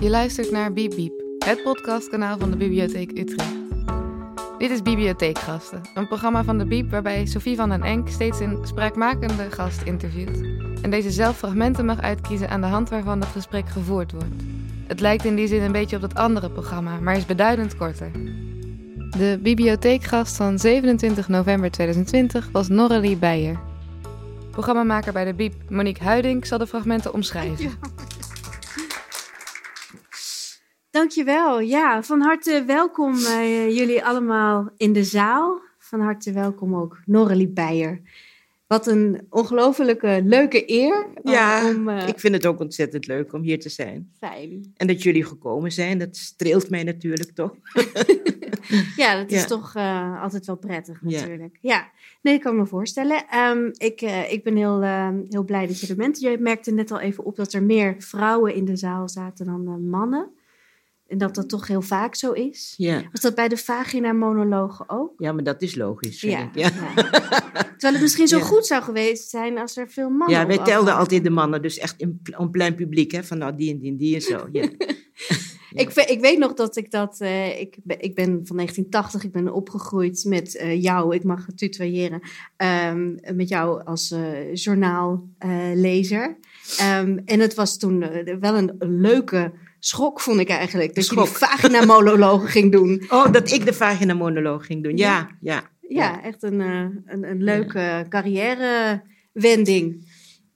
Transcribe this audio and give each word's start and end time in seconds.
Je 0.00 0.10
luistert 0.10 0.50
naar 0.50 0.72
Biep 0.72 0.94
Biep, 0.94 1.22
het 1.38 1.62
podcastkanaal 1.62 2.38
van 2.38 2.50
de 2.50 2.56
Bibliotheek 2.56 3.18
Utrecht. 3.18 3.54
Dit 4.58 4.70
is 4.70 4.82
Bibliotheekgasten, 4.82 5.80
een 5.94 6.06
programma 6.06 6.44
van 6.44 6.58
de 6.58 6.66
Biep 6.66 6.90
waarbij 6.90 7.26
Sophie 7.26 7.56
van 7.56 7.68
den 7.68 7.82
Enk 7.82 8.08
steeds 8.08 8.40
een 8.40 8.58
spraakmakende 8.62 9.50
gast 9.50 9.82
interviewt 9.82 10.40
en 10.82 10.90
deze 10.90 11.10
zelf 11.10 11.36
fragmenten 11.36 11.84
mag 11.84 12.00
uitkiezen 12.00 12.48
aan 12.48 12.60
de 12.60 12.66
hand 12.66 12.88
waarvan 12.88 13.20
het 13.20 13.28
gesprek 13.28 13.68
gevoerd 13.68 14.12
wordt. 14.12 14.42
Het 14.86 15.00
lijkt 15.00 15.24
in 15.24 15.34
die 15.34 15.46
zin 15.46 15.62
een 15.62 15.72
beetje 15.72 15.96
op 15.96 16.02
dat 16.02 16.14
andere 16.14 16.50
programma, 16.50 17.00
maar 17.00 17.16
is 17.16 17.26
beduidend 17.26 17.76
korter. 17.76 18.10
De 19.10 19.38
bibliotheekgast 19.42 20.36
van 20.36 20.58
27 20.58 21.28
november 21.28 21.70
2020 21.70 22.48
was 22.52 22.68
Norrelie 22.68 23.16
Beijer. 23.16 23.60
Programmamaker 24.50 25.12
bij 25.12 25.24
de 25.24 25.34
Biep, 25.34 25.54
Monique 25.68 26.04
Huiding, 26.04 26.46
zal 26.46 26.58
de 26.58 26.66
fragmenten 26.66 27.12
omschrijven. 27.12 27.70
Dankjewel. 30.98 31.60
Ja, 31.60 32.02
van 32.02 32.20
harte 32.20 32.64
welkom 32.66 33.14
uh, 33.14 33.76
jullie 33.76 34.04
allemaal 34.04 34.70
in 34.76 34.92
de 34.92 35.04
zaal. 35.04 35.60
Van 35.78 36.00
harte 36.00 36.32
welkom 36.32 36.76
ook 36.76 37.00
Norrelie 37.04 37.48
Beijer. 37.48 38.00
Wat 38.66 38.86
een 38.86 39.26
ongelofelijke 39.30 40.20
leuke 40.24 40.70
eer. 40.70 41.06
Ja, 41.22 41.68
om, 41.68 41.88
uh, 41.88 42.08
ik 42.08 42.20
vind 42.20 42.34
het 42.34 42.46
ook 42.46 42.60
ontzettend 42.60 43.06
leuk 43.06 43.32
om 43.32 43.42
hier 43.42 43.60
te 43.60 43.68
zijn. 43.68 44.12
Fijn. 44.18 44.72
En 44.76 44.86
dat 44.86 45.02
jullie 45.02 45.24
gekomen 45.24 45.72
zijn, 45.72 45.98
dat 45.98 46.16
streelt 46.16 46.70
mij 46.70 46.82
natuurlijk 46.82 47.30
toch. 47.30 47.54
ja, 48.96 49.16
dat 49.20 49.30
is 49.30 49.40
ja. 49.40 49.46
toch 49.46 49.74
uh, 49.76 50.22
altijd 50.22 50.46
wel 50.46 50.56
prettig 50.56 51.02
natuurlijk. 51.02 51.58
Ja, 51.60 51.74
ja. 51.74 51.90
nee, 52.22 52.34
ik 52.34 52.40
kan 52.40 52.56
me 52.56 52.66
voorstellen. 52.66 53.38
Um, 53.38 53.70
ik, 53.76 54.02
uh, 54.02 54.32
ik 54.32 54.44
ben 54.44 54.56
heel, 54.56 54.82
uh, 54.82 55.08
heel 55.28 55.44
blij 55.44 55.66
dat 55.66 55.80
je 55.80 55.86
er 55.86 55.96
bent. 55.96 56.20
Je 56.20 56.36
merkte 56.40 56.72
net 56.72 56.90
al 56.90 57.00
even 57.00 57.24
op 57.24 57.36
dat 57.36 57.52
er 57.52 57.62
meer 57.62 57.94
vrouwen 57.98 58.54
in 58.54 58.64
de 58.64 58.76
zaal 58.76 59.08
zaten 59.08 59.46
dan 59.46 59.88
mannen. 59.88 60.30
En 61.08 61.18
dat 61.18 61.34
dat 61.34 61.48
toch 61.48 61.66
heel 61.66 61.82
vaak 61.82 62.14
zo 62.14 62.32
is. 62.32 62.74
Ja. 62.76 63.02
Was 63.12 63.20
dat 63.20 63.34
bij 63.34 63.48
de 63.48 63.56
vagina-monologen 63.56 64.88
ook? 64.88 65.12
Ja, 65.16 65.32
maar 65.32 65.44
dat 65.44 65.62
is 65.62 65.74
logisch. 65.74 66.20
Ja, 66.20 66.38
ik. 66.38 66.54
Ja. 66.54 66.68
ja. 66.68 67.02
Terwijl 67.52 67.92
het 67.92 68.00
misschien 68.00 68.28
zo 68.28 68.40
goed 68.40 68.66
zou 68.66 68.82
geweest 68.82 69.30
zijn 69.30 69.58
als 69.58 69.76
er 69.76 69.90
veel 69.90 70.10
mannen 70.10 70.38
Ja, 70.38 70.46
wij 70.46 70.58
telden 70.58 70.94
altijd 70.94 71.24
de 71.24 71.30
mannen, 71.30 71.62
dus 71.62 71.78
echt 71.78 72.00
in 72.00 72.20
een 72.24 72.50
plein 72.50 72.74
publiek, 72.74 73.12
hè, 73.12 73.24
van 73.24 73.38
nou 73.38 73.56
die 73.56 73.72
en 73.72 73.78
die 73.78 73.90
en 73.90 73.96
die 73.96 74.14
en 74.14 74.20
zo. 74.20 74.48
Ja. 74.52 74.62
ik, 75.82 75.92
ik 75.94 76.20
weet 76.20 76.38
nog 76.38 76.54
dat 76.54 76.76
ik 76.76 76.90
dat. 76.90 77.20
Uh, 77.20 77.60
ik, 77.60 77.76
ben, 77.82 78.00
ik 78.00 78.14
ben 78.14 78.26
van 78.44 78.56
1980, 78.56 79.24
ik 79.24 79.32
ben 79.32 79.52
opgegroeid 79.52 80.24
met 80.24 80.54
uh, 80.54 80.82
jou, 80.82 81.14
ik 81.14 81.24
mag 81.24 81.46
het 81.46 81.58
tutoyeren, 81.58 82.20
um, 82.90 83.18
met 83.34 83.48
jou 83.48 83.84
als 83.84 84.10
uh, 84.10 84.54
journaallezer. 84.54 86.38
Um, 86.80 87.22
en 87.24 87.40
het 87.40 87.54
was 87.54 87.78
toen 87.78 87.98
wel 88.40 88.54
een, 88.54 88.74
een 88.78 89.00
leuke 89.00 89.52
schok, 89.78 90.20
vond 90.20 90.40
ik 90.40 90.48
eigenlijk. 90.48 90.94
Dat 90.94 91.04
schok. 91.04 91.24
je 91.24 91.30
die 91.30 91.38
vagina-monologen 91.38 92.48
ging 92.48 92.72
doen. 92.72 93.02
Oh, 93.08 93.32
dat 93.32 93.50
ik 93.50 93.64
de 93.64 93.72
vagina-monoloog 93.72 94.66
ging 94.66 94.82
doen. 94.82 94.96
Ja, 94.96 95.28
ja. 95.40 95.70
Ja, 95.80 95.88
ja 95.88 96.22
echt 96.22 96.42
een, 96.42 96.60
een, 96.60 97.04
een 97.06 97.42
leuke 97.42 97.78
ja. 97.78 98.08
carrièrewending. 98.08 100.06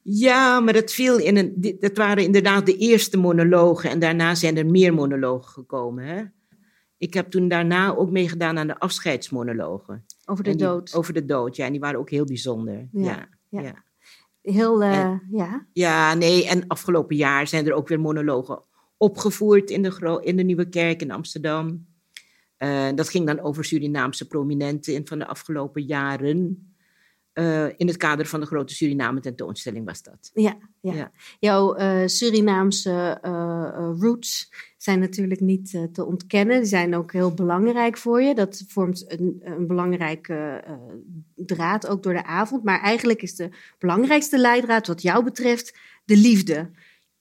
Ja, 0.03 0.61
maar 0.61 0.73
dat 0.73 0.93
viel 0.93 1.19
in 1.19 1.37
een. 1.37 1.77
Dat 1.81 1.97
waren 1.97 2.25
inderdaad 2.25 2.67
de 2.67 2.77
eerste 2.77 3.17
monologen. 3.17 3.91
En 3.91 3.99
daarna 3.99 4.35
zijn 4.35 4.57
er 4.57 4.67
meer 4.67 4.95
monologen 4.95 5.53
gekomen. 5.53 6.05
Hè? 6.05 6.23
Ik 6.99 7.15
heb 7.15 7.31
toen 7.31 7.49
daarna 7.49 7.97
ook 7.97 8.11
meegedaan 8.11 8.59
aan 8.59 8.67
de 8.67 8.79
afscheidsmonologen. 8.79 10.05
Over 10.25 10.45
de 10.45 10.51
die, 10.51 10.59
dood. 10.59 10.95
Over 10.95 11.13
de 11.13 11.25
dood, 11.25 11.57
ja. 11.57 11.65
En 11.67 11.71
die 11.71 11.81
waren 11.81 11.99
ook 12.01 12.11
heel 12.11 12.25
bijzonder. 12.25 12.89
Ja. 12.93 13.29
ja, 13.49 13.61
ja. 13.61 13.85
Heel, 14.43 14.83
uh, 14.83 14.99
en, 14.99 15.23
ja. 15.31 15.67
Ja, 15.73 16.15
nee. 16.15 16.49
En 16.49 16.67
afgelopen 16.67 17.17
jaar 17.17 17.47
zijn 17.47 17.67
er 17.67 17.73
ook 17.73 17.89
weer 17.89 18.01
monologen 18.01 18.63
opgevoerd 19.03 19.71
in 19.71 19.83
de, 19.83 20.21
in 20.23 20.37
de 20.37 20.43
Nieuwe 20.43 20.69
Kerk 20.69 21.03
in 21.03 21.11
Amsterdam. 21.11 21.87
Uh, 22.59 22.89
dat 22.95 23.09
ging 23.09 23.27
dan 23.27 23.41
over 23.41 23.65
Surinaamse 23.65 24.27
prominenten 24.27 24.95
in 24.95 25.07
van 25.07 25.19
de 25.19 25.27
afgelopen 25.27 25.83
jaren. 25.83 26.67
Uh, 27.35 27.67
in 27.77 27.87
het 27.87 27.97
kader 27.97 28.27
van 28.27 28.41
de 28.41 28.47
grote 28.47 28.75
Suriname 28.75 29.21
tentoonstelling 29.21 29.87
was 29.87 30.03
dat. 30.03 30.31
Ja, 30.35 30.57
ja. 30.81 30.93
ja. 30.93 31.13
jouw 31.39 31.79
uh, 31.79 32.07
Surinaamse 32.07 33.19
roots 34.01 34.53
zijn 34.77 34.99
natuurlijk 34.99 35.41
niet 35.41 35.71
te 35.93 36.05
ontkennen. 36.05 36.61
Die 36.61 36.69
zijn 36.69 36.95
ook 36.95 37.13
heel 37.13 37.35
belangrijk 37.35 37.97
voor 37.97 38.23
je. 38.23 38.35
Dat 38.35 38.65
vormt 38.69 39.05
een, 39.07 39.41
een 39.45 39.67
belangrijke 39.67 40.65
draad 41.35 41.87
ook 41.87 42.03
door 42.03 42.13
de 42.13 42.25
avond. 42.25 42.65
Maar 42.65 42.81
eigenlijk 42.81 43.23
is 43.23 43.35
de 43.35 43.49
belangrijkste 43.79 44.39
leidraad 44.39 44.87
wat 44.87 45.03
jou 45.03 45.25
betreft 45.25 45.79
de 46.05 46.17
liefde. 46.17 46.71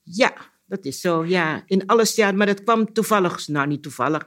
Ja, 0.03 0.50
dat 0.71 0.85
is 0.85 1.01
zo, 1.01 1.25
ja. 1.25 1.63
In 1.65 1.85
alles, 1.85 2.15
ja. 2.15 2.31
Maar 2.31 2.45
dat 2.45 2.63
kwam 2.63 2.93
toevallig, 2.93 3.47
nou 3.47 3.67
niet 3.67 3.83
toevallig. 3.83 4.25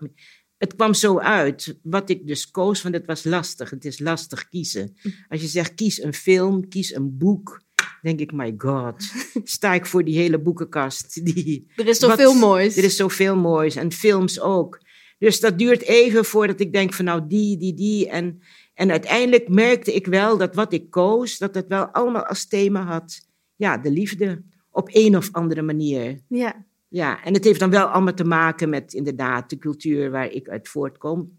Het 0.56 0.74
kwam 0.74 0.94
zo 0.94 1.18
uit, 1.18 1.78
wat 1.82 2.10
ik 2.10 2.26
dus 2.26 2.50
koos, 2.50 2.82
want 2.82 2.94
het 2.94 3.06
was 3.06 3.24
lastig. 3.24 3.70
Het 3.70 3.84
is 3.84 3.98
lastig 3.98 4.48
kiezen. 4.48 4.96
Als 5.28 5.40
je 5.40 5.46
zegt, 5.46 5.74
kies 5.74 6.02
een 6.02 6.14
film, 6.14 6.68
kies 6.68 6.94
een 6.94 7.18
boek, 7.18 7.62
denk 8.02 8.20
ik, 8.20 8.32
my 8.32 8.54
god, 8.58 9.04
sta 9.56 9.74
ik 9.74 9.86
voor 9.86 10.04
die 10.04 10.16
hele 10.16 10.38
boekenkast. 10.38 11.24
Die, 11.24 11.72
er 11.76 11.86
is 11.86 11.98
zoveel 11.98 12.32
wat, 12.32 12.40
moois. 12.40 12.76
Er 12.76 12.84
is 12.84 12.96
zoveel 12.96 13.36
moois 13.36 13.76
en 13.76 13.92
films 13.92 14.40
ook. 14.40 14.80
Dus 15.18 15.40
dat 15.40 15.58
duurt 15.58 15.82
even 15.82 16.24
voordat 16.24 16.60
ik 16.60 16.72
denk 16.72 16.92
van 16.92 17.04
nou 17.04 17.26
die, 17.26 17.58
die, 17.58 17.74
die. 17.74 18.08
En, 18.08 18.42
en 18.74 18.90
uiteindelijk 18.90 19.48
merkte 19.48 19.94
ik 19.94 20.06
wel 20.06 20.38
dat 20.38 20.54
wat 20.54 20.72
ik 20.72 20.90
koos, 20.90 21.38
dat 21.38 21.54
het 21.54 21.66
wel 21.68 21.86
allemaal 21.86 22.24
als 22.24 22.46
thema 22.46 22.82
had, 22.82 23.20
ja, 23.56 23.78
de 23.78 23.90
liefde 23.90 24.42
op 24.74 24.88
een 24.92 25.16
of 25.16 25.28
andere 25.32 25.62
manier. 25.62 26.20
Ja. 26.28 26.64
Ja, 26.88 27.24
en 27.24 27.34
het 27.34 27.44
heeft 27.44 27.60
dan 27.60 27.70
wel 27.70 27.86
allemaal 27.86 28.14
te 28.14 28.24
maken 28.24 28.68
met 28.68 28.92
inderdaad 28.92 29.50
de 29.50 29.58
cultuur 29.58 30.10
waar 30.10 30.30
ik 30.30 30.48
uit 30.48 30.68
voortkom. 30.68 31.38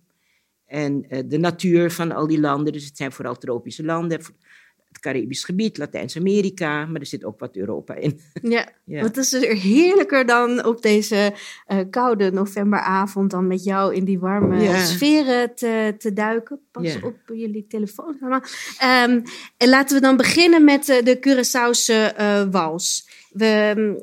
En 0.66 1.06
uh, 1.10 1.20
de 1.26 1.38
natuur 1.38 1.92
van 1.92 2.12
al 2.12 2.28
die 2.28 2.40
landen. 2.40 2.74
Dus 2.74 2.86
het 2.86 2.98
zijn 2.98 3.12
vooral 3.12 3.38
tropische 3.38 3.84
landen. 3.84 4.18
Het 4.18 5.00
Caribisch 5.00 5.44
gebied, 5.44 5.78
Latijns-Amerika, 5.78 6.86
maar 6.86 7.02
er 7.02 7.08
zit 7.08 7.24
ook 7.24 7.40
wat 7.40 7.56
Europa 7.56 7.94
in. 7.94 8.20
Ja, 8.42 8.70
ja. 8.84 9.02
wat 9.02 9.18
is 9.18 9.34
er 9.34 9.56
heerlijker 9.56 10.26
dan 10.26 10.66
op 10.66 10.82
deze 10.82 11.34
uh, 11.68 11.80
koude 11.90 12.32
novemberavond 12.32 13.32
dan 13.32 13.48
met 13.48 13.64
jou 13.64 13.96
in 13.96 14.06
die 14.06 14.20
warme 14.20 14.62
ja. 14.62 14.84
sferen 14.84 15.56
te, 15.56 15.96
te 15.98 16.14
duiken. 16.14 16.60
Pas 16.72 16.94
ja. 16.94 17.00
op 17.04 17.18
jullie 17.34 17.68
telefoon. 17.68 18.18
Um, 18.22 19.24
en 19.58 19.70
laten 19.70 19.96
we 19.96 20.02
dan 20.02 20.18
beginnen 20.18 20.64
met 20.64 20.90
uh, 20.90 21.04
de 21.04 21.20
Curaçaose 21.20 22.16
wals. 22.52 23.15
We, 23.36 24.02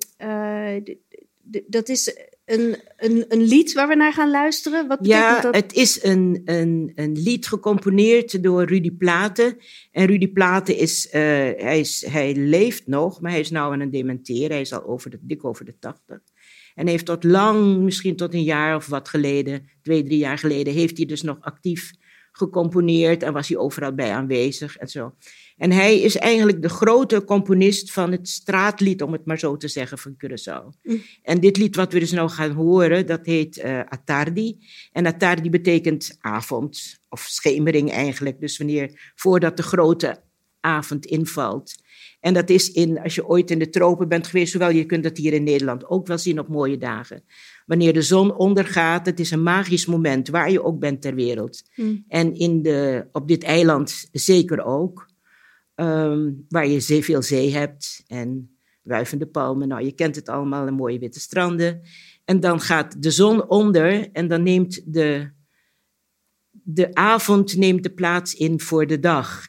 dat 1.66 1.88
is 1.88 2.16
een, 2.44 2.76
een, 2.96 3.24
een 3.28 3.42
lied 3.42 3.72
waar 3.72 3.88
we 3.88 3.94
naar 3.94 4.12
gaan 4.12 4.30
luisteren? 4.30 4.88
Wat 4.88 4.98
ja, 5.02 5.40
dat? 5.40 5.54
het 5.54 5.72
is 5.72 6.02
een, 6.02 6.42
een, 6.44 6.92
een 6.94 7.12
lied 7.12 7.46
gecomponeerd 7.46 8.42
door 8.42 8.64
Rudy 8.64 8.90
Platen. 8.90 9.56
En 9.90 10.06
Rudy 10.06 10.28
Platen 10.28 10.76
is, 10.76 11.06
uh, 11.06 11.12
hij, 11.12 11.80
is, 11.80 12.06
hij 12.06 12.34
leeft 12.34 12.86
nog, 12.86 13.20
maar 13.20 13.30
hij 13.30 13.40
is 13.40 13.50
nou 13.50 13.72
aan 13.72 13.80
het 13.80 13.92
dementeren. 13.92 14.50
Hij 14.50 14.60
is 14.60 14.72
al 14.72 14.84
over 14.84 15.10
de, 15.10 15.18
dik 15.20 15.44
over 15.44 15.64
de 15.64 15.78
tachtig. 15.78 16.20
En 16.74 16.86
heeft 16.86 17.06
tot 17.06 17.24
lang, 17.24 17.78
misschien 17.78 18.16
tot 18.16 18.34
een 18.34 18.44
jaar 18.44 18.76
of 18.76 18.86
wat 18.86 19.08
geleden, 19.08 19.68
twee, 19.82 20.02
drie 20.02 20.18
jaar 20.18 20.38
geleden, 20.38 20.72
heeft 20.72 20.96
hij 20.96 21.06
dus 21.06 21.22
nog 21.22 21.36
actief 21.40 21.92
gecomponeerd 22.32 23.22
en 23.22 23.32
was 23.32 23.48
hij 23.48 23.56
overal 23.56 23.94
bij 23.94 24.12
aanwezig 24.12 24.76
en 24.76 24.88
zo. 24.88 25.14
En 25.62 25.70
hij 25.70 26.00
is 26.00 26.16
eigenlijk 26.16 26.62
de 26.62 26.68
grote 26.68 27.24
componist 27.24 27.92
van 27.92 28.12
het 28.12 28.28
straatlied, 28.28 29.02
om 29.02 29.12
het 29.12 29.24
maar 29.24 29.38
zo 29.38 29.56
te 29.56 29.68
zeggen, 29.68 29.98
van 29.98 30.16
Curaçao. 30.16 30.80
Mm. 30.82 31.02
En 31.22 31.40
dit 31.40 31.56
lied 31.56 31.76
wat 31.76 31.92
we 31.92 31.98
dus 31.98 32.10
nou 32.10 32.28
gaan 32.28 32.50
horen, 32.50 33.06
dat 33.06 33.26
heet 33.26 33.58
uh, 33.58 33.80
Atardi. 33.80 34.58
En 34.92 35.06
Atardi 35.06 35.50
betekent 35.50 36.16
avond, 36.20 36.98
of 37.08 37.20
schemering 37.20 37.90
eigenlijk. 37.90 38.40
Dus 38.40 38.58
wanneer, 38.58 39.12
voordat 39.14 39.56
de 39.56 39.62
grote 39.62 40.22
avond 40.60 41.06
invalt. 41.06 41.74
En 42.20 42.34
dat 42.34 42.50
is 42.50 42.72
in, 42.72 43.00
als 43.00 43.14
je 43.14 43.26
ooit 43.26 43.50
in 43.50 43.58
de 43.58 43.70
tropen 43.70 44.08
bent 44.08 44.26
geweest, 44.26 44.52
zowel 44.52 44.70
je 44.70 44.86
kunt 44.86 45.02
dat 45.02 45.16
hier 45.16 45.32
in 45.32 45.44
Nederland 45.44 45.88
ook 45.88 46.06
wel 46.06 46.18
zien 46.18 46.38
op 46.38 46.48
mooie 46.48 46.78
dagen. 46.78 47.24
Wanneer 47.66 47.92
de 47.92 48.02
zon 48.02 48.36
ondergaat, 48.36 49.06
het 49.06 49.20
is 49.20 49.30
een 49.30 49.42
magisch 49.42 49.86
moment, 49.86 50.28
waar 50.28 50.50
je 50.50 50.64
ook 50.64 50.78
bent 50.78 51.02
ter 51.02 51.14
wereld. 51.14 51.62
Mm. 51.74 52.04
En 52.08 52.34
in 52.34 52.62
de, 52.62 53.06
op 53.12 53.28
dit 53.28 53.42
eiland 53.42 54.08
zeker 54.12 54.64
ook. 54.64 55.10
Um, 55.74 56.46
waar 56.48 56.66
je 56.66 56.80
zee, 56.80 57.04
veel 57.04 57.22
zee 57.22 57.54
hebt 57.54 58.02
en 58.06 58.56
wuivende 58.82 59.26
palmen. 59.26 59.68
Nou, 59.68 59.84
je 59.84 59.92
kent 59.92 60.16
het 60.16 60.28
allemaal, 60.28 60.64
de 60.64 60.70
mooie 60.70 60.98
witte 60.98 61.20
stranden. 61.20 61.80
En 62.24 62.40
dan 62.40 62.60
gaat 62.60 63.02
de 63.02 63.10
zon 63.10 63.48
onder 63.48 64.10
en 64.12 64.28
dan 64.28 64.42
neemt 64.42 64.92
de, 64.94 65.30
de 66.50 66.94
avond 66.94 67.56
neemt 67.56 67.82
de 67.82 67.92
plaats 67.92 68.34
in 68.34 68.60
voor 68.60 68.86
de 68.86 69.00
dag. 69.00 69.46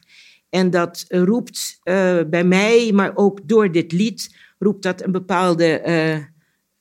En 0.48 0.70
dat 0.70 1.04
roept 1.08 1.78
uh, 1.84 2.20
bij 2.30 2.44
mij, 2.44 2.92
maar 2.92 3.16
ook 3.16 3.48
door 3.48 3.72
dit 3.72 3.92
lied, 3.92 4.36
roept 4.58 4.82
dat 4.82 5.02
een 5.02 5.12
bepaalde 5.12 5.82
uh, 5.86 6.24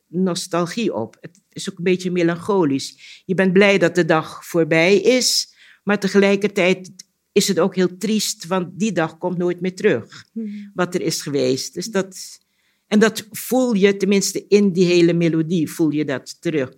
nostalgie 0.07 0.93
op. 0.93 1.17
Het 1.21 1.41
is 1.49 1.71
ook 1.71 1.77
een 1.77 1.83
beetje 1.83 2.11
melancholisch. 2.11 3.21
Je 3.25 3.33
bent 3.33 3.53
blij 3.53 3.77
dat 3.77 3.95
de 3.95 4.05
dag 4.05 4.45
voorbij 4.45 4.97
is, 4.97 5.55
maar 5.83 5.99
tegelijkertijd 5.99 6.91
is 7.33 7.47
het 7.47 7.59
ook 7.59 7.75
heel 7.75 7.97
triest, 7.97 8.47
want 8.47 8.79
die 8.79 8.91
dag 8.91 9.17
komt 9.17 9.37
nooit 9.37 9.61
meer 9.61 9.75
terug. 9.75 10.25
Wat 10.73 10.95
er 10.95 11.01
is 11.01 11.21
geweest. 11.21 11.73
Dus 11.73 11.87
dat, 11.87 12.39
En 12.87 12.99
dat 12.99 13.27
voel 13.31 13.73
je, 13.73 13.97
tenminste 13.97 14.45
in 14.47 14.71
die 14.71 14.85
hele 14.85 15.13
melodie, 15.13 15.71
voel 15.71 15.89
je 15.89 16.05
dat 16.05 16.41
terug. 16.41 16.73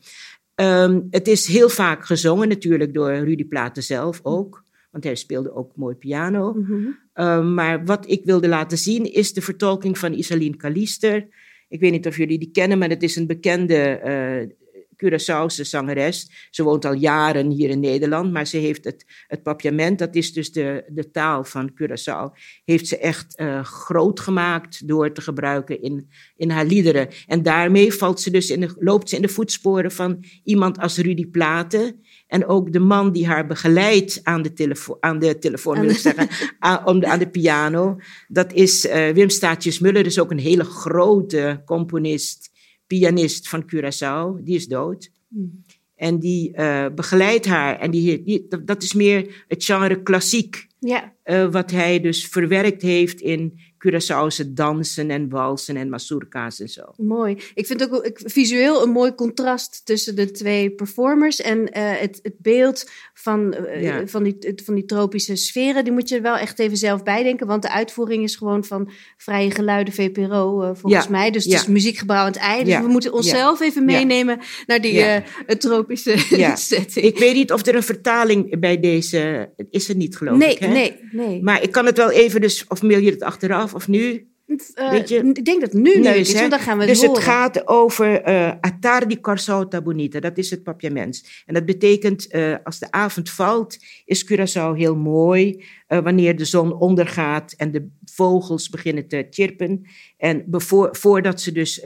Ehm, 0.56 1.02
het 1.10 1.28
is 1.28 1.48
heel 1.48 1.69
vaak 1.69 2.06
gezongen 2.06 2.48
natuurlijk 2.48 2.94
door 2.94 3.13
Rudy 3.13 3.46
Platen 3.46 3.84
zelf 3.84 4.19
ook. 4.24 4.63
Want 4.92 5.04
hij 5.04 5.16
speelde 5.16 5.56
ook 5.56 5.75
mooi 5.75 5.96
piano. 5.96 6.54
Mhm. 6.54 6.88
Ehm, 7.13 7.54
maar 7.54 7.86
wat 7.86 8.10
ik 8.10 8.25
wilde 8.25 8.48
laten 8.48 8.78
zien 8.78 9.13
is 9.13 9.34
de 9.34 9.42
vertolking 9.42 9.98
van 9.98 10.13
Isaline 10.13 10.56
Kalister. 10.56 11.28
Ik 11.68 11.80
weet 11.80 11.92
niet 11.92 12.07
of 12.07 12.18
jullie 12.18 12.40
die 12.40 12.52
kennen, 12.52 12.78
maar 12.78 12.90
het 12.90 13.04
is 13.04 13.16
een 13.16 13.28
bekende 13.28 14.02
uh, 14.06 14.56
Curaçaose 14.95 15.65
zangeres. 15.65 16.47
Ze 16.50 16.63
woont 16.63 16.86
al 16.86 16.94
jaren 16.94 17.50
hier 17.50 17.69
in 17.69 17.80
Nederland, 17.80 18.31
maar 18.31 18.47
ze 18.47 18.57
heeft 18.57 18.83
het, 18.83 19.06
het 19.27 19.44
papiament, 19.44 20.00
dat 20.00 20.15
is 20.15 20.33
dus 20.33 20.51
de, 20.51 20.83
de 20.88 21.12
taal 21.12 21.44
van 21.44 21.71
Curaçao, 21.71 22.38
heeft 22.65 22.88
ze 22.88 22.97
echt 22.97 23.39
uh, 23.39 23.63
groot 23.63 24.19
gemaakt 24.19 24.88
door 24.88 25.12
te 25.12 25.21
gebruiken 25.21 25.81
in, 25.81 26.09
in 26.36 26.50
haar 26.50 26.65
liederen. 26.65 27.07
En 27.27 27.44
daarmee 27.44 27.94
valt 27.94 28.21
ze 28.21 28.31
dus 28.31 28.50
in 28.50 28.59
de, 28.59 28.75
loopt 28.80 29.09
ze 29.09 29.15
in 29.15 29.21
de 29.21 29.27
voetsporen 29.27 29.92
van 29.92 30.24
iemand 30.44 30.80
als 30.80 30.97
Rudy 30.97 31.27
Platen. 31.27 32.03
En 32.27 32.45
ook 32.45 32.71
de 32.71 32.80
man 32.80 33.12
die 33.12 33.27
haar 33.27 33.47
begeleidt 33.47 34.19
aan 34.24 34.42
de, 34.42 34.53
telefoon, 34.53 34.97
aan 35.00 35.19
de 35.19 35.38
telefoon, 35.38 35.80
wil 35.80 35.89
ik 35.89 35.97
zeggen, 35.97 36.27
aan, 36.59 37.00
de, 37.00 37.07
aan 37.07 37.19
de 37.19 37.30
piano. 37.30 38.00
Dat 38.27 38.53
is 38.53 38.86
uh, 38.86 39.09
Wim 39.09 39.30
Staatjes-Muller, 39.30 40.03
dus 40.03 40.19
ook 40.19 40.31
een 40.31 40.39
hele 40.39 40.63
grote 40.63 41.62
componist 41.65 42.53
pianist 42.87 43.49
van 43.49 43.63
Curaçao, 43.63 44.43
die 44.43 44.55
is 44.55 44.67
dood. 44.67 45.11
Hmm. 45.27 45.63
En 45.95 46.19
die 46.19 46.51
uh, 46.57 46.85
begeleidt 46.95 47.45
haar. 47.45 47.79
En 47.79 47.91
die, 47.91 48.23
die, 48.23 48.47
dat 48.65 48.83
is 48.83 48.93
meer 48.93 49.45
het 49.47 49.63
genre 49.63 50.01
klassiek. 50.01 50.67
Uh, 50.79 51.51
wat 51.51 51.71
hij 51.71 51.99
dus 51.99 52.27
verwerkt 52.27 52.81
heeft 52.81 53.21
in 53.21 53.59
Curaçaose 53.85 54.53
dansen 54.53 55.09
en 55.09 55.29
walsen 55.29 55.77
en 55.77 55.89
mazurka's 55.89 56.59
en 56.59 56.69
zo. 56.69 56.81
Mooi. 56.97 57.37
Ik 57.53 57.65
vind 57.65 57.83
ook 57.83 58.05
ik, 58.05 58.21
visueel 58.23 58.83
een 58.83 58.89
mooi 58.89 59.15
contrast 59.15 59.81
tussen 59.85 60.15
de 60.15 60.31
twee 60.31 60.71
performers 60.71 61.41
en 61.41 61.57
uh, 61.57 61.67
het, 61.73 62.19
het 62.21 62.35
beeld 62.37 62.89
van, 63.13 63.55
uh, 63.75 63.95
van, 64.05 64.23
die, 64.23 64.37
van 64.63 64.75
die 64.75 64.85
tropische 64.85 65.35
sferen. 65.35 65.83
Die 65.83 65.93
moet 65.93 66.09
je 66.09 66.21
wel 66.21 66.37
echt 66.37 66.59
even 66.59 66.77
zelf 66.77 67.03
bijdenken, 67.03 67.47
want 67.47 67.61
de 67.61 67.69
uitvoering 67.69 68.23
is 68.23 68.35
gewoon 68.35 68.63
van 68.63 68.89
Vrije 69.17 69.51
Geluiden 69.51 69.93
VPRO 69.93 70.61
uh, 70.61 70.69
volgens 70.73 71.05
ja. 71.05 71.11
mij. 71.11 71.31
Dus 71.31 71.43
het 71.43 71.53
is 71.53 71.67
muziekgebouw 71.67 72.17
aan 72.17 72.25
het 72.25 72.35
ei. 72.35 72.63
Dus 72.63 72.77
we 72.77 72.87
moeten 72.87 73.13
onszelf 73.13 73.61
even 73.61 73.85
meenemen 73.85 74.39
naar 74.65 74.81
die 74.81 75.23
tropische 75.57 76.17
setting. 76.55 77.05
Ik 77.05 77.17
weet 77.17 77.35
niet 77.35 77.51
of 77.51 77.65
er 77.65 77.75
een 77.75 77.83
vertaling 77.83 78.59
bij 78.59 78.79
deze 78.79 79.53
is 79.69 79.89
er 79.89 79.95
niet 79.95 80.17
geloof 80.17 80.37
nee, 80.37 80.51
ik. 80.51 80.59
Hè? 80.59 80.67
Nee, 80.67 80.99
nee. 81.11 81.43
Maar 81.43 81.63
ik 81.63 81.71
kan 81.71 81.85
het 81.85 81.97
wel 81.97 82.11
even 82.11 82.41
dus, 82.41 82.65
of 82.67 82.81
mail 82.81 82.99
je 82.99 83.11
het 83.11 83.23
achteraf 83.23 83.73
of 83.75 83.88
nu? 83.88 84.27
Uh, 84.48 84.94
ik 84.94 85.45
denk 85.45 85.62
dat 85.62 85.72
het 85.72 85.74
nu, 85.74 85.92
is, 85.92 86.33
want 86.33 86.50
dan 86.50 86.60
gaan 86.60 86.77
we 86.77 86.83
het 86.83 86.94
Dus 86.94 87.01
het 87.01 87.18
gaat 87.18 87.68
over 87.68 88.27
uh, 88.27 88.51
Atardi 88.60 89.19
Corsauta 89.19 89.81
Bonita, 89.81 90.19
dat 90.19 90.38
is 90.38 90.50
het 90.50 90.63
papiaments. 90.63 91.44
En 91.45 91.54
dat 91.54 91.66
betekent, 91.66 92.33
uh, 92.33 92.56
als 92.63 92.80
de 92.80 92.92
avond 92.92 93.30
valt, 93.30 93.77
is 94.06 94.25
Curaçao 94.31 94.75
heel 94.75 94.95
mooi. 94.95 95.63
wanneer 95.88 96.36
de 96.36 96.45
zon 96.45 96.74
ondergaat 96.74 97.54
en 97.57 97.72
de 97.72 97.89
vogels 98.06 98.69
beginnen 98.69 99.07
te 99.07 99.27
chirpen. 99.30 99.86
En 100.18 100.44
bevoor, 100.48 100.95
voordat 100.95 101.42
ze 101.42 101.51
dus 101.51 101.81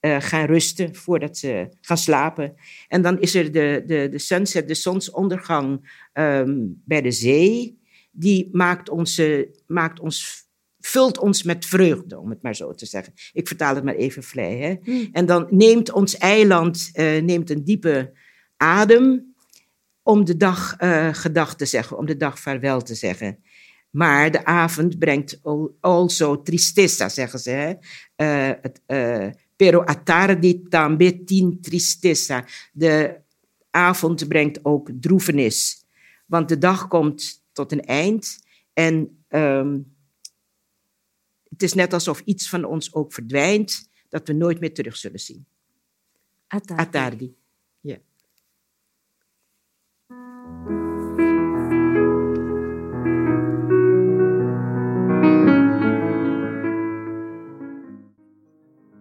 gaan 0.00 0.46
rusten, 0.46 0.94
voordat 0.94 1.38
ze 1.38 1.68
gaan 1.80 1.98
slapen. 1.98 2.54
En 2.88 3.02
dan 3.02 3.20
is 3.20 3.34
er 3.34 3.52
de, 3.52 3.82
de, 3.86 4.08
de 4.10 4.18
sunset, 4.18 4.68
de 4.68 4.74
zonsondergang 4.74 5.98
um, 6.14 6.82
bij 6.84 7.00
de 7.02 7.10
zee. 7.10 7.78
Die 8.10 8.48
maakt, 8.52 8.88
onze, 8.88 9.50
maakt 9.66 10.00
ons 10.00 10.45
vult 10.86 11.18
ons 11.18 11.42
met 11.42 11.66
vreugde, 11.66 12.18
om 12.18 12.30
het 12.30 12.42
maar 12.42 12.56
zo 12.56 12.74
te 12.74 12.86
zeggen. 12.86 13.12
Ik 13.32 13.46
vertaal 13.46 13.74
het 13.74 13.84
maar 13.84 13.94
even 13.94 14.22
vrij. 14.22 14.56
Hè? 14.56 14.76
Hmm. 14.82 15.08
En 15.12 15.26
dan 15.26 15.46
neemt 15.50 15.92
ons 15.92 16.16
eiland 16.16 16.90
uh, 16.94 17.22
neemt 17.22 17.50
een 17.50 17.64
diepe 17.64 18.12
adem 18.56 19.34
om 20.02 20.24
de 20.24 20.36
dag 20.36 20.80
uh, 20.80 21.08
gedag 21.14 21.56
te 21.56 21.64
zeggen, 21.64 21.98
om 21.98 22.06
de 22.06 22.16
dag 22.16 22.40
vaarwel 22.40 22.82
te 22.82 22.94
zeggen. 22.94 23.38
Maar 23.90 24.30
de 24.30 24.44
avond 24.44 24.98
brengt 24.98 25.40
also 25.80 26.42
tristeza, 26.42 27.08
zeggen 27.08 27.38
ze. 27.38 27.50
Hè? 27.50 27.74
Uh, 28.16 28.54
het, 28.62 28.80
pero 29.56 29.80
a 29.80 29.94
tarde 29.94 30.62
tambe 30.62 31.24
tin 31.24 31.60
tristeza. 31.60 32.44
De 32.72 33.16
avond 33.70 34.28
brengt 34.28 34.64
ook 34.64 34.90
droefenis. 35.00 35.84
Want 36.26 36.48
de 36.48 36.58
dag 36.58 36.88
komt 36.88 37.44
tot 37.52 37.72
een 37.72 37.84
eind 37.84 38.38
en 38.72 39.24
um, 39.28 39.95
het 41.56 41.64
is 41.64 41.74
net 41.74 41.92
alsof 41.92 42.20
iets 42.24 42.48
van 42.48 42.64
ons 42.64 42.94
ook 42.94 43.12
verdwijnt, 43.12 43.90
dat 44.08 44.26
we 44.26 44.32
nooit 44.32 44.60
meer 44.60 44.74
terug 44.74 44.96
zullen 44.96 45.20
zien. 45.20 45.46
Atardi. 46.46 46.82
Atardi. 46.82 47.34
Ja. 47.80 47.98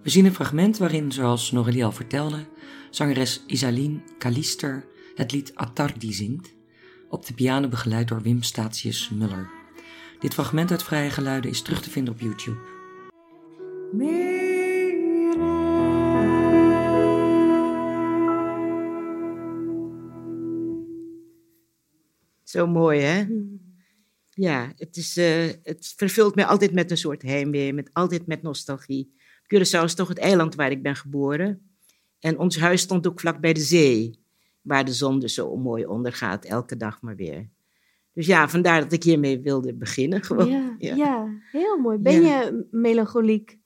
We 0.02 0.10
zien 0.10 0.26
een 0.26 0.34
fragment 0.34 0.78
waarin, 0.78 1.12
zoals 1.12 1.52
Norelie 1.52 1.86
al 1.86 1.92
vertelde, 1.92 2.46
zangeres 2.90 3.44
Isaline 3.48 4.02
Kalister 4.18 4.88
het 5.16 5.32
lied 5.32 5.56
Atardi 5.56 6.14
zingt, 6.14 6.54
op 7.10 7.26
de 7.26 7.34
piano 7.34 7.68
begeleid 7.68 8.08
door 8.08 8.22
Wim 8.22 8.44
Statius 8.44 9.10
Muller. 9.10 9.55
Dit 10.26 10.34
fragment 10.34 10.72
uit 10.72 10.84
Vrije 10.84 11.10
Geluiden 11.10 11.52
is 11.52 11.62
terug 11.62 11.82
te 11.82 11.90
vinden 11.90 12.14
op 12.14 12.20
YouTube. 12.20 12.58
Zo 22.44 22.68
mooi, 22.68 23.00
hè? 23.00 23.26
Ja, 24.30 24.74
het, 24.76 24.98
is, 24.98 25.18
uh, 25.18 25.52
het 25.64 25.94
vervult 25.98 26.36
mij 26.36 26.46
altijd 26.46 26.74
met 26.74 26.92
een 26.92 26.98
soort 26.98 27.22
heimwee, 27.22 27.74
met, 27.74 27.90
altijd 27.94 28.28
met 28.28 28.42
nostalgie. 28.42 29.16
Curaçao 29.44 29.84
is 29.84 29.96
toch 29.96 30.08
het 30.08 30.20
eiland 30.20 30.56
waar 30.56 30.72
ik 30.72 30.84
ben 30.84 30.96
geboren. 30.96 31.76
En 32.20 32.40
ons 32.40 32.60
huis 32.60 32.82
stond 32.82 33.08
ook 33.08 33.20
vlak 33.20 33.40
bij 33.40 33.54
de 33.54 33.62
zee, 33.62 34.20
waar 34.62 34.86
de 34.86 34.94
zon 34.94 35.20
dus 35.20 35.34
zo 35.34 35.56
mooi 35.56 35.86
ondergaat, 35.86 36.46
elke 36.46 36.78
dag 36.78 37.02
maar 37.02 37.16
weer. 37.16 37.54
Dus 38.16 38.26
ja, 38.26 38.50
vandaar 38.50 38.82
dat 38.82 38.92
ik 38.92 39.04
hiermee 39.04 39.40
wilde 39.40 39.74
beginnen. 39.74 40.24
Gewoon. 40.24 40.50
Ja, 40.50 40.76
ja. 40.96 41.28
heel 41.52 41.78
mooi. 41.78 41.98
Ben 41.98 42.22
je 42.22 42.68
melancholiek? 42.72 43.60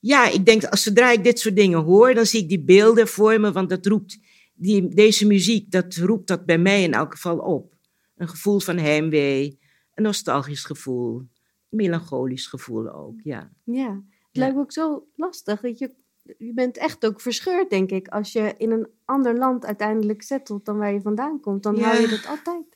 Ja, 0.00 0.30
ik 0.30 0.46
denk 0.46 0.64
als 0.64 0.82
zodra 0.82 1.10
ik 1.10 1.24
dit 1.24 1.38
soort 1.38 1.56
dingen 1.56 1.78
hoor, 1.78 2.14
dan 2.14 2.26
zie 2.26 2.42
ik 2.42 2.48
die 2.48 2.64
beelden 2.64 3.08
voor 3.08 3.40
me, 3.40 3.52
want 3.52 3.68
dat 3.68 3.86
roept, 3.86 4.18
die, 4.54 4.88
deze 4.88 5.26
muziek, 5.26 5.70
dat 5.70 5.94
roept 5.94 6.26
dat 6.26 6.46
bij 6.46 6.58
mij 6.58 6.82
in 6.82 6.92
elk 6.92 7.12
geval 7.12 7.38
op. 7.38 7.74
Een 8.16 8.28
gevoel 8.28 8.60
van 8.60 8.76
heimwee, 8.78 9.58
een 9.94 10.02
nostalgisch 10.02 10.64
gevoel, 10.64 11.18
een 11.18 11.26
melancholisch 11.68 12.46
gevoel 12.46 12.92
ook, 12.92 13.20
ja. 13.22 13.52
Ja, 13.64 14.02
het 14.26 14.36
lijkt 14.36 14.54
me 14.54 14.60
ook 14.60 14.72
zo 14.72 15.06
lastig, 15.16 15.60
dat 15.60 15.78
je, 15.78 15.94
je 16.38 16.54
bent 16.54 16.76
echt 16.76 17.06
ook 17.06 17.20
verscheurd, 17.20 17.70
denk 17.70 17.90
ik, 17.90 18.08
als 18.08 18.32
je 18.32 18.54
in 18.58 18.70
een 18.70 18.88
ander 19.04 19.38
land 19.38 19.64
uiteindelijk 19.64 20.22
settelt 20.22 20.64
dan 20.64 20.78
waar 20.78 20.92
je 20.92 21.00
vandaan 21.00 21.40
komt. 21.40 21.62
Dan 21.62 21.78
hou 21.78 22.00
je 22.00 22.08
dat 22.08 22.26
altijd. 22.26 22.73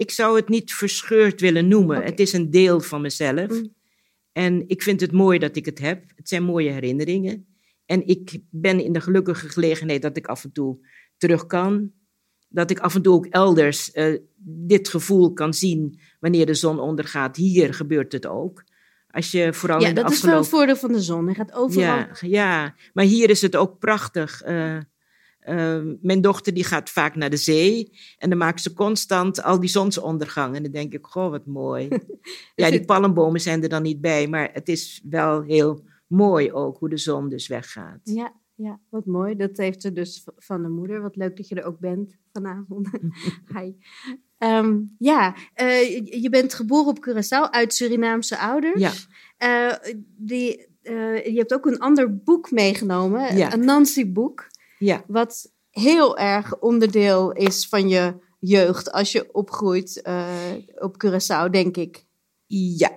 Ik 0.00 0.10
zou 0.10 0.36
het 0.36 0.48
niet 0.48 0.74
verscheurd 0.74 1.40
willen 1.40 1.68
noemen. 1.68 2.02
Het 2.02 2.20
is 2.20 2.32
een 2.32 2.50
deel 2.50 2.80
van 2.80 3.00
mezelf. 3.00 3.48
Mm. 3.48 3.74
En 4.32 4.68
ik 4.68 4.82
vind 4.82 5.00
het 5.00 5.12
mooi 5.12 5.38
dat 5.38 5.56
ik 5.56 5.64
het 5.64 5.78
heb. 5.78 6.04
Het 6.16 6.28
zijn 6.28 6.42
mooie 6.42 6.70
herinneringen. 6.70 7.46
En 7.86 8.06
ik 8.06 8.38
ben 8.50 8.84
in 8.84 8.92
de 8.92 9.00
gelukkige 9.00 9.48
gelegenheid 9.48 10.02
dat 10.02 10.16
ik 10.16 10.26
af 10.26 10.44
en 10.44 10.52
toe 10.52 10.86
terug 11.16 11.46
kan. 11.46 11.92
Dat 12.48 12.70
ik 12.70 12.78
af 12.78 12.94
en 12.94 13.02
toe 13.02 13.14
ook 13.14 13.26
elders 13.26 13.94
uh, 13.94 14.18
dit 14.44 14.88
gevoel 14.88 15.32
kan 15.32 15.54
zien 15.54 16.00
wanneer 16.20 16.46
de 16.46 16.54
zon 16.54 16.78
ondergaat. 16.78 17.36
Hier 17.36 17.74
gebeurt 17.74 18.12
het 18.12 18.26
ook. 18.26 18.64
Als 19.10 19.30
je 19.30 19.52
vooral 19.52 19.80
ja, 19.80 19.88
in 19.88 19.94
de 19.94 20.02
dat 20.02 20.10
is 20.10 20.22
wel 20.22 20.36
het 20.36 20.48
voordeel 20.48 20.76
van 20.76 20.92
de 20.92 21.00
zon. 21.00 21.24
Hij 21.24 21.34
gaat 21.34 21.52
overal. 21.52 21.84
Ja, 21.84 22.08
ja, 22.20 22.74
maar 22.92 23.04
hier 23.04 23.30
is 23.30 23.42
het 23.42 23.56
ook 23.56 23.78
prachtig. 23.78 24.46
Uh, 24.46 24.78
Ehm, 25.40 25.94
mijn 26.00 26.20
dochter 26.20 26.54
die 26.54 26.64
gaat 26.64 26.90
vaak 26.90 27.16
naar 27.16 27.30
de 27.30 27.36
zee 27.36 27.98
en 28.18 28.28
dan 28.28 28.38
maakt 28.38 28.62
ze 28.62 28.72
constant 28.72 29.42
al 29.42 29.60
die 29.60 29.68
zonsondergang. 29.68 30.56
En 30.56 30.62
dan 30.62 30.72
denk 30.72 30.92
ik, 30.92 31.06
goh, 31.06 31.30
wat 31.30 31.46
mooi. 31.46 31.88
ja, 32.54 32.70
die 32.70 32.84
palmbomen 32.84 33.40
zijn 33.40 33.62
er 33.62 33.68
dan 33.68 33.82
niet 33.82 34.00
bij, 34.00 34.28
maar 34.28 34.50
het 34.52 34.68
is 34.68 35.00
wel 35.08 35.42
heel 35.42 35.84
mooi 36.06 36.52
ook 36.52 36.78
hoe 36.78 36.88
de 36.88 36.98
zon 36.98 37.28
dus 37.28 37.48
weggaat. 37.48 38.00
Ja, 38.02 38.32
ja 38.54 38.80
wat 38.88 39.06
mooi. 39.06 39.36
Dat 39.36 39.56
heeft 39.56 39.82
ze 39.82 39.92
dus 39.92 40.24
van 40.36 40.62
de 40.62 40.68
moeder. 40.68 41.02
Wat 41.02 41.16
leuk 41.16 41.36
dat 41.36 41.48
je 41.48 41.54
er 41.54 41.64
ook 41.64 41.78
bent 41.78 42.16
vanavond. 42.32 42.88
Hi. 43.56 43.72
Ehm, 44.38 44.78
ja, 44.98 45.34
uh, 45.62 45.98
je 46.22 46.28
bent 46.30 46.54
geboren 46.54 46.86
op 46.86 47.08
Curaçao 47.08 47.50
uit 47.50 47.74
Surinaamse 47.74 48.38
ouders. 48.38 49.06
Ja. 49.38 49.72
Uh, 49.82 49.94
die, 50.16 50.66
uh, 50.82 51.24
je 51.24 51.38
hebt 51.38 51.54
ook 51.54 51.66
een 51.66 51.78
ander 51.78 52.16
boek 52.16 52.50
meegenomen, 52.50 53.36
ja. 53.36 53.52
een 53.52 53.64
Nancy-boek. 53.64 54.49
Ja. 54.80 55.04
Wat 55.06 55.52
heel 55.70 56.18
erg 56.18 56.58
onderdeel 56.58 57.32
is 57.32 57.66
van 57.68 57.88
je 57.88 58.14
jeugd 58.38 58.92
als 58.92 59.12
je 59.12 59.32
opgroeit 59.32 60.00
uh, 60.06 60.28
op 60.74 61.04
Curaçao, 61.04 61.50
denk 61.50 61.76
ik. 61.76 62.04
Ja. 62.46 62.96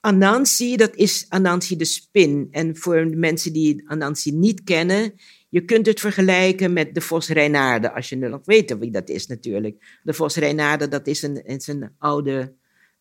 Anansi, 0.00 0.76
dat 0.76 0.94
is 0.94 1.26
Anansi 1.28 1.76
de 1.76 1.84
spin. 1.84 2.48
En 2.50 2.76
voor 2.76 3.10
de 3.10 3.16
mensen 3.16 3.52
die 3.52 3.82
Anansi 3.86 4.32
niet 4.32 4.62
kennen, 4.64 5.14
je 5.48 5.64
kunt 5.64 5.86
het 5.86 6.00
vergelijken 6.00 6.72
met 6.72 6.94
de 6.94 7.00
Vos 7.00 7.28
Reinaarde, 7.28 7.92
als 7.92 8.08
je 8.08 8.16
nu 8.16 8.28
nog 8.28 8.40
weet 8.44 8.78
wie 8.78 8.90
dat 8.90 9.08
is 9.08 9.26
natuurlijk. 9.26 10.00
De 10.02 10.14
Vos 10.14 10.36
Reinaarde, 10.36 10.88
dat 10.88 11.06
is 11.06 11.22
een, 11.22 11.44
is 11.44 11.66
een 11.66 11.90
oude 11.98 12.54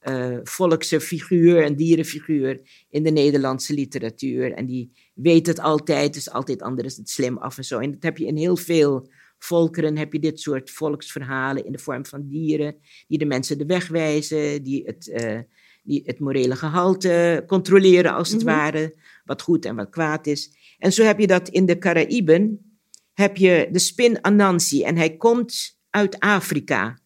uh, 0.10 0.38
volkse 0.44 1.00
figuur, 1.00 1.66
een 1.66 1.76
dierenfiguur 1.76 2.62
in 2.90 3.04
de 3.04 3.10
Nederlandse 3.10 3.74
literatuur. 3.74 4.54
En 4.54 4.66
die 4.66 4.92
weet 5.14 5.48
het 5.48 5.60
altijd, 5.60 6.16
is 6.16 6.30
altijd 6.30 6.62
anders, 6.62 6.98
het 6.98 7.10
slim 7.10 7.38
af 7.38 7.58
en 7.58 7.64
zo. 7.64 7.80
En 7.80 7.92
dat 7.92 8.04
heb 8.04 8.18
je 8.18 8.26
in 8.26 8.38
heel 8.38 8.58
veel 8.58 9.10
volkeren, 9.38 9.98
heb 9.98 10.14
je 10.14 10.20
dit 10.20 10.40
soort 10.40 10.72
volksverhalen 10.72 11.66
in 11.66 11.72
de 11.72 11.78
vorm 11.78 12.06
van 12.06 12.28
dieren, 12.28 12.76
die 13.08 13.18
de 13.18 13.26
mensen 13.26 13.58
de 13.58 13.66
weg 13.66 13.88
wijzen, 13.88 14.64
die 14.64 14.84
het, 14.86 15.08
uh, 15.08 15.40
die 15.84 16.02
het 16.06 16.20
morele 16.20 16.56
gehalte 16.56 17.44
controleren 17.48 18.14
als 18.14 18.32
het 18.32 18.44
mhm. 18.44 18.54
ware, 18.54 18.96
wat 19.26 19.42
goed 19.42 19.66
en 19.66 19.76
wat 19.76 19.90
kwaad 19.90 20.28
is. 20.28 20.52
En 20.78 20.94
zo 20.94 21.04
heb 21.04 21.20
je 21.20 21.28
dat 21.28 21.50
in 21.50 21.66
de 21.66 21.78
Caraïben, 21.78 22.74
heb 23.14 23.38
je 23.38 23.68
de 23.72 23.80
spin 23.80 24.24
Anansi 24.24 24.84
en 24.84 24.98
hij 24.98 25.18
komt 25.18 25.78
uit 25.90 26.20
Afrika. 26.20 26.98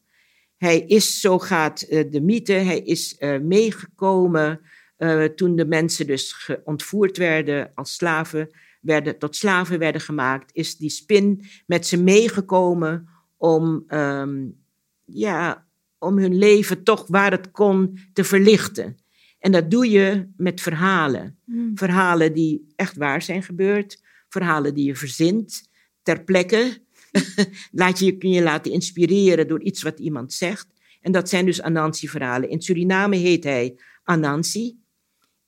Hij 0.58 0.80
is, 0.80 1.20
zo 1.20 1.40
gaat 1.40 1.86
uh, 1.90 2.12
de 2.12 2.22
mythe, 2.22 2.54
hij 2.54 2.80
is 2.80 3.16
uh, 3.20 3.40
meegekomen 3.40 4.60
uh, 4.98 5.24
toen 5.24 5.56
de 5.56 5.66
mensen 5.66 6.08
dus 6.08 6.52
ontvoerd 6.64 7.18
werden 7.18 7.72
als 7.76 7.94
slaven, 7.94 8.50
werden, 8.82 9.18
tot 9.18 9.36
slaven 9.36 9.80
werden 9.80 10.02
gemaakt, 10.02 10.50
is 10.54 10.78
die 10.78 10.90
spin 10.90 11.46
met 11.66 11.88
ze 11.88 12.04
meegekomen 12.04 13.08
om, 13.38 13.84
um, 13.88 14.56
ja, 15.06 15.66
om 16.00 16.18
hun 16.18 16.38
leven 16.38 16.84
toch 16.84 17.08
waar 17.08 17.32
het 17.32 17.52
kon 17.52 18.00
te 18.14 18.24
verlichten. 18.24 18.98
En 19.40 19.52
dat 19.52 19.72
doe 19.72 19.90
je 19.90 20.28
met 20.38 20.62
verhalen. 20.62 21.40
Hmm. 21.46 21.78
Verhalen 21.78 22.34
die 22.34 22.74
echt 22.76 22.98
waar 22.98 23.22
zijn 23.22 23.44
gebeurd, 23.44 24.04
verhalen 24.30 24.74
die 24.74 24.86
je 24.86 24.96
verzint 24.96 25.70
ter 26.04 26.24
plekke. 26.24 26.86
Laat 27.72 28.00
je, 28.00 28.18
kun 28.18 28.30
je 28.30 28.42
laten 28.42 28.72
inspireren 28.72 29.48
door 29.48 29.62
iets 29.62 29.82
wat 29.82 30.00
iemand 30.00 30.34
zegt. 30.34 30.68
En 31.02 31.12
dat 31.12 31.30
zijn 31.30 31.46
dus 31.46 31.62
Anansi-verhalen. 31.62 32.50
In 32.50 32.62
Suriname 32.62 33.16
heet 33.16 33.44
hij 33.44 33.80
Anansi. 34.04 34.78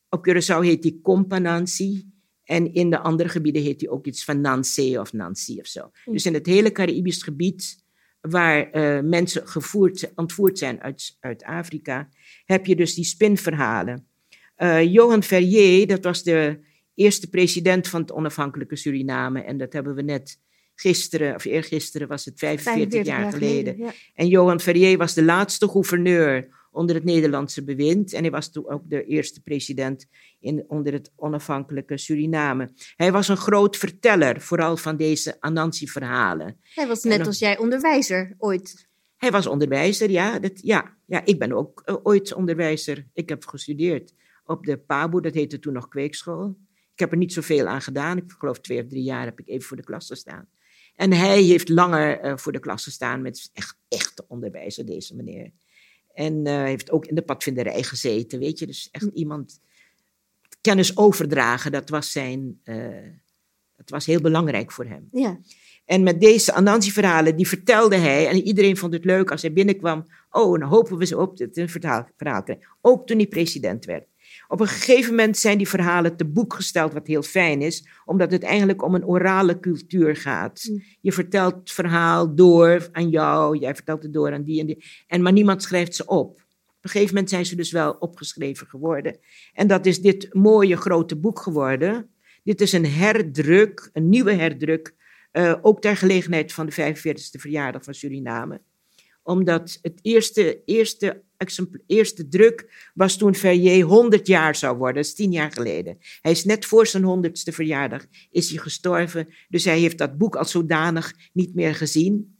Op 0.09 0.27
Curaçao 0.27 0.63
heet 0.63 0.83
hij 0.83 0.99
Companansi. 1.01 2.09
En 2.43 2.73
in 2.73 2.89
de 2.89 2.99
andere 2.99 3.29
gebieden 3.29 3.61
heet 3.61 3.81
hij 3.81 3.89
ook 3.89 4.05
iets 4.05 4.23
van 4.23 4.41
Nancy 4.41 4.97
of 4.97 5.13
Nancy 5.13 5.59
of 5.59 5.67
zo. 5.67 5.91
Hmm. 6.03 6.13
Dus 6.13 6.25
in 6.25 6.33
het 6.33 6.45
hele 6.45 6.71
Caribisch 6.71 7.23
gebied 7.23 7.83
waar 8.21 8.75
uh, 8.75 9.09
mensen 9.09 9.47
gevoerd, 9.47 10.11
ontvoerd 10.15 10.57
zijn 10.57 10.81
uit, 10.81 11.17
uit 11.19 11.43
Afrika, 11.43 12.09
heb 12.45 12.65
je 12.65 12.75
dus 12.75 12.93
die 12.93 13.03
spinverhalen. 13.03 14.07
Uh, 14.57 14.83
Johan 14.93 15.23
Ferrier, 15.23 15.87
dat 15.87 16.03
was 16.03 16.23
de 16.23 16.59
eerste 16.93 17.29
president 17.29 17.87
van 17.87 18.01
het 18.01 18.11
onafhankelijke 18.11 18.75
Suriname. 18.75 19.41
En 19.41 19.57
dat 19.57 19.73
hebben 19.73 19.95
we 19.95 20.01
net 20.01 20.39
gisteren, 20.79 21.35
of 21.35 21.45
eergisteren 21.45 22.07
was 22.07 22.25
het 22.25 22.39
45, 22.39 23.05
jaar, 23.05 23.31
geleden. 23.31 23.93
En 24.13 24.27
Johan 24.27 24.59
Ferrier 24.59 24.97
was 24.97 25.13
de 25.13 25.23
laatste 25.23 25.69
gouverneur 25.69 26.47
onder 26.71 26.95
het 26.95 27.03
Nederlandse 27.03 27.63
bewind. 27.63 28.13
En 28.13 28.21
hij 28.21 28.31
was 28.31 28.51
toen 28.51 28.69
ook 28.69 28.81
de 28.85 29.05
eerste 29.05 29.41
president 29.41 30.05
in, 30.39 30.65
onder 30.67 30.93
het 30.93 31.11
onafhankelijke 31.15 31.97
Suriname. 31.97 32.71
Hij 32.95 33.11
was 33.11 33.27
een 33.27 33.37
groot 33.37 33.77
verteller, 33.77 34.41
vooral 34.41 34.77
van 34.77 34.97
deze 34.97 35.35
Anansi-verhalen. 35.39 36.57
Hij 36.73 36.87
was 36.87 37.03
net 37.03 37.27
als 37.27 37.39
jij 37.39 37.57
onderwijzer 37.57 38.35
ooit. 38.37 38.87
Hij 39.17 39.31
was 39.31 39.47
onderwijzer, 39.47 40.09
ja. 40.09 40.39
Dat, 40.39 40.59
ja, 40.61 40.97
ja 41.05 41.25
ik 41.25 41.39
ben 41.39 41.51
ook 41.51 41.81
uh, 41.85 41.95
ooit 42.03 42.33
onderwijzer. 42.33 43.07
Ik 43.13 43.29
heb 43.29 43.45
gestudeerd 43.45 44.13
op 44.45 44.65
de 44.65 44.77
PABO, 44.77 45.19
dat 45.19 45.33
heette 45.33 45.59
toen 45.59 45.73
nog 45.73 45.87
kweekschool. 45.87 46.57
Ik 46.93 46.99
heb 46.99 47.11
er 47.11 47.17
niet 47.17 47.33
zoveel 47.33 47.67
aan 47.67 47.81
gedaan. 47.81 48.17
Ik 48.17 48.31
geloof 48.37 48.59
twee 48.59 48.81
of 48.81 48.87
drie 48.87 49.03
jaar 49.03 49.25
heb 49.25 49.39
ik 49.39 49.47
even 49.47 49.67
voor 49.67 49.77
de 49.77 49.83
klas 49.83 50.07
gestaan. 50.07 50.47
En 50.99 51.13
hij 51.13 51.41
heeft 51.41 51.69
langer 51.69 52.25
uh, 52.25 52.37
voor 52.37 52.51
de 52.51 52.59
klas 52.59 52.83
gestaan 52.83 53.21
met 53.21 53.49
echt, 53.53 53.77
echte 53.87 54.25
onderwijzer, 54.27 54.85
deze 54.85 55.15
meneer. 55.15 55.51
En 56.13 56.47
uh, 56.47 56.63
heeft 56.63 56.91
ook 56.91 57.05
in 57.05 57.15
de 57.15 57.21
padvinderij 57.21 57.83
gezeten, 57.83 58.39
weet 58.39 58.59
je. 58.59 58.65
Dus 58.65 58.89
echt 58.91 59.03
hm. 59.03 59.09
iemand 59.13 59.61
kennis 60.61 60.97
overdragen, 60.97 61.71
dat 61.71 61.89
was 61.89 62.11
zijn, 62.11 62.61
uh, 62.63 63.07
dat 63.75 63.89
was 63.89 64.05
heel 64.05 64.21
belangrijk 64.21 64.71
voor 64.71 64.85
hem. 64.85 65.07
Ja. 65.11 65.39
En 65.85 66.03
met 66.03 66.21
deze 66.21 66.53
Anansi-verhalen, 66.53 67.35
die 67.35 67.47
vertelde 67.47 67.95
hij, 67.95 68.27
en 68.27 68.41
iedereen 68.41 68.77
vond 68.77 68.93
het 68.93 69.05
leuk 69.05 69.31
als 69.31 69.41
hij 69.41 69.53
binnenkwam. 69.53 70.05
Oh, 70.29 70.59
dan 70.59 70.69
hopen 70.69 70.97
we 70.97 71.05
ze 71.05 71.17
op 71.17 71.37
dat 71.37 71.57
een 71.57 71.69
verhaal, 71.69 72.09
verhaal 72.17 72.43
krijgen. 72.43 72.67
Ook 72.81 73.07
toen 73.07 73.17
hij 73.17 73.27
president 73.27 73.85
werd. 73.85 74.07
Op 74.51 74.59
een 74.59 74.67
gegeven 74.67 75.09
moment 75.09 75.37
zijn 75.37 75.57
die 75.57 75.67
verhalen 75.67 76.15
te 76.15 76.25
boek 76.25 76.53
gesteld, 76.53 76.93
wat 76.93 77.07
heel 77.07 77.21
fijn 77.21 77.61
is, 77.61 77.87
omdat 78.05 78.31
het 78.31 78.43
eigenlijk 78.43 78.83
om 78.83 78.95
een 78.95 79.05
orale 79.05 79.59
cultuur 79.59 80.15
gaat. 80.15 80.67
Mm. 80.69 80.83
Je 81.01 81.11
vertelt 81.11 81.55
het 81.55 81.71
verhaal 81.71 82.35
door 82.35 82.87
aan 82.91 83.09
jou, 83.09 83.57
jij 83.57 83.75
vertelt 83.75 84.03
het 84.03 84.13
door 84.13 84.33
aan 84.33 84.43
die 84.43 84.59
en 84.59 84.65
die, 84.65 84.85
en 85.07 85.21
maar 85.21 85.31
niemand 85.31 85.63
schrijft 85.63 85.95
ze 85.95 86.05
op. 86.05 86.29
Op 86.67 86.85
een 86.85 86.89
gegeven 86.89 87.13
moment 87.13 87.29
zijn 87.29 87.45
ze 87.45 87.55
dus 87.55 87.71
wel 87.71 87.91
opgeschreven 87.91 88.67
geworden. 88.67 89.19
En 89.53 89.67
dat 89.67 89.85
is 89.85 90.01
dit 90.01 90.33
mooie 90.33 90.77
grote 90.77 91.15
boek 91.15 91.39
geworden. 91.39 92.09
Dit 92.43 92.61
is 92.61 92.71
een 92.71 92.85
herdruk, 92.85 93.89
een 93.93 94.09
nieuwe 94.09 94.33
herdruk, 94.33 94.95
uh, 95.33 95.55
ook 95.61 95.81
ter 95.81 95.97
gelegenheid 95.97 96.53
van 96.53 96.65
de 96.65 96.71
45e 96.71 97.39
verjaardag 97.39 97.83
van 97.83 97.93
Suriname. 97.93 98.61
Omdat 99.29 99.79
het 99.81 99.99
eerste, 100.01 100.61
eerste 100.65 101.23
eerste 101.87 102.27
druk 102.27 102.89
was 102.93 103.17
toen 103.17 103.35
Verrier 103.35 103.85
100 103.85 104.27
jaar 104.27 104.55
zou 104.55 104.77
worden. 104.77 104.95
Dat 104.95 105.05
is 105.05 105.13
tien 105.13 105.31
jaar 105.31 105.51
geleden. 105.51 105.97
Hij 106.21 106.31
is 106.31 106.45
net 106.45 106.65
voor 106.65 106.87
zijn 106.87 107.03
100ste 107.03 107.53
verjaardag 107.53 108.05
is 108.31 108.49
hij 108.49 108.57
gestorven. 108.57 109.27
Dus 109.49 109.65
hij 109.65 109.79
heeft 109.79 109.97
dat 109.97 110.17
boek 110.17 110.35
als 110.35 110.51
zodanig 110.51 111.13
niet 111.33 111.55
meer 111.55 111.75
gezien. 111.75 112.37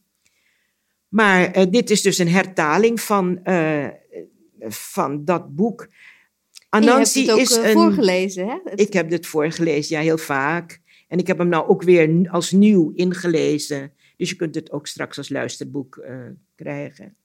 Maar 1.07 1.57
uh, 1.57 1.63
dit 1.69 1.89
is 1.89 2.01
dus 2.01 2.17
een 2.17 2.29
hertaling 2.29 3.01
van, 3.01 3.39
uh, 3.43 3.87
van 4.67 5.25
dat 5.25 5.55
boek. 5.55 5.87
Anansi 6.69 7.21
je 7.21 7.27
hebt 7.27 7.39
het 7.39 7.57
ook, 7.57 7.63
is 7.63 7.69
een, 7.69 7.73
voorgelezen, 7.73 8.47
hè? 8.47 8.57
Ik 8.75 8.93
heb 8.93 9.09
dit 9.09 9.25
voorgelezen, 9.25 9.95
ja, 9.95 10.01
heel 10.01 10.17
vaak. 10.17 10.81
En 11.07 11.19
ik 11.19 11.27
heb 11.27 11.37
hem 11.37 11.49
nou 11.49 11.67
ook 11.67 11.83
weer 11.83 12.29
als 12.31 12.51
nieuw 12.51 12.91
ingelezen. 12.95 13.93
Dus 14.19 14.29
je 14.29 14.35
kunt 14.35 14.55
het 14.55 14.71
ook 14.71 14.87
straks 14.87 15.17
als 15.17 15.29
luisterboek 15.29 16.07
krijgen. 16.55 17.15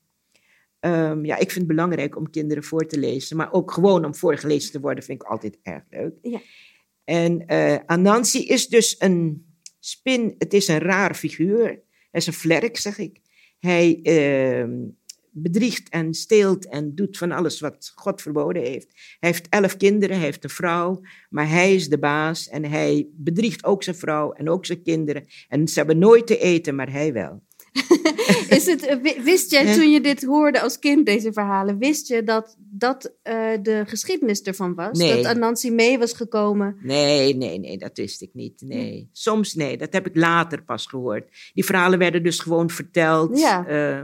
Um, 0.81 1.25
ja, 1.25 1.35
ik 1.35 1.51
vind 1.51 1.55
het 1.55 1.67
belangrijk 1.67 2.17
om 2.17 2.31
kinderen 2.31 2.65
voor 2.65 2.87
te 2.87 2.99
lezen, 2.99 3.37
maar 3.37 3.53
ook 3.53 3.73
gewoon 3.73 4.05
om 4.05 4.15
voorgelezen 4.15 4.73
te 4.73 4.81
worden 4.81 5.05
vind 5.05 5.23
ik 5.23 5.29
altijd 5.29 5.59
erg 5.63 5.83
leuk. 5.91 6.15
Ja. 6.23 6.41
En 7.05 7.45
uh, 7.47 7.77
Anansi 7.87 8.47
is 8.47 8.69
dus 8.69 8.95
een 8.99 9.47
spin, 9.81 10.35
het 10.39 10.53
is 10.53 10.69
een 10.69 10.79
raar 10.79 11.15
figuur. 11.15 11.67
Hij 12.11 12.21
is 12.21 12.27
een 12.27 12.33
vlerk, 12.33 12.77
zeg 12.77 12.99
ik. 12.99 13.21
Hij 13.59 14.01
uh, 14.03 14.89
bedriegt 15.37 15.89
en 15.89 16.15
steelt 16.15 16.69
en 16.69 16.95
doet 16.95 17.19
van 17.19 17.33
alles 17.33 17.61
wat 17.61 17.93
God 17.95 18.23
verboden 18.23 18.63
heeft. 18.63 18.87
Hij 19.19 19.31
heeft 19.31 19.49
elf 19.49 19.77
kinderen, 19.77 20.17
hij 20.17 20.25
heeft 20.25 20.45
een 20.45 20.51
vrouw, 20.51 21.01
maar 21.29 21.49
hij 21.49 21.75
is 21.75 21.89
de 21.89 21.99
baas 21.99 22.49
en 22.49 22.65
hij 22.65 23.09
bedriegt 23.13 23.65
ook 23.65 23.83
zijn 23.83 23.97
vrouw 23.97 24.33
en 24.33 24.49
ook 24.49 24.67
zijn 24.67 24.83
kinderen. 24.83 25.27
En 25.49 25.69
ze 25.69 25.79
hebben 25.79 25.99
nooit 25.99 26.27
te 26.27 26.39
eten, 26.39 26.75
maar 26.75 26.91
hij 26.91 27.13
wel. 27.13 27.43
is 28.49 28.67
het, 28.67 28.87
eh, 28.87 29.23
wist 29.25 29.51
je 29.51 29.75
toen 29.77 29.91
je 29.91 30.01
dit 30.01 30.25
hoorde 30.25 30.61
als 30.61 30.79
kind, 30.79 31.07
deze 31.07 31.33
verhalen, 31.33 31.79
wist 31.79 32.09
je 32.09 32.23
dat 32.23 32.57
dat 32.59 33.05
uh, 33.05 33.35
de 33.63 33.83
geschiedenis 33.87 34.43
ervan 34.43 34.75
was? 34.75 34.99
Nee. 34.99 35.15
Dat 35.23 35.25
Anansi 35.25 35.71
mee 35.71 35.99
was 35.99 36.13
gekomen? 36.13 36.77
Nee, 36.83 37.37
nee, 37.37 37.59
nee, 37.59 37.79
dat 37.79 37.97
wist 37.97 38.23
ik 38.23 38.31
niet. 38.33 38.63
Nee. 38.67 39.09
Soms 39.13 39.55
nee, 39.55 39.77
dat 39.77 39.93
heb 39.93 40.07
ik 40.07 40.17
later 40.17 40.63
pas 40.63 40.87
gehoord. 40.87 41.29
Die 41.55 41.65
verhalen 41.65 41.99
werden 41.99 42.23
dus 42.23 42.39
gewoon 42.39 42.71
verteld. 42.71 43.39
Ja. 43.39 43.69
Uh, 43.69 44.01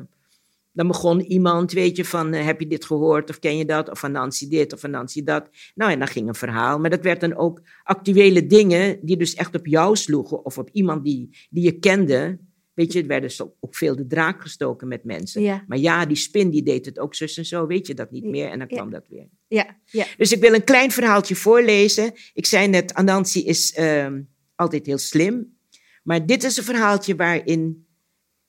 dan 0.72 0.86
begon 0.86 1.20
iemand, 1.20 1.72
weet 1.72 1.96
je, 1.96 2.04
van 2.04 2.32
heb 2.32 2.60
je 2.60 2.66
dit 2.66 2.84
gehoord 2.84 3.30
of 3.30 3.38
ken 3.38 3.56
je 3.56 3.64
dat? 3.64 3.90
Of 3.90 3.98
van 3.98 4.12
Nancy 4.12 4.48
dit 4.48 4.72
of 4.72 4.80
van 4.80 4.90
Nancy 4.90 5.22
dat. 5.22 5.48
Nou, 5.74 5.92
en 5.92 5.98
dan 5.98 6.08
ging 6.08 6.28
een 6.28 6.34
verhaal. 6.34 6.78
Maar 6.78 6.90
dat 6.90 7.02
werd 7.02 7.20
dan 7.20 7.36
ook 7.36 7.60
actuele 7.82 8.46
dingen 8.46 8.98
die 9.02 9.16
dus 9.16 9.34
echt 9.34 9.54
op 9.54 9.66
jou 9.66 9.96
sloegen 9.96 10.44
of 10.44 10.58
op 10.58 10.68
iemand 10.72 11.04
die, 11.04 11.36
die 11.50 11.64
je 11.64 11.78
kende. 11.78 12.38
Weet 12.74 12.92
je, 12.92 13.00
er 13.00 13.06
werden 13.06 13.28
dus 13.28 13.42
ook 13.42 13.76
veel 13.76 13.96
de 13.96 14.06
draak 14.06 14.42
gestoken 14.42 14.88
met 14.88 15.04
mensen. 15.04 15.64
Maar 15.66 15.78
ja, 15.78 16.06
die 16.06 16.16
spin 16.16 16.50
die 16.50 16.62
deed 16.62 16.86
het 16.86 16.98
ook 16.98 17.14
zus 17.14 17.36
en 17.36 17.44
zo, 17.44 17.66
weet 17.66 17.86
je 17.86 17.94
dat 17.94 18.10
niet 18.10 18.24
meer. 18.24 18.50
En 18.50 18.58
dan 18.58 18.68
kwam 18.68 18.90
dat 18.90 19.08
weer. 19.08 19.28
Ja. 19.48 19.76
ja. 19.84 20.06
Dus 20.16 20.32
ik 20.32 20.40
wil 20.40 20.54
een 20.54 20.64
klein 20.64 20.90
verhaaltje 20.90 21.36
voorlezen. 21.36 22.12
Ik 22.32 22.46
zei 22.46 22.68
net, 22.68 22.94
Anansi 22.94 23.44
is 23.44 23.78
uh, 23.78 24.06
altijd 24.54 24.86
heel 24.86 24.98
slim. 24.98 25.58
Maar 26.02 26.26
dit 26.26 26.44
is 26.44 26.56
een 26.56 26.64
verhaaltje 26.64 27.16
waarin 27.16 27.86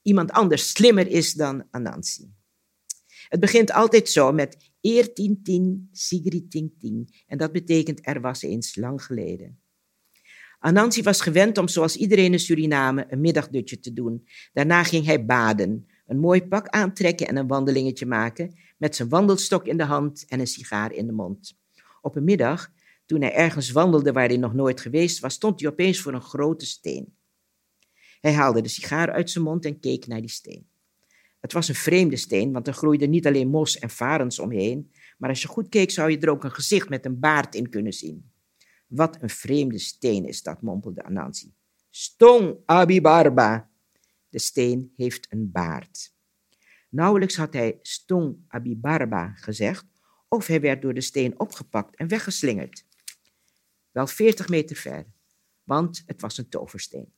iemand 0.02 0.30
anders 0.30 0.70
slimmer 0.70 1.06
is 1.06 1.32
dan 1.32 1.64
Anansi. 1.70 2.30
Het 3.28 3.40
begint 3.40 3.72
altijd 3.72 4.08
zo 4.08 4.32
met 4.32 4.72
eer 4.80 5.14
tien 5.14 5.42
tien, 5.42 5.88
sigri 5.92 6.48
ting. 6.48 7.24
En 7.26 7.38
dat 7.38 7.52
betekent 7.52 8.06
er 8.06 8.20
was 8.20 8.42
eens 8.42 8.76
lang 8.76 9.04
geleden. 9.04 9.60
Anansi 10.58 11.02
was 11.02 11.20
gewend 11.20 11.58
om 11.58 11.68
zoals 11.68 11.96
iedereen 11.96 12.32
in 12.32 12.40
Suriname 12.40 13.06
een 13.08 13.20
middagdutje 13.20 13.78
te 13.78 13.92
doen. 13.92 14.28
Daarna 14.52 14.84
ging 14.84 15.04
hij 15.04 15.24
baden, 15.24 15.86
een 16.06 16.18
mooi 16.18 16.42
pak 16.46 16.68
aantrekken 16.68 17.26
en 17.26 17.36
een 17.36 17.46
wandelingetje 17.46 18.06
maken 18.06 18.54
met 18.78 18.96
zijn 18.96 19.08
wandelstok 19.08 19.66
in 19.66 19.76
de 19.76 19.84
hand 19.84 20.24
en 20.28 20.40
een 20.40 20.46
sigaar 20.46 20.92
in 20.92 21.06
de 21.06 21.12
mond. 21.12 21.58
Op 22.00 22.16
een 22.16 22.24
middag, 22.24 22.72
toen 23.06 23.20
hij 23.20 23.34
ergens 23.34 23.70
wandelde 23.70 24.12
waar 24.12 24.28
hij 24.28 24.36
nog 24.36 24.54
nooit 24.54 24.80
geweest 24.80 25.18
was, 25.18 25.34
stond 25.34 25.60
hij 25.60 25.70
opeens 25.70 26.00
voor 26.00 26.12
een 26.14 26.22
grote 26.22 26.66
steen. 26.66 27.16
Hij 28.22 28.32
haalde 28.32 28.60
de 28.60 28.68
sigaar 28.68 29.12
uit 29.12 29.30
zijn 29.30 29.44
mond 29.44 29.64
en 29.64 29.80
keek 29.80 30.06
naar 30.06 30.20
die 30.20 30.30
steen. 30.30 30.66
Het 31.40 31.52
was 31.52 31.68
een 31.68 31.74
vreemde 31.74 32.16
steen, 32.16 32.52
want 32.52 32.66
er 32.66 32.74
groeide 32.74 33.06
niet 33.06 33.26
alleen 33.26 33.48
mos 33.48 33.78
en 33.78 33.90
varens 33.90 34.38
omheen, 34.38 34.92
maar 35.18 35.28
als 35.28 35.42
je 35.42 35.48
goed 35.48 35.68
keek 35.68 35.90
zou 35.90 36.10
je 36.10 36.18
er 36.18 36.30
ook 36.30 36.44
een 36.44 36.52
gezicht 36.52 36.88
met 36.88 37.04
een 37.04 37.18
baard 37.18 37.54
in 37.54 37.68
kunnen 37.68 37.92
zien. 37.92 38.30
Wat 38.86 39.22
een 39.22 39.30
vreemde 39.30 39.78
steen 39.78 40.24
is 40.24 40.42
dat, 40.42 40.62
mompelde 40.62 41.04
Anansi. 41.04 41.54
Stong 41.90 42.56
Abibarba. 42.64 43.70
De 44.28 44.38
steen 44.38 44.92
heeft 44.96 45.26
een 45.32 45.50
baard. 45.50 46.14
Nauwelijks 46.88 47.36
had 47.36 47.52
hij 47.52 47.78
Stong 47.82 48.36
Abibarba 48.48 49.32
gezegd, 49.34 49.86
of 50.28 50.46
hij 50.46 50.60
werd 50.60 50.82
door 50.82 50.94
de 50.94 51.00
steen 51.00 51.40
opgepakt 51.40 51.96
en 51.96 52.08
weggeslingerd. 52.08 52.84
Wel 53.90 54.06
veertig 54.06 54.48
meter 54.48 54.76
ver, 54.76 55.06
want 55.62 56.02
het 56.06 56.20
was 56.20 56.38
een 56.38 56.48
toversteen. 56.48 57.12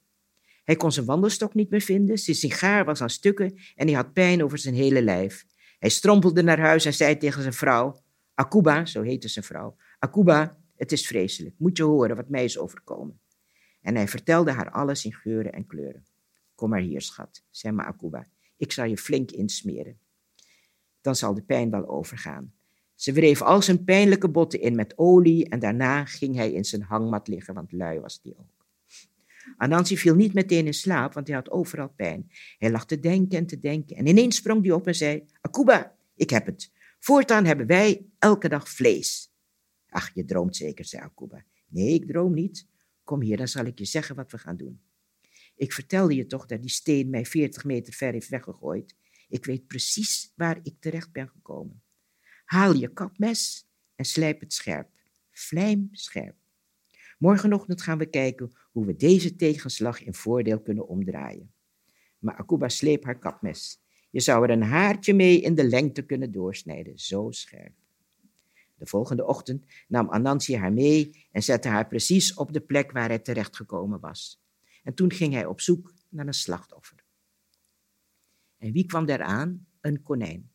Hij 0.64 0.76
kon 0.76 0.92
zijn 0.92 1.06
wandelstok 1.06 1.54
niet 1.54 1.70
meer 1.70 1.80
vinden, 1.80 2.18
zijn 2.18 2.36
sigaar 2.36 2.84
was 2.84 3.00
aan 3.00 3.10
stukken 3.10 3.54
en 3.74 3.86
hij 3.86 3.96
had 3.96 4.12
pijn 4.12 4.44
over 4.44 4.58
zijn 4.58 4.74
hele 4.74 5.02
lijf. 5.02 5.46
Hij 5.78 5.90
strompelde 5.90 6.42
naar 6.42 6.60
huis 6.60 6.84
en 6.84 6.94
zei 6.94 7.16
tegen 7.16 7.42
zijn 7.42 7.54
vrouw, 7.54 8.02
Akuba, 8.34 8.84
zo 8.84 9.02
heette 9.02 9.28
zijn 9.28 9.44
vrouw, 9.44 9.76
Akuba, 9.98 10.58
het 10.76 10.92
is 10.92 11.06
vreselijk, 11.06 11.54
moet 11.58 11.76
je 11.76 11.82
horen 11.82 12.16
wat 12.16 12.28
mij 12.28 12.44
is 12.44 12.58
overkomen. 12.58 13.20
En 13.80 13.94
hij 13.94 14.08
vertelde 14.08 14.50
haar 14.50 14.70
alles 14.70 15.04
in 15.04 15.12
geuren 15.12 15.52
en 15.52 15.66
kleuren. 15.66 16.04
Kom 16.54 16.70
maar 16.70 16.80
hier, 16.80 17.00
schat, 17.00 17.44
zei 17.50 17.74
Ma 17.74 17.84
Akuba, 17.84 18.26
ik 18.56 18.72
zal 18.72 18.84
je 18.84 18.96
flink 18.96 19.30
insmeren. 19.30 19.98
Dan 21.00 21.16
zal 21.16 21.34
de 21.34 21.42
pijn 21.42 21.70
wel 21.70 21.88
overgaan. 21.88 22.52
Ze 22.94 23.12
wreef 23.12 23.42
al 23.42 23.62
zijn 23.62 23.84
pijnlijke 23.84 24.28
botten 24.28 24.60
in 24.60 24.74
met 24.74 24.98
olie 24.98 25.48
en 25.48 25.58
daarna 25.58 26.04
ging 26.04 26.36
hij 26.36 26.52
in 26.52 26.64
zijn 26.64 26.82
hangmat 26.82 27.28
liggen, 27.28 27.54
want 27.54 27.72
lui 27.72 28.00
was 28.00 28.22
die 28.22 28.36
ook. 28.38 28.53
Anansi 29.56 29.98
viel 29.98 30.14
niet 30.14 30.34
meteen 30.34 30.66
in 30.66 30.74
slaap, 30.74 31.12
want 31.12 31.26
hij 31.26 31.36
had 31.36 31.50
overal 31.50 31.88
pijn. 31.88 32.30
Hij 32.58 32.70
lag 32.70 32.86
te 32.86 32.98
denken 32.98 33.38
en 33.38 33.46
te 33.46 33.58
denken 33.58 33.96
en 33.96 34.06
ineens 34.06 34.36
sprong 34.36 34.62
hij 34.62 34.72
op 34.72 34.86
en 34.86 34.94
zei, 34.94 35.24
Akuba, 35.40 35.96
ik 36.14 36.30
heb 36.30 36.46
het. 36.46 36.72
Voortaan 36.98 37.44
hebben 37.44 37.66
wij 37.66 38.06
elke 38.18 38.48
dag 38.48 38.68
vlees. 38.68 39.32
Ach, 39.88 40.14
je 40.14 40.24
droomt 40.24 40.56
zeker, 40.56 40.84
zei 40.84 41.02
Akuba. 41.02 41.44
Nee, 41.68 41.94
ik 41.94 42.06
droom 42.06 42.34
niet. 42.34 42.66
Kom 43.02 43.22
hier, 43.22 43.36
dan 43.36 43.48
zal 43.48 43.64
ik 43.64 43.78
je 43.78 43.84
zeggen 43.84 44.16
wat 44.16 44.30
we 44.30 44.38
gaan 44.38 44.56
doen. 44.56 44.80
Ik 45.56 45.72
vertelde 45.72 46.14
je 46.14 46.26
toch 46.26 46.46
dat 46.46 46.60
die 46.60 46.70
steen 46.70 47.10
mij 47.10 47.24
veertig 47.24 47.64
meter 47.64 47.92
ver 47.92 48.12
heeft 48.12 48.28
weggegooid. 48.28 48.96
Ik 49.28 49.44
weet 49.44 49.66
precies 49.66 50.32
waar 50.36 50.58
ik 50.62 50.74
terecht 50.80 51.12
ben 51.12 51.28
gekomen. 51.28 51.82
Haal 52.44 52.72
je 52.72 52.92
kapmes 52.92 53.66
en 53.94 54.04
slijp 54.04 54.40
het 54.40 54.52
scherp. 54.52 54.90
Vlijmscherp. 55.30 56.36
Morgenochtend 57.24 57.82
gaan 57.82 57.98
we 57.98 58.06
kijken 58.06 58.52
hoe 58.72 58.86
we 58.86 58.96
deze 58.96 59.36
tegenslag 59.36 60.02
in 60.02 60.14
voordeel 60.14 60.60
kunnen 60.60 60.88
omdraaien. 60.88 61.52
Maar 62.18 62.36
Akuba 62.36 62.68
sleep 62.68 63.04
haar 63.04 63.18
kapmes. 63.18 63.80
Je 64.10 64.20
zou 64.20 64.44
er 64.44 64.50
een 64.50 64.62
haartje 64.62 65.14
mee 65.14 65.40
in 65.40 65.54
de 65.54 65.64
lengte 65.64 66.02
kunnen 66.02 66.32
doorsnijden, 66.32 66.98
zo 66.98 67.30
scherp. 67.30 67.72
De 68.74 68.86
volgende 68.86 69.26
ochtend 69.26 69.64
nam 69.88 70.10
Anansi 70.10 70.56
haar 70.56 70.72
mee 70.72 71.26
en 71.30 71.42
zette 71.42 71.68
haar 71.68 71.86
precies 71.86 72.34
op 72.34 72.52
de 72.52 72.60
plek 72.60 72.92
waar 72.92 73.08
hij 73.08 73.18
terechtgekomen 73.18 74.00
was. 74.00 74.42
En 74.82 74.94
toen 74.94 75.12
ging 75.12 75.32
hij 75.32 75.46
op 75.46 75.60
zoek 75.60 75.92
naar 76.08 76.26
een 76.26 76.34
slachtoffer. 76.34 77.04
En 78.58 78.72
wie 78.72 78.86
kwam 78.86 79.06
daar 79.06 79.22
aan? 79.22 79.66
Een 79.80 80.02
konijn. 80.02 80.50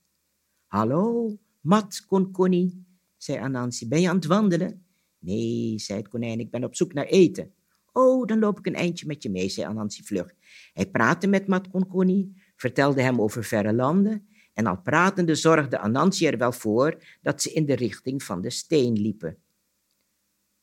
Hallo, 0.65 1.37
Mat 1.59 2.05
Konkoni, 2.05 2.85
zei 3.17 3.39
Anansi, 3.39 3.87
ben 3.87 4.01
je 4.01 4.09
aan 4.09 4.15
het 4.15 4.25
wandelen? 4.25 4.83
Nee, 5.19 5.79
zei 5.79 5.99
het 5.99 6.07
konijn, 6.07 6.39
ik 6.39 6.51
ben 6.51 6.63
op 6.63 6.75
zoek 6.75 6.93
naar 6.93 7.05
eten. 7.05 7.53
Oh, 7.91 8.25
dan 8.25 8.39
loop 8.39 8.59
ik 8.59 8.65
een 8.65 8.75
eindje 8.75 9.05
met 9.05 9.23
je 9.23 9.29
mee, 9.29 9.49
zei 9.49 9.67
Anansi 9.67 10.03
vlug. 10.03 10.33
Hij 10.73 10.89
praatte 10.89 11.27
met 11.27 11.47
Mat 11.47 11.69
Konkoni, 11.69 12.41
vertelde 12.55 13.01
hem 13.01 13.21
over 13.21 13.43
verre 13.43 13.73
landen 13.73 14.27
en 14.53 14.65
al 14.65 14.81
pratende 14.81 15.35
zorgde 15.35 15.79
Anansi 15.79 16.27
er 16.27 16.37
wel 16.37 16.51
voor 16.51 17.03
dat 17.21 17.41
ze 17.41 17.53
in 17.53 17.65
de 17.65 17.75
richting 17.75 18.23
van 18.23 18.41
de 18.41 18.49
steen 18.49 18.93
liepen. 18.93 19.37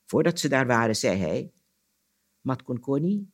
Voordat 0.04 0.40
ze 0.40 0.48
daar 0.48 0.66
waren, 0.66 0.96
zei 0.96 1.18
hij, 1.18 1.52
Mat 2.40 2.62
Konkoni, 2.62 3.30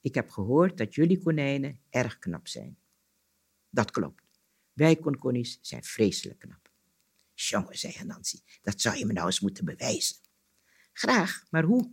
ik 0.00 0.14
heb 0.14 0.30
gehoord 0.30 0.78
dat 0.78 0.94
jullie 0.94 1.22
konijnen 1.22 1.80
erg 1.90 2.18
knap 2.18 2.48
zijn. 2.48 2.78
Dat 3.70 3.90
klopt. 3.90 4.22
Wij 4.72 4.96
konkonis 4.96 5.58
zijn 5.60 5.84
vreselijk 5.84 6.38
knap. 6.38 6.70
Jongen, 7.34 7.78
zei 7.78 7.94
Anansi, 8.00 8.40
dat 8.62 8.80
zou 8.80 8.96
je 8.96 9.06
me 9.06 9.12
nou 9.12 9.26
eens 9.26 9.40
moeten 9.40 9.64
bewijzen. 9.64 10.16
Graag, 10.94 11.44
maar 11.50 11.64
hoe? 11.64 11.90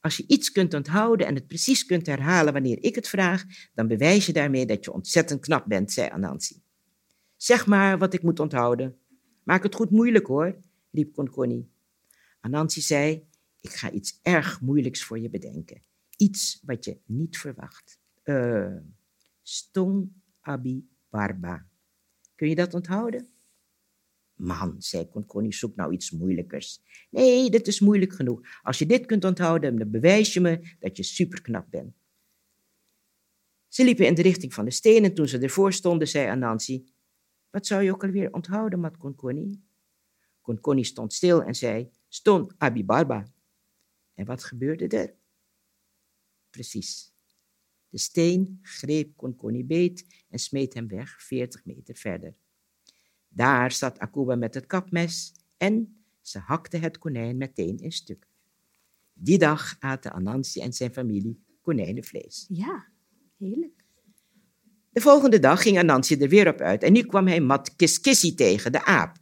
Als 0.00 0.16
je 0.16 0.24
iets 0.26 0.52
kunt 0.52 0.74
onthouden 0.74 1.26
en 1.26 1.34
het 1.34 1.46
precies 1.46 1.86
kunt 1.86 2.06
herhalen 2.06 2.52
wanneer 2.52 2.82
ik 2.82 2.94
het 2.94 3.08
vraag, 3.08 3.44
dan 3.74 3.88
bewijs 3.88 4.26
je 4.26 4.32
daarmee 4.32 4.66
dat 4.66 4.84
je 4.84 4.92
ontzettend 4.92 5.40
knap 5.40 5.66
bent, 5.66 5.92
zei 5.92 6.08
Anansi. 6.10 6.62
Zeg 7.36 7.66
maar 7.66 7.98
wat 7.98 8.14
ik 8.14 8.22
moet 8.22 8.40
onthouden. 8.40 8.98
Maak 9.42 9.62
het 9.62 9.74
goed 9.74 9.90
moeilijk 9.90 10.26
hoor, 10.26 10.56
riep 10.90 11.12
Konkoni. 11.12 11.70
Anansi 12.40 12.80
zei, 12.80 13.28
ik 13.60 13.70
ga 13.70 13.90
iets 13.90 14.18
erg 14.22 14.60
moeilijks 14.60 15.04
voor 15.04 15.18
je 15.18 15.30
bedenken. 15.30 15.82
Iets 16.16 16.60
wat 16.64 16.84
je 16.84 16.98
niet 17.06 17.38
verwacht. 17.38 17.98
Uh, 18.24 18.76
Stong 19.42 20.12
Abi 20.40 20.88
Barba. 21.10 21.66
Kun 22.34 22.48
je 22.48 22.54
dat 22.54 22.74
onthouden? 22.74 23.33
Man, 24.34 24.74
zei 24.78 25.08
Konkoni, 25.08 25.52
zoek 25.52 25.76
nou 25.76 25.92
iets 25.92 26.10
moeilijkers. 26.10 26.80
Nee, 27.10 27.50
dit 27.50 27.66
is 27.66 27.80
moeilijk 27.80 28.12
genoeg. 28.12 28.40
Als 28.62 28.78
je 28.78 28.86
dit 28.86 29.06
kunt 29.06 29.24
onthouden, 29.24 29.76
dan 29.76 29.90
bewijs 29.90 30.32
je 30.34 30.40
me 30.40 30.76
dat 30.78 30.96
je 30.96 31.02
superknap 31.02 31.70
bent. 31.70 31.94
Ze 33.68 33.84
liepen 33.84 34.06
in 34.06 34.14
de 34.14 34.22
richting 34.22 34.54
van 34.54 34.64
de 34.64 34.70
steen 34.70 35.04
en 35.04 35.14
toen 35.14 35.28
ze 35.28 35.38
ervoor 35.38 35.72
stonden, 35.72 36.08
zei 36.08 36.28
Anansi, 36.28 36.92
wat 37.50 37.66
zou 37.66 37.82
je 37.82 37.92
ook 37.92 38.04
alweer 38.04 38.32
onthouden, 38.32 38.80
Mat 38.80 38.96
Konkoni? 38.96 39.62
Konkoni 40.40 40.84
stond 40.84 41.12
stil 41.12 41.42
en 41.42 41.54
zei, 41.54 41.90
Ston 42.08 42.52
Abibarba. 42.58 43.32
En 44.14 44.26
wat 44.26 44.44
gebeurde 44.44 44.88
er? 44.88 45.14
Precies. 46.50 47.12
De 47.88 47.98
steen 47.98 48.58
greep 48.62 49.16
Konkoni 49.16 49.64
beet 49.64 50.24
en 50.28 50.38
smeet 50.38 50.74
hem 50.74 50.88
weg, 50.88 51.22
veertig 51.22 51.64
meter 51.64 51.94
verder. 51.94 52.34
Daar 53.34 53.72
zat 53.72 53.98
Akuba 53.98 54.34
met 54.34 54.54
het 54.54 54.66
kapmes 54.66 55.32
en 55.56 56.04
ze 56.20 56.38
hakte 56.38 56.76
het 56.76 56.98
konijn 56.98 57.36
meteen 57.36 57.78
in 57.78 57.92
stukken. 57.92 58.30
Die 59.12 59.38
dag 59.38 59.76
aten 59.78 60.12
Anansi 60.12 60.60
en 60.60 60.72
zijn 60.72 60.92
familie 60.92 61.44
konijnenvlees. 61.62 62.46
Ja, 62.48 62.86
heerlijk. 63.38 63.84
De 64.90 65.00
volgende 65.00 65.38
dag 65.38 65.62
ging 65.62 65.78
Anansi 65.78 66.16
er 66.16 66.28
weer 66.28 66.48
op 66.48 66.60
uit 66.60 66.82
en 66.82 66.92
nu 66.92 67.02
kwam 67.02 67.26
hij 67.26 67.40
Mat 67.40 67.76
Kiskissi 67.76 68.34
tegen, 68.34 68.72
de 68.72 68.84
aap, 68.84 69.16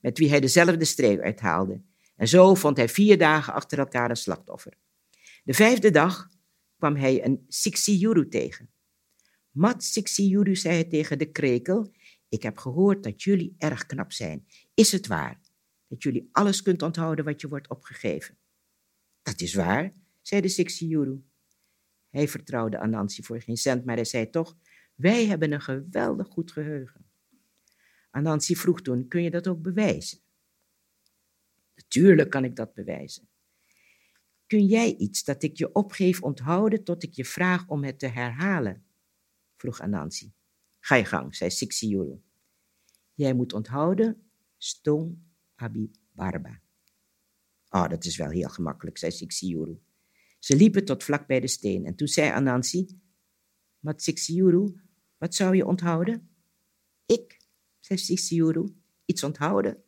met 0.00 0.18
wie 0.18 0.28
hij 0.28 0.40
dezelfde 0.40 0.84
streek 0.84 1.20
uithaalde. 1.20 1.80
En 2.16 2.28
zo 2.28 2.54
vond 2.54 2.76
hij 2.76 2.88
vier 2.88 3.18
dagen 3.18 3.52
achter 3.52 3.78
elkaar 3.78 4.10
een 4.10 4.16
slachtoffer. 4.16 4.72
De 5.44 5.54
vijfde 5.54 5.90
dag 5.90 6.28
kwam 6.76 6.96
hij 6.96 7.24
een 7.24 7.44
Sixiuru 7.48 8.28
tegen. 8.28 8.70
Mat 9.50 9.84
Sixiuru 9.84 10.56
zei 10.56 10.74
hij 10.74 10.84
tegen 10.84 11.18
de 11.18 11.30
krekel 11.30 11.92
ik 12.32 12.42
heb 12.42 12.58
gehoord 12.58 13.02
dat 13.02 13.22
jullie 13.22 13.54
erg 13.58 13.86
knap 13.86 14.12
zijn. 14.12 14.46
Is 14.74 14.92
het 14.92 15.06
waar 15.06 15.40
dat 15.88 16.02
jullie 16.02 16.28
alles 16.32 16.62
kunt 16.62 16.82
onthouden 16.82 17.24
wat 17.24 17.40
je 17.40 17.48
wordt 17.48 17.68
opgegeven? 17.68 18.38
Dat 19.22 19.40
is 19.40 19.54
waar, 19.54 19.94
zei 20.20 20.40
de 20.40 20.48
Sixiuru. 20.48 21.24
Hij 22.08 22.28
vertrouwde 22.28 22.78
Anansi 22.78 23.22
voor 23.22 23.40
geen 23.40 23.56
cent, 23.56 23.84
maar 23.84 23.94
hij 23.94 24.04
zei 24.04 24.30
toch, 24.30 24.56
wij 24.94 25.26
hebben 25.26 25.52
een 25.52 25.60
geweldig 25.60 26.28
goed 26.28 26.52
geheugen. 26.52 27.06
Anansi 28.10 28.56
vroeg 28.56 28.82
toen, 28.82 29.08
kun 29.08 29.22
je 29.22 29.30
dat 29.30 29.48
ook 29.48 29.62
bewijzen? 29.62 30.18
Natuurlijk 31.74 32.30
kan 32.30 32.44
ik 32.44 32.56
dat 32.56 32.74
bewijzen. 32.74 33.28
Kun 34.46 34.66
jij 34.66 34.94
iets 34.94 35.24
dat 35.24 35.42
ik 35.42 35.56
je 35.56 35.72
opgeef 35.72 36.22
onthouden 36.22 36.84
tot 36.84 37.02
ik 37.02 37.12
je 37.12 37.24
vraag 37.24 37.68
om 37.68 37.84
het 37.84 37.98
te 37.98 38.06
herhalen? 38.06 38.84
vroeg 39.56 39.80
Anansi. 39.80 40.32
Ga 40.84 40.94
je 40.94 41.04
gang, 41.04 41.36
zei 41.36 41.50
Sixiuru. 41.50 42.20
Jij 43.14 43.34
moet 43.34 43.52
onthouden, 43.52 44.22
Stong 44.56 45.18
Abi 45.54 45.90
Barba. 46.12 46.60
Oh, 47.68 47.88
dat 47.88 48.04
is 48.04 48.16
wel 48.16 48.30
heel 48.30 48.48
gemakkelijk, 48.48 48.98
zei 48.98 49.12
Sixiuru. 49.12 49.78
Ze 50.38 50.56
liepen 50.56 50.84
tot 50.84 51.04
vlak 51.04 51.26
bij 51.26 51.40
de 51.40 51.48
steen 51.48 51.84
en 51.84 51.94
toen 51.94 52.08
zei 52.08 52.30
Anansi, 52.30 53.00
Mat 53.78 54.02
Sixiuru, 54.02 54.80
wat 55.18 55.34
zou 55.34 55.56
je 55.56 55.66
onthouden? 55.66 56.28
Ik, 57.06 57.40
zei 57.80 57.98
Sixiuru, 57.98 58.74
iets 59.04 59.22
onthouden. 59.22 59.82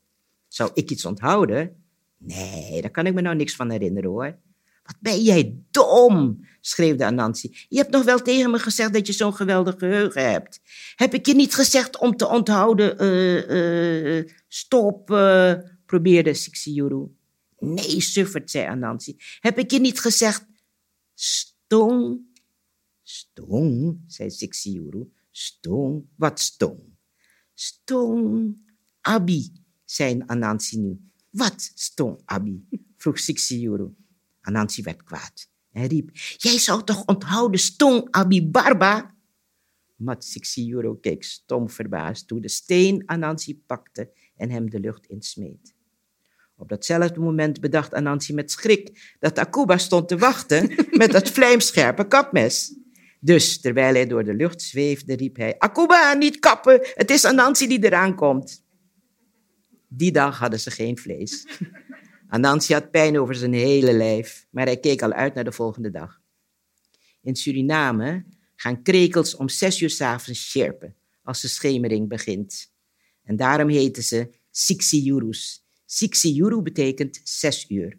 Zou 0.48 0.70
ik 0.74 0.90
iets 0.90 1.04
onthouden? 1.04 1.84
Nee, 2.16 2.80
daar 2.80 2.90
kan 2.90 3.06
ik 3.06 3.14
me 3.14 3.20
nou 3.20 3.36
niks 3.36 3.56
van 3.56 3.70
herinneren 3.70 4.10
hoor. 4.10 4.38
Wat 4.84 4.96
ben 5.00 5.22
jij 5.22 5.58
dom, 5.70 6.46
schreeuwde 6.60 7.04
Anansi. 7.04 7.56
Je 7.68 7.76
hebt 7.76 7.90
nog 7.90 8.04
wel 8.04 8.22
tegen 8.22 8.50
me 8.50 8.58
gezegd 8.58 8.92
dat 8.92 9.06
je 9.06 9.12
zo'n 9.12 9.34
geweldig 9.34 9.78
geheugen 9.78 10.30
hebt. 10.30 10.60
Heb 10.96 11.14
ik 11.14 11.26
je 11.26 11.34
niet 11.34 11.54
gezegd 11.54 11.98
om 11.98 12.16
te 12.16 12.28
onthouden, 12.28 13.02
uh, 13.02 14.16
uh, 14.18 14.28
stop, 14.48 15.10
uh, 15.10 15.54
probeerde 15.86 16.34
Sixiuru. 16.34 17.06
Nee, 17.58 18.00
suffert, 18.00 18.50
zei 18.50 18.66
Anansi. 18.66 19.16
Heb 19.40 19.58
ik 19.58 19.70
je 19.70 19.80
niet 19.80 20.00
gezegd? 20.00 20.46
Stong. 21.14 22.20
Stong, 23.02 24.02
zei 24.06 24.30
Sixiuru. 24.30 25.12
Stong, 25.30 26.04
wat 26.16 26.40
stong? 26.40 26.80
Stong, 27.54 28.56
Abi, 29.00 29.52
zei 29.84 30.22
Anansi 30.26 30.78
nu. 30.78 31.10
Wat 31.30 31.70
stong 31.74 32.20
Abi? 32.24 32.68
vroeg 32.96 33.18
Sixiuru. 33.18 33.94
Anansi 34.44 34.82
werd 34.82 35.02
kwaad. 35.02 35.48
Hij 35.70 35.86
riep, 35.86 36.10
jij 36.36 36.58
zou 36.58 36.84
toch 36.84 37.04
onthouden 37.04 37.60
stong 37.60 38.08
Abi 38.10 38.46
Barba? 38.46 39.14
Mat 39.96 40.24
Sixiuru 40.24 41.00
keek 41.00 41.24
stom 41.24 41.70
verbaasd 41.70 42.26
toen 42.26 42.40
de 42.40 42.48
steen 42.48 43.02
Anansi 43.06 43.58
pakte 43.66 44.10
en 44.36 44.50
hem 44.50 44.70
de 44.70 44.80
lucht 44.80 45.06
insmeet. 45.06 45.74
Op 46.56 46.68
datzelfde 46.68 47.20
moment 47.20 47.60
bedacht 47.60 47.94
Anansi 47.94 48.34
met 48.34 48.50
schrik 48.50 49.16
dat 49.20 49.38
Akuba 49.38 49.78
stond 49.78 50.08
te 50.08 50.18
wachten 50.18 50.74
met 51.00 51.12
dat 51.12 51.30
vlijmscherpe 51.30 52.08
kapmes. 52.08 52.74
Dus 53.20 53.60
terwijl 53.60 53.94
hij 53.94 54.06
door 54.06 54.24
de 54.24 54.34
lucht 54.34 54.62
zweefde, 54.62 55.16
riep 55.16 55.36
hij: 55.36 55.58
Akuba, 55.58 56.12
niet 56.12 56.38
kappen, 56.38 56.80
het 56.94 57.10
is 57.10 57.24
Anansi 57.24 57.66
die 57.66 57.84
eraan 57.84 58.14
komt. 58.14 58.64
Die 59.88 60.12
dag 60.12 60.38
hadden 60.38 60.60
ze 60.60 60.70
geen 60.70 60.98
vlees. 60.98 61.46
Anansi 62.34 62.72
had 62.72 62.90
pijn 62.90 63.18
over 63.18 63.34
zijn 63.34 63.52
hele 63.52 63.92
lijf, 63.92 64.46
maar 64.50 64.66
hij 64.66 64.80
keek 64.80 65.02
al 65.02 65.12
uit 65.12 65.34
naar 65.34 65.44
de 65.44 65.52
volgende 65.52 65.90
dag. 65.90 66.20
In 67.22 67.36
Suriname 67.36 68.24
gaan 68.56 68.82
krekels 68.82 69.36
om 69.36 69.48
zes 69.48 69.80
uur 69.80 69.90
s'avonds 69.90 70.50
sjerpen 70.50 70.96
als 71.22 71.40
de 71.40 71.48
schemering 71.48 72.08
begint. 72.08 72.72
En 73.22 73.36
daarom 73.36 73.68
heten 73.68 74.02
ze 74.02 74.30
Sixiurus. 74.50 75.64
Sixiuru 75.84 76.62
betekent 76.62 77.20
zes 77.24 77.70
uur. 77.70 77.98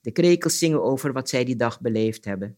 De 0.00 0.10
krekels 0.10 0.58
zingen 0.58 0.82
over 0.82 1.12
wat 1.12 1.28
zij 1.28 1.44
die 1.44 1.56
dag 1.56 1.80
beleefd 1.80 2.24
hebben. 2.24 2.56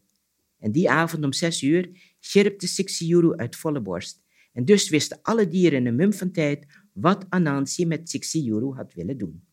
En 0.58 0.72
die 0.72 0.90
avond 0.90 1.24
om 1.24 1.32
zes 1.32 1.62
uur 1.62 1.90
sjerpte 2.20 2.66
Sixiuru 2.66 3.36
uit 3.36 3.56
volle 3.56 3.80
borst. 3.80 4.20
En 4.52 4.64
dus 4.64 4.88
wisten 4.88 5.18
alle 5.22 5.48
dieren 5.48 5.78
in 5.78 5.86
een 5.86 5.96
mum 5.96 6.12
van 6.12 6.30
tijd 6.30 6.66
wat 6.92 7.26
Anansi 7.28 7.86
met 7.86 8.10
Sixiuru 8.10 8.74
had 8.74 8.94
willen 8.94 9.18
doen. 9.18 9.47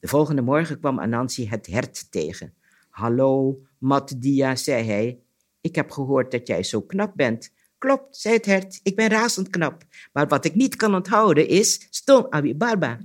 De 0.00 0.08
volgende 0.08 0.42
morgen 0.42 0.78
kwam 0.78 0.98
Anansi 0.98 1.48
het 1.48 1.66
hert 1.66 2.10
tegen. 2.10 2.54
Hallo, 2.88 3.60
Matdia, 3.78 4.56
zei 4.56 4.84
hij. 4.84 5.20
Ik 5.60 5.74
heb 5.74 5.90
gehoord 5.90 6.30
dat 6.30 6.46
jij 6.46 6.62
zo 6.62 6.80
knap 6.80 7.12
bent. 7.14 7.52
Klopt, 7.78 8.16
zei 8.16 8.34
het 8.34 8.46
hert, 8.46 8.80
ik 8.82 8.96
ben 8.96 9.08
razend 9.08 9.50
knap. 9.50 9.84
Maar 10.12 10.28
wat 10.28 10.44
ik 10.44 10.54
niet 10.54 10.76
kan 10.76 10.94
onthouden 10.94 11.48
is 11.48 11.86
Stom 11.90 12.26
Abi 12.30 12.54
Barba. 12.54 12.98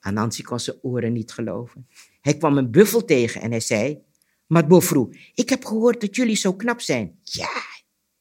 Anansi 0.00 0.42
kon 0.42 0.60
zijn 0.60 0.76
oren 0.82 1.12
niet 1.12 1.32
geloven. 1.32 1.86
Hij 2.20 2.36
kwam 2.36 2.58
een 2.58 2.70
buffel 2.70 3.04
tegen 3.04 3.40
en 3.40 3.50
hij 3.50 3.60
zei: 3.60 4.02
Matbofru, 4.46 5.08
ik 5.34 5.48
heb 5.48 5.64
gehoord 5.64 6.00
dat 6.00 6.16
jullie 6.16 6.36
zo 6.36 6.54
knap 6.54 6.80
zijn. 6.80 7.18
Ja, 7.22 7.62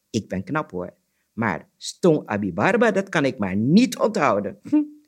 ik 0.09 0.27
ben 0.27 0.43
knap 0.43 0.71
hoor. 0.71 0.93
Maar 1.33 1.69
Stom 1.77 2.21
Abi 2.25 2.53
Barba, 2.53 2.91
dat 2.91 3.09
kan 3.09 3.25
ik 3.25 3.37
maar 3.37 3.55
niet 3.55 3.97
onthouden. 3.97 4.59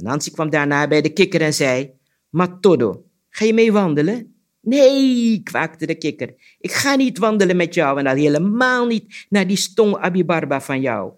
Anansi 0.00 0.30
kwam 0.30 0.50
daarna 0.50 0.88
bij 0.88 1.02
de 1.02 1.12
kikker 1.12 1.40
en 1.40 1.54
zei: 1.54 1.92
Matodo, 2.28 3.04
ga 3.28 3.44
je 3.44 3.54
mee 3.54 3.72
wandelen? 3.72 4.34
Nee, 4.60 5.42
kwaakte 5.42 5.86
de 5.86 5.94
kikker. 5.94 6.56
Ik 6.58 6.72
ga 6.72 6.94
niet 6.94 7.18
wandelen 7.18 7.56
met 7.56 7.74
jou 7.74 7.98
en 7.98 8.06
al 8.06 8.14
helemaal 8.14 8.86
niet 8.86 9.26
naar 9.28 9.46
die 9.46 9.56
Stong 9.56 9.96
Abibarba 9.96 10.60
van 10.60 10.80
jou. 10.80 11.12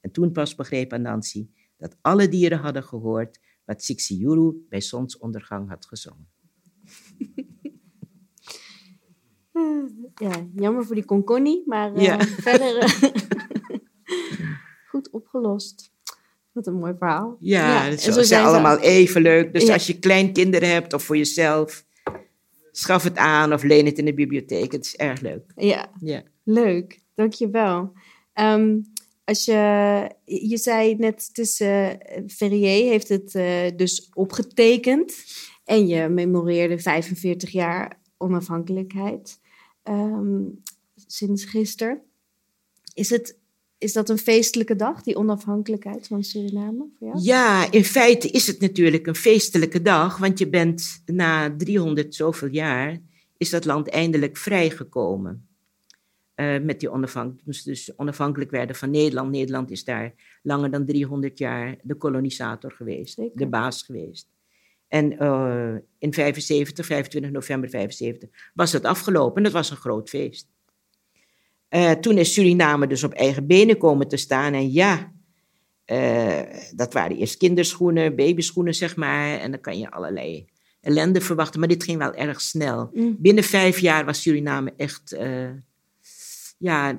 En 0.00 0.10
toen 0.10 0.32
pas 0.32 0.54
begreep 0.54 0.92
Anansi 0.92 1.50
dat 1.76 1.96
alle 2.00 2.28
dieren 2.28 2.58
hadden 2.58 2.84
gehoord 2.84 3.40
wat 3.64 3.82
Sixiuru 3.82 4.66
bij 4.68 4.80
zonsondergang 4.80 5.68
had 5.68 5.86
gezongen. 5.86 6.28
Ja, 10.14 10.48
jammer 10.54 10.84
voor 10.84 10.94
die 10.94 11.04
konkoni, 11.04 11.62
maar 11.66 11.96
uh, 11.96 12.20
verder 12.20 12.82
uh, 12.82 13.10
goed 14.90 15.10
opgelost. 15.10 15.93
Wat 16.54 16.66
een 16.66 16.78
mooi 16.78 16.94
verhaal. 16.98 17.36
Ja, 17.40 17.86
ja. 17.86 17.96
ze 17.96 18.24
zijn 18.24 18.44
allemaal 18.44 18.78
even 18.78 19.22
leuk. 19.22 19.52
Dus 19.52 19.68
als 19.68 19.86
je 19.86 19.98
kleinkinderen 19.98 20.68
hebt 20.68 20.92
of 20.92 21.02
voor 21.02 21.16
jezelf, 21.16 21.84
schaf 22.72 23.02
het 23.02 23.16
aan 23.16 23.52
of 23.52 23.62
leen 23.62 23.86
het 23.86 23.98
in 23.98 24.04
de 24.04 24.14
bibliotheek. 24.14 24.72
Het 24.72 24.84
is 24.84 24.96
erg 24.96 25.20
leuk. 25.20 25.52
Ja, 25.56 25.90
ja. 26.00 26.22
leuk. 26.44 27.00
Dankjewel. 27.14 27.92
Um, 28.34 28.92
als 29.24 29.44
je, 29.44 30.10
je 30.24 30.56
zei 30.56 30.94
net, 30.94 31.26
het 31.26 31.38
is, 31.38 31.60
uh, 31.60 31.90
Ferrier 32.26 32.88
heeft 32.90 33.08
het 33.08 33.34
uh, 33.34 33.70
dus 33.76 34.10
opgetekend. 34.12 35.14
En 35.64 35.86
je 35.86 36.08
memoreerde 36.08 36.78
45 36.78 37.50
jaar 37.50 38.00
onafhankelijkheid 38.16 39.40
um, 39.84 40.62
sinds 41.06 41.44
gisteren. 41.44 42.02
Is, 42.94 43.10
het, 43.10 43.38
is 43.84 43.92
dat 43.92 44.08
een 44.08 44.18
feestelijke 44.18 44.76
dag, 44.76 45.02
die 45.02 45.16
onafhankelijkheid 45.16 46.06
van 46.06 46.22
Suriname 46.22 46.86
voor 46.98 47.06
jou? 47.06 47.20
Ja, 47.22 47.72
in 47.72 47.84
feite 47.84 48.28
is 48.28 48.46
het 48.46 48.60
natuurlijk 48.60 49.06
een 49.06 49.14
feestelijke 49.14 49.82
dag. 49.82 50.16
Want 50.18 50.38
je 50.38 50.48
bent 50.48 51.02
na 51.06 51.56
300 51.56 52.14
zoveel 52.14 52.48
jaar, 52.48 52.98
is 53.36 53.50
dat 53.50 53.64
land 53.64 53.88
eindelijk 53.88 54.36
vrijgekomen. 54.36 55.48
Uh, 56.36 56.60
met 56.60 56.80
die 56.80 56.90
onafhankelijk, 56.90 57.64
dus 57.64 57.96
onafhankelijk 57.96 58.50
werden 58.50 58.76
van 58.76 58.90
Nederland. 58.90 59.30
Nederland 59.30 59.70
is 59.70 59.84
daar 59.84 60.14
langer 60.42 60.70
dan 60.70 60.86
300 60.86 61.38
jaar 61.38 61.76
de 61.82 61.94
kolonisator 61.94 62.72
geweest, 62.72 63.14
Zeker. 63.14 63.38
de 63.38 63.46
baas 63.46 63.82
geweest. 63.82 64.28
En 64.88 65.12
uh, 65.22 65.74
in 65.98 66.12
75, 66.12 66.86
25 66.86 67.30
november 67.30 67.70
75, 67.70 68.28
was 68.54 68.72
het 68.72 68.84
afgelopen. 68.84 69.42
Dat 69.42 69.52
was 69.52 69.70
een 69.70 69.76
groot 69.76 70.08
feest. 70.08 70.48
Uh, 71.70 71.90
toen 71.90 72.18
is 72.18 72.32
Suriname 72.32 72.86
dus 72.86 73.04
op 73.04 73.12
eigen 73.12 73.46
benen 73.46 73.78
komen 73.78 74.08
te 74.08 74.16
staan. 74.16 74.52
En 74.52 74.72
ja, 74.72 75.12
dat 76.74 76.92
waren 76.92 77.16
eerst 77.16 77.36
kinderschoenen, 77.36 78.16
babyschoenen, 78.16 78.74
zeg 78.74 78.96
maar. 78.96 79.38
En 79.38 79.50
dan 79.50 79.60
kan 79.60 79.78
je 79.78 79.90
allerlei 79.90 80.46
ellende 80.80 81.20
verwachten. 81.20 81.60
Maar 81.60 81.68
dit 81.68 81.84
ging 81.84 81.98
wel 81.98 82.14
erg 82.14 82.40
snel. 82.40 82.90
Mm. 82.92 83.16
Binnen 83.18 83.44
vijf 83.44 83.78
jaar 83.78 84.04
was 84.04 84.22
Suriname 84.22 84.72
echt 84.76 85.16
ja, 86.58 86.98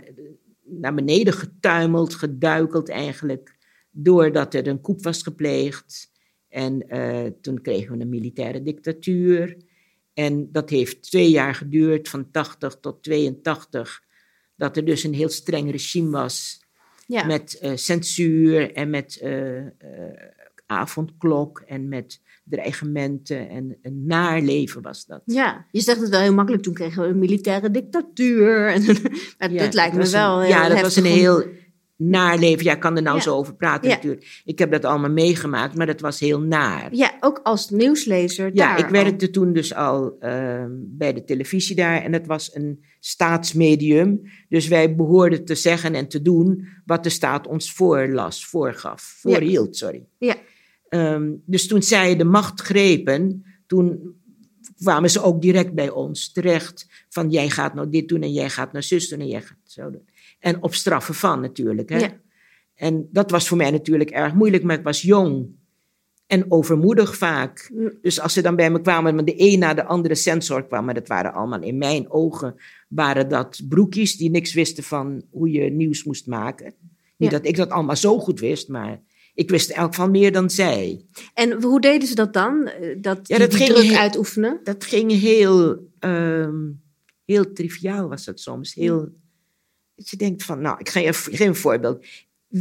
naar 0.64 0.94
beneden 0.94 1.34
getuimeld, 1.34 2.14
geduikeld 2.14 2.90
eigenlijk, 2.90 3.58
doordat 3.92 4.54
er 4.54 4.68
een 4.68 4.82
koep 4.82 5.04
was 5.04 5.24
gepleegd. 5.24 6.12
En 6.50 6.88
toen 7.42 7.62
kregen 7.62 7.98
we 7.98 8.02
een 8.02 8.10
militaire 8.10 8.64
dictatuur. 8.64 9.58
En 10.16 10.52
dat 10.52 10.70
heeft 10.70 11.02
twee 11.02 11.30
jaar 11.30 11.56
geduurd, 11.56 12.10
van 12.10 12.32
80 12.32 12.78
tot 12.80 13.04
82, 13.04 14.04
dat 14.56 14.78
er 14.78 14.86
dus 14.86 15.04
een 15.04 15.14
heel 15.14 15.30
streng 15.30 15.72
regime 15.72 16.10
was. 16.10 16.64
Ja. 17.08 17.26
Met 17.26 17.60
uh, 17.62 17.72
censuur 17.76 18.74
en 18.74 18.90
met 18.90 19.20
uh, 19.24 19.62
avondklok 20.66 21.60
en 21.60 21.88
met 21.90 22.22
dreigementen 22.44 23.50
en 23.50 23.78
een 23.82 24.06
naar 24.06 24.42
leven 24.42 24.82
was 24.82 25.06
dat. 25.06 25.22
Ja, 25.26 25.66
je 25.72 25.82
zegt 25.82 26.00
het 26.00 26.10
wel 26.10 26.20
heel 26.20 26.34
makkelijk. 26.34 26.64
Toen 26.64 26.74
kregen 26.74 27.02
we 27.02 27.08
een 27.08 27.20
militaire 27.20 27.72
dictatuur. 27.72 28.68
En, 28.68 28.84
maar 29.38 29.52
ja, 29.52 29.64
dat 29.64 29.74
lijkt 29.74 29.96
me 29.96 30.10
wel 30.10 30.42
een, 30.42 30.48
Ja, 30.48 30.70
dat 30.70 30.82
was 30.82 30.96
een 30.96 31.06
heel 31.06 31.46
naar 31.98 32.38
leven. 32.38 32.66
Ja, 32.66 32.74
ik 32.74 32.80
kan 32.80 32.96
er 32.96 33.02
nou 33.02 33.20
zo 33.20 33.36
over 33.36 33.56
praten 33.56 33.90
natuurlijk. 33.90 34.42
Ik 34.46 34.60
heb 34.60 34.72
dat 34.72 34.86
allemaal 34.86 35.12
meegemaakt, 35.12 35.76
maar 35.76 35.86
dat 35.86 36.02
was 36.02 36.20
heel 36.20 36.40
naar. 36.40 36.96
Ja, 36.96 37.18
ook 37.20 37.40
als 37.44 37.70
nieuwslezer 37.70 38.50
Ja, 38.54 38.78
ik 38.78 38.88
werkte 38.88 39.30
toen 39.30 39.54
dus 39.54 39.74
al 39.74 40.18
uh, 40.20 40.66
bij 40.70 41.14
de 41.14 41.24
televisie 41.24 41.76
daar. 41.76 42.02
En 42.02 42.14
het 42.14 42.28
was 42.28 42.56
een 42.56 42.86
staatsmedium. 43.00 44.22
Dus 44.50 44.68
wij 44.68 44.96
behoorden 44.96 45.46
te 45.46 45.56
zeggen 45.56 45.96
en 45.96 46.08
te 46.08 46.22
doen 46.22 46.68
wat 46.86 47.04
de 47.04 47.10
staat 47.10 47.48
ons 47.48 47.72
voorlas, 47.72 48.46
voorgaf. 48.46 49.02
Voorhield, 49.02 49.78
sorry. 49.78 50.06
Ja. 50.18 50.36
Um, 50.90 51.42
dus 51.46 51.68
toen 51.68 51.84
zij 51.84 52.16
de 52.16 52.24
macht 52.24 52.62
grepen, 52.62 53.46
toen 53.68 54.16
kwamen 54.78 55.10
ze 55.10 55.22
ook 55.22 55.42
direct 55.42 55.74
bij 55.74 55.90
ons 55.90 56.32
terecht. 56.32 56.88
Van 57.10 57.30
jij 57.30 57.50
gaat 57.50 57.74
nou 57.74 57.90
dit 57.90 58.08
doen 58.08 58.22
en 58.22 58.34
jij 58.34 58.50
gaat 58.50 58.72
nou 58.72 58.84
zus 58.84 59.10
doen 59.10 59.20
en 59.20 59.28
jij 59.28 59.42
gaat 59.42 59.58
zo 59.64 59.92
doen. 59.92 60.06
En 60.46 60.64
op 60.64 60.74
straffen 60.74 61.16
van 61.16 61.42
natuurlijk. 61.42 61.90
Hè? 61.90 61.98
Ja. 61.98 62.20
En 62.76 63.10
dat 63.12 63.32
was 63.32 63.48
voor 63.48 63.58
mij 63.58 63.72
natuurlijk 63.72 64.10
erg 64.10 64.34
moeilijk, 64.34 64.64
maar 64.64 64.78
ik 64.78 64.84
was 64.84 65.02
jong. 65.02 65.48
En 66.28 66.52
overmoedig 66.52 67.18
vaak. 67.18 67.72
Dus 68.02 68.20
als 68.20 68.34
ze 68.34 68.42
dan 68.42 68.56
bij 68.56 68.72
me 68.72 68.82
kwamen, 68.82 69.16
met 69.16 69.26
de 69.26 69.34
een 69.38 69.60
na 69.60 69.74
de 69.74 69.86
andere 69.86 70.16
sensor 70.16 70.68
kwam, 70.68 70.86
maar 70.86 70.94
dat 70.94 71.08
waren 71.08 71.34
allemaal 71.34 71.62
in 71.62 71.78
mijn 71.78 72.12
ogen, 72.12 72.56
waren 72.88 73.30
dat 73.30 73.62
broekjes 73.70 74.18
die 74.18 74.30
niks 74.30 74.54
wisten 74.54 74.84
van 74.84 75.24
hoe 75.32 75.52
je 75.52 75.70
nieuws 75.72 76.04
moest 76.04 76.28
maken. 76.28 76.74
Niet 77.18 77.32
dat 77.32 77.46
ik 77.46 77.56
dat 77.56 77.70
allemaal 77.70 77.96
zo 77.96 78.20
goed 78.20 78.40
wist, 78.40 78.70
maar 78.70 79.02
ik 79.34 79.50
wist 79.50 79.70
elk 79.70 79.94
van 79.94 80.12
meer 80.12 80.32
dan 80.32 80.50
zij. 80.50 81.06
En 81.34 81.62
hoe 81.62 81.82
deden 81.82 82.08
ze 82.08 82.16
dat 82.16 82.34
dan? 82.34 82.68
Eh, 82.68 82.96
dat, 83.02 83.28
ja, 83.28 83.38
dat 83.38 83.52
die, 83.52 83.74
druk 83.74 83.94
uitoefenen? 83.94 84.60
Dat 84.64 84.84
ging 84.84 85.12
heel, 85.12 85.88
um, 86.00 86.82
heel 87.26 87.54
triviaal 87.54 88.10
was 88.10 88.26
dat 88.26 88.40
soms. 88.40 88.74
Heel, 88.74 89.10
dat 89.96 90.10
je 90.10 90.18
denkt 90.18 90.44
van, 90.44 90.62
nou, 90.62 90.80
ik 90.80 90.90
geef, 90.90 91.24
geef 91.24 91.40
een 91.40 91.56
voorbeeld. 91.56 92.06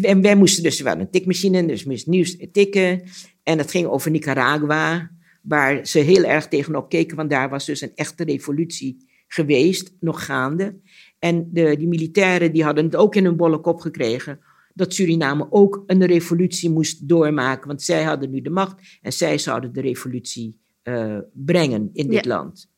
en 0.02 0.22
wij 0.22 0.36
moesten 0.36 0.62
dus 0.62 0.80
wel 0.80 0.98
een 0.98 1.10
tikmachine, 1.10 1.66
dus 1.66 1.84
moest 1.84 2.06
nieuws 2.06 2.36
tikken. 2.52 3.02
En 3.42 3.58
het 3.58 3.70
ging 3.70 3.86
over 3.86 4.10
Nicaragua, 4.10 5.10
waar 5.42 5.86
ze 5.86 5.98
heel 5.98 6.24
erg 6.24 6.48
tegenop 6.48 6.88
keken, 6.88 7.16
want 7.16 7.30
daar 7.30 7.48
was 7.50 7.66
dus 7.66 7.80
een 7.80 7.94
echte 7.94 8.24
revolutie 8.24 9.12
geweest, 9.28 9.92
nog 10.00 10.24
gaande. 10.24 10.80
En 11.18 11.48
de, 11.52 11.76
die 11.76 11.88
militairen 11.88 12.52
die 12.52 12.64
hadden 12.64 12.84
het 12.84 12.96
ook 12.96 13.14
in 13.14 13.24
hun 13.24 13.36
bolle 13.36 13.60
kop 13.60 13.80
gekregen 13.80 14.40
dat 14.74 14.94
Suriname 14.94 15.46
ook 15.50 15.82
een 15.86 16.06
revolutie 16.06 16.70
moest 16.70 17.08
doormaken, 17.08 17.68
want 17.68 17.82
zij 17.82 18.02
hadden 18.02 18.30
nu 18.30 18.40
de 18.40 18.50
macht 18.50 18.98
en 19.02 19.12
zij 19.12 19.38
zouden 19.38 19.72
de 19.72 19.80
revolutie 19.80 20.60
uh, 20.82 21.18
brengen 21.32 21.90
in 21.92 22.08
dit 22.08 22.24
land. 22.24 22.72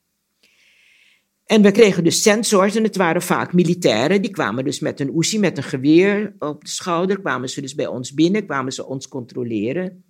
En 1.46 1.62
we 1.62 1.70
kregen 1.70 2.04
dus 2.04 2.22
sensors 2.22 2.74
en 2.74 2.82
het 2.82 2.96
waren 2.96 3.22
vaak 3.22 3.52
militairen. 3.52 4.22
Die 4.22 4.30
kwamen 4.30 4.64
dus 4.64 4.80
met 4.80 5.00
een 5.00 5.14
oesie, 5.14 5.38
met 5.38 5.56
een 5.56 5.62
geweer 5.62 6.34
op 6.38 6.64
de 6.64 6.70
schouder. 6.70 7.20
Kwamen 7.20 7.48
ze 7.48 7.60
dus 7.60 7.74
bij 7.74 7.86
ons 7.86 8.14
binnen, 8.14 8.46
kwamen 8.46 8.72
ze 8.72 8.86
ons 8.86 9.08
controleren. 9.08 10.04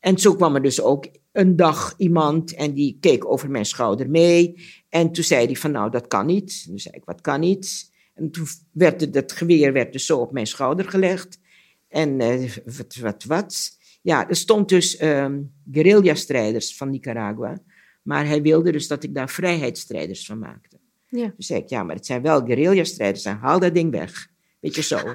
En 0.00 0.18
zo 0.18 0.34
kwam 0.34 0.54
er 0.54 0.62
dus 0.62 0.80
ook 0.80 1.08
een 1.32 1.56
dag 1.56 1.94
iemand 1.96 2.54
en 2.54 2.72
die 2.72 2.96
keek 3.00 3.30
over 3.30 3.50
mijn 3.50 3.64
schouder 3.64 4.10
mee. 4.10 4.62
En 4.88 5.12
toen 5.12 5.24
zei 5.24 5.46
hij 5.46 5.54
van 5.54 5.70
nou 5.70 5.90
dat 5.90 6.06
kan 6.06 6.26
niet. 6.26 6.64
toen 6.66 6.78
zei 6.78 6.94
ik 6.94 7.04
wat 7.04 7.20
kan 7.20 7.40
niet. 7.40 7.90
En 8.14 8.30
toen 8.30 8.46
werd 8.72 9.00
het, 9.00 9.14
het 9.14 9.32
geweer 9.32 9.72
werd 9.72 9.92
dus 9.92 10.06
zo 10.06 10.18
op 10.18 10.32
mijn 10.32 10.46
schouder 10.46 10.88
gelegd. 10.88 11.38
En 11.88 12.20
uh, 12.20 12.50
wat, 12.76 12.96
wat, 13.00 13.24
wat. 13.24 13.78
Ja, 14.02 14.28
er 14.28 14.36
stond 14.36 14.68
dus 14.68 15.02
um, 15.02 15.52
guerrilla-strijders 15.72 16.76
van 16.76 16.90
Nicaragua. 16.90 17.62
Maar 18.04 18.26
hij 18.26 18.42
wilde 18.42 18.72
dus 18.72 18.88
dat 18.88 19.02
ik 19.02 19.14
daar 19.14 19.28
vrijheidsstrijders 19.28 20.26
van 20.26 20.38
maakte. 20.38 20.78
Ja. 21.08 21.32
Dus 21.36 21.46
zei 21.46 21.60
ik, 21.60 21.68
ja, 21.68 21.82
maar 21.82 21.96
het 21.96 22.06
zijn 22.06 22.22
wel 22.22 22.44
guerrilla-strijders. 22.44 23.24
En 23.24 23.36
haal 23.36 23.58
dat 23.58 23.74
ding 23.74 23.90
weg. 23.90 24.28
Weet 24.60 24.74
je 24.74 24.82
zo. 24.82 24.98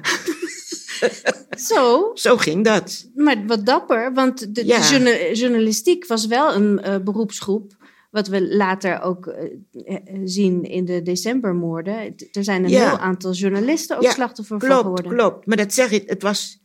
zo? 1.74 2.10
Zo 2.14 2.36
ging 2.36 2.64
dat. 2.64 3.08
Maar 3.14 3.46
wat 3.46 3.66
dapper, 3.66 4.14
want 4.14 4.54
de, 4.54 4.64
de 4.64 5.30
journalistiek 5.32 6.06
was 6.06 6.26
wel 6.26 6.54
een 6.54 6.80
uh, 6.84 6.96
beroepsgroep. 6.98 7.78
Wat 8.10 8.28
we 8.28 8.54
later 8.56 9.00
ook 9.00 9.26
uh, 9.26 9.96
zien 10.24 10.62
in 10.62 10.84
de 10.84 11.02
decembermoorden. 11.02 12.14
Er 12.32 12.44
zijn 12.44 12.64
een 12.64 12.70
heel 12.70 12.98
aantal 12.98 13.32
journalisten 13.32 13.96
ook 13.96 14.10
slachtoffer 14.10 14.58
klopt, 14.58 14.72
van 14.74 14.82
geworden. 14.82 15.12
Klopt, 15.12 15.46
maar 15.46 15.56
dat 15.56 15.72
zeg 15.74 15.90
ik, 15.90 16.08
het 16.08 16.22
was... 16.22 16.58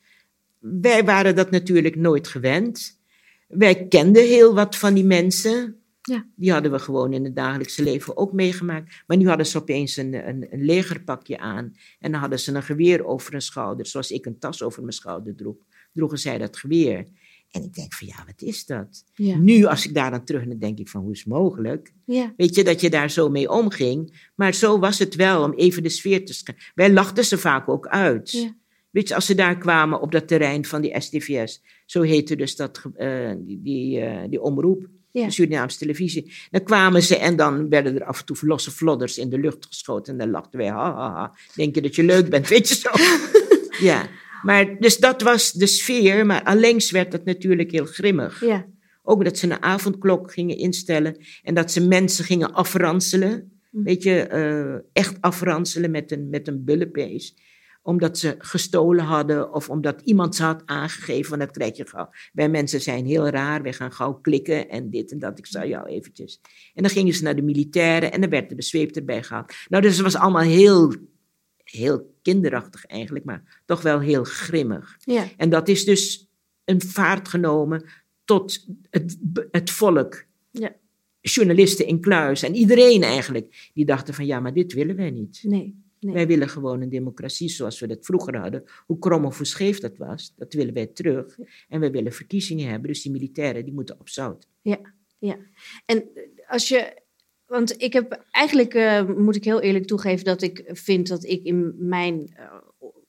Wij 0.60 1.04
waren 1.04 1.36
dat 1.36 1.52
natuurlijk 1.52 1.96
nooit 1.96 2.28
gewend. 2.28 3.00
Wij 3.48 3.88
kenden 3.88 4.24
heel 4.24 4.54
wat 4.54 4.76
van 4.76 4.94
die 4.94 5.06
mensen. 5.06 5.85
Ja. 6.06 6.26
Die 6.36 6.52
hadden 6.52 6.72
we 6.72 6.80
gewoon 6.80 7.14
in 7.14 7.24
het 7.24 7.36
dagelijkse 7.36 7.84
leven 7.84 8.18
ook 8.18 8.34
meegemaakt. 8.34 9.04
Maar 9.08 9.18
nu 9.18 9.28
hadden 9.28 9.46
ze 9.46 9.58
opeens 9.58 9.98
een, 9.98 10.28
een, 10.28 10.48
een 10.50 10.66
legerpakje 10.66 11.38
aan. 11.38 11.74
En 12.00 12.12
dan 12.12 12.20
hadden 12.20 12.40
ze 12.40 12.54
een 12.54 12.64
geweer 12.64 13.06
over 13.06 13.32
hun 13.32 13.42
schouder. 13.42 13.86
Zoals 13.86 14.12
ik 14.12 14.26
een 14.26 14.40
tas 14.40 14.64
over 14.64 14.82
mijn 14.82 14.94
schouder 14.94 15.36
droeg. 15.36 15.58
Droegen 15.94 16.20
zij 16.20 16.38
dat 16.38 16.58
geweer. 16.58 17.06
En 17.52 17.64
ik 17.64 17.74
denk 17.74 17.94
van 17.94 18.08
ja, 18.08 18.24
wat 18.26 18.42
is 18.42 18.66
dat? 18.66 19.04
Nu, 19.16 19.66
als 19.66 19.86
ik 19.86 19.94
daar 19.94 20.12
dan 20.12 20.24
terug 20.24 20.46
naar 20.46 20.60
denk 20.60 20.80
ik 20.80 20.90
van 20.90 21.02
hoe 21.02 21.12
is 21.12 21.20
het 21.20 21.28
mogelijk? 21.28 21.94
Ja. 22.06 22.34
Weet 22.38 22.56
je, 22.56 22.64
dat 22.64 22.82
je 22.82 22.90
daar 22.90 23.10
zo 23.10 23.30
mee 23.30 23.50
omging. 23.50 24.30
Maar 24.36 24.54
zo 24.54 24.80
was 24.80 25.00
het 25.00 25.16
wel, 25.16 25.44
om 25.44 25.54
even 25.54 25.84
de 25.84 25.90
sfeer 25.90 26.26
te 26.26 26.34
schrijven. 26.34 26.66
Wij 26.76 26.92
lachten 26.92 27.26
ze 27.26 27.38
vaak 27.38 27.70
ook 27.70 27.88
uit. 27.88 28.32
Ja. 28.32 28.56
Weet 28.90 29.08
je, 29.08 29.16
als 29.16 29.26
ze 29.26 29.36
daar 29.36 29.58
kwamen 29.58 30.02
op 30.02 30.12
dat 30.12 30.28
terrein 30.28 30.66
van 30.66 30.82
die 30.82 31.02
STVS. 31.02 31.62
Zo 31.86 32.02
heette 32.02 32.36
dus 32.36 32.56
dat, 32.56 32.82
uh, 32.98 33.34
die, 33.38 33.62
die, 33.62 34.00
uh, 34.00 34.22
die 34.30 34.42
omroep. 34.42 34.88
Ja. 35.20 35.30
Surinaamse 35.30 35.78
televisie. 35.78 36.32
Dan 36.52 36.64
kwamen 36.64 37.04
ze 37.04 37.18
en 37.18 37.36
dan 37.36 37.70
werden 37.70 37.96
er 37.96 38.04
af 38.04 38.20
en 38.20 38.26
toe 38.26 38.38
losse 38.42 38.72
flodders 38.72 39.18
in 39.18 39.30
de 39.30 39.40
lucht 39.40 39.66
geschoten. 39.66 40.14
En 40.14 40.20
dan 40.20 40.30
lachten 40.30 40.60
wij, 40.60 40.68
ha, 40.68 40.94
ha, 40.96 41.14
ha. 41.14 41.36
Denk 41.56 41.76
je 41.76 41.82
dat 41.82 41.96
je 41.96 42.04
leuk 42.04 42.30
bent, 42.30 42.48
weet 42.48 42.70
je 42.70 42.76
zo? 42.76 42.90
ja. 43.88 44.08
Maar 44.44 44.80
dus 44.80 44.98
dat 44.98 45.22
was 45.22 45.52
de 45.52 45.66
sfeer, 45.66 46.26
maar 46.26 46.44
allengs 46.44 46.92
werd 46.92 47.14
het 47.14 47.26
natuurlijk 47.26 47.72
heel 47.72 47.86
grimmig. 47.86 48.46
Ja. 48.46 48.66
Ook 49.04 49.24
dat 49.24 49.38
ze 49.38 49.46
een 49.46 49.64
avondklok 49.64 50.34
gingen 50.34 50.58
instellen 50.58 51.18
en 51.44 51.54
dat 51.54 51.72
ze 51.72 51.88
mensen 51.88 52.26
gingen 52.26 52.54
afranselen. 52.54 53.60
Hm. 53.72 53.84
Weet 53.84 54.04
je, 54.04 54.30
uh, 54.34 54.90
echt 54.94 55.22
afranselen 55.22 55.92
met 55.92 56.12
een, 56.12 56.30
met 56.30 56.48
een 56.48 56.64
bullenpees 56.64 57.36
omdat 57.86 58.18
ze 58.18 58.36
gestolen 58.38 59.06
hadden 59.06 59.54
of 59.54 59.70
omdat 59.70 60.02
iemand 60.02 60.36
ze 60.36 60.44
had 60.44 60.62
aangegeven. 60.66 61.30
Want 61.30 61.42
dat 61.42 61.52
krijg 61.52 61.78
je 61.78 61.88
gauw. 61.88 62.10
Wij 62.34 62.50
mensen 62.50 62.82
zijn 62.82 63.06
heel 63.06 63.28
raar, 63.28 63.62
wij 63.62 63.74
gaan 63.74 63.92
gauw 63.92 64.14
klikken 64.14 64.70
en 64.70 64.90
dit 64.90 65.12
en 65.12 65.20
dat. 65.20 65.38
Ik 65.38 65.46
zou 65.46 65.68
jou 65.68 65.88
eventjes. 65.88 66.40
En 66.74 66.84
dan 66.84 66.92
gingen 66.92 67.14
ze 67.14 67.24
naar 67.24 67.36
de 67.36 67.42
militairen 67.42 68.12
en 68.12 68.22
dan 68.22 68.30
werd 68.30 68.50
de 68.50 68.62
zweep 68.62 68.96
erbij 68.96 69.24
gehaald. 69.24 69.54
Nou, 69.68 69.84
dus 69.84 69.94
het 69.94 70.02
was 70.02 70.16
allemaal 70.16 70.42
heel, 70.42 70.94
heel 71.64 72.16
kinderachtig 72.22 72.86
eigenlijk, 72.86 73.26
maar 73.26 73.62
toch 73.66 73.82
wel 73.82 74.00
heel 74.00 74.24
grimmig. 74.24 74.98
Ja. 75.00 75.28
En 75.38 75.50
dat 75.50 75.68
is 75.68 75.86
dus 75.86 76.30
een 76.64 76.82
vaart 76.82 77.28
genomen 77.28 77.86
tot 78.24 78.68
het, 78.90 79.18
het 79.52 79.72
volk. 79.72 80.26
Ja. 80.52 80.76
Journalisten 81.22 81.88
in 81.88 82.00
kluis 82.00 82.44
en 82.44 82.56
iedereen 82.56 83.04
eigenlijk. 83.04 83.70
Die 83.74 83.86
dachten 83.86 84.14
van 84.14 84.26
ja, 84.26 84.40
maar 84.40 84.54
dit 84.54 84.74
willen 84.74 84.96
wij 84.96 85.12
niet. 85.12 85.40
Nee. 85.44 85.84
Wij 86.14 86.28
willen 86.28 86.50
gewoon 86.50 86.82
een 86.82 86.90
democratie 86.90 87.50
zoals 87.50 87.80
we 87.80 87.88
dat 87.88 88.06
vroeger 88.06 88.38
hadden. 88.38 88.64
Hoe 88.86 89.00
krom 89.00 89.26
of 89.26 89.38
hoe 89.38 89.46
scheef 89.46 89.80
dat 89.80 89.98
was, 89.98 90.34
dat 90.36 90.54
willen 90.54 90.74
wij 90.74 90.88
terug. 90.88 91.38
En 91.70 91.80
we 91.80 91.90
willen 91.90 92.14
verkiezingen 92.14 92.70
hebben, 92.70 92.88
dus 92.88 93.02
die 93.02 93.12
militairen 93.12 93.64
die 93.64 93.74
moeten 93.74 94.00
op 94.00 94.10
zout. 94.10 94.48
Ja, 94.62 94.80
ja. 95.20 95.38
En 95.86 96.04
als 96.48 96.68
je 96.68 97.04
want 97.46 97.82
ik 97.82 97.94
heb 97.94 98.26
eigenlijk, 98.32 98.74
uh, 98.74 99.06
moet 99.18 99.36
ik 99.36 99.44
heel 99.44 99.62
eerlijk 99.62 99.86
toegeven, 99.86 100.26
dat 100.26 100.42
ik 100.42 100.64
vind 100.68 101.08
dat 101.08 101.24
ik 101.24 101.44
in 101.44 101.76
mijn 101.78 102.36
uh, 102.40 102.54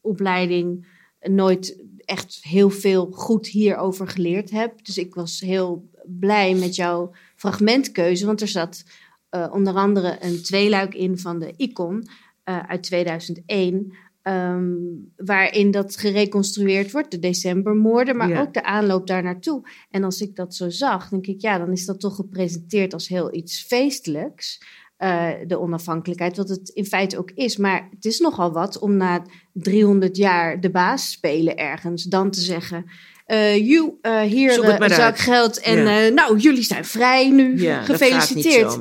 opleiding 0.01 0.87
nooit 1.21 1.85
echt 1.97 2.39
heel 2.43 2.71
veel 2.71 3.11
goed 3.11 3.47
hierover 3.47 4.09
geleerd 4.09 4.51
heb. 4.51 4.85
Dus 4.85 4.99
ik 4.99 5.15
was 5.15 5.41
heel 5.41 5.91
blij 6.05 6.55
met 6.55 6.75
jouw 6.75 7.13
fragmentkeuze, 7.37 8.27
want 8.27 8.41
er 8.41 8.49
zat 8.49 8.85
uh, 9.31 9.49
onder 9.53 9.75
andere 9.75 10.17
een 10.21 10.43
tweeluik 10.43 10.95
in 10.95 11.19
van 11.19 11.39
de 11.39 11.55
ICON 11.57 12.09
uit 12.47 12.83
2001. 12.83 13.93
Um, 14.29 15.13
waarin 15.17 15.71
dat 15.71 15.97
gereconstrueerd 15.97 16.93
wordt, 16.93 17.11
de 17.11 17.19
decembermoorden, 17.19 18.17
maar 18.17 18.41
ook 18.41 18.55
de 18.55 18.65
aanloop 18.65 19.07
daar 19.07 19.23
naartoe. 19.23 19.69
En 19.91 20.05
als 20.05 20.21
ik 20.21 20.37
dat 20.37 20.55
zo 20.55 20.71
zag, 20.71 21.09
denk 21.09 21.27
ik, 21.27 21.41
ja, 21.41 21.59
dan 21.59 21.73
is 21.73 21.87
dat 21.87 22.01
toch 22.01 22.15
gepresenteerd 22.15 22.93
als 22.93 23.09
heel 23.09 23.35
iets 23.35 23.63
feestelijks. 23.63 24.63
Uh, 24.99 25.31
de 25.47 25.59
onafhankelijkheid, 25.59 26.37
wat 26.37 26.49
het 26.49 26.69
in 26.69 26.87
feite 26.87 27.19
ook 27.19 27.31
is. 27.31 27.57
Maar 27.57 27.89
het 27.91 28.05
is 28.05 28.19
nogal 28.19 28.53
wat 28.53 28.79
om 28.79 28.97
na 28.97 29.23
300 29.53 30.17
jaar 30.17 30.61
de 30.61 30.71
baas 30.71 31.11
spelen 31.11 31.57
ergens, 31.57 32.05
dan 32.05 32.31
te 32.31 32.41
zeggen. 32.41 32.85
Uh, 33.27 33.57
you, 33.57 33.99
uh, 34.03 34.21
hier 34.21 34.81
een 34.81 34.91
zak 34.91 35.19
geld 35.19 35.61
en 35.61 35.79
ja. 35.79 36.09
nou, 36.09 36.39
jullie 36.39 36.63
zijn 36.63 36.85
vrij 36.85 37.31
nu. 37.31 37.61
Ja, 37.61 37.83
Gefeliciteerd 37.83 38.63
dat 38.63 38.81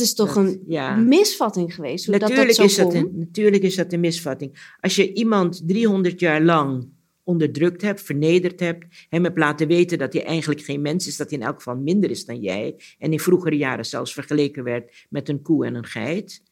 is 0.00 0.14
toch 0.14 0.34
een 0.36 1.08
misvatting 1.08 1.74
geweest. 1.74 2.06
Hoe 2.06 2.18
natuurlijk, 2.18 2.48
dat, 2.48 2.56
dat 2.56 2.66
is 2.66 2.76
dat 2.76 2.94
een, 2.94 3.10
natuurlijk 3.14 3.62
is 3.62 3.76
dat 3.76 3.92
een 3.92 4.00
misvatting. 4.00 4.74
Als 4.80 4.96
je 4.96 5.12
iemand 5.12 5.62
300 5.68 6.20
jaar 6.20 6.42
lang 6.42 6.88
onderdrukt 7.28 7.82
hebt, 7.82 8.02
vernederd 8.02 8.60
hebt, 8.60 9.06
hem 9.08 9.24
hebt 9.24 9.38
laten 9.38 9.68
weten 9.68 9.98
dat 9.98 10.12
hij 10.12 10.24
eigenlijk 10.24 10.60
geen 10.60 10.80
mens 10.80 11.06
is, 11.06 11.16
dat 11.16 11.30
hij 11.30 11.38
in 11.38 11.44
elk 11.44 11.56
geval 11.56 11.76
minder 11.76 12.10
is 12.10 12.24
dan 12.24 12.40
jij, 12.40 12.80
en 12.98 13.12
in 13.12 13.20
vroegere 13.20 13.56
jaren 13.56 13.86
zelfs 13.86 14.12
vergeleken 14.12 14.64
werd 14.64 15.06
met 15.10 15.28
een 15.28 15.42
koe 15.42 15.66
en 15.66 15.74
een 15.74 15.86
geit. 15.86 16.42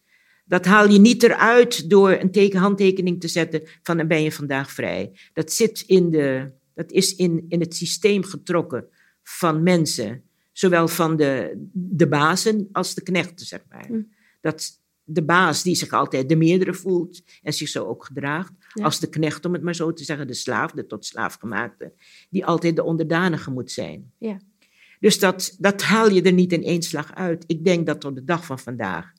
Dat 0.44 0.64
haal 0.64 0.88
je 0.88 0.98
niet 0.98 1.22
eruit 1.22 1.90
door 1.90 2.10
een 2.10 2.30
teken, 2.30 2.58
handtekening 2.58 3.20
te 3.20 3.28
zetten 3.28 3.62
van 3.82 3.96
dan 3.96 4.08
ben 4.08 4.22
je 4.22 4.32
vandaag 4.32 4.70
vrij. 4.70 5.12
Dat 5.32 5.52
zit 5.52 5.84
in 5.86 6.10
de, 6.10 6.52
dat 6.74 6.92
is 6.92 7.14
in, 7.14 7.44
in 7.48 7.60
het 7.60 7.74
systeem 7.74 8.24
getrokken 8.24 8.88
van 9.22 9.62
mensen 9.62 10.22
zowel 10.58 10.88
van 10.88 11.16
de, 11.16 11.62
de 11.72 12.08
bazen 12.08 12.68
als 12.72 12.94
de 12.94 13.02
knechten, 13.02 13.46
zeg 13.46 13.64
maar. 13.68 13.86
Hm. 13.86 14.02
Dat 14.40 14.80
de 15.04 15.24
baas 15.24 15.62
die 15.62 15.74
zich 15.74 15.92
altijd 15.92 16.28
de 16.28 16.36
meerdere 16.36 16.74
voelt 16.74 17.22
en 17.42 17.52
zich 17.52 17.68
zo 17.68 17.84
ook 17.84 18.04
gedraagt, 18.04 18.52
als 18.82 19.00
de 19.00 19.08
knecht, 19.08 19.44
om 19.44 19.52
het 19.52 19.62
maar 19.62 19.74
zo 19.74 19.92
te 19.92 20.04
zeggen, 20.04 20.26
de 20.26 20.34
slaaf, 20.34 20.72
de 20.72 20.86
tot 20.86 21.06
slaaf 21.06 21.34
gemaakte, 21.34 21.92
die 22.30 22.44
altijd 22.44 22.76
de 22.76 22.82
onderdanige 22.82 23.50
moet 23.50 23.70
zijn. 23.70 24.12
Ja. 24.18 24.40
Dus 25.00 25.18
dat, 25.18 25.56
dat 25.58 25.82
haal 25.82 26.10
je 26.10 26.22
er 26.22 26.32
niet 26.32 26.52
in 26.52 26.62
één 26.62 26.82
slag 26.82 27.14
uit. 27.14 27.44
Ik 27.46 27.64
denk 27.64 27.86
dat 27.86 28.00
tot 28.00 28.14
de 28.14 28.24
dag 28.24 28.44
van 28.44 28.58
vandaag 28.58 29.12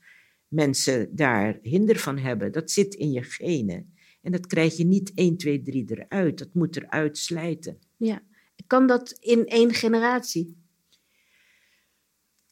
mensen 0.48 1.16
daar 1.16 1.60
hinder 1.62 2.00
van 2.00 2.18
hebben. 2.18 2.52
Dat 2.52 2.72
zit 2.72 2.94
in 2.94 3.12
je 3.12 3.24
genen. 3.24 3.94
En 4.22 4.32
dat 4.32 4.48
krijg 4.48 4.78
je 4.78 4.86
niet 4.86 5.12
1, 5.16 5.38
2, 5.38 5.62
3 5.62 5.86
eruit. 5.88 6.38
Dat 6.38 6.54
moet 6.54 6.76
eruit 6.76 7.18
slijten. 7.18 7.78
Ja. 7.98 8.22
Kan 8.68 8.88
dat 8.88 9.18
in 9.20 9.46
één 9.46 9.74
generatie? 9.74 10.67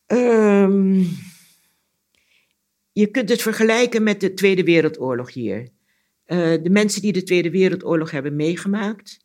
Um, 0.07 1.07
je 2.91 3.07
kunt 3.11 3.29
het 3.29 3.41
vergelijken 3.41 4.03
met 4.03 4.19
de 4.19 4.33
Tweede 4.33 4.63
Wereldoorlog 4.63 5.33
hier. 5.33 5.61
Uh, 5.61 6.63
de 6.63 6.69
mensen 6.69 7.01
die 7.01 7.13
de 7.13 7.23
Tweede 7.23 7.49
Wereldoorlog 7.49 8.11
hebben 8.11 8.35
meegemaakt, 8.35 9.19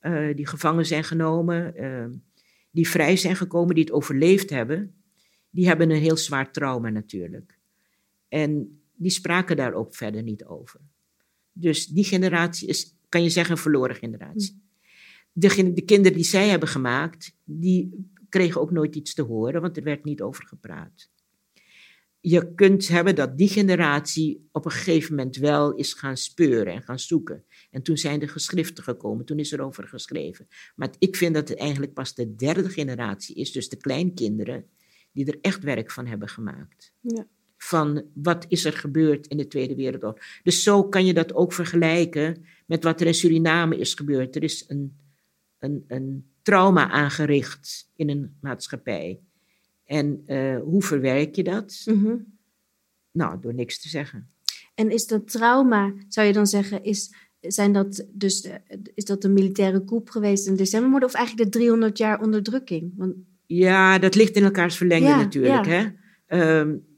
uh, 0.00 0.34
die 0.36 0.46
gevangen 0.46 0.86
zijn 0.86 1.04
genomen, 1.04 1.72
uh, 1.76 2.06
die 2.70 2.88
vrij 2.88 3.16
zijn 3.16 3.36
gekomen, 3.36 3.74
die 3.74 3.84
het 3.84 3.92
overleefd 3.92 4.50
hebben, 4.50 4.94
die 5.50 5.66
hebben 5.66 5.90
een 5.90 6.00
heel 6.00 6.16
zwaar 6.16 6.52
trauma 6.52 6.90
natuurlijk. 6.90 7.58
En 8.28 8.80
die 8.94 9.10
spraken 9.10 9.56
daar 9.56 9.74
ook 9.74 9.94
verder 9.94 10.22
niet 10.22 10.44
over. 10.44 10.80
Dus 11.52 11.86
die 11.86 12.04
generatie 12.04 12.68
is 12.68 12.94
kan 13.08 13.22
je 13.22 13.30
zeggen, 13.30 13.54
een 13.54 13.62
verloren 13.62 13.96
generatie. 13.96 14.62
De, 15.32 15.72
de 15.72 15.82
kinderen 15.84 16.16
die 16.16 16.26
zij 16.26 16.48
hebben 16.48 16.68
gemaakt, 16.68 17.36
die 17.44 18.08
kregen 18.30 18.60
ook 18.60 18.70
nooit 18.70 18.96
iets 18.96 19.14
te 19.14 19.22
horen, 19.22 19.60
want 19.60 19.76
er 19.76 19.82
werd 19.82 20.04
niet 20.04 20.22
over 20.22 20.46
gepraat. 20.46 21.10
Je 22.20 22.54
kunt 22.54 22.88
hebben 22.88 23.14
dat 23.14 23.38
die 23.38 23.48
generatie 23.48 24.48
op 24.52 24.64
een 24.64 24.70
gegeven 24.70 25.14
moment 25.14 25.36
wel 25.36 25.74
is 25.74 25.92
gaan 25.92 26.16
speuren 26.16 26.72
en 26.72 26.82
gaan 26.82 26.98
zoeken. 26.98 27.44
En 27.70 27.82
toen 27.82 27.96
zijn 27.96 28.20
de 28.20 28.28
geschriften 28.28 28.84
gekomen, 28.84 29.24
toen 29.24 29.38
is 29.38 29.52
er 29.52 29.60
over 29.60 29.88
geschreven. 29.88 30.48
Maar 30.74 30.90
ik 30.98 31.16
vind 31.16 31.34
dat 31.34 31.48
het 31.48 31.58
eigenlijk 31.58 31.92
pas 31.92 32.14
de 32.14 32.34
derde 32.34 32.68
generatie 32.68 33.36
is, 33.36 33.52
dus 33.52 33.68
de 33.68 33.76
kleinkinderen, 33.76 34.64
die 35.12 35.26
er 35.26 35.38
echt 35.40 35.62
werk 35.62 35.90
van 35.90 36.06
hebben 36.06 36.28
gemaakt. 36.28 36.92
Ja. 37.00 37.26
Van 37.56 38.04
wat 38.14 38.44
is 38.48 38.64
er 38.64 38.72
gebeurd 38.72 39.26
in 39.26 39.36
de 39.36 39.46
Tweede 39.46 39.74
Wereldoorlog. 39.74 40.18
Dus 40.42 40.62
zo 40.62 40.84
kan 40.84 41.06
je 41.06 41.14
dat 41.14 41.34
ook 41.34 41.52
vergelijken 41.52 42.44
met 42.66 42.84
wat 42.84 43.00
er 43.00 43.06
in 43.06 43.14
Suriname 43.14 43.78
is 43.78 43.94
gebeurd. 43.94 44.36
Er 44.36 44.42
is 44.42 44.64
een, 44.68 44.96
een, 45.58 45.84
een 45.86 46.29
trauma 46.42 46.90
aangericht 46.90 47.90
in 47.96 48.08
een 48.08 48.36
maatschappij. 48.40 49.20
En 49.84 50.22
uh, 50.26 50.58
hoe 50.60 50.82
verwerk 50.82 51.34
je 51.34 51.42
dat? 51.42 51.82
Mhm. 51.84 52.16
Nou, 53.12 53.40
door 53.40 53.54
niks 53.54 53.80
te 53.80 53.88
zeggen. 53.88 54.30
En 54.74 54.90
is 54.90 55.06
dat 55.06 55.30
trauma, 55.30 55.92
zou 56.08 56.26
je 56.26 56.32
dan 56.32 56.46
zeggen, 56.46 56.84
is, 56.84 57.14
zijn 57.40 57.72
dat 57.72 58.06
dus, 58.12 58.48
is 58.94 59.04
dat 59.04 59.24
een 59.24 59.32
militaire 59.32 59.84
coup 59.84 60.10
geweest 60.10 60.46
in 60.46 60.56
december 60.56 61.04
of 61.04 61.14
eigenlijk 61.14 61.52
de 61.52 61.58
300 61.58 61.98
jaar 61.98 62.20
onderdrukking? 62.20 62.92
Want... 62.96 63.14
Ja, 63.46 63.98
dat 63.98 64.14
ligt 64.14 64.36
in 64.36 64.44
elkaars 64.44 64.76
verlengde 64.76 65.08
natuurlijk. 65.08 65.64
Ja. 65.64 65.94
Hè? 66.26 66.58
Um, 66.60 66.89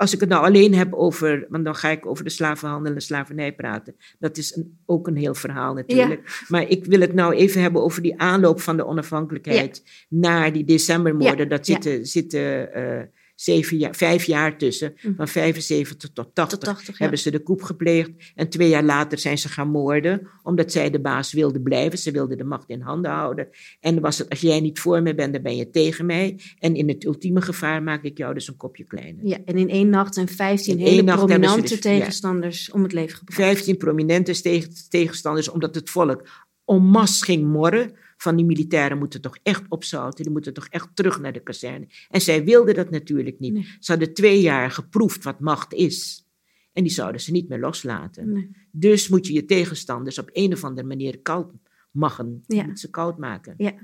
als 0.00 0.14
ik 0.14 0.20
het 0.20 0.28
nou 0.28 0.44
alleen 0.44 0.74
heb 0.74 0.94
over, 0.94 1.46
want 1.48 1.64
dan 1.64 1.74
ga 1.74 1.88
ik 1.88 2.06
over 2.06 2.24
de 2.24 2.30
slavenhandel 2.30 2.94
en 2.94 3.00
slavernij 3.00 3.52
praten. 3.52 3.94
Dat 4.18 4.36
is 4.36 4.56
een, 4.56 4.78
ook 4.86 5.06
een 5.06 5.16
heel 5.16 5.34
verhaal 5.34 5.74
natuurlijk. 5.74 6.44
Maar 6.48 6.68
ik 6.68 6.84
wil 6.84 7.00
het 7.00 7.14
nou 7.14 7.34
even 7.34 7.62
hebben 7.62 7.82
over 7.82 8.02
die 8.02 8.20
aanloop 8.20 8.60
van 8.60 8.76
de 8.76 8.86
onafhankelijkheid 8.86 9.82
naar 10.08 10.52
die 10.52 10.64
decembermoorden. 10.64 11.48
Dat 11.48 11.66
zitten, 11.66 12.06
zitten 12.06 12.78
uh, 12.78 13.00
zeven 13.40 13.76
jaar, 13.76 13.94
vijf 13.94 14.24
jaar 14.24 14.58
tussen. 14.58 14.94
Mhm. 14.96 15.14
Van 15.14 15.28
75 15.28 16.10
tot 16.12 16.34
80, 16.34 16.98
hebben 16.98 17.18
ze 17.18 17.30
de 17.30 17.42
koep 17.42 17.62
gepleegd. 17.62 18.10
En 18.34 18.48
twee 18.48 18.68
jaar 18.68 18.82
later 18.82 19.18
zijn 19.18 19.38
ze 19.38 19.48
gaan 19.48 19.68
moorden, 19.68 20.28
omdat 20.42 20.72
zij 20.72 20.90
de 20.90 21.00
baas 21.00 21.32
wilden 21.32 21.62
blijven. 21.62 21.98
Ze 21.98 22.10
wilden 22.10 22.38
de 22.38 22.44
macht 22.44 22.68
in 22.68 22.80
handen 22.80 23.10
houden. 23.10 23.48
En 23.80 24.00
was 24.00 24.18
het, 24.18 24.28
als 24.28 24.40
jij 24.40 24.60
niet 24.60 24.80
voor 24.80 25.02
mij 25.02 25.14
bent, 25.14 25.32
dan 25.32 25.42
ben 25.42 25.56
je 25.56 25.70
tegen 25.70 26.06
mij. 26.06 26.40
En 26.58 26.74
in 26.74 26.88
het 26.88 27.04
ultieme 27.04 27.40
gevaar 27.40 27.82
maak 27.82 28.02
ik 28.02 28.18
jou 28.18 28.34
dus 28.34 28.48
een 28.48 28.56
kopje 28.56 28.84
kleiner. 28.84 29.26
Ja, 29.26 29.38
en 29.44 29.58
in 29.58 29.68
één 29.68 29.88
nacht 29.88 30.14
zijn 30.14 30.28
15 30.28 30.78
hele 30.78 31.04
prominente 31.04 31.60
dus- 31.60 31.80
tegenstanders 31.80 32.70
om 32.70 32.82
het 32.82 32.92
leven 32.92 33.16
gebracht. 33.16 33.40
15 33.40 33.76
prominente 33.76 34.62
tegenstanders, 34.88 35.48
omdat 35.48 35.74
het 35.74 35.90
volk 35.90 36.28
en 36.64 36.82
masse 36.82 37.24
ging 37.24 37.46
morren 37.46 37.92
van 38.22 38.36
die 38.36 38.44
militairen 38.44 38.98
moeten 38.98 39.20
toch 39.20 39.38
echt 39.42 39.62
opzouten, 39.68 40.24
die 40.24 40.32
moeten 40.32 40.54
toch 40.54 40.66
echt 40.66 40.88
terug 40.94 41.20
naar 41.20 41.32
de 41.32 41.42
kazerne. 41.42 41.86
En 42.08 42.20
zij 42.20 42.44
wilden 42.44 42.74
dat 42.74 42.90
natuurlijk 42.90 43.38
niet. 43.38 43.76
Ze 43.78 43.90
hadden 43.90 44.14
twee 44.14 44.40
jaar 44.40 44.70
geproefd 44.70 45.24
wat 45.24 45.40
macht 45.40 45.72
is. 45.72 46.26
En 46.72 46.82
die 46.82 46.92
zouden 46.92 47.20
ze 47.20 47.32
niet 47.32 47.48
meer 47.48 47.58
loslaten. 47.58 48.54
Dus 48.72 49.08
moet 49.08 49.26
je 49.26 49.32
je 49.32 49.44
tegenstanders 49.44 50.18
op 50.18 50.30
een 50.32 50.52
of 50.52 50.64
andere 50.64 50.86
manier 50.86 51.20
koud 51.20 51.52
maken. 51.90 52.44
Ja. 52.46 52.76
Ze 52.76 52.90
koud 52.90 53.18
maken. 53.18 53.54
Ja. 53.56 53.74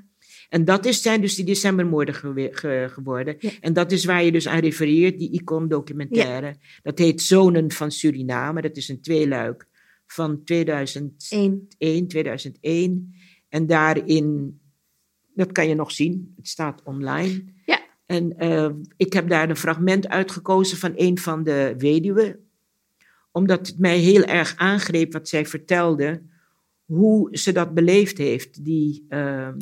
En 0.48 0.64
dat 0.64 0.86
is, 0.86 1.02
zijn 1.02 1.20
dus 1.20 1.34
die 1.34 1.44
decembermoorden 1.44 2.14
geworden. 2.90 3.38
En 3.60 3.72
dat 3.72 3.92
is 3.92 4.04
waar 4.04 4.24
je 4.24 4.32
dus 4.32 4.48
aan 4.48 4.60
refereert, 4.60 5.18
die 5.18 5.30
icon-documentaire. 5.30 6.56
Dat 6.82 6.98
heet 6.98 7.22
Zonen 7.22 7.72
van 7.72 7.90
Suriname. 7.90 8.62
Dat 8.62 8.76
is 8.76 8.88
een 8.88 9.00
tweeluik 9.00 9.66
van 10.06 10.44
2001, 10.44 11.68
2001. 12.08 13.14
En 13.48 13.66
daarin, 13.66 14.58
dat 15.34 15.52
kan 15.52 15.68
je 15.68 15.74
nog 15.74 15.92
zien, 15.92 16.32
het 16.36 16.48
staat 16.48 16.82
online. 16.82 17.44
Ja. 17.64 17.80
En 18.06 18.44
uh, 18.44 18.70
ik 18.96 19.12
heb 19.12 19.28
daar 19.28 19.50
een 19.50 19.56
fragment 19.56 20.08
uitgekozen 20.08 20.78
van 20.78 20.92
een 20.96 21.18
van 21.18 21.42
de 21.42 21.74
weduwen, 21.78 22.48
omdat 23.30 23.66
het 23.66 23.78
mij 23.78 23.98
heel 23.98 24.24
erg 24.24 24.56
aangreep 24.56 25.12
wat 25.12 25.28
zij 25.28 25.46
vertelde, 25.46 26.22
hoe 26.84 27.38
ze 27.38 27.52
dat 27.52 27.74
beleefd 27.74 28.18
heeft, 28.18 28.64
die, 28.64 29.06
uh, 29.08 29.52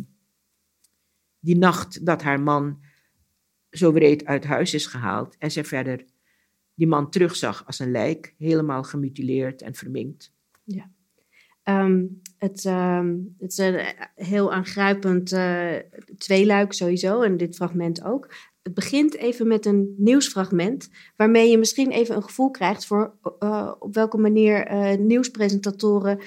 die 1.40 1.56
nacht 1.56 2.06
dat 2.06 2.22
haar 2.22 2.40
man 2.40 2.82
zo 3.70 3.92
breed 3.92 4.24
uit 4.24 4.44
huis 4.44 4.74
is 4.74 4.86
gehaald 4.86 5.36
en 5.38 5.50
zij 5.50 5.64
verder 5.64 6.04
die 6.74 6.86
man 6.86 7.10
terugzag 7.10 7.66
als 7.66 7.78
een 7.78 7.90
lijk, 7.90 8.34
helemaal 8.38 8.82
gemutileerd 8.82 9.62
en 9.62 9.74
verminkt. 9.74 10.32
Ja. 10.64 10.90
Um, 11.68 12.20
het, 12.38 12.64
um, 12.64 13.34
het 13.38 13.50
is 13.50 13.58
een 13.58 13.80
heel 14.14 14.52
aangrijpend 14.52 15.32
uh, 15.32 15.72
tweeluik 16.18 16.72
sowieso 16.72 17.20
en 17.20 17.36
dit 17.36 17.54
fragment 17.56 18.04
ook. 18.04 18.34
Het 18.62 18.74
begint 18.74 19.16
even 19.16 19.46
met 19.46 19.66
een 19.66 19.94
nieuwsfragment, 19.96 20.90
waarmee 21.16 21.50
je 21.50 21.58
misschien 21.58 21.90
even 21.90 22.16
een 22.16 22.22
gevoel 22.22 22.50
krijgt 22.50 22.86
voor 22.86 23.14
uh, 23.40 23.72
op 23.78 23.94
welke 23.94 24.18
manier 24.18 24.72
uh, 24.72 24.98
nieuwspresentatoren 24.98 26.18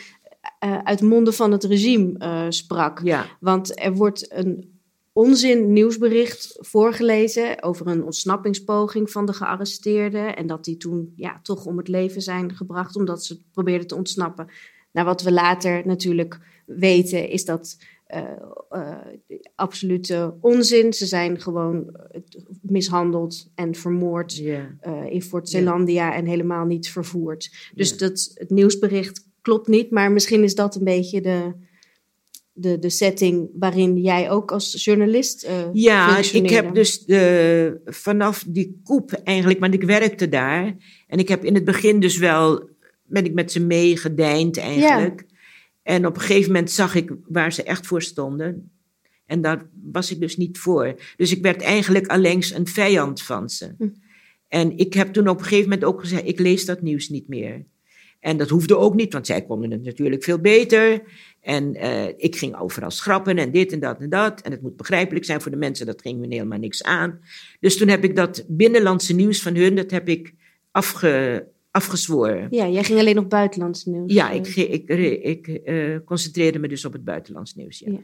uit 0.83 1.01
monden 1.01 1.33
van 1.33 1.51
het 1.51 1.63
regime 1.63 2.45
sprak. 2.49 2.99
Ja. 3.03 3.25
Want 3.39 3.79
er 3.83 3.93
wordt 3.93 4.33
een 4.33 4.79
onzin 5.13 5.73
nieuwsbericht 5.73 6.57
voorgelezen 6.59 7.63
over 7.63 7.87
een 7.87 8.03
ontsnappingspoging 8.03 9.11
van 9.11 9.25
de 9.25 9.33
gearresteerden 9.33 10.35
en 10.35 10.47
dat 10.47 10.63
die 10.63 10.77
toen 10.77 11.13
ja, 11.15 11.39
toch 11.43 11.65
om 11.65 11.77
het 11.77 11.87
leven 11.87 12.21
zijn 12.21 12.55
gebracht 12.55 12.95
omdat 12.95 13.25
ze 13.25 13.41
probeerden 13.51 13.87
te 13.87 13.95
ontsnappen. 13.95 14.47
Nou, 14.91 15.07
wat 15.07 15.21
we 15.21 15.31
later 15.31 15.81
natuurlijk 15.85 16.39
weten, 16.65 17.29
is 17.29 17.45
dat 17.45 17.77
uh, 18.15 18.21
uh, 18.71 18.95
absolute 19.55 20.33
onzin. 20.41 20.93
Ze 20.93 21.05
zijn 21.05 21.41
gewoon 21.41 21.75
uh, 21.75 22.21
mishandeld 22.61 23.49
en 23.55 23.75
vermoord 23.75 24.37
in 25.09 25.21
Fort 25.21 25.49
Zeelandia 25.49 26.15
en 26.15 26.25
helemaal 26.25 26.65
niet 26.65 26.89
vervoerd. 26.89 27.71
Dus 27.73 27.97
dat, 27.97 28.31
het 28.33 28.49
nieuwsbericht 28.49 29.25
klopt 29.41 29.67
niet, 29.67 29.91
maar 29.91 30.11
misschien 30.11 30.43
is 30.43 30.55
dat 30.55 30.75
een 30.75 30.83
beetje 30.83 31.21
de, 31.21 31.53
de, 32.53 32.79
de 32.79 32.89
setting 32.89 33.49
waarin 33.53 33.97
jij 33.97 34.29
ook 34.29 34.51
als 34.51 34.83
journalist. 34.83 35.49
ja, 35.73 36.17
ik 36.17 36.49
heb 36.49 36.73
dus 36.73 37.05
de, 37.05 37.81
vanaf 37.85 38.45
die 38.47 38.81
koep 38.83 39.11
eigenlijk, 39.11 39.59
want 39.59 39.73
ik 39.73 39.83
werkte 39.83 40.29
daar. 40.29 40.75
En 41.07 41.19
ik 41.19 41.27
heb 41.27 41.43
in 41.43 41.53
het 41.53 41.65
begin 41.65 41.99
dus 41.99 42.17
wel 42.17 42.69
ben 43.07 43.25
ik 43.25 43.33
met 43.33 43.51
ze 43.51 43.59
meegedijnd 43.59 44.57
eigenlijk. 44.57 45.25
En 45.83 46.05
op 46.05 46.15
een 46.15 46.21
gegeven 46.21 46.51
moment 46.51 46.71
zag 46.71 46.95
ik 46.95 47.11
waar 47.27 47.53
ze 47.53 47.63
echt 47.63 47.87
voor 47.87 48.01
stonden. 48.01 48.71
En 49.25 49.41
daar 49.41 49.69
was 49.91 50.11
ik 50.11 50.19
dus 50.19 50.37
niet 50.37 50.57
voor. 50.57 50.95
Dus 51.15 51.31
ik 51.31 51.41
werd 51.41 51.61
eigenlijk 51.61 52.07
allengs 52.07 52.51
een 52.51 52.67
vijand 52.67 53.21
van 53.21 53.49
ze. 53.49 53.73
Hm. 53.77 53.87
En 54.47 54.77
ik 54.77 54.93
heb 54.93 55.13
toen 55.13 55.27
op 55.27 55.37
een 55.37 55.43
gegeven 55.43 55.69
moment 55.69 55.83
ook 55.83 55.99
gezegd: 55.99 56.27
ik 56.27 56.39
lees 56.39 56.65
dat 56.65 56.81
nieuws 56.81 57.09
niet 57.09 57.27
meer. 57.27 57.65
En 58.19 58.37
dat 58.37 58.49
hoefde 58.49 58.77
ook 58.77 58.95
niet, 58.95 59.13
want 59.13 59.25
zij 59.25 59.41
konden 59.41 59.71
het 59.71 59.83
natuurlijk 59.83 60.23
veel 60.23 60.39
beter. 60.39 61.01
En 61.41 61.75
uh, 61.75 62.07
ik 62.07 62.35
ging 62.35 62.59
overal 62.59 62.91
schrappen 62.91 63.37
en 63.37 63.51
dit 63.51 63.71
en 63.71 63.79
dat 63.79 63.99
en 63.99 64.09
dat. 64.09 64.41
En 64.41 64.51
het 64.51 64.61
moet 64.61 64.75
begrijpelijk 64.75 65.25
zijn 65.25 65.41
voor 65.41 65.51
de 65.51 65.57
mensen, 65.57 65.85
dat 65.85 66.01
ging 66.01 66.19
me 66.19 66.27
helemaal 66.27 66.59
niks 66.59 66.83
aan. 66.83 67.19
Dus 67.59 67.77
toen 67.77 67.87
heb 67.87 68.03
ik 68.03 68.15
dat 68.15 68.45
binnenlandse 68.47 69.13
nieuws 69.13 69.41
van 69.41 69.55
hun, 69.55 69.75
dat 69.75 69.91
heb 69.91 70.09
ik 70.09 70.33
afge, 70.71 71.47
afgezworen. 71.71 72.47
Ja, 72.49 72.67
jij 72.67 72.83
ging 72.83 72.99
alleen 72.99 73.17
op 73.17 73.29
buitenlands 73.29 73.85
nieuws. 73.85 74.13
Ja, 74.13 74.29
ik, 74.29 74.47
ik, 74.47 74.89
ik 75.23 75.61
uh, 75.65 75.97
concentreerde 76.05 76.59
me 76.59 76.67
dus 76.67 76.85
op 76.85 76.93
het 76.93 77.03
buitenlands 77.03 77.55
nieuws. 77.55 77.79
Ja. 77.79 77.99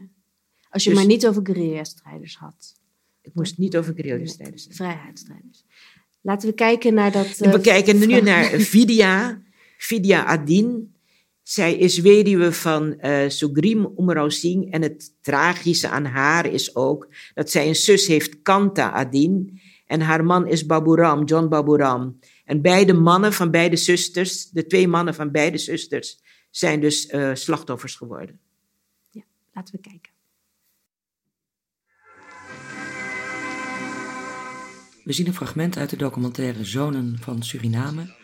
Als 0.70 0.84
je 0.84 0.90
dus, 0.90 0.98
maar 0.98 1.08
niet 1.08 1.26
over 1.26 1.46
guerrilla-strijders 1.46 2.36
had. 2.36 2.74
Ik 3.22 3.34
moest 3.34 3.58
niet 3.58 3.76
over 3.76 3.94
guerrilla-strijders 3.94 4.66
Vrijheidsstrijders. 4.70 5.64
Laten 6.20 6.48
we 6.48 6.54
kijken 6.54 6.94
naar 6.94 7.12
dat. 7.12 7.40
Uh, 7.40 7.52
we 7.52 7.60
kijken 7.60 7.98
nu 7.98 8.20
naar 8.20 8.44
Vidia, 8.72 9.42
Vidia 9.78 10.24
Adin. 10.24 10.94
Zij 11.42 11.74
is 11.74 11.98
weduwe 11.98 12.52
van 12.52 12.98
uh, 13.00 13.28
Sugrim 13.28 13.92
Umrao 13.98 14.28
Singh. 14.28 14.74
En 14.74 14.82
het 14.82 15.12
tragische 15.20 15.88
aan 15.88 16.04
haar 16.04 16.46
is 16.46 16.76
ook 16.76 17.08
dat 17.34 17.50
zij 17.50 17.68
een 17.68 17.76
zus 17.76 18.06
heeft, 18.06 18.42
Kanta 18.42 18.90
Adin. 18.90 19.60
En 19.86 20.00
haar 20.00 20.24
man 20.24 20.46
is 20.46 20.66
Baburam, 20.66 21.24
John 21.24 21.48
Baburam. 21.48 22.18
En 22.44 22.62
beide 22.62 22.92
mannen 22.92 23.32
van 23.32 23.50
beide 23.50 23.76
zusters, 23.76 24.50
de 24.50 24.66
twee 24.66 24.88
mannen 24.88 25.14
van 25.14 25.30
beide 25.30 25.58
zusters, 25.58 26.18
zijn 26.50 26.80
dus 26.80 27.12
uh, 27.12 27.34
slachtoffers 27.34 27.94
geworden. 27.94 28.40
Ja, 29.10 29.22
laten 29.52 29.74
we 29.74 29.80
kijken. 29.80 30.12
We 35.04 35.12
zien 35.12 35.26
een 35.26 35.34
fragment 35.34 35.76
uit 35.76 35.90
de 35.90 35.96
documentaire 35.96 36.64
Zonen 36.64 37.18
van 37.20 37.42
Suriname 37.42 38.14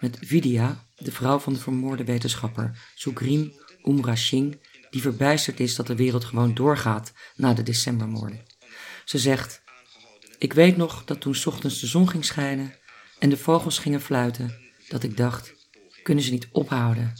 met 0.00 0.18
Vidya, 0.20 0.84
de 0.96 1.12
vrouw 1.12 1.38
van 1.38 1.52
de 1.52 1.58
vermoorde 1.58 2.04
wetenschapper 2.04 2.92
Sugrim 2.94 3.52
Umrashing, 3.84 4.60
die 4.90 5.00
verbijsterd 5.00 5.60
is 5.60 5.74
dat 5.74 5.86
de 5.86 5.96
wereld 5.96 6.24
gewoon 6.24 6.54
doorgaat 6.54 7.12
na 7.34 7.54
de 7.54 7.62
decembermoorden. 7.62 8.42
Ze 9.04 9.18
zegt: 9.18 9.62
Ik 10.38 10.52
weet 10.52 10.76
nog 10.76 11.04
dat 11.04 11.20
toen 11.20 11.36
ochtends 11.44 11.80
de 11.80 11.86
zon 11.86 12.08
ging 12.08 12.24
schijnen 12.24 12.74
en 13.18 13.28
de 13.28 13.36
vogels 13.36 13.78
gingen 13.78 14.00
fluiten, 14.00 14.54
dat 14.88 15.02
ik 15.02 15.16
dacht, 15.16 15.54
kunnen 16.02 16.24
ze 16.24 16.30
niet 16.30 16.48
ophouden? 16.52 17.12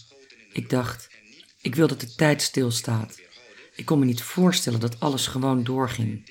Ik 0.53 0.71
dacht, 0.71 1.09
Ik 1.61 1.75
wil 1.75 1.87
dat 1.87 2.01
de 2.01 2.15
tijd 2.15 2.43
stilstaat. 2.43 3.21
Ik 3.75 3.85
kon 3.85 3.99
me 3.99 4.05
niet 4.05 4.23
voorstellen 4.23 4.81
dat 4.81 5.01
alles 5.01 5.27
gewoon 5.27 5.65
doorging. 5.65 6.31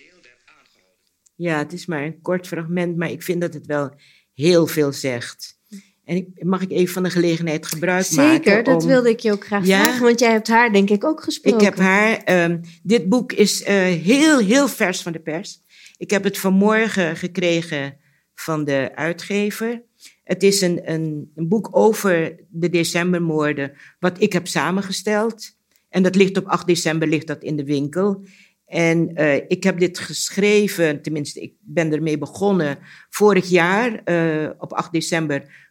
Ja, 1.36 1.58
het 1.58 1.74
is 1.74 1.86
maar 1.86 2.04
een 2.04 2.22
kort 2.22 2.48
fragment, 2.48 2.98
maar 2.98 3.12
ik 3.12 3.24
vind 3.24 3.42
dat 3.42 3.54
het 3.54 3.66
wel 3.66 3.94
heel 4.34 4.68
veel 4.68 4.92
zegt. 4.92 5.60
En 6.06 6.16
ik, 6.16 6.44
mag 6.44 6.62
ik 6.62 6.72
even 6.72 6.94
van 6.94 7.04
de 7.04 7.10
gelegenheid 7.10 7.66
gebruik 7.66 8.06
Zeker, 8.06 8.24
maken? 8.24 8.44
Zeker, 8.44 8.64
dat 8.64 8.84
wilde 8.84 9.10
ik 9.10 9.20
je 9.20 9.32
ook 9.32 9.46
graag 9.46 9.66
vragen, 9.66 10.02
want 10.02 10.20
jij 10.20 10.32
hebt 10.32 10.48
haar 10.48 10.72
denk 10.72 10.90
ik 10.90 11.04
ook 11.04 11.24
gesproken. 11.24 11.60
Ik 11.60 11.66
heb 11.66 11.78
haar. 11.78 12.44
Um, 12.44 12.62
dit 12.84 13.10
boek 13.10 13.32
is 13.34 13.62
uh, 13.62 13.68
heel, 13.84 14.40
heel 14.40 14.68
vers 14.68 15.02
van 15.02 15.12
de 15.12 15.20
pers. 15.20 15.62
Ik 15.98 16.10
heb 16.10 16.24
het 16.24 16.38
vanmorgen 16.38 17.18
gekregen 17.18 17.98
van 18.36 18.64
de 18.64 18.92
uitgever. 18.96 19.84
Het 20.24 20.44
is 20.44 20.62
een, 20.62 20.92
een, 20.92 21.32
een 21.36 21.48
boek 21.48 21.70
over 21.72 22.36
de 22.50 22.70
decembermoorden, 22.70 23.72
wat 24.00 24.22
ik 24.22 24.34
heb 24.34 24.48
samengesteld. 24.48 25.58
En 25.90 26.04
dat 26.04 26.16
ligt 26.16 26.38
op 26.38 26.46
8 26.46 26.68
december 26.68 27.08
ligt 27.08 27.28
dat 27.28 27.44
in 27.44 27.56
de 27.56 27.64
winkel. 27.64 28.26
En 28.66 29.22
uh, 29.22 29.36
ik 29.36 29.64
heb 29.64 29.80
dit 29.80 30.00
geschreven, 30.00 31.02
tenminste, 31.02 31.42
ik 31.42 31.54
ben 31.60 31.94
ermee 31.94 32.18
begonnen 32.18 32.78
vorig 33.10 33.50
jaar 33.50 34.02
uh, 34.06 34.50
op 34.58 34.74
8 34.74 34.92
december. 34.92 35.64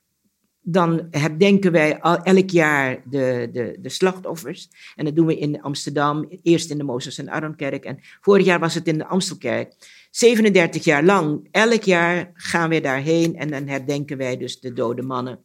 Dan 0.60 1.06
herdenken 1.10 1.72
wij 1.72 2.00
al, 2.00 2.22
elk 2.22 2.50
jaar 2.50 3.02
de, 3.10 3.48
de, 3.52 3.76
de 3.80 3.88
slachtoffers. 3.88 4.68
En 4.94 5.04
dat 5.04 5.16
doen 5.16 5.26
we 5.26 5.38
in 5.38 5.62
Amsterdam, 5.62 6.28
eerst 6.42 6.70
in 6.70 6.78
de 6.78 6.84
Mozes 6.84 7.18
en 7.18 7.30
Aronkerk. 7.30 7.84
En 7.84 7.98
vorig 8.20 8.44
jaar 8.44 8.60
was 8.60 8.74
het 8.74 8.86
in 8.86 8.98
de 8.98 9.06
Amstelkerk. 9.06 9.74
37 10.14 10.84
jaar 10.84 11.04
lang, 11.04 11.48
elk 11.50 11.82
jaar 11.82 12.30
gaan 12.34 12.68
wij 12.68 12.80
daarheen 12.80 13.36
en 13.36 13.50
dan 13.50 13.66
herdenken 13.66 14.16
wij 14.16 14.36
dus 14.36 14.60
de 14.60 14.72
dode 14.72 15.02
mannen. 15.02 15.44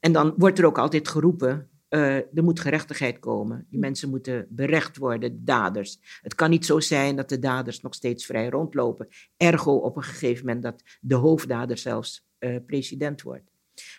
En 0.00 0.12
dan 0.12 0.34
wordt 0.36 0.58
er 0.58 0.64
ook 0.64 0.78
altijd 0.78 1.08
geroepen, 1.08 1.68
uh, 1.88 2.16
er 2.16 2.42
moet 2.42 2.60
gerechtigheid 2.60 3.18
komen. 3.18 3.66
Die 3.70 3.78
mensen 3.78 4.10
moeten 4.10 4.46
berecht 4.50 4.96
worden, 4.96 5.32
de 5.32 5.42
daders. 5.44 5.98
Het 6.22 6.34
kan 6.34 6.50
niet 6.50 6.66
zo 6.66 6.80
zijn 6.80 7.16
dat 7.16 7.28
de 7.28 7.38
daders 7.38 7.80
nog 7.80 7.94
steeds 7.94 8.26
vrij 8.26 8.48
rondlopen. 8.48 9.08
Ergo 9.36 9.72
op 9.72 9.96
een 9.96 10.02
gegeven 10.02 10.46
moment 10.46 10.62
dat 10.62 10.82
de 11.00 11.14
hoofddader 11.14 11.78
zelfs 11.78 12.26
uh, 12.38 12.56
president 12.66 13.22
wordt. 13.22 13.50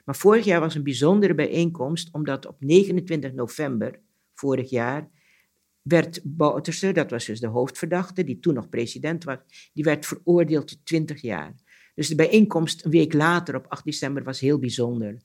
Maar 0.05 0.15
vorig 0.15 0.45
jaar 0.45 0.59
was 0.59 0.75
een 0.75 0.83
bijzondere 0.83 1.35
bijeenkomst, 1.35 2.09
omdat 2.11 2.47
op 2.47 2.55
29 2.59 3.33
november 3.33 3.99
vorig 4.33 4.69
jaar 4.69 5.09
werd 5.81 6.21
Bouterse, 6.23 6.91
dat 6.91 7.09
was 7.09 7.25
dus 7.25 7.39
de 7.39 7.47
hoofdverdachte, 7.47 8.23
die 8.23 8.39
toen 8.39 8.53
nog 8.53 8.69
president 8.69 9.23
was, 9.23 9.37
die 9.73 9.83
werd 9.83 10.05
veroordeeld 10.05 10.67
tot 10.67 10.85
20 10.85 11.21
jaar. 11.21 11.55
Dus 11.95 12.07
de 12.07 12.15
bijeenkomst 12.15 12.85
een 12.85 12.91
week 12.91 13.13
later, 13.13 13.55
op 13.55 13.65
8 13.67 13.83
december, 13.83 14.23
was 14.23 14.39
heel 14.39 14.59
bijzonder. 14.59 15.17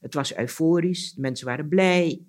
Het 0.00 0.14
was 0.14 0.36
euforisch, 0.36 1.12
de 1.12 1.20
mensen 1.20 1.46
waren 1.46 1.68
blij, 1.68 2.20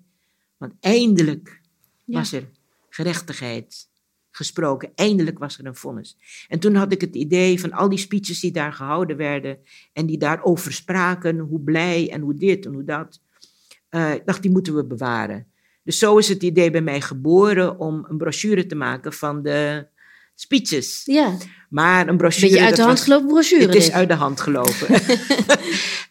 want 0.56 0.74
eindelijk 0.80 1.60
ja. 2.04 2.18
was 2.18 2.32
er 2.32 2.48
gerechtigheid 2.88 3.88
gesproken. 4.30 4.92
Eindelijk 4.94 5.38
was 5.38 5.58
er 5.58 5.66
een 5.66 5.76
vonnis. 5.76 6.16
En 6.48 6.58
toen 6.58 6.74
had 6.74 6.92
ik 6.92 7.00
het 7.00 7.14
idee 7.14 7.60
van 7.60 7.72
al 7.72 7.88
die 7.88 7.98
speeches 7.98 8.40
die 8.40 8.52
daar 8.52 8.72
gehouden 8.72 9.16
werden 9.16 9.58
en 9.92 10.06
die 10.06 10.18
daarover 10.18 10.72
spraken, 10.72 11.38
hoe 11.38 11.60
blij 11.60 12.10
en 12.10 12.20
hoe 12.20 12.34
dit 12.34 12.66
en 12.66 12.72
hoe 12.72 12.84
dat. 12.84 13.20
Uh, 13.90 14.14
ik 14.14 14.26
dacht, 14.26 14.42
die 14.42 14.50
moeten 14.50 14.74
we 14.74 14.84
bewaren. 14.84 15.46
Dus 15.86 15.98
zo 15.98 16.18
is 16.18 16.28
het 16.28 16.42
idee 16.42 16.70
bij 16.70 16.80
mij 16.80 17.00
geboren 17.00 17.78
om 17.78 18.06
een 18.08 18.16
brochure 18.16 18.66
te 18.66 18.74
maken 18.74 19.12
van 19.12 19.42
de 19.42 19.86
speeches. 20.34 21.02
Ja. 21.04 21.36
Maar 21.68 22.08
een 22.08 22.16
brochure. 22.16 22.48
Beetje 22.48 22.64
uit 22.64 22.76
de 22.76 22.82
hand 22.82 23.00
gelopen 23.00 23.26
brochure. 23.26 23.66
Het 23.66 23.74
is 23.74 23.90
uit 23.90 24.08
de 24.08 24.14
hand 24.14 24.40
gelopen. 24.40 24.92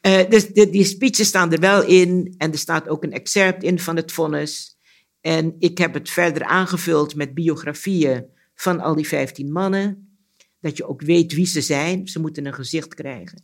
uh, 0.01 0.23
dus 0.33 0.47
de, 0.47 0.69
die 0.69 0.83
speeches 0.83 1.27
staan 1.27 1.51
er 1.51 1.59
wel 1.59 1.83
in. 1.83 2.33
En 2.37 2.51
er 2.51 2.57
staat 2.57 2.89
ook 2.89 3.03
een 3.03 3.11
excerpt 3.11 3.63
in 3.63 3.79
van 3.79 3.95
het 3.95 4.11
vonnis. 4.11 4.77
En 5.21 5.55
ik 5.59 5.77
heb 5.77 5.93
het 5.93 6.09
verder 6.09 6.43
aangevuld 6.43 7.15
met 7.15 7.33
biografieën 7.33 8.25
van 8.55 8.79
al 8.79 8.95
die 8.95 9.07
15 9.07 9.51
mannen. 9.51 10.17
Dat 10.59 10.77
je 10.77 10.87
ook 10.87 11.01
weet 11.01 11.33
wie 11.33 11.45
ze 11.45 11.61
zijn. 11.61 12.07
Ze 12.07 12.19
moeten 12.19 12.45
een 12.45 12.53
gezicht 12.53 12.93
krijgen. 12.93 13.43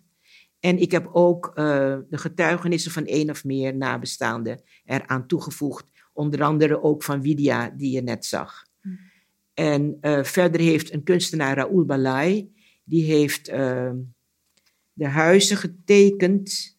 En 0.60 0.78
ik 0.78 0.92
heb 0.92 1.10
ook 1.12 1.52
uh, 1.56 1.56
de 2.10 2.18
getuigenissen 2.18 2.92
van 2.92 3.06
één 3.06 3.30
of 3.30 3.44
meer 3.44 3.76
nabestaanden 3.76 4.62
eraan 4.86 5.28
toegevoegd. 5.28 5.86
Onder 6.22 6.44
andere 6.44 6.84
ook 6.84 7.04
van 7.04 7.22
Widya, 7.22 7.70
die 7.70 7.92
je 7.92 8.02
net 8.02 8.26
zag. 8.26 8.66
Mm. 8.82 9.00
En 9.54 9.98
uh, 10.02 10.24
verder 10.24 10.62
heeft 10.62 10.94
een 10.94 11.04
kunstenaar, 11.04 11.56
Raoul 11.56 11.86
Balai, 11.86 12.54
die 12.84 13.04
heeft 13.04 13.50
uh, 13.50 13.92
de 14.94 15.08
huizen 15.08 15.58
getekend 15.58 16.78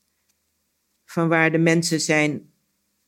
van 1.04 1.28
waar 1.28 1.52
de 1.52 1.58
mensen 1.58 2.00
zijn 2.00 2.52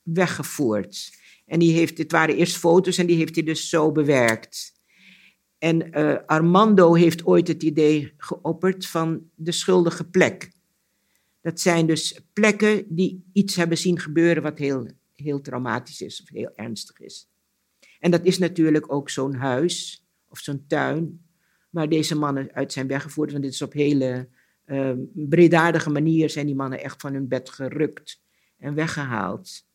weggevoerd. 0.03 1.13
En 1.47 1.59
die 1.59 1.73
heeft, 1.73 1.97
dit 1.97 2.13
waren 2.13 2.37
eerst 2.37 2.57
foto's 2.57 2.99
en 2.99 3.07
die 3.07 3.17
heeft 3.17 3.35
hij 3.35 3.45
dus 3.45 3.69
zo 3.69 3.93
bewerkt. 3.93 4.73
En 5.59 5.99
uh, 5.99 6.17
Armando 6.27 6.95
heeft 6.95 7.25
ooit 7.25 7.49
het 7.49 7.63
idee 7.63 8.13
geopperd 8.17 8.87
van 8.87 9.31
de 9.35 9.53
schuldige 9.53 10.05
plek. 10.05 10.51
Dat 11.41 11.61
zijn 11.61 11.87
dus 11.87 12.21
plekken 12.33 12.85
die 12.89 13.25
iets 13.33 13.57
hebben 13.57 13.79
zien 13.79 13.99
gebeuren 13.99 14.43
wat 14.43 14.59
heel 14.59 14.89
heel 15.15 15.41
traumatisch 15.41 16.01
is 16.01 16.23
of 16.23 16.29
heel 16.29 16.53
ernstig 16.55 17.01
is. 17.01 17.29
En 18.01 18.11
dat 18.11 18.25
is 18.25 18.39
natuurlijk 18.39 18.93
ook 18.93 19.11
zo'n 19.11 19.35
huis 19.35 20.07
of 20.29 20.39
zo'n 20.39 20.65
tuin 20.67 21.25
waar 21.71 21.89
deze 21.89 22.17
mannen 22.17 22.53
uit 22.53 22.73
zijn 22.73 22.87
weggevoerd. 22.87 23.31
Want 23.31 23.43
dit 23.43 23.53
is 23.53 23.63
op 23.63 23.73
hele 23.73 24.29
uh, 24.67 24.93
breedaardige 25.15 25.91
manier 25.91 26.31
zijn 26.31 26.47
die 26.47 26.55
mannen 26.55 26.83
echt 26.83 27.01
van 27.01 27.13
hun 27.13 27.29
bed 27.29 27.51
gerukt 27.51 28.21
en 28.59 28.75
weggehaald. 28.75 29.67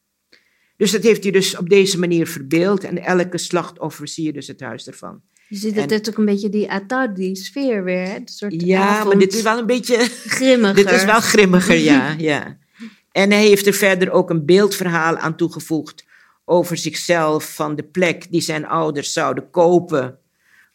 Dus 0.78 0.92
dat 0.92 1.04
heeft 1.04 1.24
hij 1.24 1.32
dus 1.32 1.58
op 1.58 1.70
deze 1.70 2.00
manier 2.00 2.28
verbeeld 2.28 2.84
en 2.84 3.04
elke 3.04 3.38
slachtoffer 3.38 4.08
zie 4.08 4.26
je 4.26 4.34
dus 4.34 4.48
het 4.48 4.60
huis 4.60 4.88
ervan. 4.88 5.22
Je 5.48 5.56
ziet 5.56 5.76
dat 5.76 5.90
dit 5.90 6.10
ook 6.10 6.18
een 6.18 6.26
beetje 6.26 6.50
die 6.50 6.72
Attardi-sfeer 6.72 7.84
weer, 7.84 8.06
hè? 8.06 8.20
soort 8.26 8.62
ja, 8.62 8.88
avond... 8.88 9.08
maar 9.08 9.20
dit 9.20 9.34
is 9.34 9.42
wel 9.42 9.58
een 9.58 9.66
beetje... 9.66 9.98
Grimmiger. 10.08 10.76
dit 10.86 10.92
is 10.92 11.06
wel 11.06 11.20
grimmiger, 11.20 11.78
ja, 11.78 12.16
ja. 12.18 12.59
En 13.20 13.32
hij 13.32 13.48
heeft 13.48 13.68
er 13.68 13.74
verder 13.74 14.12
ook 14.12 14.30
een 14.30 14.46
beeldverhaal 14.46 15.18
aan 15.18 15.36
toegevoegd 15.36 16.06
over 16.46 16.78
zichzelf, 16.78 17.56
van 17.56 17.76
de 17.76 17.84
plek 17.84 18.32
die 18.32 18.42
zijn 18.42 18.66
ouders 18.66 19.14
zouden 19.14 19.50
kopen 19.50 20.20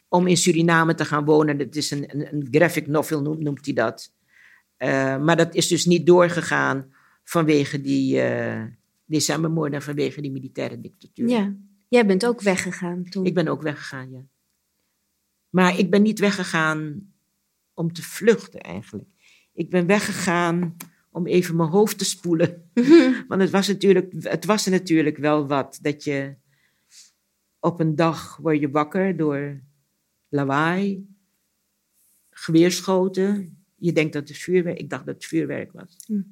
om 0.08 0.26
in 0.26 0.36
Suriname 0.36 0.94
te 0.94 1.04
gaan 1.04 1.24
wonen. 1.24 1.58
Dat 1.58 1.74
is 1.74 1.90
een, 1.90 2.04
een, 2.14 2.34
een 2.34 2.48
graphic 2.50 2.86
novel, 2.86 3.22
noemt, 3.22 3.40
noemt 3.40 3.64
hij 3.64 3.74
dat. 3.74 4.12
Uh, 4.78 4.88
maar 5.18 5.36
dat 5.36 5.54
is 5.54 5.68
dus 5.68 5.84
niet 5.84 6.06
doorgegaan 6.06 6.94
vanwege 7.22 7.80
die 7.80 8.16
uh, 8.16 8.62
decembermoorden 9.04 9.74
en 9.74 9.82
vanwege 9.82 10.20
die 10.20 10.32
militaire 10.32 10.80
dictatuur. 10.80 11.28
Ja, 11.28 11.54
jij 11.88 12.06
bent 12.06 12.26
ook 12.26 12.40
weggegaan 12.40 13.04
toen. 13.04 13.26
Ik 13.26 13.34
ben 13.34 13.48
ook 13.48 13.62
weggegaan, 13.62 14.10
ja. 14.10 14.22
Maar 15.50 15.78
ik 15.78 15.90
ben 15.90 16.02
niet 16.02 16.18
weggegaan 16.18 17.12
om 17.74 17.92
te 17.92 18.02
vluchten 18.02 18.60
eigenlijk. 18.60 19.08
Ik 19.52 19.70
ben 19.70 19.86
weggegaan 19.86 20.76
om 21.14 21.26
even 21.26 21.56
mijn 21.56 21.68
hoofd 21.68 21.98
te 21.98 22.04
spoelen. 22.04 22.70
Want 23.28 23.40
het 23.40 23.50
was, 23.50 23.68
natuurlijk, 23.68 24.12
het 24.18 24.44
was 24.44 24.66
natuurlijk 24.66 25.16
wel 25.16 25.46
wat 25.46 25.78
dat 25.82 26.04
je 26.04 26.34
op 27.60 27.80
een 27.80 27.94
dag 27.94 28.36
word 28.36 28.60
je 28.60 28.70
wakker 28.70 29.16
door 29.16 29.60
lawaai, 30.28 31.06
geweerschoten. 32.30 33.58
Je 33.76 33.92
denkt 33.92 34.12
dat 34.12 34.28
het 34.28 34.36
vuurwerk, 34.36 34.78
ik 34.78 34.90
dacht 34.90 35.06
dat 35.06 35.14
het 35.14 35.24
vuurwerk 35.24 35.72
was. 35.72 35.96
Hm. 36.06 36.22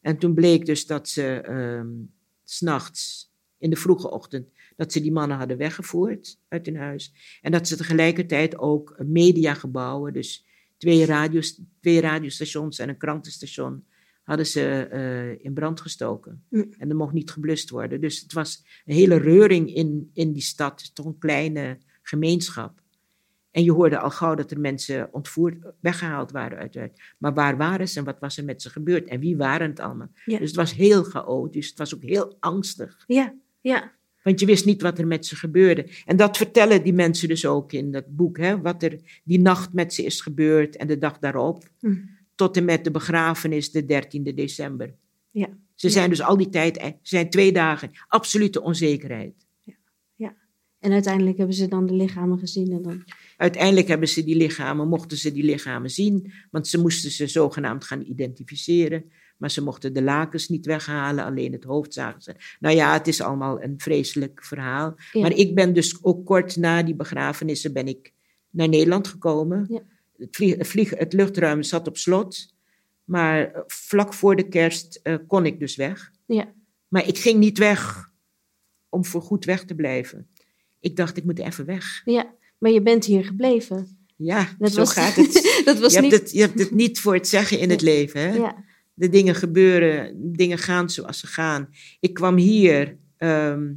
En 0.00 0.18
toen 0.18 0.34
bleek 0.34 0.66
dus 0.66 0.86
dat 0.86 1.08
ze 1.08 1.48
um, 1.48 2.12
s'nachts, 2.44 3.30
in 3.58 3.70
de 3.70 3.76
vroege 3.76 4.10
ochtend, 4.10 4.48
dat 4.76 4.92
ze 4.92 5.00
die 5.00 5.12
mannen 5.12 5.36
hadden 5.36 5.56
weggevoerd 5.56 6.38
uit 6.48 6.66
hun 6.66 6.76
huis. 6.76 7.38
En 7.42 7.52
dat 7.52 7.68
ze 7.68 7.76
tegelijkertijd 7.76 8.58
ook 8.58 8.96
mediagebouwen, 9.04 10.12
dus 10.12 10.46
twee, 10.76 11.06
radios, 11.06 11.60
twee 11.80 12.00
radiostations 12.00 12.78
en 12.78 12.88
een 12.88 12.96
krantenstation, 12.96 13.84
hadden 14.26 14.46
ze 14.46 14.88
uh, 14.92 15.44
in 15.44 15.54
brand 15.54 15.80
gestoken. 15.80 16.42
Mm. 16.48 16.72
En 16.78 16.88
er 16.88 16.96
mocht 16.96 17.12
niet 17.12 17.30
geblust 17.30 17.70
worden. 17.70 18.00
Dus 18.00 18.20
het 18.20 18.32
was 18.32 18.64
een 18.84 18.94
hele 18.94 19.16
reuring 19.16 19.74
in, 19.74 20.10
in 20.12 20.32
die 20.32 20.42
stad, 20.42 20.94
toch 20.94 21.06
een 21.06 21.18
kleine 21.18 21.78
gemeenschap. 22.02 22.82
En 23.50 23.64
je 23.64 23.72
hoorde 23.72 23.98
al 23.98 24.10
gauw 24.10 24.34
dat 24.34 24.50
er 24.50 24.60
mensen 24.60 25.08
ontvoerd, 25.12 25.56
weggehaald 25.80 26.30
waren 26.30 26.58
uit 26.58 26.92
Maar 27.18 27.34
waar 27.34 27.56
waren 27.56 27.88
ze 27.88 27.98
en 27.98 28.04
wat 28.04 28.20
was 28.20 28.36
er 28.36 28.44
met 28.44 28.62
ze 28.62 28.70
gebeurd? 28.70 29.08
En 29.08 29.20
wie 29.20 29.36
waren 29.36 29.68
het 29.68 29.80
allemaal? 29.80 30.10
Ja. 30.24 30.38
Dus 30.38 30.48
het 30.48 30.56
was 30.56 30.74
heel 30.74 31.02
chaotisch. 31.02 31.68
Het 31.68 31.78
was 31.78 31.94
ook 31.94 32.02
heel 32.02 32.36
angstig. 32.40 33.04
Ja, 33.06 33.34
ja. 33.60 33.92
Want 34.22 34.40
je 34.40 34.46
wist 34.46 34.64
niet 34.64 34.82
wat 34.82 34.98
er 34.98 35.06
met 35.06 35.26
ze 35.26 35.36
gebeurde. 35.36 35.86
En 36.04 36.16
dat 36.16 36.36
vertellen 36.36 36.82
die 36.82 36.92
mensen 36.92 37.28
dus 37.28 37.46
ook 37.46 37.72
in 37.72 37.92
dat 37.92 38.16
boek. 38.16 38.38
Hè? 38.38 38.60
Wat 38.60 38.82
er 38.82 38.98
die 39.24 39.40
nacht 39.40 39.72
met 39.72 39.94
ze 39.94 40.04
is 40.04 40.20
gebeurd 40.20 40.76
en 40.76 40.86
de 40.86 40.98
dag 40.98 41.18
daarop. 41.18 41.68
Mm 41.80 42.15
tot 42.36 42.56
en 42.56 42.64
met 42.64 42.84
de 42.84 42.90
begrafenis 42.90 43.70
de 43.70 43.82
13e 43.82 44.34
december. 44.34 44.94
Ja. 45.30 45.48
Ze 45.74 45.90
zijn 45.90 46.10
dus 46.10 46.22
al 46.22 46.36
die 46.36 46.48
tijd, 46.48 46.94
zijn 47.02 47.30
twee 47.30 47.52
dagen, 47.52 47.90
absolute 48.08 48.62
onzekerheid. 48.62 49.46
Ja. 49.62 49.74
ja. 50.14 50.34
En 50.78 50.92
uiteindelijk 50.92 51.36
hebben 51.36 51.56
ze 51.56 51.68
dan 51.68 51.86
de 51.86 51.94
lichamen 51.94 52.38
gezien 52.38 52.72
en 52.72 52.82
dan... 52.82 53.04
Uiteindelijk 53.36 53.88
hebben 53.88 54.08
ze 54.08 54.24
die 54.24 54.36
lichamen, 54.36 54.88
mochten 54.88 55.16
ze 55.16 55.32
die 55.32 55.44
lichamen 55.44 55.90
zien, 55.90 56.32
want 56.50 56.68
ze 56.68 56.80
moesten 56.80 57.10
ze 57.10 57.26
zogenaamd 57.26 57.84
gaan 57.84 58.00
identificeren. 58.00 59.04
Maar 59.36 59.50
ze 59.50 59.62
mochten 59.62 59.92
de 59.92 60.02
lakens 60.02 60.48
niet 60.48 60.66
weghalen, 60.66 61.24
alleen 61.24 61.52
het 61.52 61.64
hoofd 61.64 61.92
zagen 61.92 62.22
ze. 62.22 62.34
Nou 62.60 62.74
ja, 62.74 62.92
het 62.92 63.06
is 63.06 63.20
allemaal 63.20 63.62
een 63.62 63.74
vreselijk 63.76 64.44
verhaal. 64.44 64.94
Maar 65.12 65.32
ik 65.32 65.54
ben 65.54 65.72
dus 65.72 66.04
ook 66.04 66.26
kort 66.26 66.56
na 66.56 66.82
die 66.82 66.94
begrafenissen 66.94 67.72
ben 67.72 67.86
ik 67.86 68.12
naar 68.50 68.68
Nederland 68.68 69.08
gekomen. 69.08 69.66
Ja. 69.68 69.82
Het, 70.18 70.66
vlieg, 70.66 70.90
het 70.90 71.12
luchtruim 71.12 71.62
zat 71.62 71.88
op 71.88 71.96
slot. 71.96 72.54
Maar 73.04 73.52
eh, 73.52 73.60
vlak 73.66 74.14
voor 74.14 74.36
de 74.36 74.48
kerst 74.48 75.00
uh, 75.02 75.16
kon 75.26 75.46
ik 75.46 75.58
dus 75.58 75.76
weg. 75.76 76.10
Ja. 76.26 76.52
Maar 76.88 77.08
ik 77.08 77.18
ging 77.18 77.38
niet 77.38 77.58
weg 77.58 78.10
om 78.88 79.04
voor 79.04 79.22
goed 79.22 79.44
weg 79.44 79.64
te 79.64 79.74
blijven. 79.74 80.28
Ik 80.80 80.96
dacht, 80.96 81.16
ik 81.16 81.24
moet 81.24 81.38
even 81.38 81.64
weg. 81.64 82.02
Ja, 82.04 82.34
maar 82.58 82.70
je 82.70 82.82
bent 82.82 83.04
hier 83.04 83.24
gebleven. 83.24 83.98
Ja, 84.16 84.48
dat 84.58 84.72
zo 84.72 84.78
was, 84.78 84.92
gaat 84.92 85.14
het. 85.14 85.32
dat 85.64 85.78
was 85.78 85.94
je, 85.94 86.00
niet... 86.00 86.10
hebt 86.10 86.22
het. 86.22 86.32
Je 86.32 86.40
hebt 86.40 86.58
het 86.58 86.70
niet 86.70 87.00
voor 87.00 87.14
het 87.14 87.28
zeggen 87.28 87.58
in 87.58 87.70
het 87.70 87.82
leven. 87.82 88.20
Hè? 88.20 88.34
Ja. 88.34 88.64
De 88.94 89.08
dingen 89.08 89.34
gebeuren, 89.34 90.12
dingen 90.32 90.58
gaan 90.58 90.90
zoals 90.90 91.20
ze 91.20 91.26
gaan. 91.26 91.68
Ik 92.00 92.14
kwam 92.14 92.36
hier, 92.36 92.96
ehm, 93.16 93.72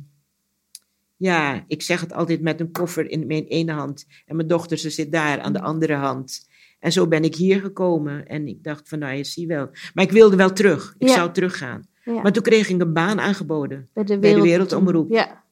ja, 1.19 1.63
ik 1.67 1.81
zeg 1.81 2.01
het 2.01 2.13
altijd 2.13 2.41
met 2.41 2.59
een 2.59 2.71
koffer 2.71 3.09
in 3.09 3.27
mijn 3.27 3.43
ene 3.43 3.71
hand. 3.71 4.05
En 4.25 4.35
mijn 4.35 4.47
dochter, 4.47 4.77
ze 4.77 4.89
zit 4.89 5.11
daar 5.11 5.39
aan 5.39 5.53
de 5.53 5.61
andere 5.61 5.93
hand. 5.93 6.47
En 6.79 6.91
zo 6.91 7.07
ben 7.07 7.23
ik 7.23 7.35
hier 7.35 7.59
gekomen. 7.59 8.27
En 8.27 8.47
ik 8.47 8.63
dacht 8.63 8.89
van, 8.89 8.99
nou, 8.99 9.15
je 9.15 9.23
ziet 9.23 9.47
wel. 9.47 9.69
Maar 9.93 10.03
ik 10.03 10.11
wilde 10.11 10.35
wel 10.35 10.53
terug. 10.53 10.95
Ik 10.97 11.07
zou 11.07 11.31
teruggaan. 11.31 11.87
Ja. 12.03 12.21
Maar 12.21 12.31
toen 12.31 12.43
kreeg 12.43 12.69
ik 12.69 12.81
een 12.81 12.93
baan 12.93 13.19
aangeboden. 13.19 13.89
Bij 13.93 14.03
de, 14.03 14.19
Wereldomroep. 14.19 15.11
Ja. 15.11 15.43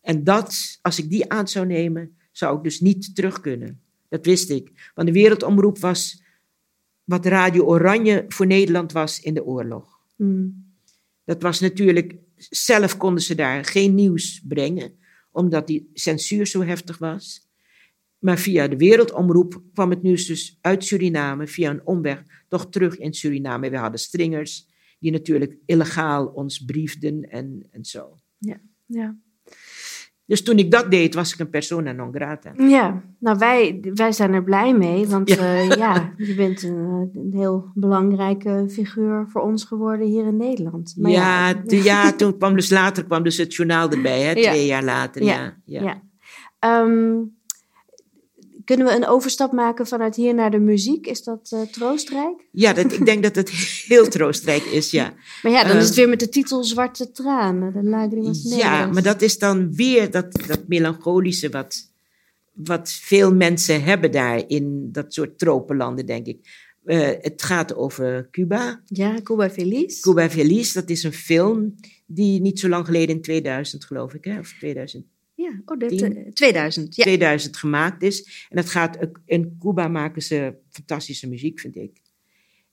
En 0.00 0.24
dat, 0.24 0.78
als 0.82 0.98
ik 0.98 1.10
die 1.10 1.30
aan 1.30 1.48
zou 1.48 1.66
nemen, 1.66 2.16
zou 2.30 2.56
ik 2.56 2.62
dus 2.62 2.80
niet 2.80 3.14
terug 3.14 3.40
kunnen. 3.40 3.80
Dat 4.08 4.26
wist 4.26 4.50
ik. 4.50 4.90
Want 4.94 5.08
de 5.08 5.14
Wereldomroep 5.14 5.78
was 5.78 6.22
wat 7.04 7.26
Radio 7.26 7.64
Oranje 7.64 8.24
voor 8.28 8.46
Nederland 8.46 8.92
was 8.92 9.20
in 9.20 9.34
de 9.34 9.44
oorlog. 9.44 9.98
Hmm. 10.16 10.68
Dat 11.24 11.42
was 11.42 11.60
natuurlijk, 11.60 12.14
zelf 12.36 12.96
konden 12.96 13.22
ze 13.22 13.34
daar 13.34 13.64
geen 13.64 13.94
nieuws 13.94 14.42
brengen, 14.48 14.98
omdat 15.30 15.66
die 15.66 15.90
censuur 15.94 16.46
zo 16.46 16.62
heftig 16.62 16.98
was. 16.98 17.48
Maar 18.18 18.38
via 18.38 18.68
de 18.68 18.76
Wereldomroep 18.76 19.62
kwam 19.72 19.90
het 19.90 20.02
nieuws 20.02 20.26
dus 20.26 20.58
uit 20.60 20.84
Suriname, 20.84 21.46
via 21.46 21.70
een 21.70 21.86
omweg, 21.86 22.22
toch 22.48 22.70
terug 22.70 22.98
in 22.98 23.14
Suriname. 23.14 23.70
We 23.70 23.76
hadden 23.76 24.00
stringers 24.00 24.68
die 24.98 25.10
natuurlijk 25.10 25.56
illegaal 25.66 26.26
ons 26.26 26.64
briefden 26.64 27.30
en, 27.30 27.66
en 27.70 27.84
zo. 27.84 28.18
Ja, 28.38 28.60
ja. 28.86 29.18
Dus 30.30 30.42
toen 30.42 30.58
ik 30.58 30.70
dat 30.70 30.90
deed, 30.90 31.14
was 31.14 31.32
ik 31.32 31.38
een 31.38 31.50
persona 31.50 31.92
non 31.92 32.12
grata. 32.14 32.52
Ja, 32.56 33.02
nou 33.18 33.38
wij, 33.38 33.80
wij 33.94 34.12
zijn 34.12 34.32
er 34.32 34.44
blij 34.44 34.74
mee, 34.74 35.06
want 35.06 35.28
ja, 35.28 35.36
uh, 35.36 35.70
ja 35.70 36.12
je 36.16 36.34
bent 36.34 36.62
een, 36.62 37.10
een, 37.14 37.30
heel 37.32 37.70
belangrijke 37.74 38.66
figuur 38.68 39.26
voor 39.28 39.40
ons 39.40 39.64
geworden 39.64 40.06
hier 40.06 40.26
in 40.26 40.36
Nederland. 40.36 40.94
Maar 40.98 41.10
ja, 41.10 41.48
ja. 41.48 41.82
ja 41.82 42.12
toen 42.12 42.36
kwam 42.36 42.54
dus 42.54 42.70
later 42.70 43.04
kwam 43.04 43.22
dus 43.22 43.36
het 43.36 43.54
journaal 43.54 43.90
erbij, 43.90 44.20
hè, 44.20 44.32
twee 44.34 44.66
jaar 44.66 44.84
later. 44.84 45.22
Ja, 45.22 45.56
ja. 45.64 45.82
ja. 45.82 46.00
Um, 46.82 47.38
kunnen 48.76 48.88
we 48.88 48.94
een 48.94 49.06
overstap 49.06 49.52
maken 49.52 49.86
vanuit 49.86 50.16
hier 50.16 50.34
naar 50.34 50.50
de 50.50 50.58
muziek? 50.58 51.06
Is 51.06 51.22
dat 51.22 51.50
uh, 51.54 51.60
troostrijk? 51.60 52.48
Ja, 52.52 52.72
dat, 52.72 52.92
ik 52.92 53.04
denk 53.04 53.22
dat 53.22 53.34
het 53.34 53.50
heel 53.86 54.08
troostrijk 54.08 54.62
is, 54.62 54.90
ja. 54.90 55.14
Maar 55.42 55.52
ja, 55.52 55.64
dan 55.64 55.76
is 55.76 55.82
het 55.82 55.88
ehm, 55.88 55.98
weer 55.98 56.08
met 56.08 56.20
de 56.20 56.28
titel 56.28 56.64
Zwarte 56.64 57.10
Tranen, 57.10 57.72
de 57.72 57.82
Lagrimas 57.82 58.54
Ja, 58.56 58.86
maar 58.86 59.02
dat 59.02 59.22
is 59.22 59.38
dan 59.38 59.74
weer 59.74 60.10
dat, 60.10 60.32
dat 60.46 60.60
melancholische 60.66 61.48
wat, 61.48 61.90
wat 62.52 62.90
veel 62.90 63.34
mensen 63.34 63.82
hebben 63.82 64.12
daar 64.12 64.42
in 64.46 64.88
dat 64.92 65.14
soort 65.14 65.38
tropenlanden, 65.38 66.06
denk 66.06 66.26
ik. 66.26 66.68
Uh, 66.84 67.08
het 67.20 67.42
gaat 67.42 67.74
over 67.74 68.28
Cuba. 68.30 68.82
Ja, 68.86 69.20
Cuba 69.22 69.50
Feliz. 69.50 70.00
Cuba 70.00 70.30
Feliz, 70.30 70.72
dat 70.72 70.90
is 70.90 71.02
een 71.02 71.12
film 71.12 71.74
die 72.06 72.40
niet 72.40 72.60
zo 72.60 72.68
lang 72.68 72.86
geleden 72.86 73.14
in 73.14 73.22
2000, 73.22 73.84
geloof 73.84 74.14
ik, 74.14 74.24
hè, 74.24 74.38
of 74.38 74.54
2000 74.58 75.04
ja, 75.40 75.62
oh, 75.64 75.78
dat, 75.78 76.34
2000. 76.34 76.88
Eh, 76.88 76.94
ja. 76.96 77.02
2000 77.02 77.56
gemaakt 77.56 78.02
is. 78.02 78.46
En 78.48 78.56
dat 78.56 78.70
gaat, 78.70 78.98
in 79.24 79.56
Cuba 79.58 79.88
maken 79.88 80.22
ze 80.22 80.54
fantastische 80.70 81.28
muziek, 81.28 81.60
vind 81.60 81.76
ik. 81.76 82.00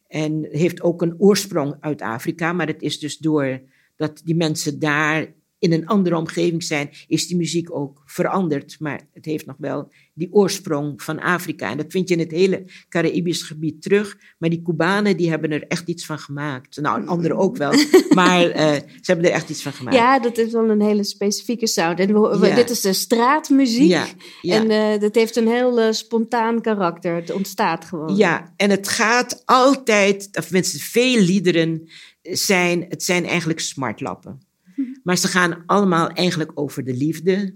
En 0.08 0.48
heeft 0.52 0.82
ook 0.82 1.02
een 1.02 1.20
oorsprong 1.20 1.76
uit 1.80 2.02
Afrika, 2.02 2.54
maar 2.54 2.68
het 2.68 2.82
is 2.82 3.00
dus 3.00 3.18
door 3.18 3.62
dat 3.96 4.22
die 4.24 4.36
mensen 4.36 4.80
daar 4.80 5.34
in 5.60 5.74
een 5.74 5.88
andere 5.88 6.18
omgeving 6.18 6.64
zijn, 6.64 6.90
is 7.08 7.28
die 7.28 7.38
muziek 7.38 7.76
ook 7.76 8.02
veranderd. 8.06 8.76
Maar 8.80 9.08
het 9.14 9.26
heeft 9.26 9.46
nog 9.46 9.56
wel 9.60 9.92
die 10.14 10.34
oorsprong 10.34 11.04
van 11.04 11.20
Afrika. 11.20 11.72
En 11.72 11.78
dat 11.78 11.86
vind 11.90 12.08
je 12.08 12.16
in 12.16 12.20
het 12.20 12.32
hele 12.32 12.66
Caribisch 12.90 13.42
gebied 13.42 13.82
terug. 13.82 14.18
Maar 14.38 14.50
die 14.50 14.62
Cubanen, 14.62 15.18
die 15.18 15.30
hebben 15.30 15.52
er 15.52 15.68
echt 15.68 15.88
iets 15.88 16.06
van 16.06 16.20
gemaakt. 16.20 16.82
Nou, 16.82 17.08
anderen 17.08 17.38
ook 17.38 17.58
wel. 17.58 17.72
maar 18.10 18.48
uh, 18.48 18.56
ze 18.56 19.02
hebben 19.02 19.26
er 19.26 19.32
echt 19.32 19.50
iets 19.50 19.62
van 19.62 19.74
gemaakt. 19.74 19.96
Ja, 19.96 20.20
dat 20.20 20.38
is 20.38 20.52
wel 20.52 20.70
een 20.70 20.82
hele 20.82 21.04
specifieke 21.04 21.68
sound. 21.68 22.00
En 22.00 22.40
we, 22.40 22.54
dit 22.56 22.70
is 22.70 22.82
de 22.82 22.94
straatmuziek. 22.94 23.90
Ja, 23.90 24.08
ja. 24.42 24.56
En 24.56 24.72
uh, 24.72 25.02
dat 25.02 25.16
heeft 25.16 25.36
een 25.36 25.48
heel 25.48 25.80
uh, 25.80 25.92
spontaan 25.92 26.62
karakter. 26.62 27.16
Het 27.16 27.32
ontstaat 27.32 27.86
gewoon. 27.86 28.16
Ja, 28.16 28.54
en 28.56 28.70
het 28.70 28.88
gaat 28.88 29.42
altijd, 29.46 30.30
of 30.32 30.44
tenminste 30.44 30.80
veel 30.80 31.22
liederen 31.22 31.90
zijn, 32.22 32.86
het 32.90 33.04
zijn 33.04 33.26
eigenlijk 33.26 33.60
smartlappen. 33.60 34.47
Maar 35.04 35.18
ze 35.18 35.28
gaan 35.28 35.64
allemaal 35.66 36.10
eigenlijk 36.10 36.52
over 36.54 36.84
de 36.84 36.94
liefde, 36.94 37.56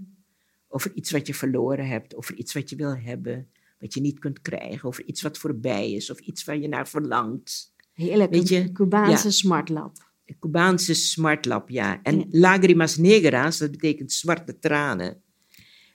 over 0.67 0.91
iets 0.93 1.11
wat 1.11 1.28
je 1.28 1.34
verloren 1.34 1.88
hebt, 1.88 2.15
over 2.15 2.36
iets 2.36 2.53
wat 2.53 2.69
je 2.69 2.76
wil 2.76 2.97
hebben, 2.97 3.47
wat 3.80 3.93
je 3.93 4.01
niet 4.01 4.19
kunt 4.19 4.41
krijgen, 4.41 4.88
over 4.88 5.05
iets 5.05 5.22
wat 5.22 5.38
voorbij 5.38 5.91
is, 5.91 6.09
of 6.09 6.19
iets 6.19 6.43
waar 6.43 6.57
je 6.57 6.67
naar 6.67 6.88
verlangt. 6.88 7.74
Heerlijk, 7.93 8.32
Weet 8.32 8.47
je? 8.47 8.72
Cubaanse 8.72 9.28
ja. 9.28 9.34
smartlap. 9.34 10.09
Een 10.26 10.39
Cubaanse 10.39 10.93
smartlap, 10.93 11.69
ja. 11.69 11.99
En 12.03 12.17
ja. 12.17 12.26
lagrimas 12.30 12.97
negras, 12.97 13.57
dat 13.57 13.72
betekent 13.72 14.11
zwarte 14.11 14.59
tranen. 14.59 15.22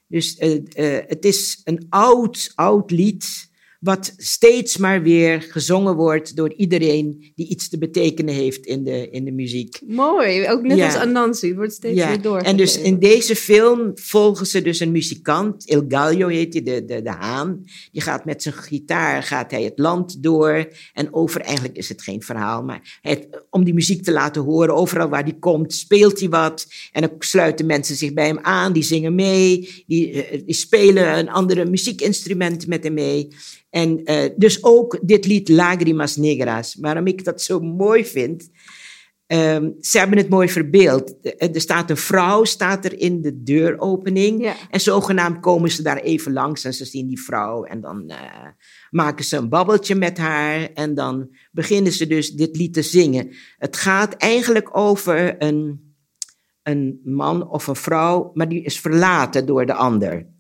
Dus 0.07 0.39
uh, 0.39 0.55
uh, 0.55 0.99
het 1.07 1.25
is 1.25 1.61
een 1.65 1.87
oud, 1.89 2.53
oud 2.55 2.91
lied 2.91 3.51
wat 3.87 4.15
steeds 4.17 4.77
maar 4.77 5.03
weer 5.03 5.43
gezongen 5.43 5.97
wordt 5.97 6.37
door 6.37 6.53
iedereen 6.53 7.33
die 7.35 7.49
iets 7.49 7.69
te 7.69 7.79
betekenen 7.79 8.35
heeft 8.35 8.67
in 8.67 8.85
de, 8.85 9.11
in 9.11 9.25
de 9.25 9.33
muziek. 9.33 9.81
Mooi, 9.87 10.49
ook 10.49 10.63
net 10.63 10.81
als 10.81 10.95
Anansi, 10.95 11.55
wordt 11.55 11.73
steeds 11.73 11.99
ja. 11.99 12.09
weer 12.09 12.23
door. 12.23 12.39
En 12.39 12.57
dus 12.57 12.79
in 12.79 12.99
deze 12.99 13.37
film 13.37 13.91
volgen 13.95 14.47
ze 14.47 14.63
dus 14.63 14.81
een 14.81 14.91
muzikant, 14.91 15.69
Il 15.71 15.85
Gallo 15.89 16.29
heet 16.29 16.53
hij, 16.53 16.63
de, 16.63 16.85
de, 16.85 17.03
de 17.03 17.11
haan. 17.11 17.65
Die 17.93 18.03
gaat 18.03 18.25
met 18.25 18.43
zijn 18.43 18.55
gitaar, 18.55 19.23
gaat 19.23 19.51
hij 19.51 19.63
het 19.63 19.79
land 19.79 20.23
door. 20.23 20.69
En 20.93 21.15
over, 21.15 21.41
eigenlijk 21.41 21.77
is 21.77 21.89
het 21.89 22.03
geen 22.03 22.23
verhaal, 22.23 22.63
maar 22.63 22.99
het, 23.01 23.29
om 23.51 23.65
die 23.65 23.75
muziek 23.75 24.03
te 24.03 24.13
laten 24.13 24.43
horen, 24.43 24.75
overal 24.75 25.09
waar 25.09 25.25
hij 25.25 25.37
komt, 25.39 25.73
speelt 25.73 26.21
hij 26.21 26.29
wat. 26.29 26.67
En 26.93 27.01
dan 27.01 27.11
sluiten 27.19 27.67
mensen 27.67 27.97
zich 27.97 28.13
bij 28.13 28.27
hem 28.27 28.39
aan, 28.39 28.73
die 28.73 28.83
zingen 28.83 29.15
mee, 29.15 29.85
die, 29.87 30.23
eh, 30.23 30.41
die 30.45 30.55
spelen 30.55 31.19
een 31.19 31.31
andere 31.31 31.65
muziekinstrument 31.65 32.67
met 32.67 32.85
hem 32.85 32.95
mee. 32.95 33.29
En 33.77 34.11
uh, 34.11 34.25
dus 34.37 34.65
ook 34.65 34.99
dit 35.03 35.27
lied 35.27 35.49
Lagrimas 35.49 36.17
Negras. 36.17 36.77
Waarom 36.81 37.07
ik 37.07 37.25
dat 37.25 37.43
zo 37.43 37.61
mooi 37.61 38.05
vind. 38.05 38.51
Um, 39.27 39.75
ze 39.81 39.99
hebben 39.99 40.19
het 40.19 40.29
mooi 40.29 40.49
verbeeld. 40.49 41.15
Er 41.39 41.61
staat 41.61 41.91
een 41.91 41.97
vrouw 41.97 42.45
staat 42.45 42.85
er 42.85 43.01
in 43.01 43.23
de 43.23 43.43
deuropening. 43.43 44.43
Ja. 44.43 44.55
En 44.71 44.81
zogenaamd 44.81 45.41
komen 45.41 45.71
ze 45.71 45.83
daar 45.83 45.97
even 45.97 46.33
langs 46.33 46.65
en 46.65 46.75
ze 46.75 46.85
zien 46.85 47.09
die 47.09 47.23
vrouw. 47.23 47.65
En 47.65 47.81
dan 47.81 48.05
uh, 48.07 48.17
maken 48.91 49.25
ze 49.25 49.37
een 49.37 49.49
babbeltje 49.49 49.95
met 49.95 50.19
haar. 50.19 50.73
En 50.75 50.95
dan 50.95 51.37
beginnen 51.53 51.93
ze 51.93 52.07
dus 52.07 52.31
dit 52.31 52.57
lied 52.57 52.75
te 52.75 52.83
zingen. 52.83 53.35
Het 53.59 53.77
gaat 53.77 54.15
eigenlijk 54.15 54.77
over 54.77 55.43
een, 55.43 55.95
een 56.63 57.01
man 57.05 57.51
of 57.51 57.67
een 57.67 57.77
vrouw, 57.77 58.31
maar 58.35 58.49
die 58.49 58.63
is 58.63 58.81
verlaten 58.81 59.47
door 59.47 59.67
de 59.67 59.75
ander. 59.75 60.35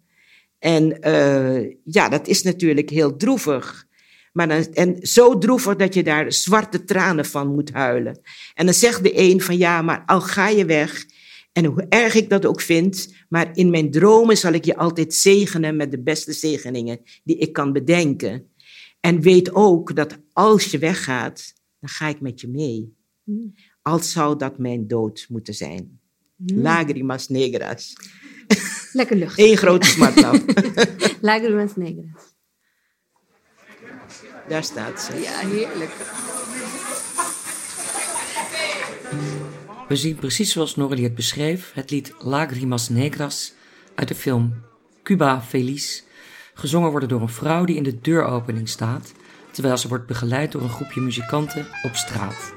En 0.59 0.99
uh, 1.09 1.75
ja, 1.85 2.09
dat 2.09 2.27
is 2.27 2.43
natuurlijk 2.43 2.91
heel 2.91 3.17
droevig. 3.17 3.87
Maar 4.33 4.49
dan, 4.49 4.65
en 4.65 4.97
zo 5.07 5.39
droevig 5.39 5.77
dat 5.77 5.95
je 5.95 6.03
daar 6.03 6.33
zwarte 6.33 6.85
tranen 6.85 7.25
van 7.25 7.55
moet 7.55 7.73
huilen. 7.73 8.21
En 8.55 8.65
dan 8.65 8.75
zegt 8.75 9.03
de 9.03 9.19
een 9.21 9.41
van 9.41 9.57
ja, 9.57 9.83
maar 9.83 10.03
al 10.07 10.21
ga 10.21 10.49
je 10.49 10.65
weg. 10.65 11.07
En 11.53 11.65
hoe 11.65 11.87
erg 11.89 12.15
ik 12.15 12.29
dat 12.29 12.47
ook 12.47 12.61
vind, 12.61 13.15
maar 13.29 13.51
in 13.55 13.71
mijn 13.71 13.91
dromen 13.91 14.37
zal 14.37 14.53
ik 14.53 14.65
je 14.65 14.77
altijd 14.77 15.15
zegenen 15.15 15.77
met 15.77 15.91
de 15.91 16.03
beste 16.03 16.33
zegeningen 16.33 17.01
die 17.25 17.37
ik 17.37 17.53
kan 17.53 17.73
bedenken. 17.73 18.51
En 19.01 19.21
weet 19.21 19.55
ook 19.55 19.97
dat 19.97 20.19
als 20.33 20.65
je 20.65 20.79
weggaat, 20.79 21.55
dan 21.81 21.89
ga 21.89 22.09
ik 22.09 22.21
met 22.21 22.41
je 22.41 22.49
mee. 22.49 22.95
Hmm. 23.25 23.55
Als 23.83 24.13
zou 24.13 24.39
dat 24.39 24.59
mijn 24.59 24.87
dood 24.87 25.27
moeten 25.29 25.55
zijn. 25.55 26.01
Mm. 26.37 26.61
Lagrimas 26.61 27.29
negras. 27.29 27.93
Lekker 28.97 29.17
lucht. 29.17 29.39
Eén 29.39 29.57
grote 29.57 29.87
smartlap. 29.87 30.43
Lágrimas 31.21 31.77
negras. 31.85 32.35
Daar 34.49 34.65
staat 34.65 35.01
ze. 35.01 35.21
Ja, 35.21 35.39
heerlijk. 35.39 35.91
We 39.89 39.97
zien 39.97 40.17
precies 40.17 40.53
zoals 40.53 40.77
Norrie 40.77 41.05
het 41.05 41.15
beschreef 41.15 41.71
het 41.75 41.91
lied 41.91 42.15
Lagrimas 42.19 42.89
Negras 42.89 43.53
uit 43.95 44.09
de 44.09 44.15
film 44.15 44.55
Cuba 45.03 45.43
Feliz, 45.43 46.03
gezongen 46.55 46.91
worden 46.91 47.09
door 47.09 47.21
een 47.21 47.29
vrouw 47.29 47.65
die 47.65 47.77
in 47.77 47.83
de 47.83 48.01
deuropening 48.01 48.69
staat, 48.69 49.13
terwijl 49.51 49.77
ze 49.77 49.89
wordt 49.89 50.07
begeleid 50.07 50.53
door 50.53 50.63
een 50.63 50.69
groepje 50.69 51.01
muzikanten 51.01 51.67
op 51.83 51.95
straat. 51.95 52.53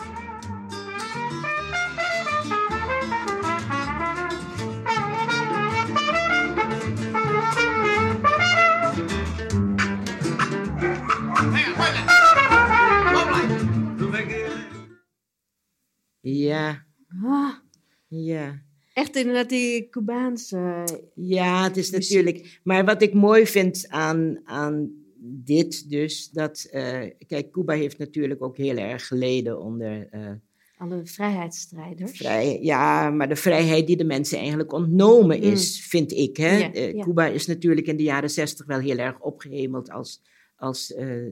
Ja. 18.40 18.62
echt 18.94 19.16
inderdaad 19.16 19.50
die 19.50 19.90
Cubaanse... 19.90 20.84
Ja, 21.16 21.64
het 21.64 21.78
is 21.78 21.92
Muziek. 21.92 22.10
natuurlijk. 22.18 22.60
Maar 22.64 22.86
wat 22.86 23.02
ik 23.02 23.14
mooi 23.14 23.46
vind 23.48 23.86
aan, 23.90 24.40
aan 24.44 24.92
dit, 25.22 25.90
dus 25.90 26.30
dat. 26.30 26.68
eh, 26.72 27.00
kijk, 27.28 27.52
Cuba 27.52 27.74
heeft 27.74 27.98
natuurlijk 27.98 28.44
ook 28.44 28.58
heel 28.58 28.78
erg 28.78 29.08
geleden 29.08 29.62
onder. 29.62 30.08
eh, 30.12 30.32
Alle 30.78 31.06
vrijheidsstrijders. 31.06 32.12
vrij, 32.18 32.60
ja, 32.62 33.10
maar 33.10 33.30
de 33.30 33.36
vrijheid 33.36 33.88
die 33.88 33.98
de 33.98 34.04
mensen 34.04 34.38
eigenlijk 34.40 34.74
ontnomen 34.74 35.42
is, 35.42 35.86
vind 35.86 36.12
ik. 36.12 36.38
Hè? 36.38 36.58
Ja, 36.58 36.74
Eh, 36.74 36.94
ja. 36.94 37.04
Cuba 37.04 37.26
is 37.28 37.46
natuurlijk 37.48 37.88
in 37.88 37.98
de 37.98 38.04
jaren 38.04 38.30
zestig 38.30 38.66
wel 38.66 38.80
heel 38.80 38.98
erg 38.98 39.20
opgehemeld 39.20 39.92
als, 39.92 40.22
als 40.56 40.94
eh, 40.94 41.28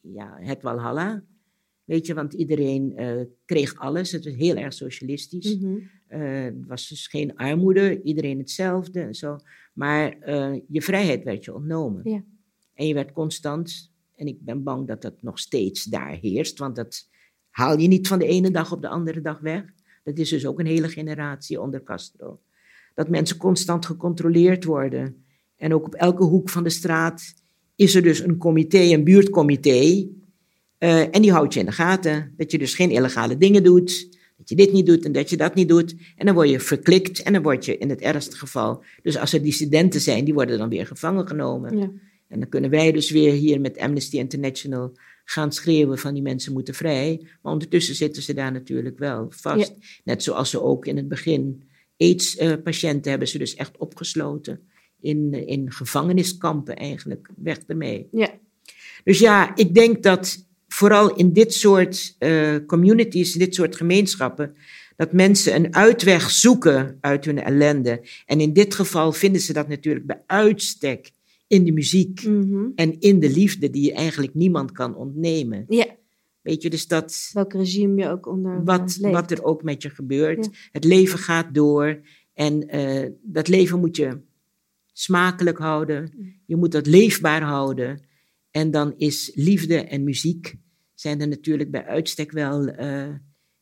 ja, 0.00 0.36
het 0.40 0.62
Walhalla. 0.62 1.22
Weet 1.84 2.06
je, 2.06 2.14
want 2.14 2.32
iedereen 2.34 2.92
eh, 2.96 3.20
kreeg 3.44 3.78
alles. 3.78 4.12
Het 4.12 4.24
was 4.24 4.34
heel 4.34 4.56
erg 4.56 4.72
socialistisch. 4.72 5.52
Eh, 5.54 5.74
er 6.10 6.54
was 6.66 6.88
dus 6.88 7.06
geen 7.06 7.36
armoede, 7.36 8.02
iedereen 8.02 8.38
hetzelfde 8.38 9.00
en 9.00 9.14
zo. 9.14 9.38
Maar 9.72 10.18
eh, 10.18 10.60
je 10.68 10.82
vrijheid 10.82 11.24
werd 11.24 11.44
je 11.44 11.54
ontnomen. 11.54 12.10
Ja. 12.10 12.22
En 12.74 12.86
je 12.86 12.94
werd 12.94 13.12
constant, 13.12 13.92
en 14.16 14.26
ik 14.26 14.44
ben 14.44 14.62
bang 14.62 14.86
dat 14.86 15.02
dat 15.02 15.22
nog 15.22 15.38
steeds 15.38 15.84
daar 15.84 16.18
heerst, 16.20 16.58
want 16.58 16.76
dat 16.76 17.08
haal 17.50 17.78
je 17.78 17.88
niet 17.88 18.08
van 18.08 18.18
de 18.18 18.26
ene 18.26 18.50
dag 18.50 18.72
op 18.72 18.82
de 18.82 18.88
andere 18.88 19.20
dag 19.20 19.40
weg. 19.40 19.64
Dat 20.04 20.18
is 20.18 20.28
dus 20.28 20.46
ook 20.46 20.58
een 20.58 20.66
hele 20.66 20.88
generatie 20.88 21.60
onder 21.60 21.82
Castro. 21.82 22.40
Dat 22.94 23.08
mensen 23.08 23.36
constant 23.36 23.86
gecontroleerd 23.86 24.64
worden. 24.64 25.24
En 25.56 25.74
ook 25.74 25.86
op 25.86 25.94
elke 25.94 26.24
hoek 26.24 26.50
van 26.50 26.62
de 26.62 26.70
straat 26.70 27.34
is 27.76 27.94
er 27.94 28.02
dus 28.02 28.20
een 28.20 28.36
comité, 28.36 28.78
een 28.78 29.04
buurtcomité. 29.04 30.08
Eh, 30.78 31.14
en 31.14 31.22
die 31.22 31.32
houdt 31.32 31.54
je 31.54 31.60
in 31.60 31.66
de 31.66 31.72
gaten. 31.72 32.34
Dat 32.36 32.50
je 32.50 32.58
dus 32.58 32.74
geen 32.74 32.90
illegale 32.90 33.36
dingen 33.36 33.62
doet. 33.62 34.18
Dat 34.50 34.58
je 34.58 34.64
dit 34.66 34.74
niet 34.74 34.86
doet 34.86 35.04
en 35.04 35.12
dat 35.12 35.30
je 35.30 35.36
dat 35.36 35.54
niet 35.54 35.68
doet. 35.68 35.94
En 36.16 36.26
dan 36.26 36.34
word 36.34 36.48
je 36.48 36.60
verklikt 36.60 37.22
en 37.22 37.32
dan 37.32 37.42
word 37.42 37.64
je 37.64 37.78
in 37.78 37.90
het 37.90 38.00
ergste 38.00 38.36
geval. 38.36 38.84
Dus 39.02 39.16
als 39.16 39.32
er 39.32 39.42
dissidenten 39.42 40.00
zijn, 40.00 40.24
die 40.24 40.34
worden 40.34 40.58
dan 40.58 40.68
weer 40.68 40.86
gevangen 40.86 41.26
genomen. 41.26 41.78
Ja. 41.78 41.90
En 42.28 42.40
dan 42.40 42.48
kunnen 42.48 42.70
wij 42.70 42.92
dus 42.92 43.10
weer 43.10 43.32
hier 43.32 43.60
met 43.60 43.78
Amnesty 43.78 44.16
International 44.16 44.92
gaan 45.24 45.52
schreeuwen 45.52 45.98
van 45.98 46.14
die 46.14 46.22
mensen 46.22 46.52
moeten 46.52 46.74
vrij. 46.74 47.26
Maar 47.42 47.52
ondertussen 47.52 47.94
zitten 47.94 48.22
ze 48.22 48.34
daar 48.34 48.52
natuurlijk 48.52 48.98
wel 48.98 49.26
vast. 49.30 49.74
Net 50.04 50.22
zoals 50.22 50.50
ze 50.50 50.62
ook 50.62 50.86
in 50.86 50.96
het 50.96 51.08
begin 51.08 51.62
AIDS-patiënten 51.96 53.10
hebben 53.10 53.28
ze 53.28 53.38
dus 53.38 53.54
echt 53.54 53.76
opgesloten. 53.78 54.60
In, 55.00 55.28
eh, 55.32 55.46
in 55.46 55.72
gevangeniskampen 55.72 56.76
eigenlijk. 56.76 57.30
Weg 57.36 57.58
ermee. 57.66 58.08
Ja. 58.10 58.30
Dus 59.04 59.18
ja, 59.18 59.56
ik 59.56 59.74
denk 59.74 60.02
dat 60.02 60.48
vooral 60.80 61.14
in 61.16 61.32
dit 61.32 61.54
soort 61.54 62.14
eh, 62.18 62.56
communities, 62.66 63.32
in 63.32 63.38
dit 63.38 63.54
soort 63.54 63.76
gemeenschappen, 63.76 64.54
dat 64.96 65.12
mensen 65.12 65.54
een 65.54 65.74
uitweg 65.74 66.30
zoeken 66.30 66.98
uit 67.00 67.24
hun 67.24 67.42
ellende. 67.42 68.00
En 68.26 68.40
in 68.40 68.52
dit 68.52 68.74
geval 68.74 69.12
vinden 69.12 69.40
ze 69.40 69.52
dat 69.52 69.68
natuurlijk 69.68 70.06
bij 70.06 70.22
uitstek 70.26 71.10
in 71.46 71.64
de 71.64 71.72
muziek 71.72 72.24
Mhm. 72.26 72.64
en 72.74 73.00
in 73.00 73.20
de 73.20 73.30
liefde, 73.30 73.70
die 73.70 73.82
je 73.84 73.92
eigenlijk 73.92 74.34
niemand 74.34 74.72
kan 74.72 74.94
ontnemen. 74.96 75.64
ja, 75.68 75.86
Weet 76.40 76.62
je, 76.62 76.70
dus 76.70 76.86
dat 76.86 77.30
welk 77.32 77.52
regime 77.52 78.02
je 78.02 78.08
ook 78.08 78.26
onder 78.26 78.64
wat, 78.64 78.96
leeft. 79.00 79.14
wat 79.14 79.30
er 79.30 79.44
ook 79.44 79.62
met 79.62 79.82
je 79.82 79.90
gebeurt. 79.90 80.44
Ja. 80.44 80.50
Het 80.72 80.84
leven 80.84 81.18
gaat 81.18 81.54
door 81.54 82.00
en 82.34 82.68
eh, 82.68 83.08
dat 83.22 83.48
leven 83.48 83.80
moet 83.80 83.96
je 83.96 84.20
smakelijk 84.92 85.58
houden. 85.58 86.12
Je 86.46 86.56
moet 86.56 86.72
dat 86.72 86.86
leefbaar 86.86 87.42
houden. 87.42 88.00
En 88.50 88.70
dan 88.70 88.94
is 88.96 89.30
liefde 89.34 89.76
en 89.76 90.04
muziek 90.04 90.54
zijn 91.00 91.20
er 91.20 91.28
natuurlijk 91.28 91.70
bij 91.70 91.84
uitstek 91.86 92.32
wel 92.32 92.66
eh, 92.66 93.08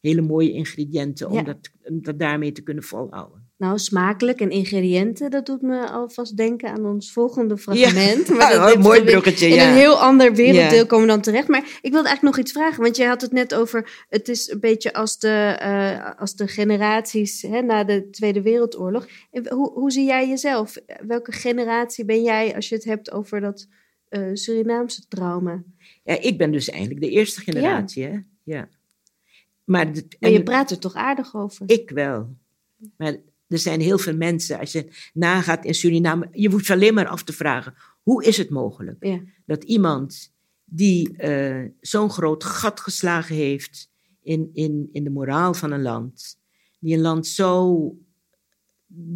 hele 0.00 0.20
mooie 0.22 0.52
ingrediënten 0.52 1.28
om, 1.28 1.34
Ja. 1.34 1.42
dat, 1.42 1.70
om 1.84 2.02
dat 2.02 2.18
daarmee 2.18 2.52
te 2.52 2.62
kunnen 2.62 2.84
volhouden. 2.84 3.46
Nou, 3.56 3.78
smakelijk 3.78 4.40
en 4.40 4.50
ingrediënten, 4.50 5.30
dat 5.30 5.46
doet 5.46 5.62
me 5.62 5.88
alvast 5.90 6.36
denken 6.36 6.68
aan 6.70 6.86
ons 6.86 7.12
volgende 7.12 7.56
fragment. 7.58 8.26
Ja, 8.28 8.34
Maar 8.34 8.50
dat 8.52 8.58
oh, 8.60 8.66
heeft 8.66 8.78
mooi 8.78 9.02
bruggetje, 9.02 9.46
In 9.48 9.54
ja. 9.54 9.68
een 9.68 9.74
heel 9.74 10.00
ander 10.00 10.34
werelddeel 10.34 10.78
Ja. 10.78 10.84
komen 10.84 11.06
we 11.06 11.12
dan 11.12 11.20
terecht. 11.20 11.48
Maar 11.48 11.78
ik 11.82 11.92
wilde 11.92 12.08
eigenlijk 12.08 12.22
nog 12.22 12.38
iets 12.38 12.52
vragen, 12.52 12.82
want 12.82 12.96
jij 12.96 13.06
had 13.06 13.20
het 13.20 13.32
net 13.32 13.54
over, 13.54 14.04
het 14.08 14.28
is 14.28 14.50
een 14.50 14.60
beetje 14.60 14.92
als 14.92 15.18
de, 15.18 15.56
eh, 15.58 16.20
als 16.20 16.34
de 16.34 16.48
generaties 16.48 17.42
hè, 17.42 17.62
na 17.62 17.84
de 17.84 18.10
Tweede 18.10 18.42
Wereldoorlog. 18.42 19.06
Hoe, 19.48 19.72
hoe 19.72 19.90
zie 19.90 20.04
jij 20.04 20.28
jezelf? 20.28 20.74
Welke 21.06 21.32
generatie 21.32 22.04
ben 22.04 22.22
jij 22.22 22.54
als 22.54 22.68
je 22.68 22.74
het 22.74 22.84
hebt 22.84 23.12
over 23.12 23.40
dat 23.40 23.66
eh, 24.08 24.30
Surinaamse 24.32 25.08
trauma? 25.08 25.62
Ja, 26.04 26.20
ik 26.20 26.38
ben 26.38 26.50
dus 26.52 26.68
eigenlijk 26.70 27.00
de 27.00 27.10
eerste 27.10 27.40
generatie, 27.40 28.04
hè? 28.04 28.18
Ja. 28.42 28.68
Maar, 29.64 29.92
de- 29.92 30.06
Maar 30.20 30.30
je 30.30 30.42
praat 30.42 30.70
er 30.70 30.78
toch 30.78 30.94
aardig 30.94 31.34
over? 31.36 31.70
Ik 31.70 31.90
wel. 31.90 32.36
Maar 32.96 33.16
er 33.48 33.58
zijn 33.58 33.80
heel 33.80 33.98
veel 33.98 34.16
mensen, 34.16 34.58
als 34.58 34.72
je 34.72 34.88
nagaat 35.12 35.64
in 35.64 35.74
Suriname, 35.74 36.28
je 36.32 36.50
hoeft 36.50 36.70
alleen 36.70 36.94
maar 36.94 37.06
af 37.08 37.22
te 37.22 37.32
vragen, 37.32 37.74
hoe 38.02 38.24
is 38.24 38.36
het 38.36 38.50
mogelijk 38.50 39.04
Ja. 39.04 39.20
dat 39.46 39.64
iemand 39.64 40.32
die 40.64 41.16
eh, 41.16 41.64
zo'n 41.80 42.10
groot 42.10 42.44
gat 42.44 42.80
geslagen 42.80 43.34
heeft 43.36 43.90
in, 44.22 44.50
in, 44.52 44.88
in 44.92 45.04
de 45.04 45.10
moraal 45.10 45.54
van 45.54 45.70
een 45.72 45.82
land, 45.82 46.38
die 46.78 46.94
een 46.94 47.00
land 47.00 47.26
zo 47.26 47.96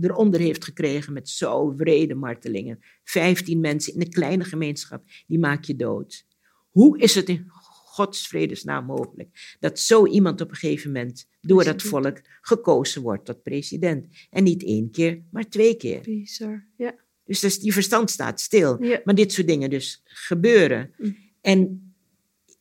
eronder 0.00 0.40
heeft 0.40 0.64
gekregen 0.64 1.12
met 1.12 1.28
zo 1.28 1.74
wrede 1.76 2.14
martelingen, 2.14 2.78
15 3.04 3.60
mensen 3.60 3.94
in 3.94 4.00
een 4.00 4.10
kleine 4.10 4.44
gemeenschap, 4.44 5.04
die 5.26 5.38
maak 5.38 5.64
je 5.64 5.76
dood. 5.76 6.26
Hoe 6.70 6.98
is 6.98 7.14
het 7.14 7.28
in 7.28 7.44
Gods 7.92 8.28
vredesnaam 8.28 8.84
mogelijk 8.84 9.56
dat 9.60 9.78
zo 9.78 10.06
iemand 10.06 10.40
op 10.40 10.50
een 10.50 10.56
gegeven 10.56 10.92
moment 10.92 11.28
door 11.40 11.64
dat 11.64 11.82
volk 11.82 12.20
gekozen 12.40 13.02
wordt 13.02 13.24
tot 13.24 13.42
president? 13.42 14.06
En 14.30 14.44
niet 14.44 14.64
één 14.64 14.90
keer, 14.90 15.22
maar 15.30 15.48
twee 15.48 15.76
keer. 15.76 16.00
Bizar. 16.00 16.66
Ja. 16.76 16.94
Dus, 17.24 17.40
dus 17.40 17.58
die 17.58 17.72
verstand 17.72 18.10
staat 18.10 18.40
stil. 18.40 18.84
Ja. 18.84 19.00
Maar 19.04 19.14
dit 19.14 19.32
soort 19.32 19.46
dingen 19.46 19.70
dus 19.70 20.00
gebeuren. 20.04 20.94
Mm. 20.98 21.16
En 21.40 21.92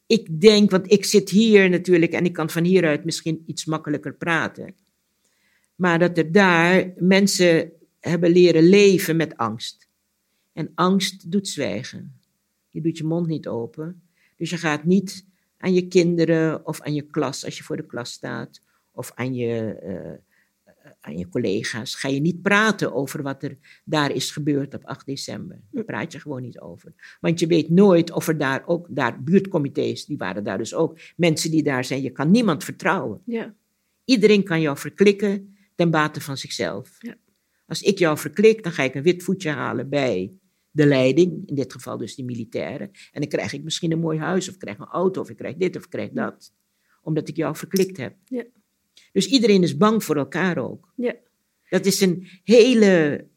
ik 0.05 0.41
denk, 0.41 0.72
want 0.72 0.91
ik 0.91 1.05
zit 1.05 1.30
hier 1.30 1.70
natuurlijk 1.70 2.12
en 2.12 2.26
ik 2.26 2.34
kan 2.34 2.49
van 2.49 2.64
hieruit 2.64 3.05
misschien 3.05 3.43
iets 3.45 3.66
makkelijker 3.66 4.16
praten. 4.16 4.76
Maar 5.82 5.99
dat 5.99 6.17
er 6.17 6.32
daar 6.32 6.93
mensen 6.97 7.71
hebben 7.99 8.32
leren 8.32 8.63
leven 8.63 9.15
met 9.15 9.38
angst. 9.38 9.88
En 10.53 10.71
angst 10.75 11.32
doet 11.32 11.47
zwijgen. 11.47 12.19
Je 12.69 12.82
doet 12.82 12.97
je 12.97 13.03
mond 13.03 13.27
niet 13.27 13.47
open. 13.47 14.01
Dus 14.38 14.49
je 14.49 14.57
gaat 14.57 14.84
niet 14.84 15.25
aan 15.57 15.73
je 15.73 15.88
kinderen 15.88 16.65
of 16.65 16.82
aan 16.82 16.93
je 16.93 17.01
klas 17.01 17.45
als 17.45 17.57
je 17.57 17.63
voor 17.63 17.77
de 17.77 17.86
klas 17.86 18.11
staat. 18.11 18.61
Of 18.91 19.11
aan 19.15 19.34
je, 19.34 19.73
eh, 19.73 20.93
aan 21.01 21.17
je 21.17 21.29
collega's. 21.29 21.95
Ga 21.95 22.07
je 22.07 22.19
niet 22.19 22.41
praten 22.41 22.93
over 22.93 23.21
wat 23.21 23.43
er 23.43 23.57
daar 23.86 24.11
is 24.11 24.32
gebeurd 24.32 24.73
op 24.73 24.86
8 24.86 25.05
december. 25.05 25.61
Daar 25.71 25.84
praat 25.84 26.11
je 26.11 26.19
gewoon 26.19 26.41
niet 26.41 26.59
over. 26.59 26.93
Want 27.19 27.39
je 27.39 27.47
weet 27.47 27.69
nooit 27.69 28.11
of 28.11 28.27
er 28.27 28.38
daar 28.38 28.63
ook, 28.65 28.88
daar 28.89 29.23
buurtcomité's, 29.23 30.05
die 30.05 30.17
waren 30.17 30.43
daar 30.43 30.57
dus 30.57 30.73
ook. 30.73 30.99
Mensen 31.15 31.51
die 31.51 31.63
daar 31.63 31.86
zijn, 31.86 32.01
je 32.01 32.11
kan 32.11 32.32
niemand 32.32 32.63
vertrouwen. 32.63 33.21
Ja. 33.25 33.53
Iedereen 34.05 34.43
kan 34.43 34.61
jou 34.61 34.77
verklikken 34.77 35.55
ten 35.82 35.91
bate 35.91 36.21
van 36.21 36.38
zichzelf. 36.38 36.95
Ja. 36.99 37.15
Als 37.65 37.82
ik 37.82 37.97
jou 37.97 38.17
verklik, 38.17 38.63
dan 38.63 38.71
ga 38.71 38.84
ik 38.84 38.95
een 38.95 39.03
wit 39.03 39.23
voetje 39.23 39.49
halen 39.49 39.89
bij 39.89 40.34
de 40.71 40.86
leiding, 40.86 41.47
in 41.49 41.55
dit 41.55 41.73
geval 41.73 41.97
dus 41.97 42.15
die 42.15 42.25
militairen. 42.25 42.91
En 43.11 43.21
dan 43.21 43.29
krijg 43.29 43.53
ik 43.53 43.63
misschien 43.63 43.91
een 43.91 43.99
mooi 43.99 44.19
huis, 44.19 44.47
of 44.47 44.53
ik 44.53 44.59
krijg 44.59 44.77
een 44.77 44.86
auto, 44.86 45.21
of 45.21 45.29
ik 45.29 45.38
krijg 45.38 45.55
dit, 45.55 45.75
of 45.75 45.84
ik 45.84 45.89
krijg 45.89 46.11
dat. 46.11 46.53
Omdat 47.01 47.27
ik 47.27 47.36
jou 47.36 47.55
verklikt 47.55 47.97
heb. 47.97 48.15
Ja. 48.25 48.43
Dus 49.11 49.27
iedereen 49.27 49.63
is 49.63 49.77
bang 49.77 50.03
voor 50.03 50.15
elkaar 50.15 50.57
ook. 50.57 50.93
Ja. 50.95 51.15
Dat 51.69 51.86
is 51.86 52.01
een 52.01 52.27
hele 52.43 53.27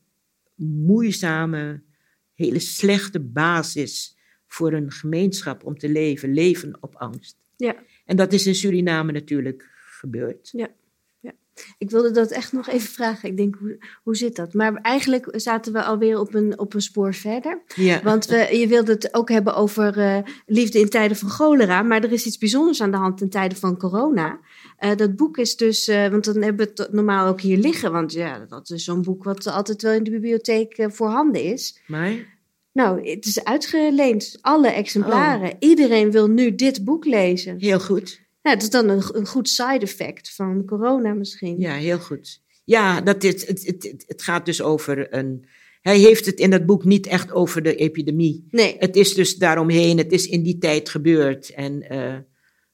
moeizame, 0.54 1.82
hele 2.34 2.58
slechte 2.58 3.20
basis 3.20 4.16
voor 4.46 4.72
een 4.72 4.90
gemeenschap 4.90 5.64
om 5.64 5.78
te 5.78 5.88
leven. 5.88 6.34
Leven 6.34 6.76
op 6.80 6.94
angst. 6.94 7.36
Ja. 7.56 7.76
En 8.04 8.16
dat 8.16 8.32
is 8.32 8.46
in 8.46 8.54
Suriname 8.54 9.12
natuurlijk 9.12 9.68
gebeurd. 9.98 10.52
Ik 11.78 11.90
wilde 11.90 12.10
dat 12.10 12.30
echt 12.30 12.52
nog 12.52 12.68
even 12.68 12.88
vragen. 12.88 13.28
Ik 13.28 13.36
denk, 13.36 13.54
hoe, 13.54 13.78
hoe 14.02 14.16
zit 14.16 14.36
dat? 14.36 14.54
Maar 14.54 14.74
eigenlijk 14.74 15.28
zaten 15.30 15.72
we 15.72 15.82
alweer 15.82 16.18
op 16.18 16.34
een, 16.34 16.58
op 16.58 16.74
een 16.74 16.80
spoor 16.80 17.14
verder. 17.14 17.62
Ja. 17.74 18.02
Want 18.02 18.26
we, 18.26 18.58
je 18.58 18.68
wilde 18.68 18.92
het 18.92 19.14
ook 19.14 19.28
hebben 19.28 19.54
over 19.54 19.98
eh, 19.98 20.18
liefde 20.46 20.78
in 20.78 20.88
tijden 20.88 21.16
van 21.16 21.28
cholera. 21.28 21.82
Maar 21.82 22.04
er 22.04 22.12
is 22.12 22.26
iets 22.26 22.38
bijzonders 22.38 22.80
aan 22.82 22.90
de 22.90 22.96
hand 22.96 23.20
in 23.20 23.28
tijden 23.28 23.58
van 23.58 23.78
corona. 23.78 24.40
Eh, 24.78 24.96
dat 24.96 25.16
boek 25.16 25.38
is 25.38 25.56
dus, 25.56 25.88
eh, 25.88 26.08
want 26.08 26.24
dan 26.24 26.42
hebben 26.42 26.66
we 26.66 26.82
het 26.82 26.92
normaal 26.92 27.28
ook 27.28 27.40
hier 27.40 27.58
liggen. 27.58 27.92
Want 27.92 28.12
ja, 28.12 28.38
dat 28.48 28.70
is 28.70 28.84
zo'n 28.84 29.02
boek 29.02 29.24
wat 29.24 29.46
altijd 29.46 29.82
wel 29.82 29.92
in 29.92 30.04
de 30.04 30.10
bibliotheek 30.10 30.86
voorhanden 30.88 31.42
is. 31.42 31.80
Maar 31.86 32.12
Nou, 32.72 33.10
het 33.10 33.26
is 33.26 33.44
uitgeleend. 33.44 34.38
Alle 34.40 34.68
exemplaren. 34.68 35.50
Oh. 35.50 35.56
Iedereen 35.58 36.10
wil 36.10 36.28
nu 36.28 36.54
dit 36.54 36.84
boek 36.84 37.04
lezen. 37.04 37.56
heel 37.58 37.80
goed. 37.80 38.23
Nou, 38.44 38.56
dat 38.56 38.62
is 38.62 38.70
dan 38.70 38.88
een, 38.88 39.02
een 39.12 39.26
goed 39.26 39.48
side 39.48 39.78
effect 39.78 40.34
van 40.34 40.64
corona 40.64 41.14
misschien. 41.14 41.60
Ja, 41.60 41.74
heel 41.74 41.98
goed. 41.98 42.42
Ja, 42.64 43.00
dat 43.00 43.22
het, 43.22 43.46
het, 43.46 43.66
het, 43.66 44.04
het 44.06 44.22
gaat 44.22 44.46
dus 44.46 44.62
over 44.62 45.14
een. 45.14 45.46
Hij 45.80 45.98
heeft 45.98 46.26
het 46.26 46.38
in 46.38 46.50
dat 46.50 46.66
boek 46.66 46.84
niet 46.84 47.06
echt 47.06 47.32
over 47.32 47.62
de 47.62 47.74
epidemie. 47.76 48.46
Nee, 48.50 48.76
Het 48.78 48.96
is 48.96 49.14
dus 49.14 49.36
daaromheen, 49.36 49.98
het 49.98 50.12
is 50.12 50.26
in 50.26 50.42
die 50.42 50.58
tijd 50.58 50.88
gebeurd. 50.88 51.50
En 51.50 51.88
eh, 51.88 52.16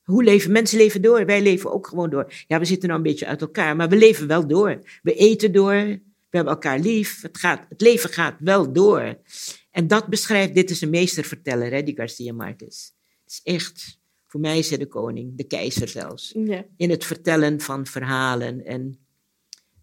Hoe 0.03 0.25
leven 0.25 0.53
mensen 0.53 0.79
leven 0.79 1.03
door? 1.03 1.27
Wij 1.27 1.43
leven 1.43 1.73
ook 1.73 1.87
gewoon 1.87 2.11
door. 2.11 2.33
Ja, 2.47 2.59
we 2.59 2.65
zitten 2.65 2.89
nou 2.89 3.01
een 3.01 3.07
beetje 3.11 3.27
uit 3.27 3.41
elkaar, 3.41 3.77
maar 3.77 3.89
we 3.89 3.97
leven 3.97 4.27
wel 4.27 4.47
door. 4.47 4.83
We 5.03 5.15
eten 5.15 5.53
door, 5.53 5.75
we 5.75 6.01
hebben 6.31 6.53
elkaar 6.53 6.79
lief. 6.79 7.23
Het, 7.23 7.39
gaat, 7.39 7.67
het 7.69 7.81
leven 7.81 8.11
gaat 8.11 8.37
wel 8.39 8.73
door. 8.73 9.19
En 9.71 9.87
dat 9.87 10.07
beschrijft, 10.07 10.55
dit 10.55 10.71
is 10.71 10.81
een 10.81 10.91
meesterverteller, 10.91 11.71
hè, 11.71 11.83
die 11.83 11.97
Garcia 11.97 12.33
Marquez. 12.33 12.91
Het 13.25 13.33
is 13.33 13.41
echt, 13.43 14.00
voor 14.31 14.41
mij 14.41 14.59
is 14.59 14.69
hij 14.69 14.79
de 14.79 14.87
koning, 14.87 15.37
de 15.37 15.45
keizer 15.45 15.89
zelfs. 15.89 16.35
Ja. 16.45 16.65
In 16.77 16.91
het 16.91 17.05
vertellen 17.05 17.61
van 17.61 17.87
verhalen. 17.87 18.65
En 18.65 18.99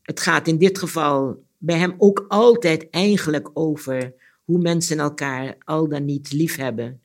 het 0.02 0.20
gaat 0.20 0.48
in 0.48 0.58
dit 0.58 0.78
geval 0.78 1.44
bij 1.58 1.78
hem 1.78 1.96
ook 1.98 2.26
altijd 2.28 2.90
eigenlijk 2.90 3.50
over 3.54 4.14
hoe 4.44 4.60
mensen 4.60 5.00
elkaar 5.00 5.56
al 5.60 5.88
dan 5.88 6.06
niet 6.06 6.32
lief 6.32 6.56
hebben. 6.56 7.02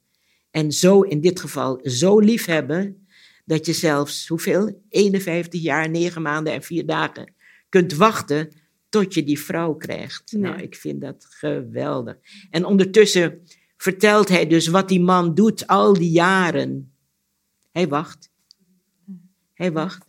En 0.51 0.73
zo 0.73 1.01
in 1.01 1.21
dit 1.21 1.41
geval 1.41 1.81
zo 1.83 2.19
lief 2.19 2.45
hebben 2.45 3.07
dat 3.45 3.67
je 3.67 3.73
zelfs, 3.73 4.29
hoeveel? 4.29 4.83
51 4.89 5.63
jaar, 5.63 5.91
9 5.91 6.23
maanden 6.23 6.53
en 6.53 6.63
4 6.63 6.87
dagen 6.87 7.35
kunt 7.69 7.95
wachten 7.95 8.53
tot 8.89 9.15
je 9.15 9.25
die 9.25 9.41
vrouw 9.41 9.75
krijgt. 9.75 10.33
Nou, 10.33 10.61
ik 10.61 10.75
vind 10.75 11.01
dat 11.01 11.27
geweldig. 11.29 12.17
En 12.51 12.65
ondertussen 12.65 13.43
vertelt 13.77 14.29
hij 14.29 14.47
dus 14.47 14.67
wat 14.67 14.89
die 14.89 15.01
man 15.01 15.35
doet 15.35 15.67
al 15.67 15.93
die 15.93 16.11
jaren. 16.11 16.92
Hij 17.73 17.89
wacht. 17.89 18.31
Hij 19.55 19.73
wacht. 19.73 20.07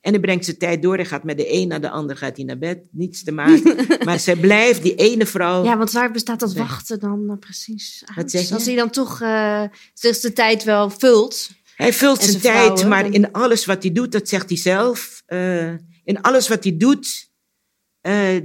En 0.00 0.12
hij 0.12 0.20
brengt 0.20 0.44
zijn 0.44 0.58
tijd 0.58 0.82
door. 0.82 0.94
Hij 0.94 1.04
gaat 1.04 1.24
met 1.24 1.36
de 1.36 1.52
een 1.52 1.68
naar 1.68 1.80
de 1.80 1.90
ander 1.90 2.16
gaat 2.16 2.36
hij 2.36 2.44
naar 2.44 2.58
bed. 2.58 2.78
Niets 2.90 3.24
te 3.24 3.32
maken. 3.32 3.86
maar 4.06 4.20
zij 4.20 4.36
blijft, 4.36 4.82
die 4.82 4.94
ene 4.94 5.26
vrouw. 5.26 5.64
Ja, 5.64 5.76
want 5.76 5.92
waar 5.92 6.10
bestaat 6.10 6.40
dat 6.40 6.54
wachten 6.54 7.00
dan 7.00 7.30
uh, 7.30 7.38
precies 7.38 8.02
uit? 8.16 8.50
Als 8.52 8.66
hij 8.66 8.74
dan 8.74 8.90
toch 8.90 9.20
uh, 9.20 9.64
de 10.00 10.32
tijd 10.34 10.64
wel 10.64 10.90
vult. 10.90 11.50
Hij 11.76 11.92
vult 11.92 12.22
zijn, 12.22 12.40
tijd, 12.40 12.88
maar 12.88 13.12
in 13.12 13.32
alles 13.32 13.64
wat 13.64 13.82
hij 13.82 13.92
doet, 13.92 14.12
dat 14.12 14.28
zegt 14.28 14.48
hij 14.48 14.58
zelf. 14.58 15.22
Uh, 15.28 15.72
in 16.04 16.20
alles 16.20 16.48
wat 16.48 16.64
hij 16.64 16.76
doet, 16.76 17.30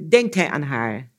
denkt 0.10 0.36
hij 0.36 0.49
aan 0.49 0.62
haar. 0.62 1.12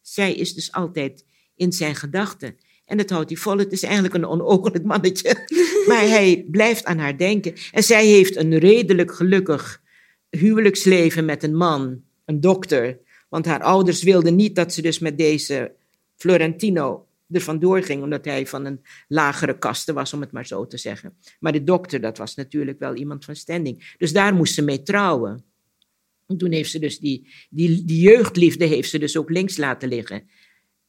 Zij 0.00 0.34
is 0.34 0.54
dus 0.54 0.72
altijd 0.72 1.24
in 1.54 1.72
zijn 1.72 1.94
gedachten. 1.94 2.56
En 2.88 2.96
dat 2.96 3.10
houdt 3.10 3.30
hij 3.30 3.38
vol. 3.38 3.58
Het 3.58 3.72
is 3.72 3.82
eigenlijk 3.82 4.14
een 4.14 4.26
onogelijk 4.26 4.84
mannetje. 4.94 5.46
maar 5.86 6.08
hij 6.08 6.44
blijft 6.50 6.84
aan 6.84 6.98
haar 6.98 7.16
denken. 7.16 7.54
En 7.72 7.82
zij 7.82 8.06
heeft 8.06 8.36
een 8.36 8.58
redelijk 8.58 9.12
gelukkig 9.14 9.82
huwelijksleven 10.30 11.24
met 11.24 11.42
een 11.42 11.56
man, 11.56 12.02
een 12.24 12.40
dokter. 12.40 12.98
Want 13.28 13.46
haar 13.46 13.62
ouders 13.62 14.02
wilden 14.02 14.36
niet 14.36 14.54
dat 14.54 14.72
ze 14.72 14.82
dus 14.82 14.98
met 14.98 15.18
deze 15.18 15.72
Florentino 16.16 17.06
er 17.30 17.40
vandoor 17.40 17.82
ging, 17.82 18.02
omdat 18.02 18.24
hij 18.24 18.46
van 18.46 18.64
een 18.64 18.80
lagere 19.08 19.58
kaste 19.58 19.92
was, 19.92 20.12
om 20.12 20.20
het 20.20 20.32
maar 20.32 20.46
zo 20.46 20.66
te 20.66 20.76
zeggen. 20.76 21.16
Maar 21.40 21.52
de 21.52 21.64
dokter, 21.64 22.00
dat 22.00 22.18
was 22.18 22.34
natuurlijk 22.34 22.78
wel 22.78 22.94
iemand 22.94 23.24
van 23.24 23.36
standing. 23.36 23.94
Dus 23.98 24.12
daar 24.12 24.34
moest 24.34 24.54
ze 24.54 24.62
mee 24.62 24.82
trouwen. 24.82 25.44
En 26.26 26.36
toen 26.36 26.52
heeft 26.52 26.70
ze 26.70 26.78
dus 26.78 26.98
die, 26.98 27.28
die, 27.50 27.84
die 27.84 28.00
jeugdliefde 28.00 28.64
heeft 28.64 28.90
ze 28.90 28.98
dus 28.98 29.16
ook 29.16 29.30
links 29.30 29.56
laten 29.56 29.88
liggen. 29.88 30.28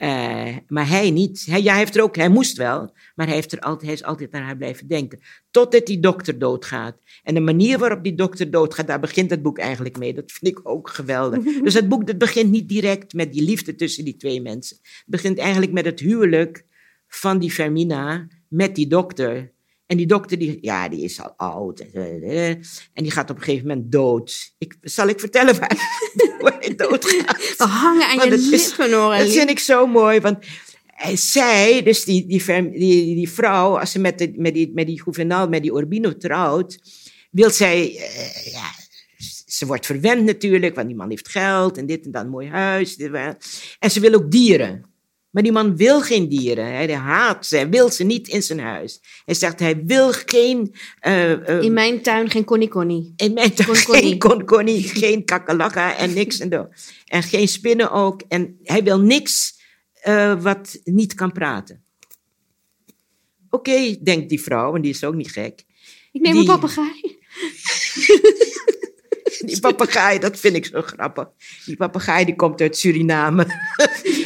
Uh, 0.02 0.58
maar 0.68 0.88
hij 0.88 1.12
niet. 1.12 1.45
Hij, 1.45 1.62
ja, 1.62 1.70
hij, 1.70 1.80
heeft 1.80 1.95
er 1.95 2.04
ook, 2.04 2.16
hij 2.16 2.30
moest 2.30 2.58
wel, 2.58 2.93
maar 3.16 3.26
hij, 3.26 3.36
heeft 3.36 3.52
er 3.52 3.60
altijd, 3.60 3.86
hij 3.86 3.93
is 3.93 4.04
altijd 4.04 4.32
naar 4.32 4.41
haar 4.41 4.58
blijven 4.58 4.88
denken. 4.88 5.20
Totdat 5.52 5.86
die 5.86 6.00
dokter 6.00 6.39
doodgaat. 6.39 6.97
En 7.24 7.34
de 7.34 7.39
manier 7.39 7.78
waarop 7.78 8.04
die 8.04 8.16
dokter 8.16 8.52
doodgaat, 8.52 8.88
daar 8.88 9.00
begint 9.00 9.30
het 9.30 9.41
boek 9.41 9.58
eigenlijk 9.58 9.97
mee. 9.97 10.14
Dat 10.14 10.32
vind 10.32 10.58
ik 10.58 10.70
ook 10.70 10.89
geweldig. 10.89 11.43
dus 11.64 11.74
het 11.74 11.89
boek 11.89 12.08
het 12.08 12.18
begint 12.18 12.52
niet 12.52 12.70
direct 12.70 13.14
met 13.14 13.34
die 13.34 13.43
liefde 13.43 13.76
tussen 13.76 14.06
die 14.06 14.16
twee 14.16 14.41
mensen. 14.41 14.78
Het 14.82 15.04
begint 15.06 15.38
eigenlijk 15.38 15.72
met 15.72 15.86
het 15.86 16.00
huwelijk 16.00 16.66
van 17.08 17.39
die 17.39 17.52
Fermina 17.52 18.28
met 18.47 18.76
die 18.76 18.88
dokter. 18.88 19.52
En 19.90 19.98
die 19.98 20.06
dokter, 20.06 20.38
die, 20.38 20.58
ja, 20.62 20.90
die 20.90 21.04
is 21.04 21.22
al 21.22 21.34
oud. 21.38 21.80
En 22.94 23.04
die 23.04 23.12
gaat 23.12 23.30
op 23.30 23.36
een 23.36 23.44
gegeven 23.44 23.68
moment 23.68 23.92
dood. 23.92 24.54
Ik, 24.58 24.76
zal 24.82 25.08
ik 25.08 25.20
vertellen 25.20 25.60
waar, 25.60 25.78
hij 26.60 26.76
doodgaat? 26.76 27.58
We 27.58 27.64
hangen 27.64 28.08
aan 28.08 28.30
je 28.30 28.38
lippen, 28.38 28.94
hoor. 28.94 29.18
Dat 29.18 29.30
vind 29.30 29.50
ik 29.50 29.60
zo 29.60 29.88
mooi, 29.88 30.20
want 30.20 30.38
zij, 31.14 31.84
dus 31.84 32.04
die, 32.04 32.28
die, 32.28 32.44
die, 32.72 33.16
die 33.16 33.30
vrouw, 33.30 33.80
als 33.80 33.92
ze 33.92 34.00
met, 34.00 34.18
de, 34.18 34.34
met, 34.36 34.54
die, 34.54 34.72
met 34.74 34.88
die 34.88 35.02
gouvernaal, 35.02 35.48
met 35.48 35.62
die 35.62 35.74
Urbino 35.74 36.18
trouwt, 36.18 36.80
wil 37.32 37.50
zij, 37.50 37.92
uh, 37.92 38.54
ja, 38.54 38.72
ze 39.46 39.66
wordt 39.66 39.86
verwend 39.86 40.24
natuurlijk, 40.24 40.76
want 40.76 40.88
die 40.88 40.96
man 40.96 41.10
heeft 41.10 41.30
geld 41.30 41.78
en 41.78 41.86
dit 41.86 42.06
en 42.06 42.12
dat, 42.12 42.24
een 42.24 42.30
mooi 42.30 42.48
huis. 42.48 42.98
en 43.80 43.92
ze 43.92 44.00
wil 44.00 44.14
ook 44.14 44.32
dieren. 44.32 44.89
Maar 45.30 45.43
die 45.43 45.51
man 45.51 45.75
wil 45.75 46.01
geen 46.01 46.30
dieren. 46.30 46.65
Hij 46.65 46.93
haat 46.93 47.45
ze. 47.45 47.55
Hij 47.55 47.69
wil 47.69 47.91
ze 47.91 48.03
niet 48.03 48.27
in 48.27 48.43
zijn 48.43 48.59
huis. 48.59 49.01
Hij 49.25 49.34
zegt, 49.34 49.59
hij 49.59 49.84
wil 49.86 50.11
geen... 50.11 50.75
Uh, 51.07 51.61
in 51.61 51.73
mijn 51.73 52.01
tuin 52.01 52.30
geen 52.30 52.43
connie 52.43 53.13
In 53.15 53.34
mijn 53.34 53.53
tuin 53.53 53.75
geen 53.75 54.45
connie, 54.45 54.84
geen 54.84 55.25
kakalaka 55.25 55.95
en 55.97 56.13
niks. 56.13 56.39
En, 56.39 56.69
en 57.05 57.23
geen 57.23 57.47
spinnen 57.47 57.91
ook. 57.91 58.21
En 58.27 58.59
hij 58.63 58.84
wil 58.84 58.99
niks 58.99 59.59
uh, 60.07 60.41
wat 60.41 60.80
niet 60.84 61.13
kan 61.13 61.32
praten. 61.32 61.84
Oké, 63.49 63.69
okay, 63.69 63.99
denkt 64.03 64.30
die 64.30 64.41
vrouw, 64.41 64.75
en 64.75 64.82
die 64.82 64.91
is 64.91 65.03
ook 65.03 65.15
niet 65.15 65.32
gek. 65.32 65.65
Ik 66.11 66.21
neem 66.21 66.32
die... 66.32 66.41
een 66.41 66.47
papegaai. 66.59 67.17
Die 69.39 69.59
papegaai, 69.59 70.19
dat 70.19 70.39
vind 70.39 70.55
ik 70.55 70.65
zo 70.65 70.82
grappig. 70.82 71.27
Die 71.65 71.75
papegaai 71.75 72.25
die 72.25 72.36
komt 72.36 72.61
uit 72.61 72.77
Suriname. 72.77 73.45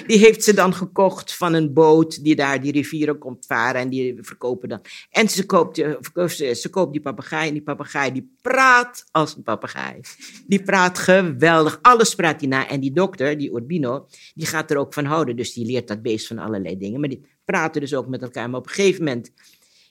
Die 0.08 0.18
heeft 0.18 0.44
ze 0.44 0.54
dan 0.54 0.74
gekocht 0.74 1.36
van 1.36 1.54
een 1.54 1.74
boot 1.74 2.24
die 2.24 2.36
daar 2.36 2.62
die 2.62 2.72
rivieren 2.72 3.18
komt 3.18 3.46
varen 3.46 3.82
en 3.82 3.90
die 3.90 4.18
verkopen 4.20 4.70
dan. 4.70 4.82
En 5.10 5.30
ze 5.30 5.46
koopt, 5.46 5.76
ze, 5.76 6.54
ze 6.54 6.70
koopt 6.70 6.92
die 6.92 7.02
papegaai 7.02 7.48
en 7.48 7.54
die 7.54 7.64
papegaai 7.64 8.12
die 8.12 8.36
praat 8.42 9.06
als 9.12 9.36
een 9.36 9.44
papegaai. 9.44 10.00
Die 10.48 10.64
praat 10.64 10.98
geweldig, 11.00 11.80
alles 11.82 12.16
praat 12.16 12.40
hij 12.40 12.50
na. 12.50 12.70
En 12.70 12.80
die 12.80 12.94
dokter, 12.94 13.38
die 13.38 13.54
Urbino, 13.54 14.08
die 14.34 14.48
gaat 14.48 14.72
er 14.72 14.78
ook 14.78 14.94
van 14.94 15.06
houden. 15.06 15.36
Dus 15.36 15.54
die 15.54 15.66
leert 15.66 15.88
dat 15.88 16.02
beest 16.02 16.28
van 16.28 16.38
allerlei 16.38 16.78
dingen. 16.78 17.00
Maar 17.00 17.10
die 17.10 17.26
praten 17.46 17.82
dus 17.82 17.94
ook 17.94 18.08
met 18.08 18.22
elkaar. 18.22 18.50
Maar 18.50 18.60
op 18.60 18.68
een 18.68 18.74
gegeven 18.74 19.04
moment 19.04 19.32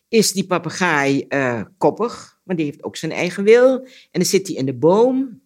is 0.09 0.33
die 0.33 0.47
papegaai 0.47 1.27
uh, 1.29 1.63
koppig, 1.79 2.39
want 2.45 2.59
die 2.59 2.67
heeft 2.67 2.83
ook 2.83 2.97
zijn 2.97 3.13
eigen 3.13 3.45
wil. 3.45 3.79
En 3.81 3.89
dan 4.11 4.25
zit 4.25 4.47
hij 4.47 4.57
in 4.57 4.67
de 4.67 4.75
boom. 4.75 5.42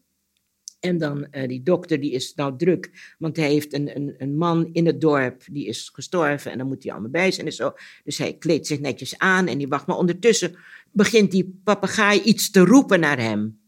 En 0.87 0.99
dan 0.99 1.27
uh, 1.31 1.49
die 1.49 1.63
dokter, 1.63 2.01
die 2.01 2.13
is 2.13 2.35
nou 2.35 2.57
druk, 2.57 3.15
want 3.19 3.37
hij 3.37 3.51
heeft 3.51 3.73
een, 3.73 3.97
een, 3.97 4.15
een 4.19 4.37
man 4.37 4.69
in 4.73 4.87
het 4.87 5.01
dorp, 5.01 5.43
die 5.51 5.67
is 5.67 5.91
gestorven 5.93 6.53
en 6.53 6.59
dan 6.59 6.67
moet 6.67 6.83
hij 6.83 6.93
allemaal 6.93 7.11
bij 7.11 7.31
zijn 7.31 7.47
en 7.47 7.53
zo. 7.53 7.73
Dus 8.05 8.19
hij 8.19 8.37
kleedt 8.37 8.67
zich 8.67 8.81
netjes 8.81 9.19
aan 9.19 9.47
en 9.47 9.59
die 9.59 9.69
wacht. 9.69 9.87
Maar 9.87 9.97
ondertussen 9.97 10.57
begint 10.93 11.31
die 11.31 11.61
papegaai 11.65 12.21
iets 12.23 12.51
te 12.51 12.61
roepen 12.61 13.01
naar 13.01 13.19
hem. 13.19 13.59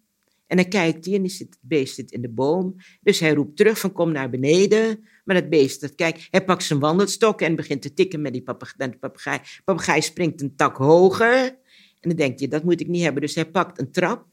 En 0.46 0.56
dan 0.56 0.68
kijkt 0.68 1.04
hij 1.04 1.14
en 1.14 1.22
het 1.22 1.58
beest 1.60 1.94
zit 1.94 2.10
in 2.10 2.22
de 2.22 2.28
boom. 2.28 2.76
Dus 3.00 3.20
hij 3.20 3.34
roept 3.34 3.56
terug 3.56 3.78
van 3.78 3.92
kom 3.92 4.12
naar 4.12 4.30
beneden. 4.30 5.08
Maar 5.24 5.36
het 5.36 5.50
beest, 5.50 5.80
dat 5.80 5.94
kijkt, 5.94 6.28
hij 6.30 6.44
pakt 6.44 6.62
zijn 6.62 6.78
wandelstok 6.78 7.40
en 7.40 7.56
begint 7.56 7.82
te 7.82 7.94
tikken 7.94 8.20
met 8.20 8.32
die 8.32 8.42
papegaai. 8.42 8.90
De 9.40 9.62
papegaai 9.64 10.02
springt 10.02 10.40
een 10.40 10.56
tak 10.56 10.76
hoger. 10.76 11.44
En 12.00 12.08
dan 12.08 12.16
denkt 12.16 12.38
hij, 12.38 12.48
dat 12.48 12.64
moet 12.64 12.80
ik 12.80 12.88
niet 12.88 13.02
hebben. 13.02 13.22
Dus 13.22 13.34
hij 13.34 13.50
pakt 13.50 13.78
een 13.78 13.90
trap. 13.90 14.26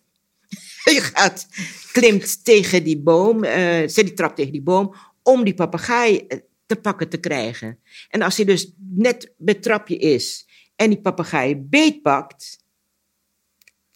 hij 0.83 1.01
gaat, 1.01 1.47
klimt 1.91 2.43
tegen 2.43 2.83
die 2.83 2.99
boom, 2.99 3.43
uh, 3.43 3.51
zet 3.87 3.95
die 3.95 4.13
trap 4.13 4.35
tegen 4.35 4.51
die 4.51 4.61
boom, 4.61 4.95
om 5.23 5.43
die 5.43 5.53
papegaai 5.53 6.17
eh, 6.17 6.39
te 6.65 6.75
pakken 6.75 7.09
te 7.09 7.17
krijgen. 7.17 7.79
En 8.09 8.21
als 8.21 8.37
hij 8.37 8.45
dus 8.45 8.73
net 8.77 9.33
bij 9.37 9.53
trapje 9.53 9.97
is 9.97 10.47
en 10.75 10.89
die 10.89 11.01
papegaai 11.01 11.55
beetpakt, 11.57 12.63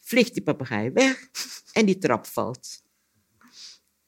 vliegt 0.01 0.33
die 0.33 0.43
papegaai 0.43 0.91
weg 0.91 1.29
en 1.73 1.85
die 1.85 1.97
trap 1.97 2.25
valt 2.25 2.81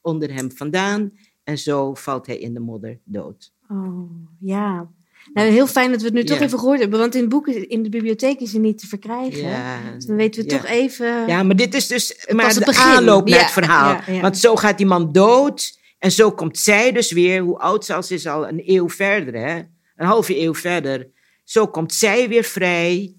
onder 0.02 0.34
hem 0.34 0.52
vandaan. 0.52 1.12
En 1.44 1.58
zo 1.58 1.94
valt 1.94 2.26
hij 2.26 2.38
in 2.38 2.54
de 2.54 2.60
modder 2.60 3.00
dood. 3.04 3.54
Oh, 3.70 4.28
ja. 4.40 4.92
Nou, 5.34 5.50
heel 5.50 5.68
fijn 5.68 5.92
dat 5.92 6.00
we 6.00 6.06
het 6.06 6.14
nu 6.14 6.24
toch 6.24 6.40
even 6.40 6.60
gehoord 6.60 6.80
hebben. 6.80 7.00
Want 7.00 7.16
in 7.16 7.30
boeken 7.30 7.70
in 7.70 7.84
de 7.84 7.90
bibliotheek 7.90 8.40
is 8.40 8.52
hij 8.52 8.62
niet 8.62 8.80
te 8.80 8.88
verkrijgen. 8.88 9.48
Ja. 9.48 9.80
Dus 9.96 10.06
dan 10.06 10.16
weten 10.16 10.44
we 10.44 10.50
toch 10.50 10.66
even... 10.66 11.28
Ja, 11.28 11.44
maar 11.44 11.56
dit 11.56 11.74
is 11.74 11.88
dus 11.88 12.28
maar 12.30 12.54
de 12.54 12.66
begin. 12.66 12.84
aanloop 12.84 13.30
naar 13.30 13.40
het 13.40 13.52
verhaal. 13.52 14.22
Want 14.22 14.38
zo 14.38 14.56
gaat 14.56 14.78
die 14.78 14.88
man 14.88 15.12
dood. 15.12 15.80
En 16.00 16.12
zo 16.12 16.32
komt 16.32 16.58
zij 16.58 16.92
dus 16.92 17.12
weer, 17.12 17.42
hoe 17.42 17.58
oud 17.58 17.86
ze 17.86 18.06
is, 18.08 18.28
al 18.28 18.48
een 18.48 18.62
eeuw 18.66 18.90
verder. 18.90 19.34
Hè? 19.34 19.58
Een 19.96 20.08
halve 20.08 20.40
eeuw 20.40 20.54
verder. 20.54 21.08
Zo 21.44 21.68
komt 21.68 21.94
zij 21.94 22.30
weer 22.30 22.44
vrij 22.44 23.16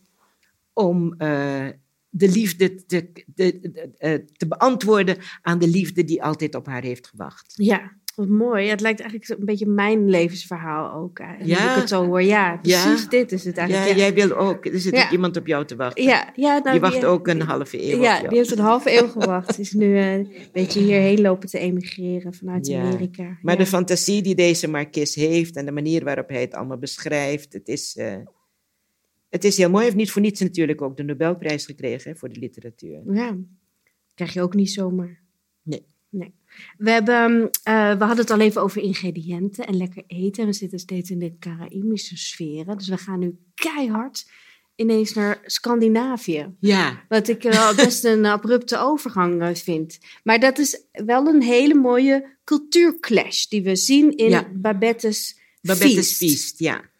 om... 0.73 1.15
Uh, 1.19 1.67
de 2.15 2.29
liefde 2.29 2.85
te, 2.85 3.13
eh, 3.99 4.15
te 4.37 4.49
beantwoorden 4.49 5.19
aan 5.43 5.59
de 5.59 5.69
liefde 5.69 6.05
die 6.05 6.23
altijd 6.23 6.55
op 6.55 6.67
haar 6.67 6.83
heeft 6.83 7.07
gewacht. 7.07 7.53
Ja, 7.57 7.93
wat 8.15 8.29
mooi. 8.29 8.69
het 8.69 8.81
lijkt 8.81 9.01
eigenlijk 9.01 9.41
een 9.41 9.47
beetje 9.47 9.67
mijn 9.67 10.09
levensverhaal 10.09 10.93
ook. 10.93 11.19
Eh, 11.19 11.29
ja. 11.47 11.71
ik 11.71 11.81
het 11.81 11.89
zo 11.89 12.05
hoor. 12.05 12.23
Ja, 12.23 12.57
precies 12.57 13.09
dit 13.09 13.33
is 13.33 13.45
het 13.45 13.57
eigenlijk. 13.57 13.91
Ja, 13.91 13.97
jij 13.97 14.15
wil 14.15 14.37
ook. 14.37 14.67
Er 14.67 14.81
zit 14.81 15.07
iemand 15.11 15.37
op 15.37 15.47
jou 15.47 15.65
te 15.65 15.77
wachten. 15.77 16.05
Ja, 16.05 16.33
ja, 16.35 16.59
nou, 16.59 16.71
die 16.71 16.81
wacht 16.81 17.05
ook 17.05 17.27
een 17.29 17.41
halve 17.41 17.93
eeuw 17.93 18.01
Ja, 18.01 18.21
die 18.29 18.39
heeft 18.39 18.51
een 18.51 18.59
halve 18.59 18.99
eeuw 19.01 19.09
gewacht. 19.09 19.59
is 19.59 19.73
nu 19.73 19.87
uh, 19.87 20.13
een 20.13 20.33
beetje 20.53 20.81
hierheen 20.81 21.21
lopen 21.21 21.49
te 21.49 21.59
emigreren 21.59 22.35
vanuit 22.35 22.73
Amerika. 22.73 23.39
Maar 23.43 23.57
de 23.57 23.67
fantasie 23.67 24.23
die 24.23 24.35
deze 24.35 24.69
Marquis 24.69 25.15
heeft 25.15 25.57
en 25.57 25.65
de 25.65 25.73
manier 25.73 26.05
waarop 26.05 26.29
hij 26.29 26.41
het 26.41 26.55
allemaal 26.55 26.79
beschrijft, 26.79 27.53
het 27.53 27.69
is... 27.69 27.99
het 29.29 29.45
is 29.45 29.57
heel 29.57 29.67
mooi. 29.67 29.77
Hij 29.77 29.85
heeft 29.85 29.97
niet 29.97 30.11
voor 30.11 30.23
niets 30.23 30.41
natuurlijk 30.41 30.83
ook 30.83 30.97
de 30.97 31.03
Nobelprijs 31.03 31.65
gekregen 31.65 32.11
hè, 32.11 32.17
voor 32.17 32.29
de 32.29 32.41
literatuur. 32.41 33.03
Ja, 33.13 33.37
krijg 34.15 34.33
je 34.33 34.43
ook 34.43 34.55
niet 34.55 34.71
zomaar. 34.71 35.21
Nee. 35.63 35.87
nee. 36.09 36.35
We, 36.77 36.91
hebben, 36.91 37.51
eh, 37.63 37.73
we 37.99 38.05
hadden 38.05 38.17
het 38.17 38.31
al 38.31 38.41
even 38.41 38.63
over 38.63 38.83
ingrediënten 38.83 39.67
en 39.67 39.77
lekker 39.77 40.03
eten. 40.07 40.47
We 40.47 40.53
zitten 40.53 40.79
steeds 40.79 41.11
in 41.11 41.19
de 41.19 41.39
Caraïbische 41.39 42.17
sferen. 42.17 42.79
Dus 42.79 42.89
we 42.89 42.97
gaan 42.97 43.19
nu 43.19 43.39
keihard 43.55 44.31
ineens 44.77 45.13
naar 45.13 45.41
Scandinavië. 45.45 46.55
Ja. 46.61 47.05
Wat 47.09 47.29
ik 47.29 47.43
wel 47.43 47.75
best 47.75 48.05
een 48.05 48.25
abrupte 48.25 48.79
overgang 48.79 49.43
eh, 49.43 49.55
vind. 49.55 49.99
Maar 50.25 50.41
dat 50.41 50.59
is 50.59 50.85
wel 50.93 51.27
een 51.27 51.43
hele 51.43 51.75
mooie 51.75 52.37
cultuurclash 52.45 53.45
die 53.45 53.63
we 53.63 53.77
zien 53.77 54.17
in 54.17 54.31
Ja. 54.31 54.49
Babette's 54.55 55.41
Babette's 55.61 55.95
Feast. 55.95 56.17
Feast, 56.17 56.59
ja. 56.59 56.91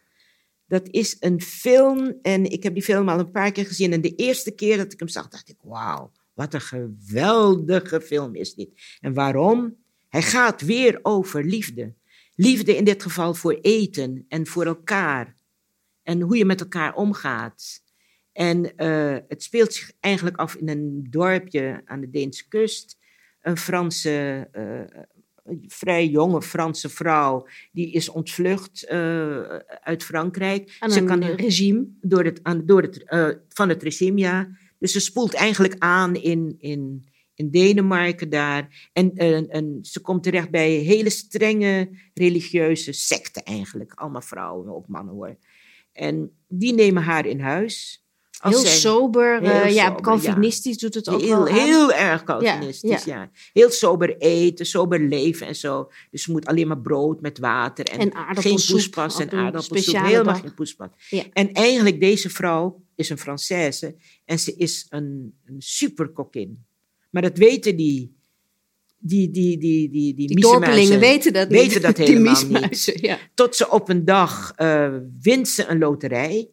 Dat 0.67 0.87
is 0.91 1.17
een 1.19 1.41
film 1.41 2.13
en 2.21 2.51
ik 2.51 2.63
heb 2.63 2.73
die 2.73 2.83
film 2.83 3.09
al 3.09 3.19
een 3.19 3.31
paar 3.31 3.51
keer 3.51 3.65
gezien. 3.65 3.93
En 3.93 4.01
de 4.01 4.15
eerste 4.15 4.51
keer 4.51 4.77
dat 4.77 4.93
ik 4.93 4.99
hem 4.99 5.07
zag, 5.07 5.27
dacht 5.27 5.49
ik, 5.49 5.55
wauw, 5.61 6.11
wat 6.33 6.53
een 6.53 6.61
geweldige 6.61 8.01
film 8.01 8.35
is 8.35 8.53
dit. 8.53 8.69
En 8.99 9.13
waarom? 9.13 9.75
Hij 10.09 10.21
gaat 10.21 10.61
weer 10.61 10.99
over 11.01 11.43
liefde. 11.43 11.93
Liefde 12.35 12.75
in 12.75 12.83
dit 12.83 13.03
geval 13.03 13.33
voor 13.33 13.57
eten 13.61 14.25
en 14.27 14.47
voor 14.47 14.65
elkaar. 14.65 15.35
En 16.03 16.21
hoe 16.21 16.37
je 16.37 16.45
met 16.45 16.59
elkaar 16.59 16.95
omgaat. 16.95 17.81
En 18.31 18.75
eh, 18.77 19.17
het 19.27 19.43
speelt 19.43 19.73
zich 19.73 19.91
eigenlijk 19.99 20.37
af 20.37 20.55
in 20.55 20.69
een 20.69 21.07
dorpje 21.09 21.81
aan 21.85 22.01
de 22.01 22.09
Deense 22.09 22.47
kust. 22.47 22.97
Een 23.41 23.57
Franse, 23.57 24.47
eh, 24.51 25.01
een 25.43 25.63
vrij 25.67 26.07
jonge 26.07 26.41
Franse 26.41 26.89
vrouw, 26.89 27.47
die 27.71 27.91
is 27.91 28.09
ontvlucht 28.09 28.83
eh, 28.83 29.41
uit 29.81 30.03
Frankrijk. 30.03 30.77
Aan 30.79 30.91
Ze 30.91 30.99
een 30.99 31.05
kan 31.05 31.23
regime. 31.23 31.87
door 32.01 32.23
het, 32.23 32.39
aan, 32.43 32.65
door 32.65 32.81
het, 32.81 33.03
van 33.49 33.69
het 33.69 33.83
regime, 33.83 34.19
ja. 34.19 34.49
Dus 34.83 34.91
ze 34.91 34.99
spoelt 34.99 35.33
eigenlijk 35.33 35.75
aan 35.77 36.15
in, 36.15 36.55
in, 36.59 37.05
in 37.35 37.49
Denemarken 37.49 38.29
daar. 38.29 38.89
En, 38.93 39.15
en 39.49 39.79
ze 39.81 40.01
komt 40.01 40.23
terecht 40.23 40.49
bij 40.49 40.71
hele 40.71 41.09
strenge 41.09 41.89
religieuze 42.13 42.91
secten 42.91 43.43
eigenlijk. 43.43 43.93
Allemaal 43.93 44.21
vrouwen, 44.21 44.75
ook 44.75 44.87
mannen 44.87 45.13
hoor. 45.13 45.37
En 45.91 46.31
die 46.47 46.73
nemen 46.73 47.03
haar 47.03 47.25
in 47.25 47.39
huis. 47.39 48.02
Als 48.39 48.53
Heel 48.55 48.63
zij- 48.63 48.75
sober. 48.75 49.39
Heel 49.41 49.49
eh, 49.51 49.73
ja, 49.73 49.95
Calvinistisch 50.01 50.77
doet 50.77 50.93
het 50.93 51.09
ook 51.09 51.21
Heel, 51.21 51.29
wel 51.43 51.47
aan. 51.47 51.53
heel 51.59 51.91
erg 51.93 52.23
Calvinistisch, 52.23 53.03
Ja, 53.03 53.15
ja, 53.15 53.31
Heel 53.53 53.69
sober 53.71 54.17
eten, 54.17 54.65
sober 54.65 54.99
leven 54.99 55.47
en 55.47 55.55
zo. 55.55 55.91
Dus 56.11 56.23
ze 56.23 56.31
moet 56.31 56.45
alleen 56.45 56.67
maar 56.67 56.79
brood 56.81 57.21
met 57.21 57.39
water 57.39 57.85
en, 57.85 57.99
En 58.11 58.37
geen 58.37 58.59
poespas 58.67 59.19
en 59.19 59.31
aardappelsoep. 59.31 59.95
Helemaal 59.95 60.23
dag. 60.23 60.39
geen 60.39 60.53
poespas. 60.53 60.87
En 61.33 61.51
eigenlijk, 61.51 61.99
deze 61.99 62.29
vrouw 62.29 62.81
is 62.95 63.09
een 63.09 63.19
Française 63.19 63.95
en 64.25 64.39
ze 64.39 64.55
is 64.57 64.85
een, 64.89 65.33
een. 65.45 66.65
Maar 67.09 67.21
dat 67.21 67.37
weten 67.37 67.75
die, 67.75 68.15
die, 68.97 69.31
die, 69.31 69.57
die, 69.57 69.89
die, 69.89 70.13
die, 70.13 70.27
Die 70.27 70.39
dorpelingen 70.39 70.99
weten 70.99 71.33
dat 71.33 71.49
niet. 71.49 71.59
weten 71.59 71.81
dat 71.81 71.97
helemaal 72.07 72.45
niet. 72.47 73.17
Tot 73.33 73.55
ze 73.55 73.69
op 73.69 73.89
een 73.89 74.05
dag 74.05 74.53
eh, 74.55 74.93
wint 75.21 75.47
ze 75.47 75.65
een 75.67 75.77
loterij. 75.79 76.49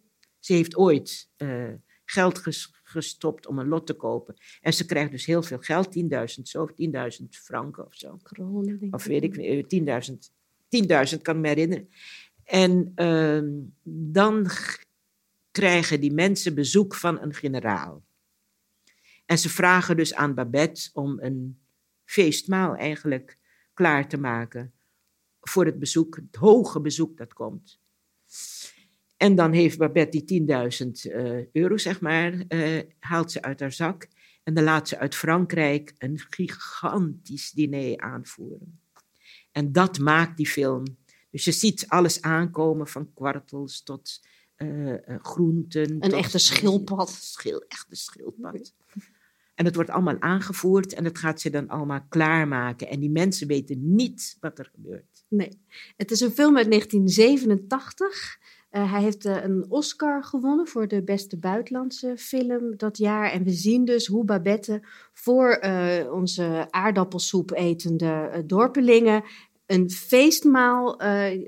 Ze 0.51 0.57
heeft 0.57 0.77
ooit 0.77 1.31
eh, 1.37 1.73
geld 2.05 2.39
ges- 2.39 2.75
gestopt 2.83 3.47
om 3.47 3.59
een 3.59 3.69
lot 3.69 3.87
te 3.87 3.95
kopen. 3.95 4.35
En 4.61 4.73
ze 4.73 4.87
krijgt 4.87 5.11
dus 5.11 5.25
heel 5.25 5.43
veel 5.43 5.59
geld, 5.59 5.93
10.000 5.93 6.43
zo, 6.43 6.69
10.000 6.69 7.27
franken 7.31 7.87
of 7.87 7.95
zo. 7.95 8.17
Kronen, 8.23 8.79
denk 8.79 8.95
Of 8.95 9.05
weet 9.05 9.23
ik, 9.23 9.37
eh, 9.37 9.65
10.000. 9.67 10.33
10.000 10.69 11.23
kan 11.23 11.35
ik 11.37 11.41
me 11.41 11.49
herinneren. 11.49 11.89
En 12.45 12.93
ehm, 12.95 13.49
dan 14.13 14.47
krijgen 15.51 16.01
die 16.01 16.13
mensen 16.13 16.55
bezoek 16.55 16.95
van 16.95 17.21
een 17.21 17.35
generaal. 17.35 18.03
En 19.27 19.39
ze 19.39 19.49
vragen 19.49 19.97
dus 19.97 20.15
aan 20.15 20.35
Babette 20.35 20.91
om 20.93 21.19
een 21.21 21.61
feestmaal 22.05 22.77
eigenlijk 22.77 23.39
klaar 23.75 24.09
te 24.09 24.19
maken 24.19 24.73
voor 25.41 25.65
het 25.65 25.79
bezoek, 25.79 26.17
het 26.17 26.37
hoge 26.37 26.81
bezoek 26.81 27.17
dat 27.17 27.33
komt. 27.33 27.81
En 29.21 29.35
dan 29.35 29.53
heeft 29.53 29.79
Babette 29.79 30.25
die 30.25 30.43
10.000 30.47 31.13
eh, 31.13 31.53
euro, 31.53 31.77
zeg 31.77 32.01
maar, 32.01 32.45
eh, 32.49 32.79
haalt 32.99 33.33
ze 33.33 33.43
uit 33.43 33.61
haar 33.61 33.73
zak. 33.73 34.09
En 34.43 34.55
dan 34.55 34.65
laat 34.65 34.89
ze 34.89 34.99
uit 34.99 35.15
Frankrijk 35.15 35.95
een 35.99 36.19
gigantisch 36.31 37.51
diner 37.51 37.99
aanvoeren. 37.99 38.81
En 39.53 39.73
dat 39.73 39.99
maakt 39.99 40.37
die 40.37 40.47
film. 40.47 40.85
Dus 41.31 41.45
je 41.45 41.53
ziet 41.53 41.85
alles 41.89 42.23
aankomen, 42.23 42.87
van 42.87 43.13
kwartels 43.15 43.83
tot 43.83 44.21
eh, 44.55 44.95
groenten. 45.07 45.91
Een 45.91 46.01
tot- 46.01 46.13
echte 46.13 46.39
schildpad. 46.39 47.11
Schil, 47.11 47.65
echte 47.69 47.97
schildpad. 47.97 48.75
En 49.55 49.65
het 49.65 49.75
wordt 49.75 49.91
allemaal 49.91 50.21
aangevoerd 50.21 50.95
en 50.95 51.05
dat 51.05 51.19
gaat 51.19 51.41
ze 51.41 51.51
dan 51.51 51.69
allemaal 51.69 52.07
klaarmaken. 52.09 52.89
En 52.89 53.01
die 53.01 53.11
mensen 53.11 53.47
weten 53.47 53.95
niet 53.95 54.37
wat 54.41 54.59
er 54.59 54.71
gebeurt. 54.75 55.25
Nee. 55.29 55.63
Het 55.97 56.11
is 56.11 56.21
een 56.21 56.33
film 56.33 56.57
uit 56.57 56.71
1987. 56.71 58.39
Eh, 58.71 58.93
hij 58.93 59.03
heeft 59.03 59.25
eh, 59.25 59.43
een 59.43 59.65
Oscar 59.69 60.25
gewonnen 60.25 60.67
voor 60.67 60.89
de 60.89 61.03
beste 61.03 61.37
buitenlandse 61.37 62.15
film 62.17 62.77
dat 62.77 62.99
jaar. 62.99 63.31
En 63.31 63.45
we 63.45 63.51
zien 63.51 63.85
dus 63.85 64.07
hoe 64.07 64.25
Babette 64.25 64.83
voor 65.13 65.51
eh, 65.51 66.13
onze 66.13 66.67
aardappelsoep 66.71 67.53
etende 67.53 68.43
dorpelingen 68.47 69.25
een 69.67 69.91
feestmaal 69.91 70.97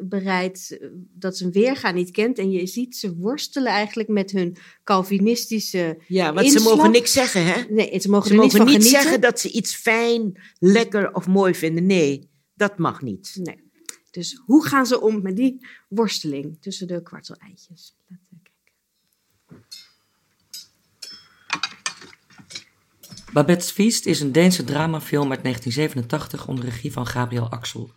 bereidt 0.01 0.79
dat 1.15 1.37
ze 1.37 1.45
een 1.45 1.53
weerga 1.53 1.91
niet 1.91 2.11
kent. 2.11 2.39
En 2.39 2.51
je 2.51 2.67
ziet 2.67 2.97
ze 2.97 3.17
worstelen 3.17 3.73
eigenlijk 3.73 4.09
met 4.09 4.31
hun 4.31 4.57
Calvinistische... 4.85 5.99
Ja, 6.07 6.33
want 6.33 6.47
Inslag? 6.47 6.63
ze 6.63 6.69
mogen 6.77 6.91
niks 6.91 7.13
zeggen, 7.13 7.45
hè? 7.45 7.63
Nee, 7.69 8.01
ze 8.01 8.11
mogen 8.11 8.29
Ze 8.29 8.63
niet 8.63 8.69
niet 8.69 8.85
zeggen 8.85 9.21
dat 9.21 9.41
ze 9.41 9.51
iets 9.51 9.75
fijn, 9.75 10.41
lekker 10.59 11.15
of 11.15 11.27
mooi 11.27 11.55
vinden. 11.55 11.87
Nee, 11.87 12.31
dat 12.55 12.79
mag 12.79 13.03
niet. 13.03 13.39
Nee. 13.43 13.71
Dus 14.13 14.43
hoe 14.45 14.67
gaan 14.67 14.87
ze 14.87 15.01
om 15.01 15.23
met 15.23 15.37
die 15.37 15.67
worsteling 15.89 16.57
tussen 16.61 16.87
de 16.87 17.03
kwarteleitjes? 17.03 17.97
Laten 18.09 18.27
we 18.31 18.37
kijken. 18.43 18.63
Babette's 23.33 23.71
Feast 23.71 24.07
is 24.07 24.21
een 24.21 24.33
Deense 24.33 24.65
dramafilm 24.65 25.31
uit 25.31 25.43
1987 25.43 26.49
onder 26.49 26.65
regie 26.65 26.93
van 26.93 27.07
Gabriel 27.07 27.51
Axel. 27.51 27.93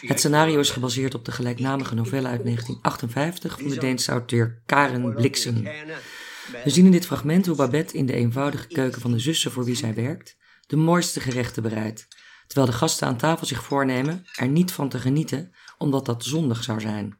Het 0.00 0.18
scenario 0.18 0.58
is 0.58 0.70
gebaseerd 0.70 1.14
op 1.14 1.24
de 1.24 1.32
gelijknamige 1.32 1.94
novelle 1.94 2.28
uit 2.28 2.42
1958 2.42 3.58
van 3.60 3.68
de 3.68 3.78
Deense 3.78 4.10
auteur 4.10 4.62
Karen 4.66 5.14
Blixen. 5.14 5.62
We 6.64 6.70
zien 6.70 6.84
in 6.84 6.90
dit 6.90 7.06
fragment 7.06 7.46
hoe 7.46 7.56
Babette 7.56 7.96
in 7.96 8.06
de 8.06 8.12
eenvoudige 8.12 8.66
keuken 8.66 9.00
van 9.00 9.12
de 9.12 9.18
zussen 9.18 9.52
voor 9.52 9.64
wie 9.64 9.76
zij 9.76 9.94
werkt 9.94 10.36
de 10.66 10.76
mooiste 10.76 11.20
gerechten 11.20 11.62
bereidt, 11.62 12.08
terwijl 12.48 12.72
de 12.72 12.78
gasten 12.78 13.06
aan 13.06 13.16
tafel 13.16 13.46
zich 13.46 13.64
voornemen 13.64 14.24
er 14.36 14.48
niet 14.48 14.72
van 14.72 14.88
te 14.88 14.98
genieten 14.98 15.52
omdat 15.78 16.06
dat 16.06 16.24
zondig 16.24 16.64
zou 16.64 16.80
zijn. 16.80 17.16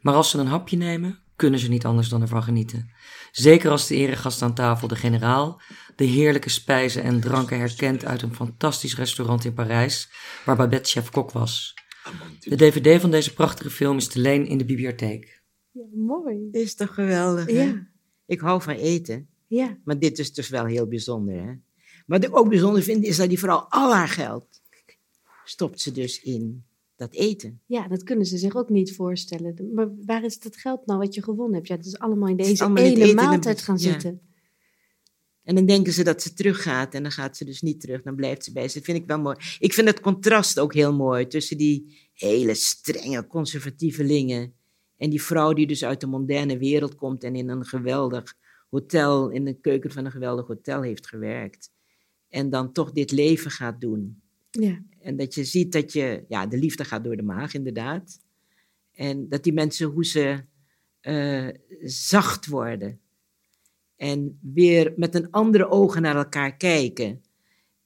Maar 0.00 0.14
als 0.14 0.30
ze 0.30 0.38
een 0.38 0.46
hapje 0.46 0.76
nemen, 0.76 1.18
kunnen 1.36 1.60
ze 1.60 1.68
niet 1.68 1.84
anders 1.84 2.08
dan 2.08 2.20
ervan 2.22 2.42
genieten. 2.42 2.90
Zeker 3.32 3.70
als 3.70 3.86
de 3.86 3.94
eregast 3.96 4.42
aan 4.42 4.54
tafel, 4.54 4.88
de 4.88 4.96
generaal, 4.96 5.60
de 5.96 6.04
heerlijke 6.04 6.50
spijzen 6.50 7.02
en 7.02 7.20
dranken 7.20 7.58
herkent 7.58 8.04
uit 8.04 8.22
een 8.22 8.34
fantastisch 8.34 8.96
restaurant 8.96 9.44
in 9.44 9.54
Parijs, 9.54 10.10
waar 10.44 10.56
Babette 10.56 10.90
chef-kok 10.90 11.30
was. 11.30 11.74
De 12.40 12.56
dvd 12.56 13.00
van 13.00 13.10
deze 13.10 13.34
prachtige 13.34 13.70
film 13.70 13.96
is 13.96 14.08
te 14.08 14.18
leen 14.18 14.46
in 14.46 14.58
de 14.58 14.64
bibliotheek. 14.64 15.42
Ja, 15.70 15.82
mooi. 15.94 16.48
Is 16.52 16.74
toch 16.74 16.94
geweldig, 16.94 17.46
hè? 17.46 17.62
Ja, 17.62 17.86
Ik 18.26 18.40
hou 18.40 18.62
van 18.62 18.74
eten. 18.74 19.28
ja. 19.46 19.76
Maar 19.84 19.98
dit 19.98 20.18
is 20.18 20.32
dus 20.32 20.48
wel 20.48 20.64
heel 20.64 20.86
bijzonder, 20.86 21.34
hè? 21.34 21.52
Wat 22.06 22.24
ik 22.24 22.36
ook 22.36 22.48
bijzonder 22.48 22.82
vind, 22.82 23.04
is 23.04 23.16
dat 23.16 23.28
die 23.28 23.38
vrouw 23.38 23.58
al 23.68 23.94
haar 23.94 24.08
geld 24.08 24.49
stopt 25.50 25.80
ze 25.80 25.92
dus 25.92 26.22
in 26.22 26.64
dat 26.96 27.14
eten. 27.14 27.60
ja, 27.66 27.88
dat 27.88 28.02
kunnen 28.02 28.26
ze 28.26 28.38
zich 28.38 28.56
ook 28.56 28.68
niet 28.68 28.94
voorstellen. 28.94 29.70
Maar 29.74 29.88
waar 30.04 30.24
is 30.24 30.38
dat 30.38 30.56
geld 30.56 30.86
nou 30.86 30.98
wat 30.98 31.14
je 31.14 31.22
gewonnen 31.22 31.54
hebt? 31.54 31.68
Ja, 31.68 31.76
het 31.76 31.86
is 31.86 31.98
allemaal 31.98 32.28
in 32.28 32.36
deze 32.36 32.64
allemaal 32.64 32.84
het 32.84 32.98
ene 32.98 33.14
maaltijd 33.14 33.60
gaan 33.60 33.78
ja. 33.78 33.90
zitten. 33.90 34.20
En 35.42 35.54
dan 35.54 35.66
denken 35.66 35.92
ze 35.92 36.04
dat 36.04 36.22
ze 36.22 36.32
teruggaat 36.32 36.94
en 36.94 37.02
dan 37.02 37.12
gaat 37.12 37.36
ze 37.36 37.44
dus 37.44 37.62
niet 37.62 37.80
terug. 37.80 38.02
Dan 38.02 38.14
blijft 38.14 38.44
ze 38.44 38.52
bij 38.52 38.68
ze. 38.68 38.74
Dat 38.74 38.84
vind 38.84 38.98
ik 38.98 39.06
wel 39.06 39.20
mooi. 39.20 39.36
Ik 39.58 39.72
vind 39.72 39.86
het 39.86 40.00
contrast 40.00 40.58
ook 40.58 40.74
heel 40.74 40.94
mooi 40.94 41.26
tussen 41.26 41.56
die 41.56 41.98
hele 42.14 42.54
strenge 42.54 43.26
conservatievelingen 43.26 44.54
en 44.96 45.10
die 45.10 45.22
vrouw 45.22 45.52
die 45.52 45.66
dus 45.66 45.84
uit 45.84 46.00
de 46.00 46.06
mondaine 46.06 46.58
wereld 46.58 46.94
komt 46.94 47.24
en 47.24 47.34
in 47.34 47.48
een 47.48 47.64
geweldig 47.64 48.34
hotel, 48.70 49.30
in 49.30 49.44
de 49.44 49.60
keuken 49.60 49.90
van 49.90 50.04
een 50.04 50.10
geweldig 50.10 50.46
hotel 50.46 50.82
heeft 50.82 51.06
gewerkt. 51.06 51.70
En 52.28 52.50
dan 52.50 52.72
toch 52.72 52.92
dit 52.92 53.10
leven 53.10 53.50
gaat 53.50 53.80
doen. 53.80 54.22
Ja. 54.50 54.82
En 55.00 55.16
dat 55.16 55.34
je 55.34 55.44
ziet 55.44 55.72
dat 55.72 55.92
je, 55.92 56.24
ja, 56.28 56.46
de 56.46 56.58
liefde 56.58 56.84
gaat 56.84 57.04
door 57.04 57.16
de 57.16 57.22
maag, 57.22 57.54
inderdaad. 57.54 58.20
En 58.92 59.28
dat 59.28 59.44
die 59.44 59.52
mensen, 59.52 59.86
hoe 59.86 60.04
ze 60.04 60.44
eh, 61.00 61.48
zacht 61.82 62.46
worden. 62.46 63.00
En 63.96 64.38
weer 64.40 64.92
met 64.96 65.14
een 65.14 65.30
andere 65.30 65.68
ogen 65.68 66.02
naar 66.02 66.16
elkaar 66.16 66.56
kijken. 66.56 67.22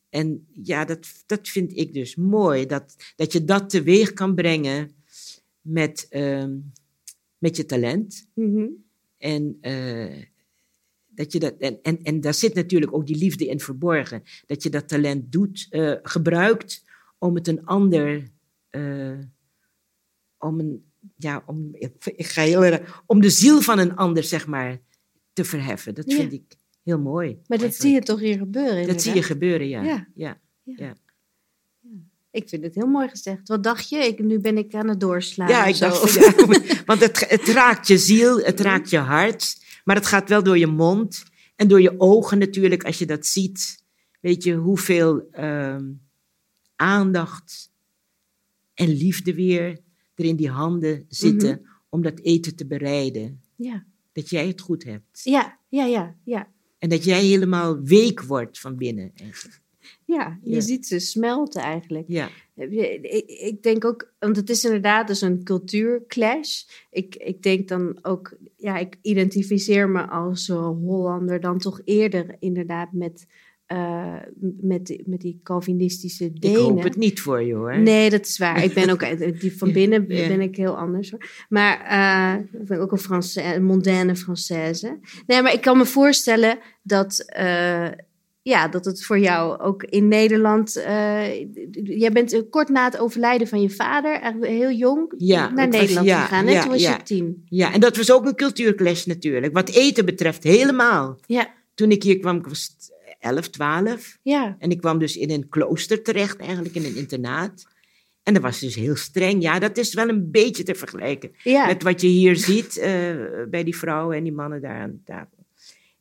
En 0.08 0.46
ja, 0.52 0.84
dat, 0.84 1.22
dat 1.26 1.48
vind 1.48 1.76
ik 1.76 1.92
dus 1.92 2.16
mooi. 2.16 2.66
Dat, 2.66 2.96
dat 3.16 3.32
je 3.32 3.44
dat 3.44 3.70
teweeg 3.70 4.12
kan 4.12 4.34
brengen 4.34 4.90
met, 5.60 6.06
ehm, 6.10 6.58
met 7.38 7.56
je 7.56 7.64
talent. 7.64 8.26
Mhm. 8.34 8.66
En, 9.18 9.58
uh, 9.60 10.22
dat 11.08 11.32
je 11.32 11.38
dat, 11.38 11.54
en, 11.58 11.78
en, 11.82 12.02
en 12.02 12.20
daar 12.20 12.34
zit 12.34 12.54
natuurlijk 12.54 12.94
ook 12.94 13.06
die 13.06 13.16
liefde 13.16 13.46
in 13.46 13.60
verborgen. 13.60 14.22
Dat 14.46 14.62
je 14.62 14.70
dat 14.70 14.88
talent 14.88 15.32
doet, 15.32 15.66
uh, 15.70 15.94
gebruikt 16.02 16.84
om 17.24 17.34
het 17.34 17.48
een 17.48 17.64
ander, 17.64 18.30
uh, 18.70 19.18
om, 20.38 20.60
een, 20.60 20.84
ja, 21.16 21.42
om, 21.46 21.68
ik 22.04 22.26
ga 22.26 22.42
heel 22.42 22.64
erg, 22.64 23.02
om 23.06 23.20
de 23.20 23.30
ziel 23.30 23.60
van 23.60 23.78
een 23.78 23.96
ander, 23.96 24.22
zeg 24.22 24.46
maar, 24.46 24.80
te 25.32 25.44
verheffen. 25.44 25.94
Dat 25.94 26.12
vind 26.12 26.32
ik 26.32 26.42
heel 26.82 26.98
mooi. 26.98 27.28
Maar 27.28 27.58
dat 27.58 27.60
eigenlijk. 27.60 27.80
zie 27.80 27.92
je 27.92 28.00
toch 28.00 28.20
hier 28.20 28.38
gebeuren? 28.38 28.70
Inderdaad? 28.70 28.94
Dat 28.94 29.02
zie 29.02 29.14
je 29.14 29.22
gebeuren, 29.22 29.68
ja. 29.68 29.82
ja. 29.82 30.08
ja. 30.14 30.40
ja. 30.62 30.94
Ik 32.30 32.48
vind 32.48 32.64
het 32.64 32.74
heel 32.74 32.86
mooi 32.86 33.08
gezegd. 33.08 33.48
Wat 33.48 33.62
dacht 33.62 33.88
je? 33.88 33.96
Ik, 33.96 34.18
nu 34.18 34.40
ben 34.40 34.58
ik 34.58 34.74
aan 34.74 34.88
het 34.88 35.00
doorslaan. 35.00 35.48
Ja, 35.48 35.64
ik 35.64 35.78
dacht, 35.78 36.12
ja, 36.12 36.34
want 36.86 37.00
het, 37.00 37.28
het 37.28 37.48
raakt 37.48 37.88
je 37.88 37.98
ziel, 37.98 38.38
het 38.38 38.60
raakt 38.60 38.90
je 38.90 38.98
hart, 38.98 39.56
maar 39.84 39.96
het 39.96 40.06
gaat 40.06 40.28
wel 40.28 40.42
door 40.42 40.58
je 40.58 40.66
mond 40.66 41.22
en 41.56 41.68
door 41.68 41.80
je 41.80 42.00
ogen 42.00 42.38
natuurlijk, 42.38 42.84
als 42.84 42.98
je 42.98 43.06
dat 43.06 43.26
ziet. 43.26 43.82
Weet 44.20 44.42
je 44.42 44.54
hoeveel 44.54 45.28
uh, 45.32 45.76
aandacht 46.76 47.72
en 48.74 48.88
liefde 48.88 49.34
weer 49.34 49.80
er 50.14 50.24
in 50.24 50.36
die 50.36 50.50
handen 50.50 51.04
zitten 51.08 51.48
mm 51.48 51.64
-hmm. 51.64 51.72
om 51.88 52.02
dat 52.02 52.20
eten 52.20 52.56
te 52.56 52.66
bereiden. 52.66 53.40
Ja. 53.56 53.86
Dat 54.12 54.30
jij 54.30 54.46
het 54.46 54.60
goed 54.60 54.84
hebt. 54.84 55.20
Ja, 55.22 55.58
ja, 55.68 55.84
ja, 55.84 56.16
ja. 56.24 56.52
En 56.78 56.88
dat 56.88 57.04
jij 57.04 57.24
helemaal 57.24 57.80
week 57.80 58.22
wordt 58.22 58.60
van 58.60 58.76
binnen. 58.76 59.12
Eigenlijk. 59.14 59.62
Ja, 60.04 60.38
je 60.42 60.60
ziet 60.60 60.86
ze 60.86 60.98
smelten 60.98 61.62
eigenlijk. 61.62 62.04
Ja. 62.08 62.28
Ik, 62.54 63.26
ik 63.26 63.62
denk 63.62 63.84
ook, 63.84 64.14
want 64.18 64.36
het 64.36 64.50
is 64.50 64.64
inderdaad 64.64 65.06
dus 65.06 65.20
een 65.20 65.44
cultuurclash. 65.44 66.62
Ik, 66.90 67.16
ik 67.16 67.42
denk 67.42 67.68
dan 67.68 67.98
ook, 68.02 68.36
ja, 68.56 68.76
ik 68.76 68.98
identificeer 69.02 69.88
me 69.88 70.06
als 70.06 70.48
uh, 70.48 70.56
Hollander 70.56 71.40
dan 71.40 71.58
toch 71.58 71.80
eerder 71.84 72.36
inderdaad 72.38 72.92
met, 72.92 73.26
uh, 73.72 74.14
met, 74.60 75.02
met 75.04 75.20
die 75.20 75.40
Calvinistische 75.42 76.32
Denen. 76.32 76.60
Ik 76.60 76.64
hoop 76.64 76.82
het 76.82 76.96
niet 76.96 77.20
voor 77.20 77.42
je 77.42 77.54
hoor. 77.54 77.78
Nee, 77.78 78.10
dat 78.10 78.26
is 78.26 78.38
waar. 78.38 78.64
Ik 78.64 78.74
ben 78.74 78.90
ook, 78.90 79.00
die 79.40 79.56
van 79.56 79.72
binnen 79.72 80.04
ja. 80.08 80.28
ben 80.28 80.40
ik 80.40 80.56
heel 80.56 80.76
anders 80.76 81.10
hoor. 81.10 81.44
Maar 81.48 81.86
uh, 81.90 82.60
ik 82.60 82.66
ben 82.66 82.80
ook 82.80 82.92
een, 82.92 83.00
Française, 83.00 83.54
een 83.54 83.64
mondaine 83.64 84.16
Française. 84.16 84.98
Nee, 85.26 85.42
maar 85.42 85.52
ik 85.52 85.60
kan 85.60 85.76
me 85.76 85.84
voorstellen 85.84 86.58
dat 86.82 87.24
ja, 88.42 88.68
dat 88.68 88.84
het 88.84 89.04
voor 89.04 89.18
jou 89.18 89.60
ook 89.60 89.82
in 89.82 90.08
Nederland. 90.08 90.72
Jij 91.84 92.12
bent 92.12 92.48
kort 92.50 92.68
na 92.68 92.84
het 92.84 92.98
overlijden 92.98 93.48
van 93.48 93.60
je 93.60 93.70
vader, 93.70 94.34
heel 94.40 94.70
jong, 94.70 95.14
ja, 95.16 95.50
naar 95.50 95.68
Nederland 95.68 95.94
was, 95.94 96.06
ja, 96.06 96.22
gegaan. 96.22 96.44
Net 96.44 96.54
ja, 96.54 96.62
toen 96.62 96.70
was 96.70 96.82
je 96.82 97.02
tien. 97.04 97.46
Ja, 97.48 97.72
en 97.72 97.80
dat 97.80 97.96
was 97.96 98.12
ook 98.12 98.26
een 98.26 98.34
cultuurclash 98.34 99.04
natuurlijk. 99.04 99.52
Wat 99.52 99.70
eten 99.70 100.04
betreft, 100.04 100.42
helemaal. 100.42 101.18
Ja. 101.26 101.52
Toen 101.74 101.90
ik 101.90 102.02
hier 102.02 102.18
kwam, 102.18 102.36
ik 102.36 102.46
was 102.46 102.76
11, 103.24 103.48
12. 103.48 104.18
Ja. 104.22 104.56
En 104.58 104.70
ik 104.70 104.78
kwam 104.78 104.98
dus 104.98 105.16
in 105.16 105.30
een 105.30 105.48
klooster 105.48 106.02
terecht, 106.02 106.38
eigenlijk 106.38 106.74
in 106.74 106.84
een 106.84 106.96
internaat. 106.96 107.66
En 108.22 108.34
dat 108.34 108.42
was 108.42 108.58
dus 108.58 108.74
heel 108.74 108.96
streng. 108.96 109.42
Ja, 109.42 109.58
dat 109.58 109.76
is 109.76 109.94
wel 109.94 110.08
een 110.08 110.30
beetje 110.30 110.62
te 110.62 110.74
vergelijken 110.74 111.30
ja. 111.42 111.66
met 111.66 111.82
wat 111.82 112.00
je 112.00 112.06
hier 112.06 112.36
ziet 112.36 112.76
uh, 112.76 112.84
bij 113.50 113.64
die 113.64 113.76
vrouwen 113.76 114.16
en 114.16 114.22
die 114.22 114.32
mannen 114.32 114.60
daar 114.60 114.80
aan 114.80 114.90
de 114.90 115.02
tafel. 115.04 115.46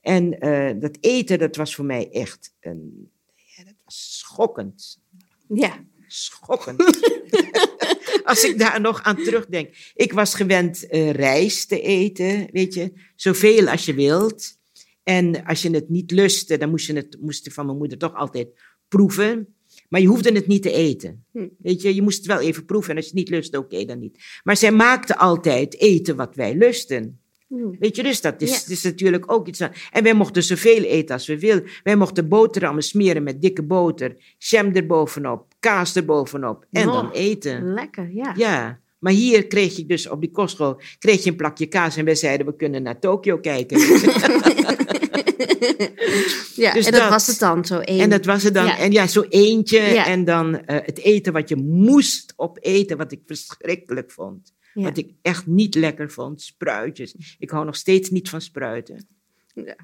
En 0.02 0.46
uh, 0.46 0.82
dat 0.82 0.98
eten, 1.00 1.40
dat 1.40 1.56
was 1.56 1.76
voor 1.76 1.86
mij 1.86 2.10
echt 2.12 2.54
een, 2.60 3.12
ja, 3.36 3.64
dat 3.64 3.76
was 3.84 4.18
schokkend. 4.20 5.00
Ja. 5.48 5.86
Schokkend. 6.08 6.84
Als 8.24 8.44
ik 8.44 8.60
daar 8.60 8.82
nog 8.82 9.04
aan 9.04 9.16
terugdenk. 9.16 9.92
Ik 9.96 10.14
was 10.14 10.36
gewend 10.36 10.86
uh, 10.90 11.12
rijst 11.12 11.68
te 11.68 11.82
eten, 11.82 12.48
weet 12.52 12.74
je, 12.74 12.94
zoveel 13.16 13.68
als 13.68 13.86
je 13.86 13.94
wilt. 13.94 14.58
En 15.04 15.46
als 15.46 15.62
je 15.62 15.70
het 15.70 15.90
niet 15.90 16.12
lustte, 16.12 16.58
dan 16.58 16.70
moest 16.70 16.88
je 16.88 16.94
het 16.94 17.18
moest 17.22 17.54
van 17.54 17.66
mijn 17.66 17.78
moeder 17.78 17.98
toch 17.98 18.14
altijd 18.14 18.48
proeven. 18.88 19.56
Maar 19.90 20.02
je 20.02 20.08
hoefde 20.08 20.32
het 20.32 20.48
niet 20.48 20.62
te 20.62 20.72
eten. 20.72 21.26
Hm. 21.32 21.48
Weet 21.58 21.82
je, 21.82 21.96
je 21.96 22.02
moest 22.02 22.18
het 22.18 22.26
wel 22.26 22.40
even 22.40 22.66
proeven. 22.66 22.90
En 22.90 22.96
als 22.96 23.06
je 23.06 23.12
het 23.12 23.20
niet 23.20 23.30
lustte, 23.30 23.58
oké, 23.58 23.74
okay, 23.74 23.86
dan 23.86 24.00
niet. 24.00 24.18
Maar 24.44 24.58
zij 24.58 24.72
maakte 24.72 25.18
altijd 25.18 25.80
eten 25.80 26.16
wat 26.16 26.36
wij 26.36 26.56
lusten. 26.56 27.18
Weet 27.80 27.96
je, 27.96 28.04
dus 28.04 28.22
dat 28.22 28.42
is, 28.42 28.66
ja. 28.66 28.74
is 28.74 28.84
natuurlijk 28.84 29.32
ook 29.32 29.48
iets 29.48 29.62
aan. 29.62 29.72
En 29.92 30.04
wij 30.04 30.14
mochten 30.14 30.44
zoveel 30.44 30.84
eten 30.84 31.14
als 31.16 31.28
we 31.28 31.40
wilden. 31.40 31.70
Wij 31.84 31.96
mochten 31.96 32.28
boterhammen 32.28 32.84
smeren 32.84 33.24
met 33.24 33.42
dikke 33.42 33.64
boter, 33.64 34.36
jam 34.38 34.72
erbovenop, 34.76 35.54
kaas 35.60 35.96
erbovenop 35.96 36.66
en 36.72 36.88
oh, 36.88 36.94
dan 36.94 37.12
eten. 37.12 37.74
Lekker, 37.74 38.14
ja. 38.14 38.34
Ja, 38.38 38.80
maar 39.04 39.14
hier 39.14 39.48
kreeg 39.48 39.76
je 39.76 39.86
dus 39.86 40.10
op 40.10 40.22
die 40.22 40.32
kostschool 40.32 40.82
kreeg 41.00 41.24
je 41.24 41.30
een 41.30 41.36
plakje 41.36 41.66
kaas 41.66 41.96
en 41.96 42.06
wij 42.06 42.16
zeiden 42.16 42.46
we 42.46 42.56
kunnen 42.56 42.84
naar 42.84 43.00
Tokio 43.00 43.38
kijken. 43.38 43.80
ja, 46.64 46.74
dus 46.74 46.86
en 46.86 46.92
dat, 46.92 47.02
dat, 47.02 47.10
was 47.10 47.28
het 47.28 47.40
dan, 47.40 47.66
zo 47.66 47.80
één. 47.80 48.00
En 48.00 48.10
dat 48.10 48.26
was 48.26 48.44
het 48.44 48.54
dan. 48.54 48.66
Ja. 48.66 48.78
En 48.78 48.92
ja, 48.92 49.08
zo 49.08 49.22
eentje. 49.30 49.82
Ja. 49.82 50.06
En 50.06 50.24
dan 50.24 50.54
uh, 50.54 50.62
het 50.66 51.00
eten 51.00 51.34
wat 51.34 51.50
je 51.50 51.56
moest 51.56 52.34
opeten, 52.36 52.98
wat 52.98 53.12
ik 53.12 53.22
verschrikkelijk 53.26 54.12
vond. 54.12 54.54
Ja. 54.74 54.84
Wat 54.84 54.98
ik 54.98 55.12
echt 55.22 55.48
niet 55.48 55.76
lekker 55.76 56.12
vond, 56.12 56.42
spruitjes. 56.42 57.36
Ik 57.40 57.50
hou 57.50 57.66
nog 57.66 57.76
steeds 57.76 58.10
niet 58.10 58.30
van 58.30 58.42
spruiten. 58.42 59.08
Ja. 59.54 59.76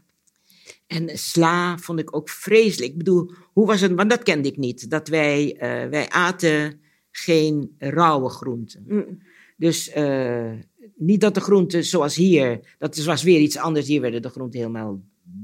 En 0.88 1.18
sla 1.18 1.78
vond 1.78 2.00
ik 2.00 2.16
ook 2.16 2.30
vreselijk. 2.30 2.92
Ik 2.92 2.98
bedoel, 2.98 3.32
hoe 3.54 3.66
was 3.66 3.82
het? 3.82 3.92
Want 3.94 4.10
dat 4.10 4.24
kende 4.24 4.48
ik 4.48 4.58
niet. 4.58 4.90
Dat 4.90 5.08
wij, 5.08 5.54
uh, 5.54 5.90
wij 5.90 6.10
aten 6.10 6.82
geen 7.24 7.76
rauwe 7.78 8.30
groenten. 8.30 8.84
Mm. 8.88 9.22
Dus 9.58 9.96
uh, 9.96 10.52
niet 10.96 11.22
dat 11.22 11.34
de 11.34 11.42
groenten 11.42 11.86
zoals 11.86 12.16
hier, 12.16 12.76
dat 12.78 12.98
was 12.98 13.24
weer 13.24 13.40
iets 13.40 13.58
anders. 13.58 13.88
Hier 13.88 14.02
werden 14.02 14.22
de 14.22 14.30
groenten 14.30 14.60
helemaal 14.60 15.02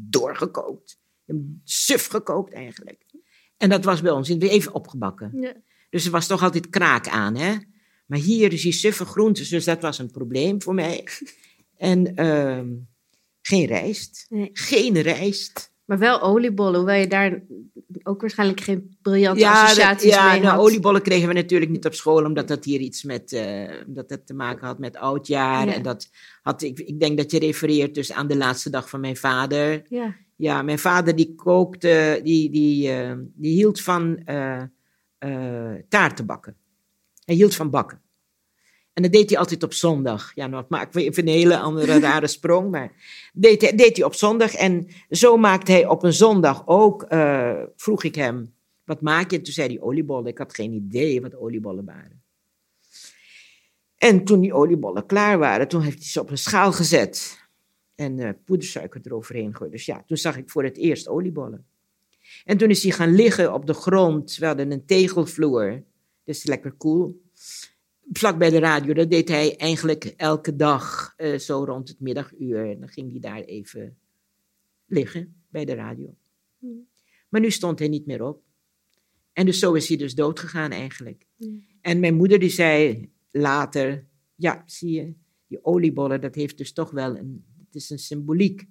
doorgekookt. 0.09 0.99
Suf 1.63 2.05
gekookt 2.05 2.53
eigenlijk. 2.53 3.05
En 3.57 3.69
dat 3.69 3.83
was 3.83 4.01
bij 4.01 4.11
ons 4.11 4.29
even 4.29 4.73
opgebakken. 4.73 5.31
Ja. 5.39 5.53
Dus 5.89 6.05
er 6.05 6.11
was 6.11 6.27
toch 6.27 6.43
altijd 6.43 6.69
kraak 6.69 7.07
aan, 7.07 7.35
hè? 7.35 7.55
Maar 8.05 8.19
hier 8.19 8.53
is 8.53 8.61
die 8.61 8.71
suffe 8.71 9.05
groentes, 9.05 9.49
dus 9.49 9.65
dat 9.65 9.81
was 9.81 9.99
een 9.99 10.11
probleem 10.11 10.61
voor 10.61 10.73
mij. 10.73 11.03
En 11.77 12.21
uh, 12.21 12.61
geen 13.41 13.65
rijst. 13.65 14.25
Nee. 14.29 14.49
Geen 14.53 15.01
rijst. 15.01 15.73
Maar 15.85 15.97
wel 15.97 16.21
oliebollen, 16.21 16.75
hoewel 16.75 16.95
je 16.95 17.07
daar 17.07 17.41
ook 18.03 18.21
waarschijnlijk 18.21 18.61
geen 18.61 18.97
briljante 19.01 19.39
ja, 19.39 19.63
associaties 19.63 20.11
dat, 20.11 20.19
ja, 20.19 20.31
mee 20.31 20.41
nou, 20.41 20.55
had. 20.55 20.65
oliebollen 20.65 21.01
kregen 21.01 21.27
we 21.27 21.33
natuurlijk 21.33 21.71
niet 21.71 21.85
op 21.85 21.93
school, 21.93 22.25
omdat 22.25 22.47
dat 22.47 22.65
hier 22.65 22.79
iets 22.79 23.03
met, 23.03 23.31
uh, 23.31 23.71
dat 23.87 24.09
het 24.09 24.27
te 24.27 24.33
maken 24.33 24.67
had 24.67 24.79
met 24.79 24.97
oudjaar. 24.97 25.67
Ja. 25.67 25.73
En 25.73 25.81
dat 25.81 26.09
had, 26.41 26.61
ik, 26.61 26.79
ik 26.79 26.99
denk 26.99 27.17
dat 27.17 27.31
je 27.31 27.39
refereert 27.39 27.95
dus 27.95 28.11
aan 28.11 28.27
de 28.27 28.37
laatste 28.37 28.69
dag 28.69 28.89
van 28.89 28.99
mijn 28.99 29.17
vader. 29.17 29.81
Ja. 29.89 30.15
Ja, 30.37 30.61
mijn 30.61 30.79
vader 30.79 31.15
die 31.15 31.35
kookte, 31.35 32.19
die, 32.23 32.49
die, 32.49 32.89
uh, 32.89 33.13
die 33.33 33.53
hield 33.53 33.81
van 33.81 34.19
uh, 34.29 34.61
taarten 35.89 36.25
bakken. 36.25 36.55
Hij 37.25 37.35
hield 37.35 37.55
van 37.55 37.69
bakken. 37.69 38.01
En 38.95 39.01
dat 39.01 39.11
deed 39.11 39.29
hij 39.29 39.39
altijd 39.39 39.63
op 39.63 39.73
zondag. 39.73 40.31
Ja, 40.35 40.47
nou, 40.47 40.65
maak 40.69 40.95
ik 40.95 41.01
even 41.01 41.27
een 41.27 41.33
hele 41.33 41.57
andere 41.57 41.99
rare 42.09 42.27
sprong, 42.27 42.71
maar 42.71 42.91
deed 43.33 43.61
hij, 43.61 43.75
deed 43.75 43.97
hij 43.97 44.05
op 44.05 44.13
zondag. 44.13 44.53
En 44.53 44.87
zo 45.09 45.37
maakte 45.37 45.71
hij 45.71 45.87
op 45.87 46.03
een 46.03 46.13
zondag 46.13 46.67
ook, 46.67 47.05
uh, 47.09 47.61
vroeg 47.75 48.03
ik 48.03 48.15
hem, 48.15 48.53
wat 48.83 49.01
maak 49.01 49.31
je? 49.31 49.37
En 49.37 49.43
toen 49.43 49.53
zei 49.53 49.67
hij 49.67 49.81
oliebollen. 49.81 50.25
Ik 50.25 50.37
had 50.37 50.55
geen 50.55 50.73
idee 50.73 51.21
wat 51.21 51.35
oliebollen 51.35 51.85
waren. 51.85 52.21
En 53.97 54.23
toen 54.23 54.39
die 54.41 54.53
oliebollen 54.53 55.05
klaar 55.05 55.37
waren, 55.37 55.67
toen 55.67 55.81
heeft 55.81 55.97
hij 55.97 56.07
ze 56.07 56.21
op 56.21 56.29
een 56.29 56.37
schaal 56.37 56.71
gezet. 56.71 57.43
En 57.95 58.17
uh, 58.17 58.29
poedersuiker 58.45 59.01
eroverheen 59.03 59.51
gegooid. 59.51 59.71
Dus 59.71 59.85
ja, 59.85 60.03
toen 60.07 60.17
zag 60.17 60.37
ik 60.37 60.49
voor 60.49 60.63
het 60.63 60.77
eerst 60.77 61.07
oliebollen. 61.07 61.65
En 62.45 62.57
toen 62.57 62.69
is 62.69 62.83
hij 62.83 62.91
gaan 62.91 63.15
liggen 63.15 63.53
op 63.53 63.65
de 63.65 63.73
grond. 63.73 64.37
We 64.37 64.45
hadden 64.45 64.71
een 64.71 64.85
tegelvloer. 64.85 65.83
Dus 66.23 66.43
lekker 66.43 66.71
koel. 66.71 66.99
Cool 67.01 67.23
vlak 68.17 68.37
bij 68.37 68.49
de 68.49 68.59
radio. 68.59 68.93
Dat 68.93 69.09
deed 69.09 69.29
hij 69.29 69.57
eigenlijk 69.57 70.03
elke 70.03 70.55
dag, 70.55 71.13
uh, 71.17 71.37
zo 71.37 71.63
rond 71.63 71.87
het 71.87 71.99
middaguur. 71.99 72.69
En 72.69 72.79
dan 72.79 72.89
ging 72.89 73.11
hij 73.11 73.19
daar 73.19 73.41
even 73.41 73.97
liggen 74.85 75.35
bij 75.49 75.65
de 75.65 75.73
radio. 75.73 76.15
Hmm. 76.59 76.87
Maar 77.29 77.41
nu 77.41 77.51
stond 77.51 77.79
hij 77.79 77.87
niet 77.87 78.05
meer 78.05 78.23
op. 78.23 78.43
En 79.33 79.45
dus 79.45 79.59
zo 79.59 79.73
is 79.73 79.87
hij 79.87 79.97
dus 79.97 80.15
dood 80.15 80.39
gegaan 80.39 80.71
eigenlijk. 80.71 81.25
Hmm. 81.35 81.65
En 81.81 81.99
mijn 81.99 82.15
moeder 82.15 82.39
die 82.39 82.49
zei 82.49 83.09
later, 83.31 84.05
ja, 84.35 84.63
zie 84.65 84.91
je, 84.91 85.13
die 85.47 85.65
oliebollen, 85.65 86.21
dat 86.21 86.35
heeft 86.35 86.57
dus 86.57 86.73
toch 86.73 86.91
wel 86.91 87.17
een, 87.17 87.45
het 87.65 87.75
is 87.75 87.89
een 87.89 87.99
symboliek. 87.99 88.65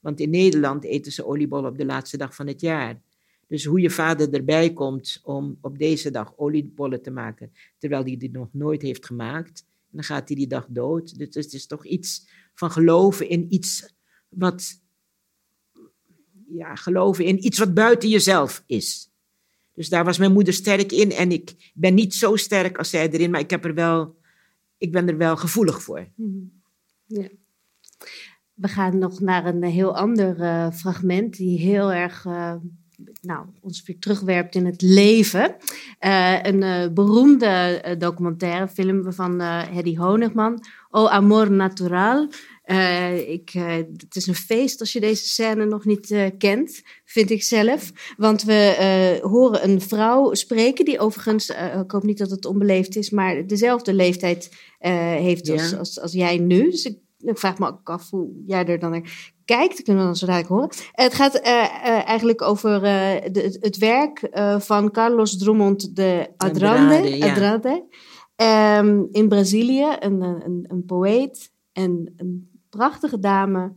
Want 0.00 0.20
in 0.20 0.30
Nederland 0.30 0.84
eten 0.84 1.12
ze 1.12 1.26
oliebollen 1.26 1.70
op 1.70 1.78
de 1.78 1.86
laatste 1.86 2.16
dag 2.16 2.34
van 2.34 2.46
het 2.46 2.60
jaar. 2.60 3.02
Dus 3.48 3.64
hoe 3.64 3.80
je 3.80 3.90
vader 3.90 4.34
erbij 4.34 4.72
komt 4.72 5.20
om 5.22 5.58
op 5.60 5.78
deze 5.78 6.10
dag 6.10 6.32
oliebollen 6.36 7.02
te 7.02 7.10
maken, 7.10 7.52
terwijl 7.78 8.02
hij 8.02 8.16
die 8.16 8.30
nog 8.30 8.48
nooit 8.52 8.82
heeft 8.82 9.06
gemaakt. 9.06 9.64
En 9.68 9.96
dan 9.96 10.04
gaat 10.04 10.28
hij 10.28 10.36
die 10.36 10.46
dag 10.46 10.66
dood. 10.68 11.18
Dus 11.18 11.34
het 11.34 11.52
is 11.52 11.66
toch 11.66 11.86
iets 11.86 12.28
van 12.54 12.70
geloven 12.70 13.28
in 13.28 13.46
iets 13.54 13.94
wat, 14.28 14.80
ja, 16.48 16.74
geloven 16.74 17.24
in 17.24 17.44
iets 17.44 17.58
wat 17.58 17.74
buiten 17.74 18.08
jezelf 18.08 18.62
is. 18.66 19.10
Dus 19.74 19.88
daar 19.88 20.04
was 20.04 20.18
mijn 20.18 20.32
moeder 20.32 20.54
sterk 20.54 20.92
in 20.92 21.12
en 21.12 21.32
ik 21.32 21.72
ben 21.74 21.94
niet 21.94 22.14
zo 22.14 22.36
sterk 22.36 22.78
als 22.78 22.90
zij 22.90 23.10
erin, 23.10 23.30
maar 23.30 23.40
ik, 23.40 23.50
heb 23.50 23.64
er 23.64 23.74
wel, 23.74 24.16
ik 24.78 24.92
ben 24.92 25.08
er 25.08 25.16
wel 25.16 25.36
gevoelig 25.36 25.82
voor. 25.82 26.08
Mm. 26.14 26.52
Ja. 27.06 27.28
we 28.54 28.68
gaan 28.68 28.98
nog 28.98 29.20
naar 29.20 29.46
een 29.46 29.62
heel 29.62 29.96
ander 29.96 30.38
uh, 30.38 30.70
fragment 30.70 31.36
die 31.36 31.58
heel 31.58 31.92
erg 31.92 32.24
uh, 32.24 32.54
nou, 33.20 33.46
ons 33.60 33.82
weer 33.86 33.98
terugwerpt 33.98 34.54
in 34.54 34.66
het 34.66 34.82
leven. 34.82 35.56
Uh, 36.00 36.42
een 36.42 36.94
beroemde 36.94 37.82
documentaire 37.98 38.68
film 38.68 39.12
van 39.12 39.40
Hedy 39.42 39.96
Honigman, 39.96 40.64
O 40.90 41.06
Amor 41.06 41.50
Natural. 41.50 42.28
ik, 43.26 43.50
het 43.96 44.16
is 44.16 44.26
een 44.26 44.34
feest 44.34 44.80
als 44.80 44.92
je 44.92 45.00
deze 45.00 45.28
scène 45.28 45.64
nog 45.64 45.84
niet 45.84 46.14
kent, 46.38 46.82
vind 47.04 47.30
ik 47.30 47.42
zelf. 47.42 47.92
Want 48.16 48.42
we 48.42 49.18
horen 49.22 49.68
een 49.68 49.80
vrouw 49.80 50.34
spreken 50.34 50.84
die 50.84 50.98
overigens, 50.98 51.50
ik 51.82 51.90
hoop 51.90 52.02
niet 52.02 52.18
dat 52.18 52.30
het 52.30 52.44
onbeleefd 52.46 52.96
is, 52.96 53.10
maar 53.10 53.46
dezelfde 53.46 53.94
leeftijd 53.94 54.50
heeft 54.78 55.50
als, 55.50 55.76
als, 55.76 56.00
als, 56.00 56.12
jij 56.12 56.38
nu. 56.38 56.70
Dus 56.70 56.84
ik 56.84 56.98
ik 57.18 57.38
vraag 57.38 57.58
me 57.58 57.66
ook 57.66 57.90
af 57.90 58.10
hoe 58.10 58.42
jij 58.46 58.66
er 58.66 58.78
dan 58.78 58.90
naar 58.90 59.32
kijkt. 59.44 59.82
Kunnen 59.82 60.02
we 60.02 60.08
dan 60.08 60.16
zo 60.16 60.26
dadelijk 60.26 60.50
horen. 60.50 60.70
Het 60.92 61.14
gaat 61.14 61.34
uh, 61.34 61.42
uh, 61.46 62.08
eigenlijk 62.08 62.42
over 62.42 62.74
uh, 62.74 63.32
de, 63.32 63.58
het 63.60 63.78
werk 63.78 64.28
van 64.58 64.90
Carlos 64.90 65.38
Drummond 65.38 65.96
de 65.96 66.28
Andrade, 66.36 67.86
ja. 68.36 68.78
um, 68.78 69.08
in 69.10 69.28
Brazilië. 69.28 69.96
Een, 69.98 70.22
een, 70.22 70.64
een 70.68 70.84
poëet 70.84 71.52
en 71.72 72.12
een 72.16 72.50
prachtige 72.70 73.18
dame 73.18 73.72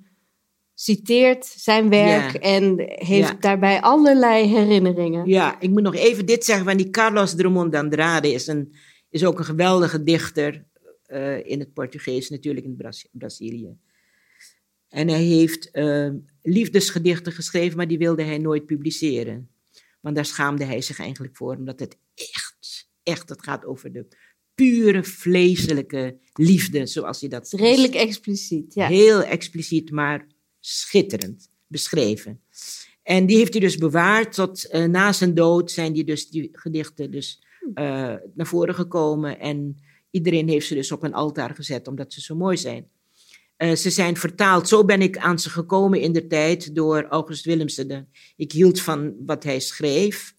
citeert 0.74 1.46
zijn 1.46 1.90
werk 1.90 2.34
en 2.34 2.74
heeft 2.78 3.30
ja. 3.30 3.38
daarbij 3.40 3.82
allerlei 3.82 4.48
herinneringen. 4.48 5.28
Ja, 5.28 5.56
ik 5.60 5.70
moet 5.70 5.82
nog 5.82 5.96
even 5.96 6.26
dit 6.26 6.46
zeggen, 6.46 6.66
want 6.66 6.78
die 6.78 6.90
Carlos 6.90 7.36
Drummond 7.36 7.72
de 7.72 7.78
Andrade 7.78 8.34
is, 8.34 8.48
een, 8.48 8.76
is 9.10 9.26
ook 9.26 9.40
een 9.40 9.46
geweldige 9.46 10.04
dichter. 10.04 10.66
Uh, 11.12 11.46
in 11.46 11.60
het 11.60 11.74
Portugees, 11.74 12.30
natuurlijk 12.30 12.66
in 12.66 12.76
Braz 12.76 13.04
Brazilië. 13.12 13.78
En 14.90 15.08
hij 15.08 15.24
heeft 15.24 15.70
uh, 15.74 16.10
liefdesgedichten 16.42 17.32
geschreven, 17.32 17.78
maar 17.78 17.88
die 17.88 17.98
wilde 17.98 18.24
hij 18.24 18.38
nooit 18.38 18.66
publiceren. 18.66 19.50
Want 20.00 20.16
daar 20.16 20.26
schaamde 20.26 20.66
hij 20.66 20.82
zich 20.82 21.00
eigenlijk 21.00 21.36
voor, 21.36 21.56
omdat 21.56 21.80
het 21.80 21.98
echt, 22.16 22.90
echt, 23.04 23.30
het 23.30 23.44
gaat 23.44 23.66
over 23.66 23.92
de 23.92 24.08
pure 24.56 25.04
vleeselijke 25.04 26.18
liefde, 26.34 26.86
zoals 26.86 27.20
hij 27.20 27.30
dat 27.30 27.52
Redelijk 27.52 27.94
expliciet, 27.94 28.74
ja. 28.74 28.88
Heel 28.88 29.24
expliciet, 29.24 29.92
maar 29.92 30.28
schitterend 30.60 31.50
beschreven. 31.68 32.42
En 33.04 33.26
die 33.26 33.38
heeft 33.38 33.54
hij 33.54 33.62
dus 33.62 33.78
bewaard 33.78 34.34
tot 34.34 34.70
uh, 34.72 34.86
na 34.86 35.12
zijn 35.12 35.34
dood 35.34 35.72
zijn 35.72 35.94
die, 35.94 36.04
dus, 36.04 36.30
die 36.30 36.50
gedichten 36.52 37.12
dus 37.12 37.44
uh, 37.64 37.74
naar 38.34 38.48
voren 38.48 38.76
gekomen. 38.76 39.40
En 39.40 39.78
Iedereen 40.12 40.50
heeft 40.50 40.68
ze 40.68 40.76
dus 40.76 40.92
op 40.92 41.04
een 41.04 41.14
altaar 41.14 41.56
gezet 41.56 41.88
omdat 41.88 42.14
ze 42.14 42.22
zo 42.22 42.36
mooi 42.36 42.58
zijn. 42.58 42.88
Uh, 43.58 43.76
ze 43.76 43.90
zijn 43.90 44.18
vertaald. 44.18 44.68
Zo 44.68 44.86
ben 44.86 45.02
ik 45.02 45.18
aan 45.18 45.40
ze 45.40 45.50
gekomen 45.50 46.00
in 46.00 46.14
de 46.14 46.28
tijd 46.28 46.76
door 46.76 47.06
August 47.06 47.46
Willemsen. 47.46 48.10
Ik 48.36 48.52
hield 48.52 48.82
van 48.82 49.16
wat 49.26 49.44
hij 49.44 49.60
schreef. 49.60 50.36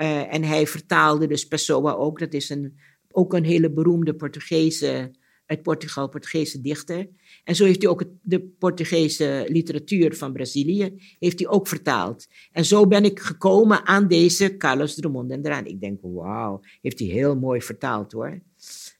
Uh, 0.00 0.34
en 0.34 0.42
hij 0.42 0.66
vertaalde 0.66 1.26
dus 1.26 1.48
Pessoa 1.48 1.92
ook. 1.92 2.18
Dat 2.18 2.32
is 2.32 2.50
een, 2.50 2.78
ook 3.10 3.34
een 3.34 3.44
hele 3.44 3.70
beroemde 3.70 4.14
Portugese, 4.14 5.10
uit 5.46 5.62
Portugal, 5.62 6.08
Portugese 6.08 6.60
dichter. 6.60 7.08
En 7.44 7.56
zo 7.56 7.64
heeft 7.64 7.82
hij 7.82 7.90
ook 7.90 8.04
de 8.22 8.40
Portugese 8.40 9.46
literatuur 9.48 10.16
van 10.16 10.32
Brazilië 10.32 11.16
heeft 11.18 11.38
hij 11.38 11.48
ook 11.48 11.68
vertaald. 11.68 12.26
En 12.52 12.64
zo 12.64 12.86
ben 12.86 13.04
ik 13.04 13.20
gekomen 13.20 13.86
aan 13.86 14.08
deze 14.08 14.56
Carlos 14.56 14.94
Drummond 14.94 15.30
en 15.30 15.46
eraan. 15.46 15.66
Ik 15.66 15.80
denk, 15.80 15.98
wauw, 16.02 16.60
heeft 16.82 16.98
hij 16.98 17.08
heel 17.08 17.36
mooi 17.36 17.62
vertaald 17.62 18.12
hoor. 18.12 18.40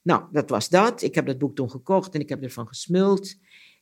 Nou, 0.06 0.22
dat 0.32 0.50
was 0.50 0.68
dat. 0.68 1.02
Ik 1.02 1.14
heb 1.14 1.26
dat 1.26 1.38
boek 1.38 1.54
toen 1.54 1.70
gekocht 1.70 2.14
en 2.14 2.20
ik 2.20 2.28
heb 2.28 2.42
ervan 2.42 2.68
gesmuld. 2.68 3.34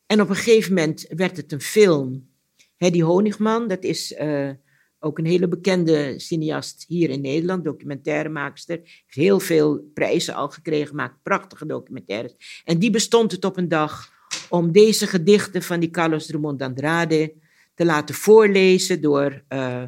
En 0.06 0.20
op 0.20 0.28
een 0.28 0.36
gegeven 0.36 0.74
moment 0.74 1.06
werd 1.08 1.36
het 1.36 1.52
een 1.52 1.60
film. 1.60 2.28
Hedy 2.76 3.00
Honigman, 3.00 3.68
dat 3.68 3.82
is 3.82 4.12
uh, 4.12 4.50
ook 4.98 5.18
een 5.18 5.26
hele 5.26 5.48
bekende 5.48 6.14
cineast 6.16 6.84
hier 6.88 7.10
in 7.10 7.20
Nederland, 7.20 7.64
documentairemaakster. 7.64 8.76
Heeft 8.76 9.14
heel 9.14 9.40
veel 9.40 9.90
prijzen 9.94 10.34
al 10.34 10.48
gekregen, 10.48 10.96
maakt 10.96 11.22
prachtige 11.22 11.66
documentaires. 11.66 12.62
En 12.64 12.78
die 12.78 12.90
bestond 12.90 13.32
het 13.32 13.44
op 13.44 13.56
een 13.56 13.68
dag 13.68 14.12
om 14.48 14.72
deze 14.72 15.06
gedichten 15.06 15.62
van 15.62 15.80
die 15.80 15.90
Carlos 15.90 16.26
Drummond 16.26 16.62
Andrade 16.62 17.34
te 17.74 17.84
laten 17.84 18.14
voorlezen 18.14 19.00
door 19.00 19.44
uh, 19.48 19.82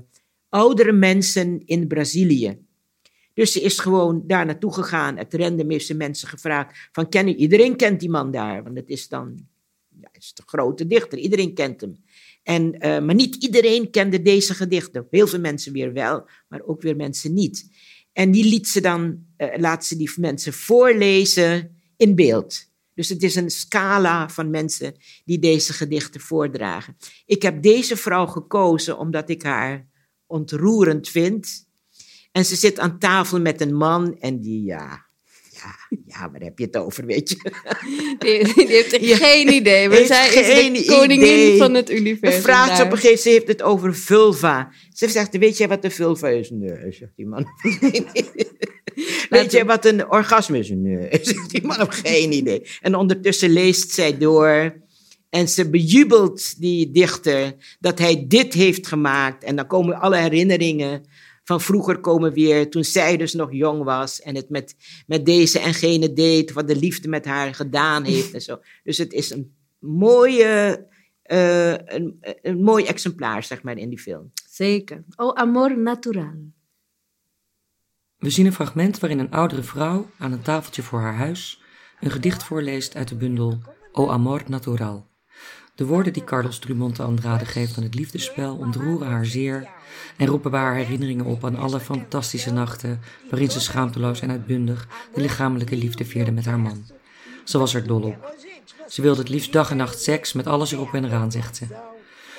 oudere 0.48 0.92
mensen 0.92 1.66
in 1.66 1.86
Brazilië. 1.86 2.65
Dus 3.36 3.52
ze 3.52 3.60
is 3.60 3.78
gewoon 3.78 4.22
daar 4.26 4.46
naartoe 4.46 4.72
gegaan. 4.72 5.16
Het 5.16 5.34
random 5.34 5.70
heeft 5.70 5.86
ze 5.86 5.94
mensen 5.94 6.28
gevraagd 6.28 6.88
van, 6.92 7.08
ken 7.08 7.28
u, 7.28 7.34
iedereen 7.34 7.76
kent 7.76 8.00
die 8.00 8.10
man 8.10 8.30
daar. 8.30 8.62
Want 8.62 8.76
het 8.76 8.88
is 8.88 9.08
dan, 9.08 9.46
ja, 10.00 10.08
het 10.12 10.22
is 10.22 10.32
de 10.34 10.42
grote 10.46 10.86
dichter, 10.86 11.18
iedereen 11.18 11.54
kent 11.54 11.80
hem. 11.80 11.96
En, 12.42 12.74
uh, 12.74 12.80
maar 12.80 13.14
niet 13.14 13.34
iedereen 13.34 13.90
kende 13.90 14.22
deze 14.22 14.54
gedichten. 14.54 15.06
Heel 15.10 15.26
veel 15.26 15.40
mensen 15.40 15.72
weer 15.72 15.92
wel, 15.92 16.28
maar 16.48 16.62
ook 16.64 16.82
weer 16.82 16.96
mensen 16.96 17.34
niet. 17.34 17.68
En 18.12 18.30
die 18.30 18.44
liet 18.44 18.68
ze 18.68 18.80
dan, 18.80 19.26
uh, 19.38 19.48
laat 19.56 19.84
ze 19.84 19.96
die 19.96 20.10
mensen 20.16 20.52
voorlezen 20.52 21.76
in 21.96 22.14
beeld. 22.14 22.70
Dus 22.94 23.08
het 23.08 23.22
is 23.22 23.34
een 23.34 23.50
scala 23.50 24.28
van 24.28 24.50
mensen 24.50 24.94
die 25.24 25.38
deze 25.38 25.72
gedichten 25.72 26.20
voordragen. 26.20 26.96
Ik 27.26 27.42
heb 27.42 27.62
deze 27.62 27.96
vrouw 27.96 28.26
gekozen 28.26 28.98
omdat 28.98 29.28
ik 29.28 29.42
haar 29.42 29.88
ontroerend 30.26 31.08
vind. 31.08 31.65
En 32.36 32.44
ze 32.44 32.56
zit 32.56 32.78
aan 32.78 32.98
tafel 32.98 33.40
met 33.40 33.60
een 33.60 33.74
man 33.74 34.16
en 34.18 34.40
die, 34.40 34.64
ja, 34.64 35.06
ja, 35.50 35.98
ja, 36.06 36.30
waar 36.30 36.40
heb 36.40 36.58
je 36.58 36.64
het 36.64 36.76
over, 36.76 37.06
weet 37.06 37.28
je? 37.28 37.36
Die, 38.18 38.54
die 38.54 38.66
heeft 38.66 38.96
geen 39.00 39.52
idee. 39.52 39.88
Maar 39.88 40.04
zij 40.04 40.28
is 40.28 40.86
de 40.86 40.94
koningin 40.94 41.58
van 41.58 41.74
het 41.74 41.90
universum. 41.90 42.42
Vraagt 42.42 42.76
ze 42.76 42.82
op 42.82 42.92
een 42.92 42.98
gegeven 42.98 43.06
moment, 43.06 43.20
ze 43.20 43.28
heeft 43.28 43.48
het 43.48 43.62
over 43.62 43.94
vulva. 43.94 44.72
Ze 44.92 45.08
zegt, 45.08 45.36
weet 45.36 45.56
jij 45.56 45.68
wat 45.68 45.84
een 45.84 45.90
vulva 45.90 46.28
is? 46.28 46.50
Nee, 46.50 46.92
zegt 46.92 47.12
die 47.16 47.26
man. 47.26 47.46
weet 49.36 49.52
jij 49.52 49.64
wat 49.64 49.84
een 49.84 50.10
orgasme 50.10 50.58
is? 50.58 50.70
Nee, 50.70 51.08
zegt 51.22 51.50
die 51.50 51.66
man, 51.66 51.92
geen 51.92 52.32
idee. 52.32 52.66
En 52.80 52.94
ondertussen 52.94 53.50
leest 53.50 53.90
zij 53.90 54.18
door... 54.18 54.84
En 55.30 55.48
ze 55.48 55.70
bejubelt 55.70 56.60
die 56.60 56.90
dichter 56.90 57.54
dat 57.80 57.98
hij 57.98 58.24
dit 58.28 58.54
heeft 58.54 58.86
gemaakt. 58.86 59.44
En 59.44 59.56
dan 59.56 59.66
komen 59.66 60.00
alle 60.00 60.16
herinneringen 60.16 61.04
van 61.46 61.60
vroeger 61.60 62.00
komen 62.00 62.32
weer, 62.32 62.70
toen 62.70 62.84
zij 62.84 63.16
dus 63.16 63.32
nog 63.32 63.52
jong 63.52 63.84
was 63.84 64.20
en 64.20 64.34
het 64.34 64.48
met, 64.48 64.76
met 65.06 65.26
deze 65.26 65.58
en 65.58 65.74
gene 65.74 66.12
deed, 66.12 66.52
wat 66.52 66.68
de 66.68 66.76
liefde 66.76 67.08
met 67.08 67.24
haar 67.24 67.54
gedaan 67.54 68.04
heeft 68.04 68.34
en 68.34 68.40
zo. 68.40 68.58
Dus 68.84 68.98
het 68.98 69.12
is 69.12 69.30
een 69.30 69.54
mooie, 69.78 70.86
uh, 71.26 71.70
een, 71.70 72.18
een 72.42 72.62
mooi 72.62 72.84
exemplaar, 72.84 73.42
zeg 73.42 73.62
maar, 73.62 73.76
in 73.76 73.88
die 73.88 73.98
film. 73.98 74.32
Zeker. 74.50 75.04
Oh, 75.16 75.34
amor 75.34 75.78
natural. 75.78 76.34
We 78.16 78.30
zien 78.30 78.46
een 78.46 78.52
fragment 78.52 78.98
waarin 78.98 79.18
een 79.18 79.30
oudere 79.30 79.62
vrouw 79.62 80.10
aan 80.18 80.32
een 80.32 80.42
tafeltje 80.42 80.82
voor 80.82 81.00
haar 81.00 81.16
huis 81.16 81.60
een 82.00 82.10
gedicht 82.10 82.42
voorleest 82.44 82.96
uit 82.96 83.08
de 83.08 83.16
bundel 83.16 83.58
O 83.92 84.08
Amor 84.08 84.42
Natural. 84.46 85.06
De 85.76 85.86
woorden 85.86 86.12
die 86.12 86.24
Carlos 86.24 86.58
Drummond 86.58 86.96
de 86.96 87.02
Andrade 87.02 87.44
geeft 87.44 87.76
aan 87.76 87.82
het 87.82 87.94
liefdespel 87.94 88.56
ontroeren 88.56 89.08
haar 89.08 89.26
zeer 89.26 89.68
en 90.16 90.26
roepen 90.26 90.50
bij 90.50 90.60
haar 90.60 90.74
herinneringen 90.74 91.24
op 91.24 91.44
aan 91.44 91.56
alle 91.56 91.80
fantastische 91.80 92.52
nachten 92.52 93.00
waarin 93.30 93.50
ze 93.50 93.60
schaamteloos 93.60 94.20
en 94.20 94.30
uitbundig 94.30 94.88
de 95.14 95.20
lichamelijke 95.20 95.76
liefde 95.76 96.04
vierde 96.04 96.30
met 96.30 96.44
haar 96.44 96.58
man. 96.58 96.86
Ze 97.44 97.58
was 97.58 97.74
er 97.74 97.86
dol 97.86 98.02
op. 98.02 98.34
Ze 98.88 99.02
wilde 99.02 99.20
het 99.20 99.28
liefst 99.28 99.52
dag 99.52 99.70
en 99.70 99.76
nacht 99.76 100.02
seks 100.02 100.32
met 100.32 100.46
alles 100.46 100.72
erop 100.72 100.94
en 100.94 101.04
eraan, 101.04 101.32
zegt 101.32 101.56
ze. 101.56 101.66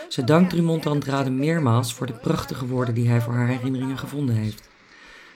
Ze 0.09 0.23
dankt 0.23 0.49
Drummond 0.49 0.84
de 0.84 0.89
Andrade 0.89 1.30
meermaals 1.30 1.93
voor 1.93 2.07
de 2.07 2.14
prachtige 2.14 2.68
woorden 2.68 2.93
die 2.93 3.09
hij 3.09 3.22
voor 3.22 3.34
haar 3.34 3.47
herinneringen 3.47 3.97
gevonden 3.97 4.35
heeft. 4.35 4.69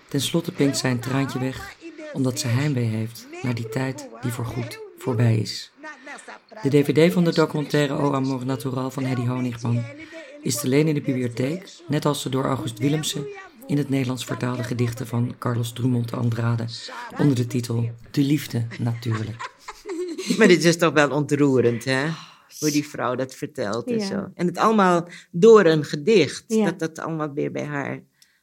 Ten 0.07 0.21
slotte 0.21 0.51
pinkt 0.51 0.77
zij 0.77 0.91
een 0.91 0.99
traantje 0.99 1.39
weg, 1.39 1.75
omdat 2.13 2.39
ze 2.39 2.47
heimwee 2.47 2.85
heeft 2.85 3.27
naar 3.41 3.55
die 3.55 3.69
tijd 3.69 4.07
die 4.21 4.31
voorgoed 4.31 4.79
voorbij 4.97 5.37
is. 5.37 5.71
De 6.61 6.69
dvd 6.69 7.13
van 7.13 7.23
de 7.23 7.33
documentaire 7.33 7.93
O 7.93 8.13
Amor 8.13 8.45
Natural 8.45 8.91
van 8.91 9.03
Hedy 9.03 9.25
Honigman 9.25 9.83
is 10.41 10.59
te 10.59 10.67
leen 10.67 10.87
in 10.87 10.93
de 10.93 11.01
bibliotheek, 11.01 11.69
net 11.87 12.05
als 12.05 12.23
de 12.23 12.29
door 12.29 12.45
August 12.45 12.79
Willemsen 12.79 13.27
in 13.67 13.77
het 13.77 13.89
Nederlands 13.89 14.25
vertaalde 14.25 14.63
gedichten 14.63 15.07
van 15.07 15.35
Carlos 15.39 15.73
Drummond 15.73 16.09
de 16.09 16.15
Andrade 16.15 16.65
onder 17.17 17.35
de 17.35 17.47
titel 17.47 17.89
De 18.11 18.21
Liefde 18.21 18.67
natuurlijk. 18.79 19.49
Maar 20.37 20.47
dit 20.47 20.63
is 20.63 20.77
toch 20.77 20.93
wel 20.93 21.09
ontroerend, 21.09 21.85
hè? 21.85 22.05
Hoe 22.59 22.71
die 22.71 22.87
vrouw 22.87 23.15
dat 23.15 23.35
vertelt 23.35 23.87
en 23.87 24.01
zo. 24.01 24.31
En 24.35 24.45
het 24.45 24.57
allemaal 24.57 25.07
door 25.31 25.65
een 25.65 25.83
gedicht. 25.83 26.43
Dat 26.47 26.79
dat 26.79 26.99
allemaal 26.99 27.33
weer 27.33 27.51
bij 27.51 27.65
haar 27.65 28.01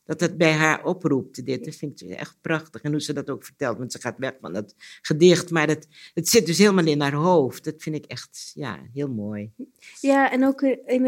dat 0.09 0.20
het 0.20 0.39
bij 0.39 0.52
haar 0.52 0.85
oproept. 0.85 1.44
Dit. 1.44 1.64
Dat 1.64 1.74
vind 1.74 2.02
ik 2.02 2.10
echt 2.10 2.36
prachtig. 2.40 2.82
En 2.82 2.90
hoe 2.90 3.01
ze 3.01 3.12
dat 3.12 3.30
ook 3.30 3.44
vertelt, 3.44 3.78
want 3.78 3.93
ze 3.93 4.01
gaat 4.01 4.18
weg 4.18 4.32
van 4.40 4.52
dat 4.52 4.74
gedicht. 5.02 5.51
Maar 5.51 5.68
het, 5.68 5.89
het 6.14 6.28
zit 6.28 6.47
dus 6.47 6.59
helemaal 6.59 6.86
in 6.86 7.01
haar 7.01 7.14
hoofd. 7.14 7.64
Dat 7.64 7.82
vind 7.82 7.97
ik 7.97 8.05
echt 8.05 8.51
ja, 8.55 8.80
heel 8.93 9.09
mooi. 9.09 9.52
Ja, 10.01 10.32
en 10.32 10.44
ook 10.44 10.62
in, 10.62 11.06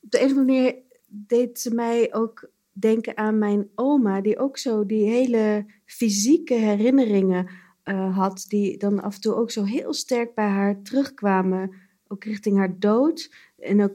op 0.00 0.10
de 0.10 0.20
andere 0.20 0.44
manier 0.44 0.74
deed 1.06 1.60
ze 1.60 1.74
mij 1.74 2.14
ook 2.14 2.50
denken 2.72 3.16
aan 3.16 3.38
mijn 3.38 3.68
oma, 3.74 4.20
die 4.20 4.38
ook 4.38 4.58
zo 4.58 4.86
die 4.86 5.08
hele 5.08 5.66
fysieke 5.84 6.54
herinneringen 6.54 7.48
uh, 7.84 8.16
had, 8.16 8.44
die 8.48 8.78
dan 8.78 9.02
af 9.02 9.14
en 9.14 9.20
toe 9.20 9.34
ook 9.34 9.50
zo 9.50 9.64
heel 9.64 9.94
sterk 9.94 10.34
bij 10.34 10.48
haar 10.48 10.82
terugkwamen 10.82 11.74
ook 12.08 12.24
richting 12.24 12.56
haar 12.56 12.78
dood. 12.78 13.30
En 13.58 13.82
ook 13.82 13.94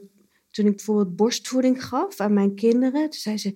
toen 0.50 0.66
ik 0.66 0.76
bijvoorbeeld 0.76 1.16
borstvoeding 1.16 1.84
gaf 1.84 2.20
aan 2.20 2.32
mijn 2.32 2.54
kinderen, 2.54 3.10
toen 3.10 3.20
zei 3.20 3.38
ze, 3.38 3.54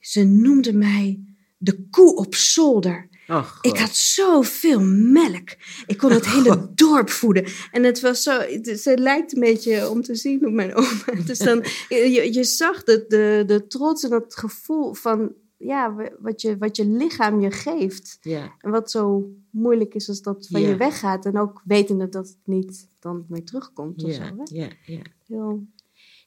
ze 0.00 0.24
noemde 0.24 0.72
mij 0.72 1.22
de 1.58 1.88
koe 1.90 2.16
op 2.16 2.34
zolder. 2.34 3.08
Oh, 3.28 3.48
ik 3.60 3.78
had 3.78 3.94
zoveel 3.94 4.80
melk. 4.80 5.56
Ik 5.86 5.96
kon 5.96 6.10
het 6.10 6.26
hele 6.26 6.70
dorp 6.74 7.10
voeden. 7.10 7.44
En 7.70 7.82
het 7.82 8.00
was 8.00 8.22
zo, 8.22 8.40
ze 8.76 8.98
lijkt 8.98 9.34
een 9.34 9.40
beetje 9.40 9.90
om 9.90 10.02
te 10.02 10.14
zien 10.14 10.46
op 10.46 10.52
mijn 10.52 10.74
oma. 10.74 11.04
Dus 11.26 11.38
dan, 11.38 11.64
je, 11.88 12.32
je 12.32 12.44
zag 12.44 12.84
de, 12.84 13.04
de, 13.08 13.42
de 13.46 13.66
trots 13.66 14.04
en 14.04 14.12
het 14.12 14.36
gevoel 14.36 14.94
van, 14.94 15.32
ja, 15.56 15.94
wat 16.18 16.40
je, 16.40 16.58
wat 16.58 16.76
je 16.76 16.86
lichaam 16.86 17.40
je 17.40 17.50
geeft. 17.50 18.18
Ja. 18.20 18.54
En 18.58 18.70
wat 18.70 18.90
zo 18.90 19.30
moeilijk 19.50 19.94
is 19.94 20.08
als 20.08 20.22
dat 20.22 20.46
van 20.50 20.60
je 20.60 20.76
weggaat. 20.76 21.26
En 21.26 21.38
ook 21.38 21.62
wetende 21.64 22.08
dat 22.08 22.28
het 22.28 22.38
niet 22.44 22.88
dan 22.98 23.24
meer 23.28 23.44
terugkomt 23.44 24.04
of 24.04 24.10
ja. 24.10 24.26
zo. 24.26 24.42
Ja, 24.44 24.68
ja. 24.82 25.02
Heel... 25.26 25.66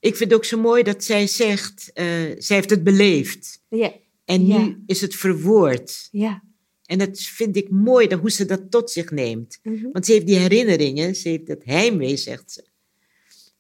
Ik 0.02 0.15
vind 0.15 0.30
het 0.30 0.34
ook 0.40 0.45
zo 0.45 0.60
mooi 0.60 0.84
dat 0.84 1.03
zij 1.03 1.28
zegt, 1.28 1.91
uh, 1.94 2.06
zij 2.38 2.56
heeft 2.56 2.69
het 2.69 2.84
beleefd. 2.84 3.64
Ja. 3.69 3.94
En 4.26 4.48
nu 4.48 4.84
is 4.86 5.02
het 5.02 5.15
verwoord. 5.15 6.07
Ja. 6.11 6.44
En 6.86 6.98
dat 6.98 7.19
vind 7.19 7.56
ik 7.56 7.69
mooi, 7.69 8.07
dat, 8.07 8.19
hoe 8.19 8.32
ze 8.32 8.45
dat 8.45 8.72
tot 8.72 8.91
zich 8.91 9.11
neemt. 9.11 9.60
Mhm. 9.64 9.91
Want 9.91 10.06
ze 10.06 10.11
heeft 10.11 10.28
die 10.28 10.38
herinneringen, 10.38 11.15
ze 11.15 11.30
heeft 11.30 11.48
het 11.48 11.65
heimwee, 11.65 12.18
zegt 12.18 12.52
ze. 12.52 12.69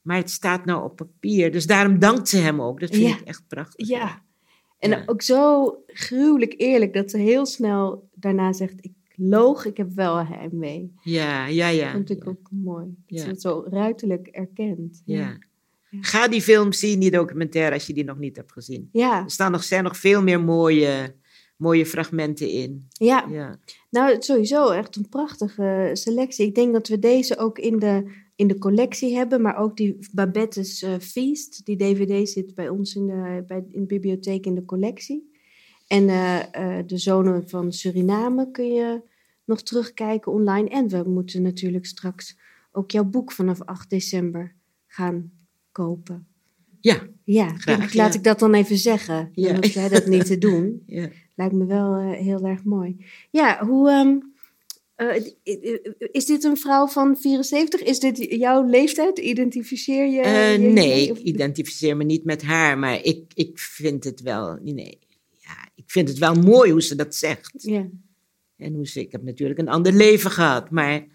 Maar 0.01 0.17
het 0.17 0.29
staat 0.29 0.65
nou 0.65 0.83
op 0.83 0.95
papier, 0.95 1.51
dus 1.51 1.65
daarom 1.65 1.99
dankt 1.99 2.29
ze 2.29 2.37
hem 2.37 2.61
ook. 2.61 2.79
Dat 2.79 2.95
vind 2.95 3.19
ik 3.19 3.27
echt 3.27 3.47
prachtig. 3.47 3.87
Ja, 3.87 4.23
en 4.81 5.09
ook 5.09 5.21
zo 5.21 5.75
gruwelijk 5.87 6.53
eerlijk 6.57 6.93
dat 6.93 7.11
ze 7.11 7.17
heel 7.17 7.45
snel 7.45 8.09
daarna 8.13 8.53
zegt: 8.53 8.73
Ik 8.81 8.93
loog, 9.15 9.65
ik 9.65 9.77
heb 9.77 9.91
wel 9.93 10.25
heimwee. 10.25 10.93
Ja, 11.03 11.45
ja, 11.45 11.67
ja. 11.67 11.83
Dat 11.83 12.07
vind 12.07 12.09
ik 12.09 12.27
ook 12.27 12.49
mooi. 12.51 12.95
Dat 13.07 13.19
ze 13.19 13.27
het 13.27 13.41
zo 13.41 13.65
ruiterlijk 13.69 14.27
erkent. 14.27 15.01
Ja. 15.05 15.37
Ga 15.99 16.27
die 16.27 16.41
film 16.41 16.73
zien, 16.73 16.99
die 16.99 17.11
documentaire, 17.11 17.73
als 17.73 17.87
je 17.87 17.93
die 17.93 18.03
nog 18.03 18.17
niet 18.17 18.35
hebt 18.35 18.51
gezien. 18.51 18.89
Ja. 18.91 19.23
Er 19.23 19.31
staan 19.31 19.51
nog, 19.51 19.63
zijn 19.63 19.83
nog 19.83 19.97
veel 19.97 20.23
meer 20.23 20.41
mooie 20.41 21.19
mooie 21.61 21.85
fragmenten 21.85 22.49
in. 22.49 22.87
Ja. 22.91 23.27
ja, 23.29 23.59
nou 23.89 24.15
sowieso 24.19 24.69
echt 24.69 24.95
een 24.95 25.09
prachtige 25.09 25.89
selectie. 25.93 26.45
Ik 26.45 26.55
denk 26.55 26.73
dat 26.73 26.87
we 26.87 26.99
deze 26.99 27.37
ook 27.37 27.59
in 27.59 27.79
de, 27.79 28.11
in 28.35 28.47
de 28.47 28.57
collectie 28.57 29.15
hebben, 29.15 29.41
maar 29.41 29.57
ook 29.57 29.77
die 29.77 29.97
Babette's 30.11 30.81
uh, 30.81 30.93
Feast, 30.99 31.65
die 31.65 31.77
DVD 31.77 32.29
zit 32.29 32.55
bij 32.55 32.69
ons 32.69 32.95
in 32.95 33.07
de, 33.07 33.43
bij, 33.47 33.65
in 33.69 33.79
de 33.79 33.85
bibliotheek 33.85 34.45
in 34.45 34.55
de 34.55 34.65
collectie. 34.65 35.31
En 35.87 36.03
uh, 36.03 36.35
uh, 36.37 36.77
de 36.85 36.97
zonen 36.97 37.49
van 37.49 37.71
Suriname 37.71 38.51
kun 38.51 38.73
je 38.73 39.01
nog 39.45 39.61
terugkijken 39.61 40.31
online. 40.31 40.69
En 40.69 40.87
we 40.87 41.03
moeten 41.09 41.41
natuurlijk 41.41 41.85
straks 41.85 42.37
ook 42.71 42.91
jouw 42.91 43.03
boek 43.03 43.31
vanaf 43.31 43.61
8 43.61 43.89
december 43.89 44.55
gaan 44.87 45.31
kopen. 45.71 46.27
Ja, 46.79 47.07
ja, 47.23 47.53
graag, 47.57 47.93
laat 47.93 48.13
ik 48.13 48.23
dat 48.23 48.39
dan 48.39 48.53
even 48.53 48.77
zeggen. 48.77 49.29
Ja. 49.33 49.53
Dan 49.53 49.69
jij 49.69 49.89
dat 49.89 50.05
niet 50.05 50.25
te 50.25 50.37
doen. 50.47 50.83
Ja. 50.85 51.09
Lijkt 51.35 51.53
me 51.53 51.65
wel 51.65 52.01
uh, 52.01 52.11
heel 52.11 52.45
erg 52.45 52.63
mooi. 52.63 53.05
Ja, 53.31 53.65
hoe. 53.65 53.91
Um, 53.91 54.33
uh, 54.97 55.25
is 56.11 56.25
dit 56.25 56.43
een 56.43 56.57
vrouw 56.57 56.87
van 56.87 57.17
74? 57.17 57.81
Is 57.81 57.99
dit 57.99 58.17
jouw 58.17 58.65
leeftijd? 58.65 59.19
Identificeer 59.19 60.05
je? 60.05 60.19
Uh, 60.19 60.51
je 60.51 60.67
nee, 60.67 61.09
ik 61.09 61.17
identificeer 61.17 61.97
me 61.97 62.03
niet 62.03 62.23
met 62.23 62.41
haar, 62.41 62.77
maar 62.77 63.03
ik, 63.03 63.31
ik 63.33 63.59
vind 63.59 64.03
het 64.03 64.21
wel. 64.21 64.57
Nee, 64.61 64.99
ja, 65.29 65.69
ik 65.75 65.83
vind 65.87 66.07
het 66.09 66.17
wel 66.17 66.33
mooi 66.33 66.71
hoe 66.71 66.81
ze 66.81 66.95
dat 66.95 67.15
zegt. 67.15 67.51
Ja. 67.55 67.87
En 68.57 68.73
hoe 68.73 68.87
ze, 68.87 68.99
ik 68.99 69.11
heb 69.11 69.23
natuurlijk 69.23 69.59
een 69.59 69.69
ander 69.69 69.93
leven 69.93 70.31
gehad, 70.31 70.69
maar 70.69 71.05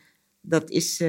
dat 0.41 0.71
is. 0.71 1.03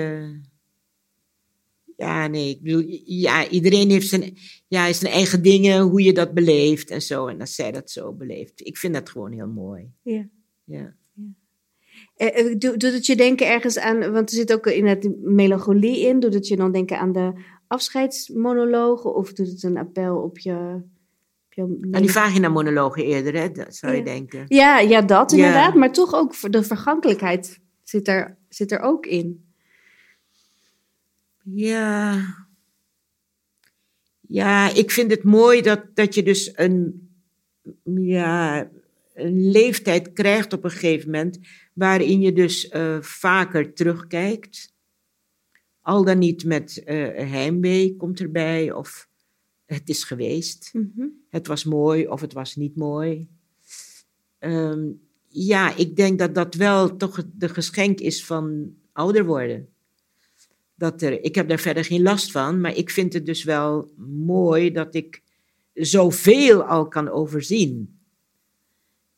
Ja, 1.97 2.27
nee, 2.27 2.49
ik 2.49 2.61
bedoel, 2.61 2.83
ja, 3.05 3.49
iedereen 3.49 3.89
heeft 3.89 4.07
zijn, 4.07 4.37
ja, 4.67 4.93
zijn 4.93 5.11
eigen 5.11 5.41
dingen, 5.41 5.81
hoe 5.81 6.03
je 6.03 6.13
dat 6.13 6.33
beleeft 6.33 6.89
en 6.89 7.01
zo. 7.01 7.27
En 7.27 7.39
als 7.39 7.55
zij 7.55 7.71
dat 7.71 7.91
zo 7.91 8.13
beleeft. 8.13 8.65
Ik 8.65 8.77
vind 8.77 8.93
dat 8.93 9.09
gewoon 9.09 9.31
heel 9.31 9.47
mooi. 9.47 9.91
Ja. 10.01 10.27
ja. 10.63 10.95
Eh, 12.15 12.39
eh, 12.39 12.57
doet 12.57 12.81
het 12.81 13.05
je 13.05 13.15
denken 13.15 13.47
ergens 13.47 13.77
aan, 13.77 14.11
want 14.11 14.29
er 14.29 14.35
zit 14.35 14.53
ook 14.53 14.67
in 14.67 14.85
het 14.85 15.21
melancholie 15.21 15.99
in, 15.99 16.19
doet 16.19 16.33
het 16.33 16.47
je 16.47 16.55
dan 16.55 16.71
denken 16.71 16.99
aan 16.99 17.11
de 17.11 17.33
afscheidsmonologen 17.67 19.15
of 19.15 19.33
doet 19.33 19.47
het 19.47 19.63
een 19.63 19.77
appel 19.77 20.17
op 20.17 20.39
je... 20.39 20.81
Op 21.45 21.53
je 21.53 21.61
aan 21.91 22.01
die 22.01 22.11
vagina-monologen 22.11 23.03
eerder, 23.03 23.33
hè, 23.33 23.51
dat 23.51 23.75
zou 23.75 23.95
je 23.95 24.03
denken. 24.03 24.43
Ja, 24.47 24.79
ja 24.79 25.01
dat 25.01 25.31
inderdaad, 25.31 25.73
maar 25.73 25.91
toch 25.91 26.13
ook 26.13 26.51
de 26.51 26.63
vergankelijkheid 26.63 27.59
zit 27.83 28.07
er, 28.07 28.37
zit 28.49 28.71
er 28.71 28.79
ook 28.79 29.05
in. 29.05 29.46
Ja. 31.53 32.25
Ja, 34.27 34.73
ik 34.73 34.91
vind 34.91 35.11
het 35.11 35.23
mooi 35.23 35.61
dat, 35.61 35.83
dat 35.93 36.15
je 36.15 36.23
dus 36.23 36.51
een, 36.55 37.09
ja, 37.93 38.69
een 39.13 39.49
leeftijd 39.51 40.13
krijgt 40.13 40.53
op 40.53 40.63
een 40.63 40.71
gegeven 40.71 41.11
moment. 41.11 41.39
waarin 41.73 42.21
je 42.21 42.33
dus 42.33 42.71
uh, 42.71 43.01
vaker 43.01 43.73
terugkijkt. 43.73 44.73
Al 45.81 46.03
dan 46.03 46.17
niet 46.17 46.45
met 46.45 46.81
uh, 46.85 46.85
heimwee 47.31 47.95
komt 47.95 48.19
erbij, 48.19 48.71
of 48.71 49.09
het 49.65 49.89
is 49.89 50.03
geweest. 50.03 50.69
Mm 50.73 51.25
Het 51.29 51.47
was 51.47 51.63
mooi 51.63 52.07
of 52.07 52.21
het 52.21 52.33
was 52.33 52.55
niet 52.55 52.75
mooi. 52.75 53.27
Um, 54.39 55.01
ja, 55.27 55.75
ik 55.75 55.95
denk 55.95 56.19
dat 56.19 56.35
dat 56.35 56.55
wel 56.55 56.97
toch 56.97 57.23
de 57.33 57.49
geschenk 57.49 57.99
is 57.99 58.25
van 58.25 58.75
ouder 58.91 59.25
worden 59.25 59.69
dat 60.77 61.01
er, 61.01 61.23
ik 61.23 61.35
heb 61.35 61.47
daar 61.49 61.59
verder 61.59 61.85
geen 61.85 62.01
last 62.01 62.31
van, 62.31 62.61
maar 62.61 62.75
ik 62.75 62.89
vind 62.89 63.13
het 63.13 63.25
dus 63.25 63.43
wel 63.43 63.91
mooi 64.25 64.71
dat 64.71 64.95
ik 64.95 65.21
zoveel 65.73 66.63
al 66.63 66.87
kan 66.87 67.09
overzien. 67.09 67.99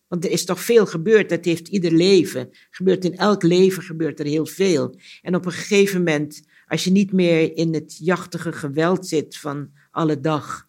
Want 0.07 0.25
er 0.25 0.31
is 0.31 0.45
toch 0.45 0.61
veel 0.61 0.85
gebeurd, 0.85 1.29
dat 1.29 1.45
heeft 1.45 1.67
ieder 1.67 1.91
leven. 1.91 2.49
Gebeurt 2.69 3.05
in 3.05 3.17
elk 3.17 3.43
leven 3.43 3.83
gebeurt 3.83 4.19
er 4.19 4.25
heel 4.25 4.45
veel. 4.45 4.95
En 5.21 5.35
op 5.35 5.45
een 5.45 5.51
gegeven 5.51 5.97
moment, 5.97 6.41
als 6.67 6.83
je 6.83 6.91
niet 6.91 7.11
meer 7.11 7.57
in 7.57 7.73
het 7.73 7.97
jachtige 7.97 8.51
geweld 8.51 9.07
zit 9.07 9.37
van 9.37 9.69
alle 9.91 10.19
dag, 10.19 10.65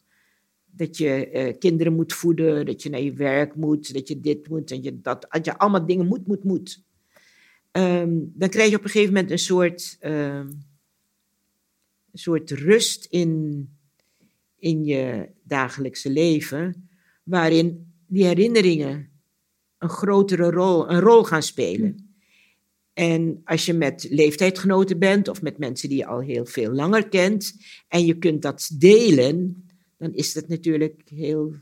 dat 0.67 0.97
je 0.97 1.29
eh, 1.31 1.59
kinderen 1.59 1.95
moet 1.95 2.13
voeden, 2.13 2.67
dat 2.67 2.83
je 2.83 2.91
naar 2.91 3.01
je 3.01 3.13
werk 3.13 3.55
moet, 3.55 3.95
dat 3.95 4.09
je 4.09 4.21
dit 4.21 4.49
moet 4.49 4.71
en 4.71 4.83
je 4.83 5.01
dat, 5.01 5.27
dat 5.31 5.45
je 5.45 5.59
allemaal 5.59 5.87
dingen 5.87 6.07
moet, 6.07 6.27
moet, 6.27 6.45
moet. 6.45 6.83
Ehm, 7.71 8.11
dan 8.13 8.49
krijg 8.49 8.71
je 8.71 8.77
op 8.77 8.85
een 8.85 8.91
gegeven 8.91 9.15
moment 9.15 9.31
een 9.31 9.39
soort 9.39 9.97
ehm, 10.01 10.49
een 12.13 12.19
soort 12.19 12.51
rust 12.51 13.05
in, 13.05 13.69
in 14.57 14.85
je 14.85 15.29
dagelijkse 15.43 16.11
leven, 16.11 16.89
waarin 17.23 17.93
die 18.07 18.25
herinneringen 18.25 19.11
een 19.79 19.89
grotere 19.89 20.51
rol, 20.51 20.91
een 20.91 21.01
rol 21.01 21.25
gaan 21.25 21.43
spelen. 21.43 22.15
En 22.93 23.41
als 23.45 23.67
je 23.67 23.73
met 23.73 24.07
leeftijdgenoten 24.11 24.99
bent 24.99 25.29
of 25.29 25.43
met 25.43 25.59
mensen 25.59 25.89
die 25.89 25.99
je 25.99 26.07
al 26.07 26.21
heel 26.21 26.47
veel 26.47 26.73
langer 26.73 27.09
kent 27.09 27.53
en 27.89 28.07
je 28.07 28.19
kunt 28.19 28.43
dat 28.43 28.71
delen, 28.79 29.67
dan 29.97 30.15
is 30.15 30.33
dat 30.33 30.49
natuurlijk 30.49 31.03
heel, 31.09 31.55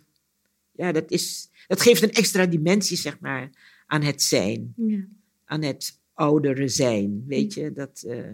ja, 0.73 0.93
dat, 0.93 1.11
is, 1.11 1.51
dat 1.67 1.81
geeft 1.81 2.03
een 2.03 2.13
extra 2.13 2.47
dimensie, 2.47 2.97
zeg 2.97 3.21
maar, 3.21 3.51
aan 3.87 4.03
het 4.03 4.23
zijn. 4.23 4.73
Ja. 4.77 5.07
Aan 5.45 5.63
het 5.63 6.01
oudere 6.13 6.69
zijn, 6.69 7.25
weet 7.27 7.55
je. 7.55 7.73
Dat, 7.73 8.05
uh, 8.07 8.27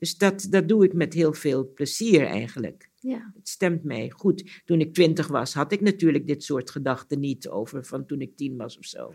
dus 0.00 0.16
dat, 0.16 0.46
dat 0.50 0.68
doe 0.68 0.84
ik 0.84 0.92
met 0.92 1.14
heel 1.14 1.32
veel 1.32 1.72
plezier 1.74 2.26
eigenlijk. 2.26 2.90
Ja. 2.98 3.32
Het 3.34 3.48
stemt 3.48 3.84
mij 3.84 4.10
goed. 4.16 4.62
Toen 4.64 4.80
ik 4.80 4.94
twintig 4.94 5.26
was, 5.26 5.54
had 5.54 5.72
ik 5.72 5.80
natuurlijk 5.80 6.26
dit 6.26 6.44
soort 6.44 6.70
gedachten 6.70 7.20
niet 7.20 7.48
over 7.48 7.84
van 7.84 8.06
toen 8.06 8.20
ik 8.20 8.36
tien 8.36 8.56
was 8.56 8.78
of 8.78 8.84
zo. 8.84 9.12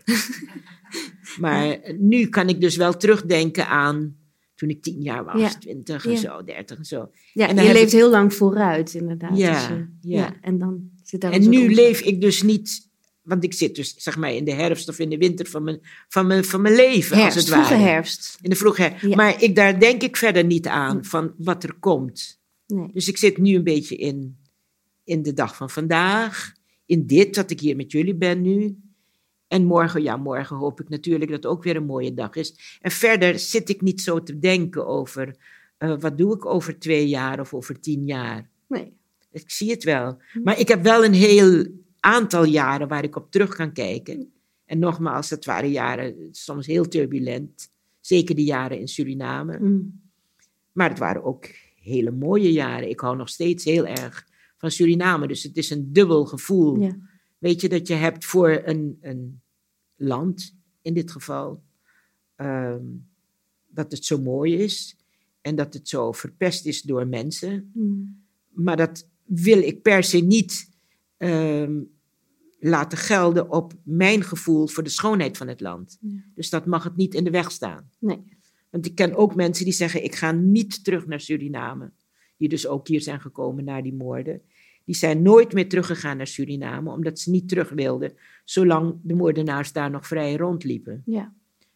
maar 1.44 1.94
nu 1.98 2.26
kan 2.26 2.48
ik 2.48 2.60
dus 2.60 2.76
wel 2.76 2.96
terugdenken 2.96 3.68
aan 3.68 4.16
toen 4.54 4.68
ik 4.68 4.82
tien 4.82 5.02
jaar 5.02 5.24
was, 5.24 5.54
twintig 5.54 6.06
en 6.06 6.18
zo, 6.18 6.44
dertig 6.44 6.78
en 6.78 6.84
zo. 6.84 7.10
Ja, 7.32 7.48
en 7.48 7.64
je 7.64 7.72
leeft 7.72 7.92
heel 7.92 8.10
lang 8.10 8.34
vooruit 8.34 8.94
inderdaad. 8.94 9.36
Ja, 9.36 9.68
dus, 9.68 9.86
ja. 10.00 10.40
En 10.40 10.58
dan 10.58 10.90
zit 11.02 11.20
daar 11.20 11.32
En 11.32 11.48
nu 11.48 11.74
leef 11.74 12.00
ik 12.00 12.20
dus 12.20 12.42
niet 12.42 12.85
want 13.26 13.44
ik 13.44 13.52
zit 13.52 13.74
dus 13.74 13.94
zeg 13.96 14.16
maar 14.16 14.32
in 14.32 14.44
de 14.44 14.52
herfst 14.52 14.88
of 14.88 14.98
in 14.98 15.10
de 15.10 15.18
winter 15.18 15.46
van 15.46 15.62
mijn, 15.62 15.80
van 16.08 16.26
mijn, 16.26 16.44
van 16.44 16.60
mijn 16.60 16.74
leven. 16.74 17.16
Herfst, 17.16 17.36
als 17.36 17.44
het 17.44 17.54
ware. 17.54 17.66
vroege 17.66 17.82
herfst. 17.82 18.38
In 18.42 18.50
de 18.50 18.56
vroege 18.56 18.82
herfst. 18.82 19.14
Maar 19.14 19.42
ik, 19.42 19.54
daar 19.56 19.80
denk 19.80 20.02
ik 20.02 20.16
verder 20.16 20.44
niet 20.44 20.66
aan 20.66 21.04
van 21.04 21.34
wat 21.36 21.62
er 21.62 21.74
komt. 21.74 22.40
Nee. 22.66 22.88
Dus 22.92 23.08
ik 23.08 23.16
zit 23.16 23.38
nu 23.38 23.54
een 23.54 23.64
beetje 23.64 23.96
in, 23.96 24.36
in 25.04 25.22
de 25.22 25.32
dag 25.32 25.56
van 25.56 25.70
vandaag. 25.70 26.54
In 26.86 27.06
dit, 27.06 27.34
dat 27.34 27.50
ik 27.50 27.60
hier 27.60 27.76
met 27.76 27.92
jullie 27.92 28.14
ben 28.14 28.42
nu. 28.42 28.78
En 29.48 29.64
morgen, 29.64 30.02
ja, 30.02 30.16
morgen 30.16 30.56
hoop 30.56 30.80
ik 30.80 30.88
natuurlijk 30.88 31.30
dat 31.30 31.42
het 31.42 31.52
ook 31.52 31.62
weer 31.62 31.76
een 31.76 31.86
mooie 31.86 32.14
dag 32.14 32.34
is. 32.34 32.78
En 32.80 32.90
verder 32.90 33.38
zit 33.38 33.68
ik 33.68 33.80
niet 33.80 34.00
zo 34.00 34.22
te 34.22 34.38
denken 34.38 34.86
over 34.86 35.36
uh, 35.78 35.94
wat 35.98 36.18
doe 36.18 36.34
ik 36.34 36.46
over 36.46 36.78
twee 36.78 37.08
jaar 37.08 37.40
of 37.40 37.54
over 37.54 37.80
tien 37.80 38.06
jaar. 38.06 38.50
Nee. 38.68 38.92
Ik 39.32 39.50
zie 39.50 39.70
het 39.70 39.84
wel. 39.84 40.20
Hm. 40.32 40.42
Maar 40.42 40.58
ik 40.58 40.68
heb 40.68 40.82
wel 40.82 41.04
een 41.04 41.14
heel 41.14 41.66
aantal 42.06 42.44
jaren 42.44 42.88
waar 42.88 43.04
ik 43.04 43.16
op 43.16 43.30
terug 43.30 43.54
kan 43.54 43.72
kijken. 43.72 44.32
En 44.64 44.78
nogmaals, 44.78 45.28
dat 45.28 45.44
waren 45.44 45.70
jaren 45.70 46.28
soms 46.30 46.66
heel 46.66 46.88
turbulent. 46.88 47.70
Zeker 48.00 48.34
die 48.34 48.44
jaren 48.44 48.78
in 48.78 48.88
Suriname. 48.88 49.58
Mm. 49.58 50.00
Maar 50.72 50.88
het 50.88 50.98
waren 50.98 51.24
ook 51.24 51.46
hele 51.80 52.10
mooie 52.10 52.52
jaren. 52.52 52.90
Ik 52.90 53.00
hou 53.00 53.16
nog 53.16 53.28
steeds 53.28 53.64
heel 53.64 53.86
erg 53.86 54.26
van 54.56 54.70
Suriname. 54.70 55.26
Dus 55.26 55.42
het 55.42 55.56
is 55.56 55.70
een 55.70 55.92
dubbel 55.92 56.24
gevoel. 56.24 56.80
Ja. 56.80 56.96
Weet 57.38 57.60
je, 57.60 57.68
dat 57.68 57.88
je 57.88 57.94
hebt 57.94 58.24
voor 58.24 58.62
een, 58.64 58.98
een 59.00 59.40
land, 59.96 60.56
in 60.82 60.94
dit 60.94 61.10
geval, 61.10 61.62
ehm, 62.36 62.84
dat 63.68 63.92
het 63.92 64.04
zo 64.04 64.20
mooi 64.20 64.54
is 64.54 64.96
en 65.40 65.56
dat 65.56 65.74
het 65.74 65.88
zo 65.88 66.12
verpest 66.12 66.66
is 66.66 66.82
door 66.82 67.06
mensen. 67.06 67.70
Mm. 67.74 68.24
Maar 68.48 68.76
dat 68.76 69.08
wil 69.24 69.58
ik 69.58 69.82
per 69.82 70.02
se 70.02 70.18
niet 70.18 70.70
ehm, 71.16 71.80
laten 72.58 72.98
gelden 72.98 73.50
op 73.50 73.72
mijn 73.82 74.22
gevoel 74.22 74.66
voor 74.66 74.82
de 74.82 74.90
schoonheid 74.90 75.36
van 75.36 75.48
het 75.48 75.60
land. 75.60 75.98
Ja. 76.00 76.08
Dus 76.34 76.50
dat 76.50 76.66
mag 76.66 76.84
het 76.84 76.96
niet 76.96 77.14
in 77.14 77.24
de 77.24 77.30
weg 77.30 77.50
staan. 77.50 77.90
Nee. 77.98 78.24
Want 78.70 78.86
ik 78.86 78.94
ken 78.94 79.14
ook 79.14 79.34
mensen 79.34 79.64
die 79.64 79.74
zeggen: 79.74 80.04
Ik 80.04 80.14
ga 80.14 80.32
niet 80.32 80.84
terug 80.84 81.06
naar 81.06 81.20
Suriname. 81.20 81.92
Die 82.36 82.48
dus 82.48 82.66
ook 82.66 82.88
hier 82.88 83.00
zijn 83.00 83.20
gekomen 83.20 83.64
na 83.64 83.82
die 83.82 83.94
moorden. 83.94 84.42
Die 84.84 84.94
zijn 84.94 85.22
nooit 85.22 85.52
meer 85.52 85.68
teruggegaan 85.68 86.16
naar 86.16 86.26
Suriname, 86.26 86.90
omdat 86.90 87.18
ze 87.18 87.30
niet 87.30 87.48
terug 87.48 87.70
wilden, 87.70 88.12
zolang 88.44 88.98
de 89.02 89.14
moordenaars 89.14 89.72
daar 89.72 89.90
nog 89.90 90.06
vrij 90.06 90.36
rondliepen. 90.36 91.02
Ja. 91.06 91.34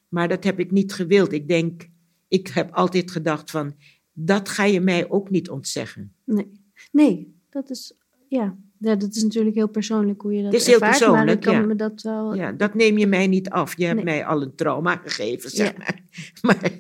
Maar 0.09 0.29
dat 0.29 0.45
heb 0.45 0.59
ik 0.59 0.71
niet 0.71 0.93
gewild. 0.93 1.33
Ik 1.33 1.49
denk, 1.49 1.89
ik 2.29 2.49
heb 2.49 2.73
altijd 2.73 3.11
gedacht 3.11 3.51
van, 3.51 3.75
dat 4.13 4.49
ga 4.49 4.65
je 4.65 4.81
mij 4.81 5.09
ook 5.09 5.31
niet 5.31 5.51
ontzeggen. 5.51 6.13
Nee. 6.25 6.51
Nee, 6.93 7.35
dat 7.49 7.71
is, 7.71 7.95
ja. 8.29 8.57
Ja, 8.83 8.95
dat 8.95 9.15
is 9.15 9.23
natuurlijk 9.23 9.55
heel 9.55 9.69
persoonlijk 9.69 10.21
hoe 10.23 10.33
je 10.35 10.43
dat 10.43 10.53
Het 10.53 10.61
is 10.61 10.67
heel 10.67 10.81
ervaart, 10.81 11.01
maar 11.01 11.09
ik 11.09 11.11
persoonlijk, 11.15 11.41
kan 11.41 11.55
ja. 11.55 11.61
me 11.61 11.75
dat 11.77 12.03
wel... 12.03 12.35
Ja, 12.35 12.53
dat 12.53 12.75
neem 12.75 12.99
je 12.99 13.07
mij 13.07 13.27
niet 13.27 13.51
af. 13.51 13.77
Je 13.77 13.85
hebt 13.85 13.95
Nee. 13.97 14.05
mij 14.05 14.25
al 14.25 14.43
een 14.43 14.55
trauma 14.55 14.97
gegeven, 15.05 15.51
zeg 15.51 15.67
Ja. 15.73 15.79
maar. 15.79 15.99
Maar 16.43 16.71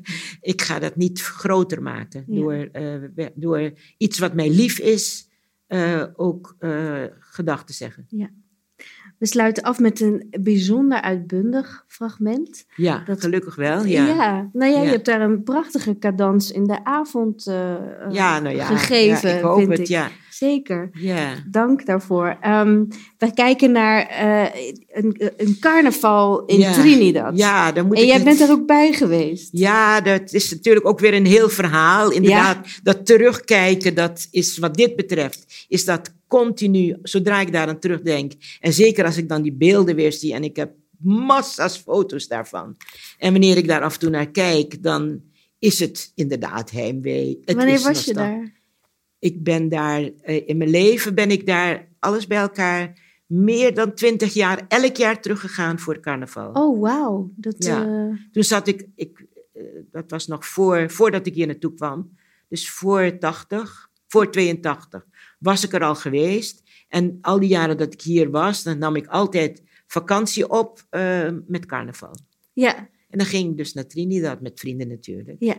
ik 0.40 0.62
ga 0.62 0.78
dat 0.78 0.96
niet 0.96 1.20
groter 1.22 1.82
maken 1.82 2.24
Ja. 2.26 2.34
door, 2.40 2.54
eh, 2.72 3.26
door 3.34 3.72
iets 3.96 4.18
wat 4.18 4.34
mij 4.34 4.50
lief 4.50 4.78
is, 4.78 5.28
eh, 5.66 6.04
ook 6.16 6.56
eh 6.58 7.04
gedag 7.18 7.64
te 7.64 7.72
zeggen. 7.72 8.06
We 9.20 9.26
sluiten 9.26 9.62
af 9.62 9.78
met 9.78 10.00
een 10.00 10.26
bijzonder 10.40 11.00
uitbundig 11.00 11.84
fragment. 11.88 12.64
Ja, 12.76 13.02
Dat- 13.06 13.20
gelukkig 13.20 13.54
wel. 13.54 13.84
Ja, 13.84 14.06
ja. 14.06 14.48
nou 14.52 14.72
ja, 14.72 14.78
je 14.78 14.84
Ja. 14.84 14.90
hebt 14.90 15.04
daar 15.04 15.20
een 15.20 15.42
prachtige 15.42 15.98
cadans 15.98 16.50
in 16.50 16.64
de 16.64 16.84
avond 16.84 17.46
eh, 17.46 17.72
eh, 17.74 18.40
nou 18.42 18.48
ja. 18.56 18.64
gegeven, 18.64 19.30
ja, 19.30 19.36
ik 19.36 19.42
hoop 19.42 19.58
vind 19.58 19.70
het, 19.70 19.78
ik. 19.78 19.86
ja. 19.86 20.08
Zeker. 20.30 20.90
ja. 20.92 21.34
Dank 21.50 21.86
daarvoor. 21.86 22.36
Ehm 22.40 22.84
we 23.18 23.34
kijken 23.34 23.72
naar 23.72 24.06
eh, 24.06 24.62
een, 24.92 25.30
een 25.36 25.56
carnaval 25.60 26.44
in 26.44 26.58
Ja. 26.58 26.72
Trinidad. 26.72 27.38
Ja, 27.38 27.72
dan 27.72 27.86
moet 27.86 27.96
en 27.96 28.02
ik 28.02 28.08
jij 28.08 28.22
bent 28.22 28.40
er 28.40 28.50
ook 28.50 28.66
bij 28.66 28.92
geweest. 28.92 29.48
Ja, 29.52 30.00
dat 30.00 30.32
is 30.32 30.50
natuurlijk 30.50 30.86
ook 30.86 31.00
weer 31.00 31.14
een 31.14 31.26
heel 31.26 31.48
verhaal. 31.48 32.10
Inderdaad, 32.10 32.66
dat 32.82 33.06
terugkijken, 33.06 33.94
dat 33.94 34.26
is 34.30 34.58
wat 34.58 34.74
dit 34.74 34.96
betreft, 34.96 35.66
is 35.68 35.84
dat 35.84 36.12
continu, 36.30 36.96
zodra 37.02 37.40
ik 37.40 37.52
daar 37.52 37.68
aan 37.68 37.78
terugdenk, 37.78 38.32
en 38.60 38.72
zeker 38.72 39.04
als 39.04 39.16
ik 39.16 39.28
dan 39.28 39.42
die 39.42 39.52
beelden 39.52 39.94
weer 39.96 40.12
zie, 40.12 40.34
en 40.34 40.44
ik 40.44 40.56
heb 40.56 40.72
massa's 40.98 41.76
foto's 41.76 42.28
daarvan. 42.28 42.76
En 43.18 43.32
wanneer 43.32 43.56
ik 43.56 43.68
daar 43.68 43.82
af 43.82 43.94
en 43.94 44.00
toe 44.00 44.10
naar 44.10 44.30
kijk, 44.30 44.82
dan 44.82 45.22
is 45.58 45.78
het 45.80 46.12
inderdaad 46.14 46.70
heimwee. 46.70 47.40
Het 47.44 47.56
Wanneer 47.56 47.80
was 47.80 48.04
je 48.04 48.14
daar? 48.14 48.52
Ik 49.18 49.42
ben 49.42 49.68
daar, 49.68 50.10
eh, 50.22 50.48
in 50.48 50.56
mijn 50.56 50.70
leven 50.70 51.14
ben 51.14 51.30
ik 51.30 51.46
daar, 51.46 51.88
alles 51.98 52.26
bij 52.26 52.38
elkaar, 52.38 52.92
meer 53.26 53.74
dan 53.74 53.94
twintig 53.94 54.32
jaar, 54.34 54.64
elk 54.68 54.96
jaar 54.96 55.20
teruggegaan 55.20 55.78
voor 55.78 56.00
carnaval. 56.00 56.50
Oh, 56.52 56.80
wauw. 56.80 57.30
Dat, 57.36 57.54
Ja. 57.64 57.84
eh, 57.86 58.16
Toen 58.32 58.44
zat 58.44 58.68
ik, 58.68 58.86
ik 58.94 59.26
eh, 59.52 59.62
dat 59.90 60.10
was 60.10 60.26
nog 60.26 60.46
voor, 60.46 60.90
voordat 60.90 61.26
ik 61.26 61.34
hier 61.34 61.46
naartoe 61.46 61.74
kwam, 61.74 62.16
dus 62.48 62.70
voor 62.70 63.18
80, 63.18 63.88
voor 64.06 64.30
82, 64.30 65.06
was 65.40 65.64
ik 65.64 65.72
er 65.72 65.82
al 65.82 65.94
geweest. 65.94 66.62
En 66.88 67.18
al 67.20 67.40
die 67.40 67.48
jaren 67.48 67.76
dat 67.76 67.92
ik 67.92 68.00
hier 68.02 68.30
was, 68.30 68.62
dan 68.62 68.78
nam 68.78 68.96
ik 68.96 69.06
altijd 69.06 69.62
vakantie 69.86 70.48
op 70.48 70.86
eh, 70.90 71.28
met 71.46 71.66
carnaval. 71.66 72.14
ja, 72.52 72.76
En 73.08 73.18
dan 73.18 73.26
ging 73.26 73.50
ik 73.50 73.56
dus 73.56 73.72
naar 73.72 73.86
Trinidad 73.86 74.40
met 74.40 74.60
vrienden 74.60 74.88
natuurlijk. 74.88 75.36
ja. 75.38 75.56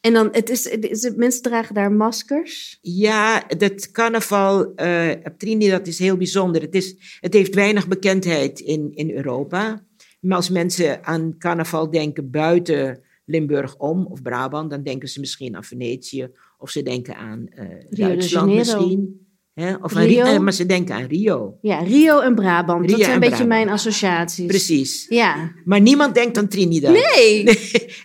En 0.00 0.12
dan, 0.12 0.28
het 0.32 0.50
is, 0.50 0.70
het 0.70 0.84
is, 0.84 1.12
mensen 1.16 1.42
dragen 1.42 1.74
daar 1.74 1.92
maskers. 1.92 2.78
Ja, 2.80 3.44
dat 3.46 3.90
carnaval 3.90 4.74
eh, 4.74 5.10
op 5.24 5.38
Trinidad 5.38 5.86
is 5.86 5.98
heel 5.98 6.16
bijzonder. 6.16 6.62
Het, 6.62 6.74
is, 6.74 7.18
het 7.20 7.32
heeft 7.32 7.54
weinig 7.54 7.88
bekendheid 7.88 8.60
in, 8.60 8.90
in 8.94 9.10
Europa. 9.10 9.84
Maar 10.20 10.36
als 10.36 10.50
mensen 10.50 11.04
aan 11.04 11.34
carnaval 11.38 11.90
denken 11.90 12.30
buiten 12.30 13.02
Limburg 13.24 13.76
om 13.76 14.06
of 14.06 14.22
Brabant, 14.22 14.70
dan 14.70 14.82
denken 14.82 15.08
ze 15.08 15.20
misschien 15.20 15.56
aan 15.56 15.64
Venetië 15.64 16.30
of 16.62 16.70
ze 16.70 16.82
denken 16.82 17.16
aan 17.16 17.48
eh 17.48 17.66
de 17.90 17.96
Duitsland 17.96 18.54
misschien. 18.54 19.20
Hè? 19.54 19.74
Of 19.74 19.94
Rio. 19.94 20.24
Rio. 20.24 20.40
maar 20.40 20.52
ze 20.52 20.66
denken 20.66 20.94
aan 20.94 21.06
Rio. 21.06 21.58
Ja, 21.60 21.78
Rio 21.78 22.20
en 22.20 22.34
Brabant. 22.34 22.88
dat 22.88 22.98
zijn 22.98 23.08
een 23.08 23.14
en 23.14 23.20
beetje 23.20 23.44
Brabant. 23.44 23.48
mijn 23.64 23.68
associaties. 23.68 24.46
Precies. 24.46 25.06
Ja. 25.08 25.52
Maar 25.64 25.80
niemand 25.80 26.14
denkt 26.14 26.38
aan 26.38 26.48
Trinidad. 26.48 26.92
Nee. 27.14 27.44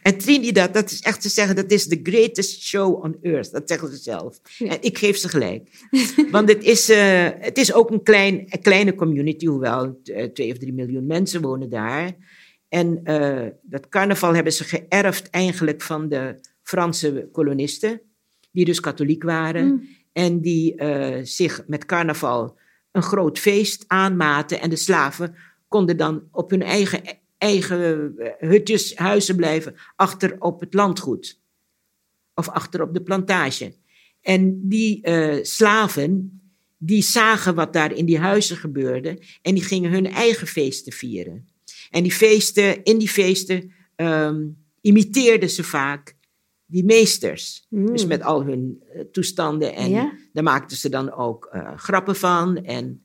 En 0.03 0.17
Trinidad, 0.17 0.73
dat 0.73 0.91
is 0.91 1.01
echt 1.01 1.21
te 1.21 1.29
zeggen, 1.29 1.55
dat 1.55 1.71
is 1.71 1.87
the 1.87 1.99
greatest 2.03 2.61
show 2.61 3.03
on 3.03 3.17
earth. 3.21 3.51
Dat 3.51 3.63
zeggen 3.65 3.89
ze 3.89 3.97
zelf. 3.97 4.39
Ja. 4.57 4.69
En 4.69 4.77
ik 4.81 4.97
geef 4.97 5.17
ze 5.17 5.29
gelijk. 5.29 5.69
Want 6.31 6.49
het 6.49 6.63
is, 6.63 6.89
eh, 6.89 7.27
het 7.39 7.57
is 7.57 7.73
ook 7.73 7.91
een, 7.91 8.03
klein, 8.03 8.45
een 8.47 8.61
kleine 8.61 8.95
community, 8.95 9.45
hoewel 9.45 9.99
eh, 10.03 10.23
twee 10.23 10.51
of 10.51 10.57
drie 10.57 10.73
miljoen 10.73 11.05
mensen 11.05 11.41
wonen 11.41 11.69
daar. 11.69 12.11
En 12.69 12.99
eh, 13.03 13.47
dat 13.61 13.89
carnaval 13.89 14.33
hebben 14.35 14.53
ze 14.53 14.63
geërfd 14.63 15.29
eigenlijk 15.29 15.81
van 15.81 16.09
de 16.09 16.39
Franse 16.63 17.29
kolonisten, 17.31 18.01
die 18.57 18.65
dus 18.65 18.79
katholiek 18.79 19.23
waren. 19.23 19.65
Mm. 19.65 19.87
En 20.13 20.41
die 20.41 20.75
eh, 20.75 21.23
zich 21.23 21.63
met 21.67 21.85
carnaval 21.85 22.57
een 22.91 23.01
groot 23.01 23.39
feest 23.39 23.83
aanmaten. 23.87 24.61
En 24.61 24.69
de 24.69 24.75
slaven 24.75 25.35
konden 25.67 25.97
dan 25.97 26.27
op 26.31 26.49
hun 26.49 26.61
eigen, 26.61 27.01
eigen 27.37 28.13
eh, 28.17 28.49
hutjes, 28.49 28.95
huizen 28.95 29.35
blijven, 29.35 29.75
achter 29.95 30.35
op 30.39 30.59
het 30.59 30.73
landgoed. 30.73 31.41
Of 32.33 32.49
achter 32.49 32.81
op 32.81 32.93
de 32.93 33.01
plantage. 33.01 33.73
En 34.21 34.67
die 34.67 35.01
eh, 35.01 35.43
slaven, 35.43 36.41
die 36.77 37.01
zagen 37.01 37.55
wat 37.55 37.73
daar 37.73 37.93
in 37.93 38.05
die 38.05 38.19
huizen 38.19 38.57
gebeurde. 38.57 39.21
En 39.41 39.53
die 39.53 39.63
gingen 39.63 39.91
hun 39.91 40.07
eigen 40.07 40.47
feesten 40.47 40.93
vieren. 40.93 41.47
En 41.89 42.03
die 42.03 42.11
feesten, 42.11 42.83
in 42.83 42.97
die 42.97 43.09
feesten 43.09 43.71
ehm, 43.95 44.45
imiteerden 44.81 45.49
ze 45.49 45.63
vaak 45.63 46.16
die 46.67 46.83
meesters. 46.85 47.65
Mm. 47.69 47.85
Dus 47.91 48.05
met 48.05 48.21
al 48.23 48.43
hun 48.43 48.83
eh, 48.93 49.01
toestanden. 49.11 49.75
En 49.75 49.89
Ja. 49.89 50.13
daar 50.33 50.43
maakten 50.43 50.77
ze 50.77 50.89
dan 50.89 51.11
ook 51.13 51.45
eh, 51.51 51.71
grappen 51.77 52.15
van. 52.15 52.57
En, 52.57 53.03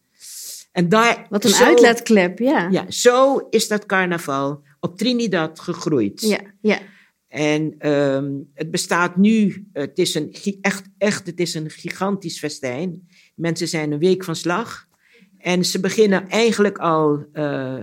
en 0.73 0.89
daar, 0.89 1.27
Wat 1.31 1.45
een 1.45 1.51
zo- 1.51 1.65
uitlaatklep, 1.65 2.39
ja. 2.39 2.69
Ja, 2.71 2.91
zo 2.91 3.47
is 3.51 3.69
dat 3.69 3.87
carnaval 3.87 4.63
op 4.81 4.97
Trinidad 4.99 5.61
gegroeid. 5.61 6.21
ja. 6.21 6.39
ja. 6.61 6.79
En 7.29 7.75
ehm, 7.79 8.33
het 8.55 8.71
bestaat 8.71 9.17
nu, 9.17 9.67
het 9.73 9.99
is 9.99 10.15
een, 10.15 10.35
echt, 10.61 10.85
echt, 10.99 11.27
het 11.27 11.41
is 11.41 11.55
een 11.55 11.71
gigantisch 11.71 12.39
festijn. 12.39 13.09
Mensen 13.35 13.69
zijn 13.69 13.93
een 13.93 13.99
week 13.99 14.25
van 14.25 14.37
slag. 14.37 14.87
En 15.39 15.65
ze 15.65 15.81
beginnen 15.81 16.29
eigenlijk 16.29 16.79
al, 16.79 17.25
eh, 17.33 17.79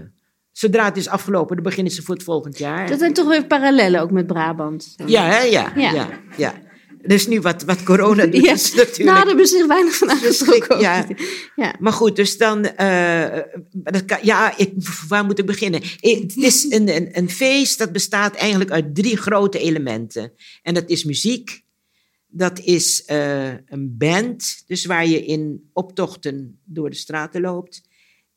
zodra 0.60 0.86
het 0.86 0.98
is 0.98 1.08
afgelopen, 1.08 1.56
dan 1.56 1.64
beginnen 1.64 1.94
ze 1.94 2.02
voor 2.02 2.16
het 2.16 2.24
volgend 2.24 2.58
jaar. 2.58 2.90
Dat 2.90 3.00
zijn 3.00 3.14
toch 3.14 3.28
weer 3.28 3.46
parallellen 3.46 4.02
ook 4.02 4.12
met 4.12 4.28
Brabant. 4.28 4.94
Ja, 5.06 5.26
hè? 5.26 5.42
Ja, 5.42 5.72
Ja. 5.76 5.92
ja. 5.94 6.10
ja, 6.38 6.54
Dus 7.02 7.28
nu 7.28 7.42
wat, 7.42 7.64
wat 7.64 7.84
corona 7.84 8.26
doet, 8.26 8.44
Ja. 8.46 8.54
is 8.54 8.74
natuurlijk... 8.74 8.98
Nou, 8.98 9.18
daar 9.18 9.28
hebben 9.28 9.48
ze 9.48 9.58
zich 9.58 9.68
weinig 9.68 9.96
van 9.96 10.10
aangetrokken. 10.10 10.80
Ja. 10.80 11.08
ja. 11.56 11.76
Maar 11.80 11.94
goed, 11.94 12.16
dus 12.16 12.38
dan, 12.38 12.66
eh, 12.66 13.40
dat 13.72 14.06
kan, 14.06 14.18
ja, 14.22 14.58
ik, 14.58 14.74
waar 15.08 15.26
moet 15.26 15.40
ik 15.40 15.46
beginnen? 15.46 15.82
Het 16.00 16.36
is 16.38 16.72
een, 16.72 16.96
een, 16.96 17.18
een 17.18 17.30
feest 17.30 17.78
dat 17.78 17.92
bestaat 17.92 18.36
eigenlijk 18.36 18.72
uit 18.72 18.96
drie 18.96 19.18
grote 19.18 19.60
elementen. 19.60 20.32
En 20.62 20.74
dat 20.74 20.90
is 20.90 21.04
muziek, 21.04 21.62
dat 22.28 22.60
is 22.60 23.06
eh, 23.06 23.48
een 23.48 23.96
band, 23.98 24.64
dus 24.68 24.86
waar 24.86 25.08
je 25.08 25.26
in 25.26 25.70
optochten 25.74 26.60
door 26.66 26.90
de 26.90 26.96
straten 26.96 27.42
loopt. 27.42 27.88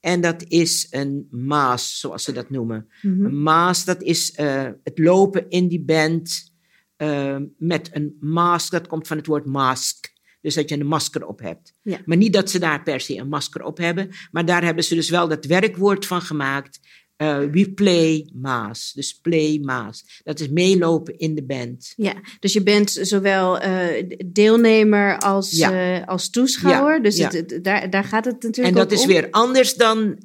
En 0.03 0.21
dat 0.21 0.45
is 0.49 0.87
een 0.91 1.27
maas, 1.31 1.99
zoals 1.99 2.25
ze 2.25 2.33
dat 2.33 2.51
noemen. 2.51 2.89
Mhm. 3.03 3.25
Een 3.25 3.43
maas, 3.43 3.85
dat 3.85 4.03
is 4.03 4.33
eh, 4.33 4.69
het 4.83 4.99
lopen 4.99 5.49
in 5.49 5.69
die 5.69 5.85
band 5.85 6.53
eh, 6.97 7.37
met 7.59 7.91
een 7.93 8.17
mask, 8.21 8.71
dat 8.71 8.87
komt 8.87 9.07
van 9.07 9.17
het 9.17 9.27
woord 9.27 9.47
mask. 9.47 10.13
Dus 10.41 10.55
dat 10.55 10.69
je 10.69 10.81
een 10.81 10.87
masker 10.87 11.27
op 11.27 11.41
hebt. 11.41 11.75
Ja. 11.83 12.01
Maar 12.05 12.17
niet 12.17 12.33
dat 12.33 12.51
ze 12.51 12.59
daar 12.59 12.83
per 12.83 13.01
se 13.01 13.17
een 13.17 13.29
masker 13.29 13.65
op 13.65 13.79
hebben. 13.79 14.11
Maar 14.31 14.45
daar 14.45 14.65
hebben 14.65 14.85
ze 14.85 14.95
dus 14.95 15.11
wel 15.11 15.29
dat 15.29 15.45
werkwoord 15.45 16.07
van 16.07 16.23
gemaakt. 16.23 16.81
Eh, 17.23 17.39
we 17.51 17.73
play 17.75 18.29
maas. 18.35 18.93
Dus 18.95 19.19
play 19.23 19.59
maas. 19.63 20.21
Dat 20.25 20.41
is 20.41 20.49
meelopen 20.49 21.19
in 21.19 21.35
de 21.35 21.45
band. 21.45 21.93
Ja, 21.97 22.13
dus 22.41 22.53
je 22.53 22.63
bent 22.63 22.91
zowel 23.03 23.59
eh, 23.59 24.05
deelnemer 24.27 25.19
als, 25.19 25.51
Ja. 25.51 26.01
eh, 26.01 26.07
als 26.09 26.31
toeschouwer. 26.31 26.95
Ja, 26.97 27.03
Dus 27.03 27.17
ja. 27.17 27.25
het, 27.31 27.51
het- 27.51 27.65
daar, 27.65 27.91
daar 27.91 28.05
gaat 28.05 28.25
het 28.25 28.35
En 28.43 28.47
natuurlijk 28.49 28.77
dat 28.77 28.85
ook 28.87 28.93
is 28.93 29.03
om. 29.03 29.09
weer 29.09 29.29
anders 29.31 29.75
dan, 29.75 30.17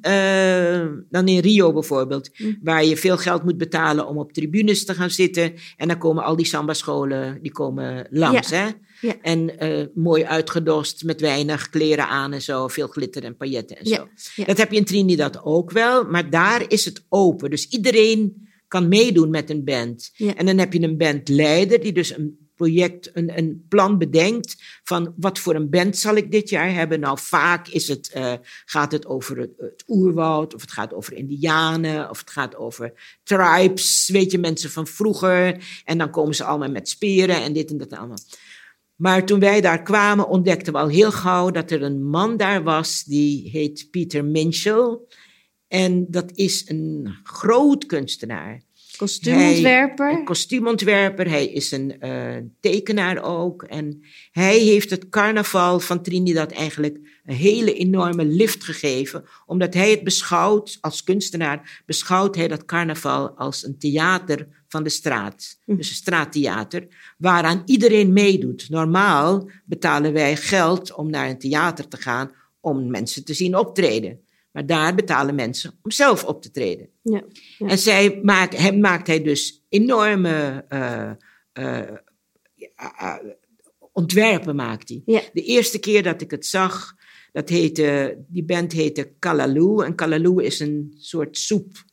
dan 1.10 1.28
in 1.28 1.38
Rio 1.38 1.72
bijvoorbeeld. 1.72 2.30
Hm. 2.32 2.52
Waar 2.62 2.84
je 2.84 2.96
veel 2.96 3.16
geld 3.16 3.44
moet 3.44 3.58
betalen 3.58 4.06
om 4.06 4.18
op 4.18 4.32
tribunes 4.32 4.84
te 4.84 4.94
gaan 4.94 5.10
zitten. 5.10 5.52
En 5.76 5.88
dan 5.88 5.98
komen 5.98 6.24
al 6.24 6.36
die 6.36 6.46
samba-scholen 6.46 7.38
die 7.42 7.52
komen 7.52 8.06
langs. 8.10 8.50
Hè? 8.50 8.66
En 9.22 9.64
uh, 9.64 9.86
mooi 9.94 10.24
uitgedost 10.24 11.04
met 11.04 11.20
weinig 11.20 11.68
kleren 11.68 12.08
aan 12.08 12.32
en 12.32 12.42
zo. 12.42 12.68
Veel 12.68 12.86
glitter 12.86 13.24
en 13.24 13.36
pailletten 13.36 13.76
en 13.78 13.86
zo. 13.86 14.08
Dat 14.44 14.58
heb 14.58 14.70
je 14.70 14.78
in 14.78 14.84
Trinidad 14.84 15.44
ook 15.44 15.70
wel. 15.70 16.04
Maar 16.04 16.30
daar 16.30 16.64
is 16.68 16.84
het 16.84 17.04
open. 17.08 17.50
Dus 17.50 17.68
iedereen 17.68 18.48
kan 18.68 18.88
meedoen 18.88 19.30
met 19.30 19.50
een 19.50 19.64
band. 19.64 20.12
En 20.36 20.46
dan 20.46 20.58
heb 20.58 20.72
je 20.72 20.82
een 20.82 20.96
bandleider 20.96 21.80
die 21.80 21.92
dus 21.92 22.16
een 22.16 22.48
project, 22.58 23.10
een, 23.12 23.38
een 23.38 23.66
plan 23.68 23.98
bedenkt 23.98 24.56
van 24.82 25.14
wat 25.16 25.38
voor 25.38 25.54
een 25.54 25.70
band 25.70 25.96
zal 25.96 26.14
ik 26.14 26.30
dit 26.30 26.48
jaar 26.48 26.74
hebben. 26.74 27.00
Nou, 27.00 27.18
vaak 27.20 27.68
is 27.68 27.88
het, 27.88 28.12
uh, 28.16 28.32
gaat 28.64 28.92
het 28.92 29.06
over 29.06 29.38
het, 29.38 29.50
het, 29.58 29.84
oerwoud, 29.86 30.54
of 30.54 30.60
het 30.60 30.72
gaat 30.72 30.94
over 30.94 31.12
indianen, 31.12 32.10
of 32.10 32.18
het 32.18 32.30
gaat 32.30 32.56
over 32.56 33.18
tribes, 33.22 34.08
weet 34.12 34.30
je, 34.30 34.38
mensen 34.38 34.70
van 34.70 34.86
vroeger. 34.86 35.64
En 35.84 35.98
dan 35.98 36.10
komen 36.10 36.34
ze 36.34 36.44
allemaal 36.44 36.70
met 36.70 36.88
speren 36.88 37.42
en 37.42 37.52
dit 37.52 37.70
en 37.70 37.78
dat 37.78 37.92
allemaal. 37.92 38.18
Maar 38.98 39.26
toen 39.26 39.40
wij 39.40 39.60
daar 39.60 39.82
kwamen, 39.82 40.28
ontdekten 40.28 40.72
we 40.72 40.78
al 40.78 40.88
heel 40.88 41.12
gauw 41.12 41.50
dat 41.50 41.70
er 41.70 41.82
een 41.82 42.04
man 42.04 42.36
daar 42.36 42.62
was, 42.62 43.04
die 43.04 43.50
heet 43.50 43.88
Peter 43.90 44.24
Minchell. 44.24 44.98
En 45.68 46.06
dat 46.10 46.30
is 46.34 46.68
een 46.68 47.18
groot 47.22 47.86
kunstenaar. 47.86 48.62
Kostuumontwerper? 48.98 50.06
Hij, 50.06 50.18
een 50.18 50.24
kostuumontwerper. 50.24 51.28
Hij 51.28 51.46
is 51.46 51.70
een 51.70 51.96
uh, 52.00 52.36
tekenaar 52.60 53.22
ook. 53.22 53.62
En 53.62 54.02
hij 54.30 54.58
heeft 54.58 54.90
het 54.90 55.08
carnaval 55.08 55.80
van 55.80 56.02
Trinidad 56.02 56.52
eigenlijk 56.52 56.98
een 57.24 57.34
hele 57.34 57.74
enorme 57.74 58.24
lift 58.24 58.64
gegeven. 58.64 59.24
Omdat 59.46 59.74
hij 59.74 59.90
het 59.90 60.04
beschouwt, 60.04 60.78
als 60.80 61.04
kunstenaar, 61.04 61.82
beschouwt 61.86 62.36
hij 62.36 62.48
dat 62.48 62.64
carnaval 62.64 63.30
als 63.30 63.64
een 63.64 63.78
theater 63.78 64.48
van 64.68 64.82
de 64.82 64.90
straat. 64.90 65.58
Hm. 65.64 65.76
Dus 65.76 65.88
een 65.88 65.94
straattheater, 65.94 66.86
waaraan 67.18 67.62
iedereen 67.64 68.12
meedoet. 68.12 68.68
Normaal 68.70 69.50
betalen 69.64 70.12
wij 70.12 70.36
geld 70.36 70.94
om 70.94 71.10
naar 71.10 71.28
een 71.28 71.38
theater 71.38 71.88
te 71.88 71.96
gaan 71.96 72.30
om 72.60 72.90
mensen 72.90 73.24
te 73.24 73.34
zien 73.34 73.56
optreden. 73.56 74.20
Maar 74.50 74.66
daar 74.66 74.94
betalen 74.94 75.34
mensen 75.34 75.78
om 75.82 75.90
zelf 75.90 76.24
op 76.24 76.42
te 76.42 76.50
treden. 76.50 76.88
Ja, 77.02 77.24
En 77.58 77.78
zij 77.78 78.20
maakt, 78.22 78.56
hem 78.56 78.80
maakt 78.80 79.06
hij 79.06 79.22
dus 79.22 79.64
enorme 79.68 80.64
uh, 80.68 81.10
uh, 81.54 83.18
ontwerpen. 83.92 84.56
Maakt 84.56 84.88
hij. 84.88 85.02
Ja. 85.06 85.22
De 85.32 85.42
eerste 85.42 85.78
keer 85.78 86.02
dat 86.02 86.20
ik 86.20 86.30
het 86.30 86.46
zag, 86.46 86.94
dat 87.32 87.48
heette, 87.48 88.18
die 88.28 88.44
band 88.44 88.72
heette 88.72 89.12
Kalaloo. 89.18 89.80
En 89.80 89.94
Kalaloo 89.94 90.38
is 90.38 90.60
een 90.60 90.94
soort 90.98 91.38
soep 91.38 91.84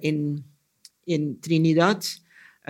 in, 0.00 0.46
in 1.04 1.36
Trinidad. 1.40 2.20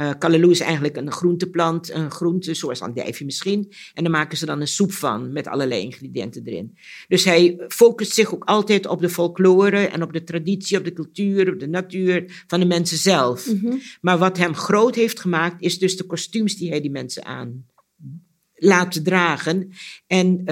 Uh, 0.01 0.51
is 0.51 0.61
eigenlijk 0.61 0.97
een 0.97 1.13
groenteplant, 1.13 1.91
een 1.91 2.11
groente 2.11 2.55
zoals 2.55 2.81
andijvie 2.81 3.27
misschien. 3.27 3.73
En 3.95 4.03
daar 4.03 4.13
maken 4.13 4.39
ze 4.39 4.47
dan 4.47 4.61
een 4.61 4.69
soep 4.69 4.93
van 4.93 5.33
met 5.33 5.47
allerlei 5.47 5.83
ingrediënten 5.83 6.43
erin. 6.45 6.77
Dus 7.09 7.25
hij 7.25 7.65
focust 7.69 8.13
zich 8.13 8.35
ook 8.35 8.45
altijd 8.45 8.87
op 8.87 9.01
de 9.01 9.09
folklore 9.09 9.87
en 9.87 10.03
op 10.03 10.13
de 10.13 10.25
traditie, 10.25 10.79
op 10.79 10.85
de 10.85 10.93
cultuur, 10.93 11.53
op 11.53 11.61
de 11.61 11.69
natuur 11.69 12.45
van 12.47 12.61
de 12.61 12.67
mensen 12.67 12.99
zelf. 12.99 13.53
Mhm. 13.53 13.77
Maar 14.01 14.19
wat 14.19 14.37
hem 14.37 14.55
groot 14.55 14.95
heeft 14.95 15.21
gemaakt 15.21 15.63
is 15.63 15.79
dus 15.79 15.97
de 15.97 16.05
kostuums 16.05 16.57
die 16.57 16.71
hij 16.71 16.81
die 16.81 16.91
mensen 16.91 17.25
aan 17.25 17.65
laten 18.61 19.03
dragen. 19.03 19.73
En, 20.07 20.41
uh, 20.41 20.47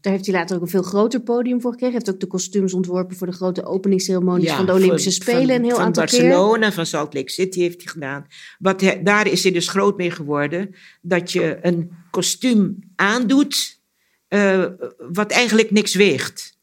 Daar 0.00 0.12
heeft 0.12 0.26
hij 0.26 0.34
later 0.34 0.56
ook 0.56 0.62
een 0.62 0.68
veel 0.68 0.82
groter 0.82 1.20
podium 1.20 1.60
voor 1.60 1.70
gekregen. 1.70 1.94
Hij 1.96 2.04
heeft 2.04 2.14
ook 2.14 2.20
de 2.20 2.36
kostuums 2.36 2.74
ontworpen 2.74 3.16
voor 3.16 3.26
de 3.26 3.32
grote 3.32 3.64
openingsceremonies 3.64 4.52
van 4.52 4.66
de 4.66 4.72
Olympische 4.72 5.10
Spelen. 5.10 5.46
Van, 5.46 5.54
een 5.54 5.64
heel 5.64 5.74
van 5.74 5.84
aantal 5.84 6.02
Barcelona, 6.02 6.72
van 6.72 6.86
Salt 6.86 7.14
Lake 7.14 7.30
City 7.30 7.60
heeft 7.60 7.82
hij 7.82 7.92
gedaan. 7.92 8.26
Wat 8.58 8.80
hij, 8.80 9.02
daar 9.02 9.26
is 9.26 9.42
hij 9.42 9.52
dus 9.52 9.68
groot 9.68 9.96
mee 9.96 10.10
geworden. 10.10 10.74
Dat 11.02 11.32
je 11.32 11.58
een 11.62 11.90
kostuum 12.10 12.78
aandoet 12.96 13.82
uh, 14.28 14.66
wat 14.98 15.30
eigenlijk 15.30 15.70
niks 15.70 15.94
weegt. 15.94 16.58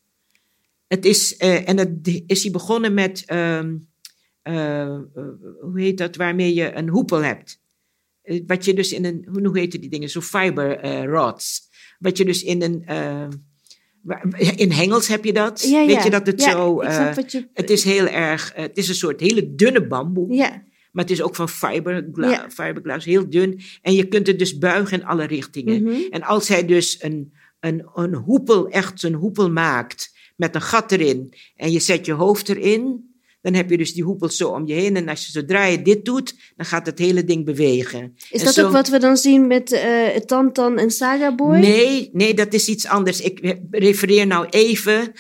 Het 0.88 1.06
is, 1.06 1.36
uh, 1.40 1.70
en 1.70 1.76
dat 1.76 1.90
is 2.26 2.44
hij 2.44 2.52
begonnen 2.52 2.94
met, 2.94 3.24
uh, 3.28 3.60
hoe 5.62 5.74
heet 5.74 5.98
dat, 5.98 6.16
waarmee 6.16 6.54
je 6.54 6.76
een 6.76 6.90
hoepel 6.90 7.24
hebt. 7.24 7.61
Eh, 8.24 8.42
wat 8.48 8.66
je 8.66 8.74
dus 8.74 8.94
in 8.94 9.06
een, 9.06 9.28
hoe 9.44 9.60
heet 9.60 9.72
die 9.72 9.90
dingen, 9.90 10.10
zo 10.10 10.22
fiber 10.22 10.86
uh, 10.86 11.04
rods. 11.04 11.70
Wat 12.00 12.18
je 12.18 12.26
dus 12.26 12.44
in 12.44 12.62
een, 12.62 12.86
uh, 12.90 13.28
in 14.56 14.72
hengels 14.72 15.08
heb 15.08 15.26
je 15.26 15.34
dat. 15.34 15.62
Ja, 15.62 15.86
Weet 15.86 16.04
je 16.04 16.10
dat 16.10 16.26
het 16.28 16.42
zo, 16.42 16.82
uh, 16.82 17.14
je... 17.28 17.48
het 17.54 17.70
is 17.70 17.84
heel 17.84 18.08
erg, 18.08 18.52
het 18.56 18.78
is 18.78 18.88
een 18.88 18.96
soort 18.96 19.20
hele 19.20 19.56
dunne 19.56 19.88
bamboe. 19.88 20.34
Ja. 20.34 20.64
Maar 20.92 21.04
het 21.04 21.14
is 21.14 21.22
ook 21.22 21.36
van 21.36 21.50
fiberglas, 21.50 22.40
fiberglas, 22.50 23.06
heel 23.06 23.30
dun. 23.30 23.62
En 23.82 23.94
je 23.94 24.08
kunt 24.08 24.28
het 24.28 24.40
dus 24.40 24.58
buigen 24.58 25.00
in 25.00 25.06
alle 25.06 25.26
richtingen. 25.26 25.82
Mm 25.82 25.88
-hmm. 25.88 26.08
En 26.10 26.22
als 26.22 26.48
hij 26.48 26.66
dus 26.66 27.04
een, 27.04 27.34
een, 27.60 27.90
een 27.96 28.14
hoepel, 28.14 28.70
echt 28.70 29.04
een 29.04 29.14
hoepel 29.14 29.52
maakt, 29.52 30.14
met 30.36 30.56
een 30.56 30.62
gat 30.62 30.92
erin, 30.92 31.34
en 31.56 31.72
je 31.72 31.80
zet 31.80 32.06
je 32.06 32.14
hoofd 32.14 32.50
erin, 32.50 33.11
dan 33.42 33.54
heb 33.54 33.70
je 33.70 33.78
dus 33.78 33.94
die 33.94 34.04
hoepels 34.04 34.38
zo 34.38 34.50
om 34.50 34.68
je 34.68 34.74
heen. 34.74 34.96
En 34.96 35.08
als 35.08 35.26
je 35.26 35.32
zodra 35.32 35.66
je 35.66 35.82
dit 35.82 36.06
doet, 36.06 36.36
dan 36.56 36.66
gaat 36.66 36.86
het 36.86 37.00
hele 37.00 37.24
ding 37.24 37.46
bewegen. 37.46 38.16
Is 38.30 38.44
dat 38.44 38.62
ook 38.62 38.72
wat 38.72 38.90
we 38.90 39.00
dan 39.00 39.18
zien 39.18 39.48
met 39.48 39.72
uh, 39.72 40.08
Tantan 40.08 40.78
en 40.78 40.92
Saga 40.92 41.36
Boy? 41.36 41.58
Nee, 41.58 42.10
nee, 42.14 42.34
dat 42.34 42.54
is 42.54 42.68
iets 42.68 42.88
anders. 42.88 43.22
Ik 43.22 43.58
refereer 43.72 44.28
nou 44.28 44.48
even 44.50 45.12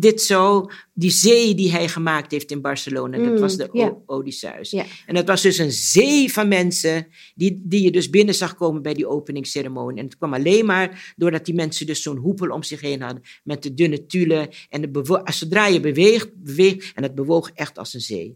dit 0.00 0.22
zo, 0.22 0.70
die 0.94 1.10
zee 1.10 1.54
die 1.54 1.70
hij 1.70 1.88
gemaakt 1.88 2.30
heeft 2.30 2.50
in 2.50 2.60
Barcelona, 2.60 3.18
dat 3.18 3.26
mm, 3.26 3.38
was 3.38 3.56
de 3.56 3.68
yeah. 3.72 3.92
Odysseus. 4.06 4.72
En 5.06 5.14
dat 5.14 5.26
was 5.26 5.42
dus 5.42 5.58
een 5.58 5.72
zee 5.72 6.32
van 6.32 6.48
mensen 6.48 7.06
die, 7.34 7.62
die 7.64 7.82
je 7.82 7.90
dus 7.90 8.10
binnen 8.10 8.34
zag 8.34 8.54
komen 8.54 8.82
bij 8.82 8.94
die 8.94 9.08
openingsceremonie. 9.08 9.98
En 9.98 10.04
het 10.04 10.16
kwam 10.16 10.34
alleen 10.34 10.66
maar 10.66 11.14
doordat 11.16 11.44
die 11.44 11.54
mensen 11.54 11.86
dus 11.86 12.02
zo'n 12.02 12.16
hoepel 12.16 12.48
om 12.48 12.62
zich 12.62 12.80
heen 12.80 13.02
hadden 13.02 13.22
met 13.44 13.62
de 13.62 13.74
dunne 13.74 14.06
tulle. 14.06 14.50
En 14.68 14.92
de 14.92 15.22
als 15.24 15.38
zodra 15.38 15.66
je 15.66 15.80
beweegt, 15.80 16.42
beweegt, 16.42 16.92
en 16.94 17.02
het 17.02 17.14
bewoog 17.14 17.50
echt 17.54 17.78
als 17.78 17.94
een 17.94 18.00
zee. 18.00 18.32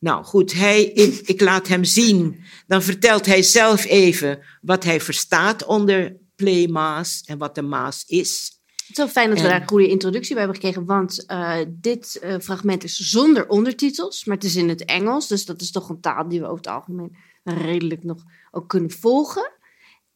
Nou 0.00 0.24
goed, 0.24 0.52
hij, 0.52 0.84
ik, 0.84 1.20
ik 1.26 1.40
laat 1.40 1.68
hem 1.68 1.84
zien. 1.84 2.36
Dan 2.66 2.82
vertelt 2.82 3.26
hij 3.26 3.42
zelf 3.42 3.84
even 3.84 4.38
wat 4.60 4.84
hij 4.84 5.00
verstaat 5.00 5.64
onder 5.64 6.16
playmaas 6.36 7.22
en 7.26 7.38
wat 7.38 7.54
de 7.54 7.62
maas 7.62 8.04
is. 8.06 8.57
Wel 8.98 9.08
fijn 9.08 9.28
dat 9.28 9.40
we 9.40 9.48
daar 9.48 9.60
een 9.60 9.68
goede 9.68 9.88
introductie 9.88 10.34
bij 10.34 10.44
hebben 10.44 10.62
gekregen, 10.62 10.86
want 10.86 11.24
uh, 11.30 11.54
dit 11.68 12.20
uh, 12.24 12.34
fragment 12.40 12.84
is 12.84 12.96
zonder 12.96 13.48
ondertitels, 13.48 14.24
maar 14.24 14.36
het 14.36 14.44
is 14.44 14.56
in 14.56 14.68
het 14.68 14.84
Engels. 14.84 15.28
Dus 15.28 15.44
dat 15.44 15.60
is 15.60 15.70
toch 15.70 15.88
een 15.88 16.00
taal 16.00 16.28
die 16.28 16.40
we 16.40 16.46
over 16.46 16.56
het 16.56 16.66
algemeen 16.66 17.16
redelijk 17.44 18.04
nog 18.04 18.22
ook 18.50 18.68
kunnen 18.68 18.90
volgen. 18.90 19.52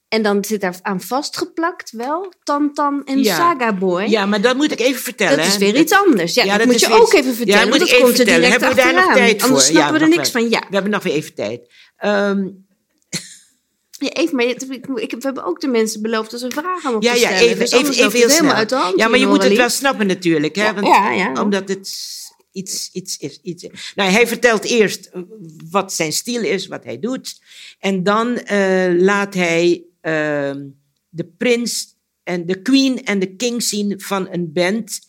En 0.08 0.22
dan 0.22 0.44
zit 0.44 0.60
daar 0.60 0.78
aan 0.82 1.00
vastgeplakt 1.00 1.90
wel 1.90 2.32
Tantan 2.42 3.04
en 3.04 3.22
ja. 3.22 3.36
Saga 3.36 3.72
Boy. 3.72 4.02
Ja, 4.02 4.26
maar 4.26 4.40
dat 4.40 4.56
moet 4.56 4.72
ik 4.72 4.80
even 4.80 5.02
vertellen. 5.02 5.36
Dat 5.36 5.46
is 5.46 5.56
weer 5.56 5.76
iets 5.76 5.92
anders. 5.92 6.34
Ja, 6.34 6.44
ja 6.44 6.58
dat, 6.58 6.66
moet 6.66 6.80
je 6.80 6.92
ook 6.92 7.12
even 7.12 7.34
vertellen. 7.34 7.64
Ja, 7.64 7.78
dat 7.78 7.88
ik 7.88 7.94
even 7.94 8.14
vertellen. 8.14 8.50
Hebben 8.50 8.68
we 8.68 8.74
daar 8.74 8.94
nog 8.94 9.14
tijd 9.14 9.40
voor? 9.40 9.48
Anders 9.48 9.66
snappen 9.66 9.94
we 9.94 10.00
er 10.00 10.08
niks 10.08 10.30
van. 10.30 10.50
Ja. 10.50 10.58
We 10.58 10.74
hebben 10.74 10.90
nog 10.90 11.02
weer 11.02 11.12
even 11.12 11.34
tijd. 11.34 11.72
Um, 12.04 12.66
ja, 14.02 14.10
even, 14.10 14.36
maar 14.36 14.44
ik, 14.44 14.60
we 15.10 15.16
hebben 15.18 15.44
ook 15.44 15.60
de 15.60 15.68
mensen 15.68 16.02
beloofd 16.02 16.30
dat 16.30 16.40
ze 16.40 16.50
vragen 16.50 16.92
mochten 16.92 17.14
ja, 17.14 17.16
ja, 17.16 17.26
stellen. 17.26 17.42
Even, 17.42 17.58
dus 17.58 17.72
even, 17.72 17.94
even 17.94 18.18
heel 18.18 18.30
snel. 18.30 18.52
Uit 18.52 18.68
de 18.68 18.74
hand 18.74 18.98
ja, 18.98 19.08
maar 19.08 19.18
je 19.18 19.26
moet 19.26 19.42
het 19.42 19.56
wel 19.56 19.68
snappen 19.68 20.06
natuurlijk. 20.06 20.56
Hè? 20.56 20.74
Want, 20.74 20.86
ja, 20.86 21.10
ja, 21.10 21.42
Omdat 21.42 21.68
het 21.68 21.88
iets, 22.52 22.90
iets 22.92 23.16
is. 23.16 23.40
Iets, 23.42 23.66
nou, 23.94 24.10
hij 24.10 24.26
vertelt 24.26 24.64
eerst 24.64 25.10
wat 25.70 25.92
zijn 25.92 26.12
stijl 26.12 26.42
is, 26.42 26.66
wat 26.66 26.84
hij 26.84 26.98
doet. 26.98 27.40
En 27.78 28.02
dan 28.02 28.40
uh, 28.52 29.00
laat 29.00 29.34
hij 29.34 29.84
uh, 30.02 30.54
de 31.08 31.24
prins 31.38 31.96
en 32.22 32.46
de 32.46 32.62
queen 32.62 33.04
en 33.04 33.18
de 33.18 33.36
king 33.36 33.62
zien 33.62 34.00
van 34.00 34.28
een 34.30 34.52
band 34.52 35.00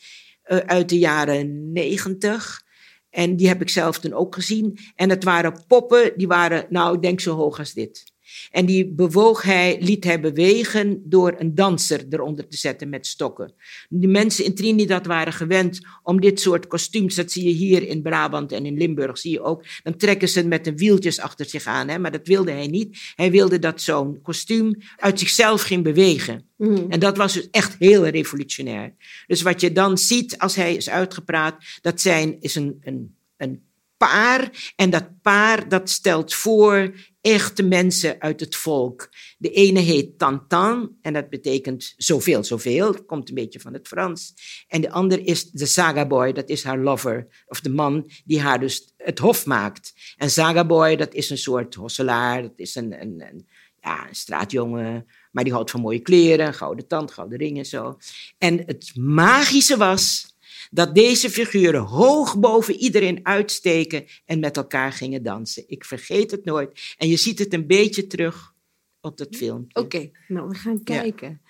uh, 0.47 0.57
uit 0.57 0.89
de 0.89 0.99
jaren 0.99 1.71
negentig. 1.71 2.61
En 3.09 3.35
die 3.35 3.47
heb 3.47 3.61
ik 3.61 3.69
zelf 3.69 3.99
toen 3.99 4.13
ook 4.13 4.35
gezien. 4.35 4.79
En 4.95 5.09
het 5.09 5.23
waren 5.23 5.65
poppen, 5.67 6.13
die 6.17 6.27
waren, 6.27 6.65
nou, 6.69 6.95
ik 6.95 7.01
denk 7.01 7.19
zo 7.19 7.35
hoog 7.35 7.59
als 7.59 7.73
dit. 7.73 8.12
En 8.51 8.65
die 8.65 8.87
bewoog 8.87 9.41
hij, 9.41 9.77
liet 9.79 10.03
hij 10.03 10.19
bewegen 10.19 11.01
door 11.05 11.35
een 11.37 11.55
danser 11.55 12.05
eronder 12.09 12.47
te 12.47 12.57
zetten 12.57 12.89
met 12.89 13.07
stokken. 13.07 13.53
De 13.89 14.07
mensen 14.07 14.45
in 14.45 14.55
Trinidad 14.55 15.05
waren 15.05 15.33
gewend 15.33 15.79
om 16.03 16.21
dit 16.21 16.39
soort 16.39 16.67
kostuums, 16.67 17.15
dat 17.15 17.31
zie 17.31 17.43
je 17.43 17.53
hier 17.53 17.87
in 17.87 18.01
Brabant 18.01 18.51
en 18.51 18.65
in 18.65 18.77
Limburg, 18.77 19.17
zie 19.17 19.31
je 19.31 19.41
ook. 19.41 19.63
Dan 19.83 19.97
trekken 19.97 20.29
ze 20.29 20.47
met 20.47 20.65
de 20.65 20.75
wieltjes 20.75 21.19
achter 21.19 21.45
zich 21.45 21.65
aan, 21.65 21.87
hè? 21.87 21.99
maar 21.99 22.11
dat 22.11 22.27
wilde 22.27 22.51
hij 22.51 22.67
niet. 22.67 22.97
Hij 23.15 23.31
wilde 23.31 23.59
dat 23.59 23.81
zo'n 23.81 24.21
kostuum 24.21 24.77
uit 24.97 25.19
zichzelf 25.19 25.61
ging 25.61 25.83
bewegen. 25.83 26.45
Mm. 26.57 26.85
En 26.89 26.99
dat 26.99 27.17
was 27.17 27.33
dus 27.33 27.49
echt 27.49 27.75
heel 27.79 28.07
revolutionair. 28.07 28.93
Dus 29.27 29.41
wat 29.41 29.61
je 29.61 29.71
dan 29.71 29.97
ziet 29.97 30.37
als 30.37 30.55
hij 30.55 30.75
is 30.75 30.89
uitgepraat, 30.89 31.63
dat 31.81 32.01
zijn, 32.01 32.37
is 32.39 32.55
een, 32.55 32.77
een, 32.81 33.15
een 33.37 33.63
paar. 33.97 34.71
En 34.75 34.89
dat 34.89 35.21
paar 35.21 35.69
dat 35.69 35.89
stelt 35.89 36.33
voor 36.33 36.93
echte 37.23 37.63
mensen 37.63 38.21
uit 38.21 38.39
het 38.39 38.55
volk. 38.55 39.09
De 39.37 39.51
ene 39.51 39.79
heet 39.79 40.17
Tantan 40.17 40.95
en 41.01 41.13
dat 41.13 41.29
betekent 41.29 41.93
zoveel, 41.97 42.43
zoveel. 42.43 43.03
komt 43.05 43.29
een 43.29 43.35
beetje 43.35 43.59
van 43.59 43.73
het 43.73 43.87
Frans. 43.87 44.33
En 44.67 44.81
de 44.81 44.91
andere 44.91 45.23
is 45.23 45.51
de 45.51 45.65
Saga 45.65 46.07
Boy, 46.07 46.33
dat 46.33 46.49
is 46.49 46.63
haar 46.63 46.77
lover. 46.77 47.27
Of 47.47 47.61
de 47.61 47.69
man 47.69 48.09
die 48.25 48.41
haar 48.41 48.59
dus 48.59 48.93
het 48.97 49.19
hof 49.19 49.45
maakt. 49.45 49.93
En 50.17 50.29
Saga 50.29 50.65
Boy, 50.65 50.95
dat 50.95 51.13
is 51.13 51.29
een 51.29 51.37
soort 51.37 51.75
hosselaar, 51.75 52.41
dat 52.41 52.53
is 52.55 52.75
een, 52.75 53.01
een, 53.01 53.47
ja, 53.81 54.07
een 54.07 54.15
straatjongen 54.15 55.05
Maar 55.31 55.43
die 55.43 55.53
houdt 55.53 55.71
van 55.71 55.81
mooie 55.81 56.01
kleren, 56.01 56.53
gouden 56.53 56.87
tand, 56.87 57.11
gouden 57.11 57.37
ringen 57.37 57.65
zo. 57.65 57.97
En 58.37 58.63
het 58.65 58.91
magische 58.95 59.77
was 59.77 60.32
dat 60.73 60.95
deze 60.95 61.29
figuren 61.29 61.81
hoog 61.81 62.39
boven 62.39 62.75
iedereen 62.75 63.25
uitsteken 63.25 64.05
en 64.25 64.39
met 64.39 64.57
elkaar 64.57 64.91
gingen 64.91 65.23
dansen. 65.23 65.63
Ik 65.67 65.85
vergeet 65.85 66.31
het 66.31 66.45
nooit. 66.45 66.95
En 66.97 67.07
je 67.07 67.17
ziet 67.17 67.39
het 67.39 67.53
een 67.53 67.67
beetje 67.67 68.07
terug 68.07 68.53
op 69.01 69.17
dat 69.17 69.35
filmpje. 69.35 69.79
Oké, 69.79 70.11
nou 70.27 70.49
we 70.49 70.55
gaan 70.55 70.83
kijken. 70.83 71.41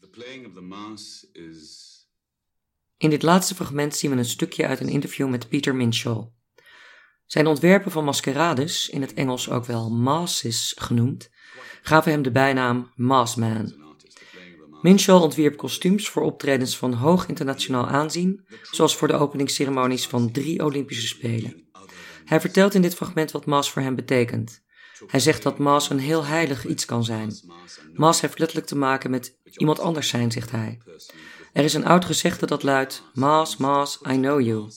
The 0.00 0.08
playing 0.08 0.46
of 0.46 0.52
the 0.52 0.60
mass 0.60 1.26
is... 1.32 1.88
In 2.96 3.10
dit 3.10 3.22
laatste 3.22 3.54
fragment 3.54 3.96
zien 3.96 4.10
we 4.10 4.16
een 4.16 4.24
stukje 4.24 4.66
uit 4.66 4.80
een 4.80 4.88
interview 4.88 5.28
met 5.28 5.48
Peter 5.48 5.74
Minshall. 5.74 6.30
Zijn 7.26 7.46
ontwerpen 7.46 7.90
van 7.90 8.04
maskerades, 8.04 8.88
in 8.88 9.00
het 9.00 9.14
Engels 9.14 9.50
ook 9.50 9.64
wel 9.64 9.90
masses 9.90 10.74
genoemd, 10.78 11.30
gaven 11.82 12.12
hem 12.12 12.22
de 12.22 12.30
bijnaam 12.30 12.92
Massman. 12.96 13.89
Minshall 14.82 15.20
ontwierp 15.20 15.56
kostuums 15.56 16.08
voor 16.08 16.22
optredens 16.22 16.76
van 16.76 16.92
hoog 16.92 17.26
internationaal 17.26 17.86
aanzien, 17.86 18.46
zoals 18.70 18.96
voor 18.96 19.08
de 19.08 19.14
openingsceremonies 19.14 20.06
van 20.06 20.32
drie 20.32 20.64
Olympische 20.64 21.06
Spelen. 21.06 21.68
Hij 22.24 22.40
vertelt 22.40 22.74
in 22.74 22.82
dit 22.82 22.94
fragment 22.94 23.30
wat 23.30 23.46
Maas 23.46 23.70
voor 23.70 23.82
hem 23.82 23.94
betekent. 23.94 24.62
Hij 25.06 25.20
zegt 25.20 25.42
dat 25.42 25.58
Maas 25.58 25.90
een 25.90 25.98
heel 25.98 26.24
heilig 26.24 26.66
iets 26.66 26.84
kan 26.84 27.04
zijn. 27.04 27.34
Maas 27.94 28.20
heeft 28.20 28.38
letterlijk 28.38 28.68
te 28.68 28.76
maken 28.76 29.10
met 29.10 29.36
iemand 29.56 29.78
anders 29.78 30.08
zijn, 30.08 30.30
zegt 30.30 30.50
hij. 30.50 30.78
Er 31.52 31.64
is 31.64 31.74
een 31.74 31.86
oud 31.86 32.04
gezegde 32.04 32.46
dat 32.46 32.62
luidt: 32.62 33.02
Maas, 33.14 33.56
Maas, 33.56 34.00
I 34.10 34.14
know 34.14 34.40
you. 34.40 34.70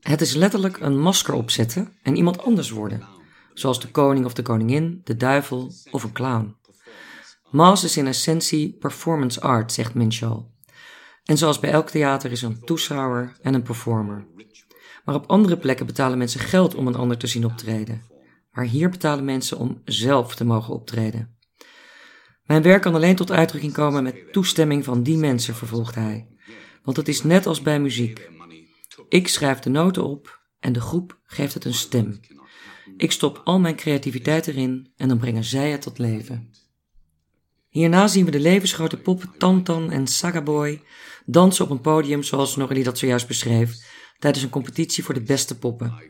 Het 0.00 0.20
is 0.20 0.34
letterlijk 0.34 0.80
een 0.80 0.98
masker 0.98 1.34
opzetten 1.34 1.92
en 2.02 2.16
iemand 2.16 2.42
anders 2.42 2.70
worden, 2.70 3.06
zoals 3.54 3.80
de 3.80 3.90
koning 3.90 4.24
of 4.24 4.32
de 4.32 4.42
koningin, 4.42 5.00
de 5.04 5.16
duivel 5.16 5.72
of 5.90 6.02
een 6.02 6.12
clown. 6.12 6.56
Maas 7.50 7.84
is 7.84 7.96
in 7.96 8.06
essentie 8.06 8.76
performance 8.78 9.40
art, 9.40 9.72
zegt 9.72 9.94
Minshall. 9.94 10.46
En 11.24 11.38
zoals 11.38 11.58
bij 11.58 11.70
elk 11.70 11.90
theater 11.90 12.30
is 12.30 12.42
een 12.42 12.60
toeschouwer 12.60 13.36
en 13.42 13.54
een 13.54 13.62
performer. 13.62 14.26
Maar 15.04 15.14
op 15.14 15.26
andere 15.26 15.56
plekken 15.56 15.86
betalen 15.86 16.18
mensen 16.18 16.40
geld 16.40 16.74
om 16.74 16.86
een 16.86 16.94
ander 16.94 17.16
te 17.18 17.26
zien 17.26 17.44
optreden. 17.44 18.02
Maar 18.50 18.64
hier 18.64 18.90
betalen 18.90 19.24
mensen 19.24 19.58
om 19.58 19.80
zelf 19.84 20.34
te 20.34 20.44
mogen 20.44 20.74
optreden. 20.74 21.38
Mijn 22.44 22.62
werk 22.62 22.82
kan 22.82 22.94
alleen 22.94 23.16
tot 23.16 23.30
uitdrukking 23.30 23.72
komen 23.72 24.02
met 24.02 24.32
toestemming 24.32 24.84
van 24.84 25.02
die 25.02 25.16
mensen, 25.16 25.54
vervolgt 25.54 25.94
hij. 25.94 26.28
Want 26.82 26.96
het 26.96 27.08
is 27.08 27.22
net 27.22 27.46
als 27.46 27.62
bij 27.62 27.80
muziek. 27.80 28.30
Ik 29.08 29.28
schrijf 29.28 29.58
de 29.58 29.70
noten 29.70 30.04
op 30.04 30.40
en 30.60 30.72
de 30.72 30.80
groep 30.80 31.20
geeft 31.24 31.54
het 31.54 31.64
een 31.64 31.74
stem. 31.74 32.20
Ik 32.96 33.12
stop 33.12 33.40
al 33.44 33.60
mijn 33.60 33.76
creativiteit 33.76 34.46
erin 34.46 34.92
en 34.96 35.08
dan 35.08 35.18
brengen 35.18 35.44
zij 35.44 35.70
het 35.70 35.82
tot 35.82 35.98
leven. 35.98 36.50
Hierna 37.70 38.06
zien 38.06 38.24
we 38.24 38.30
de 38.30 38.40
levensgrote 38.40 38.96
poppen 38.96 39.30
Tantan 39.38 39.90
en 39.90 40.06
Sagaboy 40.06 40.82
dansen 41.24 41.64
op 41.64 41.70
een 41.70 41.80
podium 41.80 42.22
zoals 42.22 42.56
Norrelie 42.56 42.84
dat 42.84 42.98
zojuist 42.98 43.26
beschreef, 43.26 43.74
tijdens 44.18 44.44
een 44.44 44.50
competitie 44.50 45.04
voor 45.04 45.14
de 45.14 45.22
beste 45.22 45.58
poppen. 45.58 46.02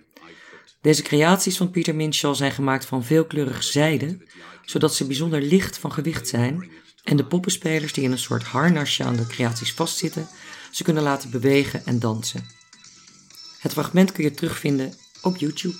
Deze 0.80 1.02
creaties 1.02 1.56
van 1.56 1.70
Pieter 1.70 1.94
Minshall 1.94 2.34
zijn 2.34 2.52
gemaakt 2.52 2.84
van 2.84 3.04
veelkleurig 3.04 3.62
zijde, 3.62 4.18
zodat 4.64 4.94
ze 4.94 5.06
bijzonder 5.06 5.42
licht 5.42 5.78
van 5.78 5.92
gewicht 5.92 6.28
zijn 6.28 6.70
en 7.04 7.16
de 7.16 7.24
poppenspelers 7.24 7.92
die 7.92 8.04
in 8.04 8.12
een 8.12 8.18
soort 8.18 8.42
harnasje 8.42 9.04
aan 9.04 9.16
de 9.16 9.26
creaties 9.26 9.72
vastzitten, 9.72 10.28
ze 10.70 10.82
kunnen 10.82 11.02
laten 11.02 11.30
bewegen 11.30 11.86
en 11.86 11.98
dansen. 11.98 12.46
Het 13.58 13.72
fragment 13.72 14.12
kun 14.12 14.24
je 14.24 14.30
terugvinden 14.30 14.94
op 15.22 15.36
YouTube. 15.36 15.76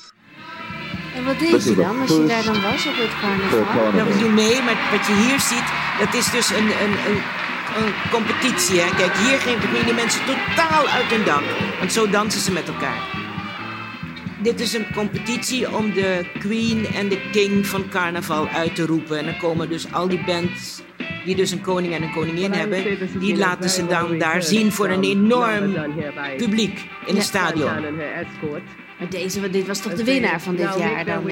En 1.20 1.26
wat 1.26 1.38
deed 1.38 1.64
je 1.64 1.74
dan 1.74 2.01
als 2.01 2.10
je 2.10 2.24
daar 2.26 2.44
dan 2.44 2.60
was 2.62 2.86
op 2.86 2.97
het 2.97 3.14
carnaval? 3.20 3.92
Dat 3.92 4.18
doen 4.18 4.34
mee, 4.34 4.62
maar 4.62 4.78
wat 4.90 5.06
je 5.06 5.14
hier 5.14 5.40
ziet, 5.40 5.68
dat 5.98 6.14
is 6.14 6.30
dus 6.30 6.51
een, 6.51 6.68
een, 6.84 6.94
een, 7.09 7.20
een 7.80 7.92
competitie. 8.10 8.80
Hè? 8.80 8.97
Kijk, 8.97 9.16
hier 9.16 9.38
gingen 9.38 9.84
die 9.84 9.94
mensen 9.94 10.20
totaal 10.24 10.88
uit 10.88 11.05
hun 11.05 11.24
dak. 11.24 11.42
Want 11.78 11.92
zo 11.92 12.10
dansen 12.10 12.40
ze 12.40 12.52
met 12.52 12.68
elkaar. 12.68 13.01
Dit 14.42 14.60
is 14.60 14.72
een 14.72 14.86
competitie 14.94 15.74
om 15.76 15.92
de 15.92 16.24
queen 16.38 16.86
en 16.86 17.09
de 17.09 17.20
king 17.30 17.66
van 17.66 17.88
carnaval 17.88 18.48
uit 18.48 18.74
te 18.74 18.86
roepen. 18.86 19.18
En 19.18 19.24
dan 19.24 19.36
komen 19.36 19.68
dus 19.68 19.92
al 19.92 20.09
die 20.09 20.24
bands 20.24 20.82
die 21.24 21.36
dus 21.36 21.51
een 21.51 21.60
koning 21.60 21.94
en 21.94 22.02
een 22.02 22.12
koningin 22.12 22.52
hebben, 22.52 22.84
die 23.18 23.36
laten 23.36 23.70
ze 23.70 23.86
dan 23.86 24.18
daar 24.18 24.42
zien 24.42 24.72
voor 24.72 24.88
een 24.88 25.05
enorm 25.05 25.74
publiek 26.36 26.88
in 27.06 27.14
het 27.14 27.24
stadion. 27.24 27.70
Maar 29.01 29.10
deze, 29.10 29.51
dit 29.51 29.66
was 29.66 29.81
toch 29.81 29.94
de 29.94 30.05
winnaar 30.05 30.40
van 30.40 30.56
dit 30.56 30.74
jaar 30.78 31.05
dan? 31.05 31.31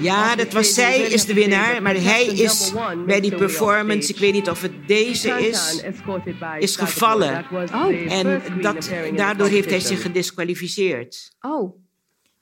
Ja, 0.00 0.36
dat 0.36 0.52
was 0.52 0.74
zij 0.74 1.00
is 1.00 1.24
de 1.24 1.34
winnaar, 1.34 1.82
maar 1.82 1.94
hij 1.94 2.24
is 2.24 2.72
bij 3.06 3.20
die 3.20 3.34
performance, 3.34 4.12
ik 4.12 4.18
weet 4.18 4.32
niet 4.32 4.50
of 4.50 4.62
het 4.62 4.72
deze 4.86 5.28
is, 5.28 5.84
is 6.58 6.76
gevallen. 6.76 7.44
Oh. 7.52 8.12
En 8.12 8.42
dat, 8.60 8.90
daardoor 9.16 9.48
heeft 9.48 9.70
hij 9.70 9.80
zich 9.80 10.02
gedisqualificeerd. 10.02 11.36
Oh. 11.40 11.83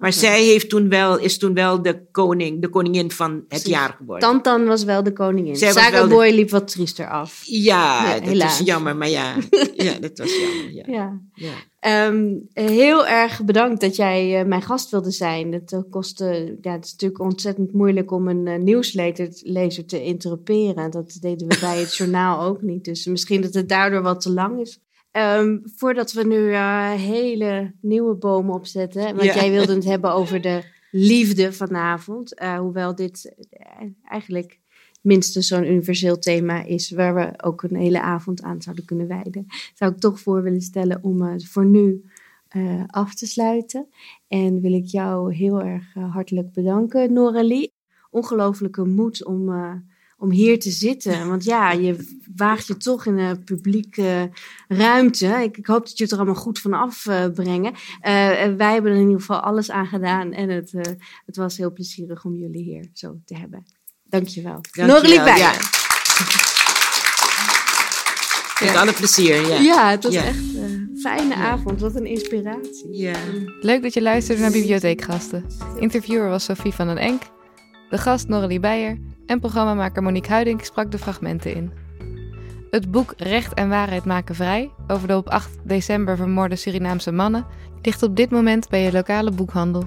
Maar 0.03 0.13
zij 0.13 0.45
heeft 0.45 0.69
toen 0.69 0.89
wel, 0.89 1.19
is 1.19 1.39
toen 1.39 1.55
wel 1.55 1.83
de 1.83 2.03
koning, 2.11 2.61
de 2.61 2.69
koningin 2.69 3.11
van 3.11 3.45
het 3.49 3.67
jaar 3.67 3.95
geworden. 3.99 4.29
Tantan 4.29 4.65
was 4.67 4.85
wel 4.85 5.03
de 5.03 5.13
koningin. 5.13 5.57
Saga 5.57 6.07
Boy 6.07 6.31
liep 6.31 6.51
wat 6.51 6.69
triester 6.69 7.09
af. 7.09 7.43
Ja, 7.45 8.21
dat 8.21 8.35
is 8.35 8.59
jammer, 8.59 8.97
maar 8.97 9.09
ja. 9.09 9.35
ja, 9.75 9.99
dat 10.01 10.19
was 10.19 10.37
jammer. 10.37 10.73
Ja. 10.73 10.85
ja. 10.87 11.21
ja. 11.35 11.53
Ehm, 11.79 12.35
heel 12.53 13.07
erg 13.07 13.45
bedankt 13.45 13.81
dat 13.81 13.97
jij 13.97 14.41
uh, 14.41 14.47
mijn 14.47 14.63
gast 14.63 14.91
wilde 14.91 15.11
zijn. 15.11 15.53
Het 15.53 15.73
uh, 15.73 15.81
kostte, 15.91 16.59
ja, 16.61 16.73
het 16.73 16.85
is 16.85 16.93
natuurlijk 16.93 17.21
ontzettend 17.21 17.73
moeilijk 17.73 18.11
om 18.11 18.29
een 18.29 18.47
uh, 18.47 18.59
nieuwslezer 18.59 19.87
te 19.87 20.03
interruperen. 20.03 20.91
Dat 20.91 21.19
deden 21.21 21.49
we 21.49 21.59
bij 21.61 21.79
het 21.79 21.97
journaal 21.97 22.43
ook 22.43 22.63
niet. 22.63 22.85
Dus 22.85 23.07
misschien 23.07 23.41
dat 23.41 23.55
het 23.55 23.69
daardoor 23.69 24.03
wat 24.03 24.21
te 24.21 24.33
lang 24.33 24.61
is. 24.61 24.81
Um, 25.17 25.63
voordat 25.65 26.13
we 26.13 26.25
nu 26.25 26.37
uh, 26.37 26.91
hele 26.91 27.75
nieuwe 27.81 28.15
bomen 28.15 28.55
opzetten. 28.55 29.17
Want 29.17 29.35
jij 29.35 29.51
wilde 29.51 29.75
het 29.75 29.85
hebben 29.85 30.13
over 30.13 30.41
de 30.41 30.63
liefde 30.91 31.53
vanavond. 31.53 32.41
Uh, 32.41 32.59
hoewel 32.59 32.95
dit 32.95 33.35
uh, 33.51 33.91
eigenlijk 34.05 34.61
minstens 35.01 35.47
zo'n 35.47 35.71
universeel 35.71 36.19
thema 36.19 36.63
is. 36.63 36.91
Waar 36.91 37.15
we 37.15 37.45
ook 37.45 37.63
een 37.63 37.77
hele 37.77 38.01
avond 38.01 38.43
aan 38.43 38.63
zouden 38.63 38.85
kunnen 38.85 39.09
wijden. 39.09 39.47
Zou 39.75 39.93
ik 39.93 39.99
toch 39.99 40.21
voor 40.21 40.43
willen 40.43 40.61
stellen 40.61 41.03
om 41.03 41.41
voor 41.41 41.67
nu 41.67 42.05
af 42.87 43.15
te 43.15 43.27
sluiten. 43.27 43.89
En 44.29 44.61
wil 44.61 44.73
ik 44.73 44.87
jou 44.87 45.35
heel 45.35 45.63
erg 45.63 45.95
hartelijk 45.95 46.53
bedanken, 46.53 47.13
Noralie. 47.13 47.73
Ongelooflijke 48.11 48.85
moed 48.85 49.25
om 49.25 49.49
om 50.23 50.31
hier 50.31 50.59
te 50.61 50.71
zitten. 50.71 51.29
Want 51.29 51.45
ja, 51.45 51.73
je 51.73 52.21
waagt 52.37 52.67
je 52.67 52.77
toch 52.77 53.07
in 53.07 53.19
een 53.19 53.45
publieke 53.45 54.31
ruimte. 54.69 55.27
Ik, 55.27 55.57
ik, 55.57 55.67
hoop 55.67 55.87
dat 55.87 55.99
je 55.99 56.03
het 56.03 56.13
er 56.13 56.19
allemaal 56.19 56.43
goed 56.43 56.59
van 56.59 56.73
afbrengen. 56.73 57.73
Uh, 58.07 58.47
uh, 58.47 58.57
wij 58.57 58.73
hebben 58.73 58.91
er 58.91 58.97
in 58.97 59.07
ieder 59.07 59.21
geval 59.21 59.41
alles 59.41 59.71
aan 59.71 59.87
gedaan. 59.87 60.33
En 60.33 60.49
het, 60.49 60.73
uh, 60.73 60.83
het 61.27 61.37
was 61.37 61.57
heel 61.57 61.73
plezierig 61.73 62.25
om 62.25 62.37
jullie 62.37 62.63
hier 62.63 62.91
zo 62.93 63.21
te 63.25 63.37
hebben. 63.37 63.65
Dankjewel. 64.05 64.61
Dankjewel. 64.73 65.25
bij. 65.25 65.39
Ja. 65.39 65.53
Met 68.61 68.77
alle 68.77 68.93
plezier, 68.93 69.49
ja. 69.49 69.59
Ja, 69.59 69.91
het 69.91 70.05
was 70.05 70.15
echt 70.15 70.55
een 70.55 70.99
fijne 71.01 71.35
avond. 71.35 71.81
Wat 71.81 71.95
een 71.95 72.07
inspiratie. 72.07 72.97
Ja. 72.97 73.17
Leuk 73.61 73.83
dat 73.83 73.95
je 73.95 74.03
luisterde 74.03 74.43
naar 74.43 74.51
Bibliotheekgasten. 74.51 75.47
Interviewer 75.79 76.29
was 76.29 76.45
Sophie 76.45 76.73
van 76.73 76.87
den 76.87 76.99
Enk. 76.99 77.23
De 77.91 77.99
gast 77.99 78.29
Noralie 78.29 78.61
Beijer 78.61 78.99
en 79.33 79.41
programmamaker 79.41 80.03
Monique 80.03 80.31
Huiding 80.31 80.65
sprak 80.65 80.91
de 80.91 80.99
fragmenten 80.99 81.55
in. 81.55 81.73
Het 82.71 82.91
boek 82.91 83.15
Recht 83.17 83.55
en 83.55 83.69
Waarheid 83.69 84.05
maken 84.05 84.35
vrij 84.35 84.71
over 84.87 85.09
de 85.09 85.17
op 85.17 85.29
8 85.29 85.51
december 85.63 86.17
vermoorde 86.17 86.57
Surinaamse 86.57 87.13
mannen 87.13 87.47
ligt 87.83 88.03
op 88.03 88.17
dit 88.17 88.31
moment 88.31 88.69
bij 88.69 88.83
je 88.83 88.93
lokale 88.93 89.31
boekhandel. 89.31 89.85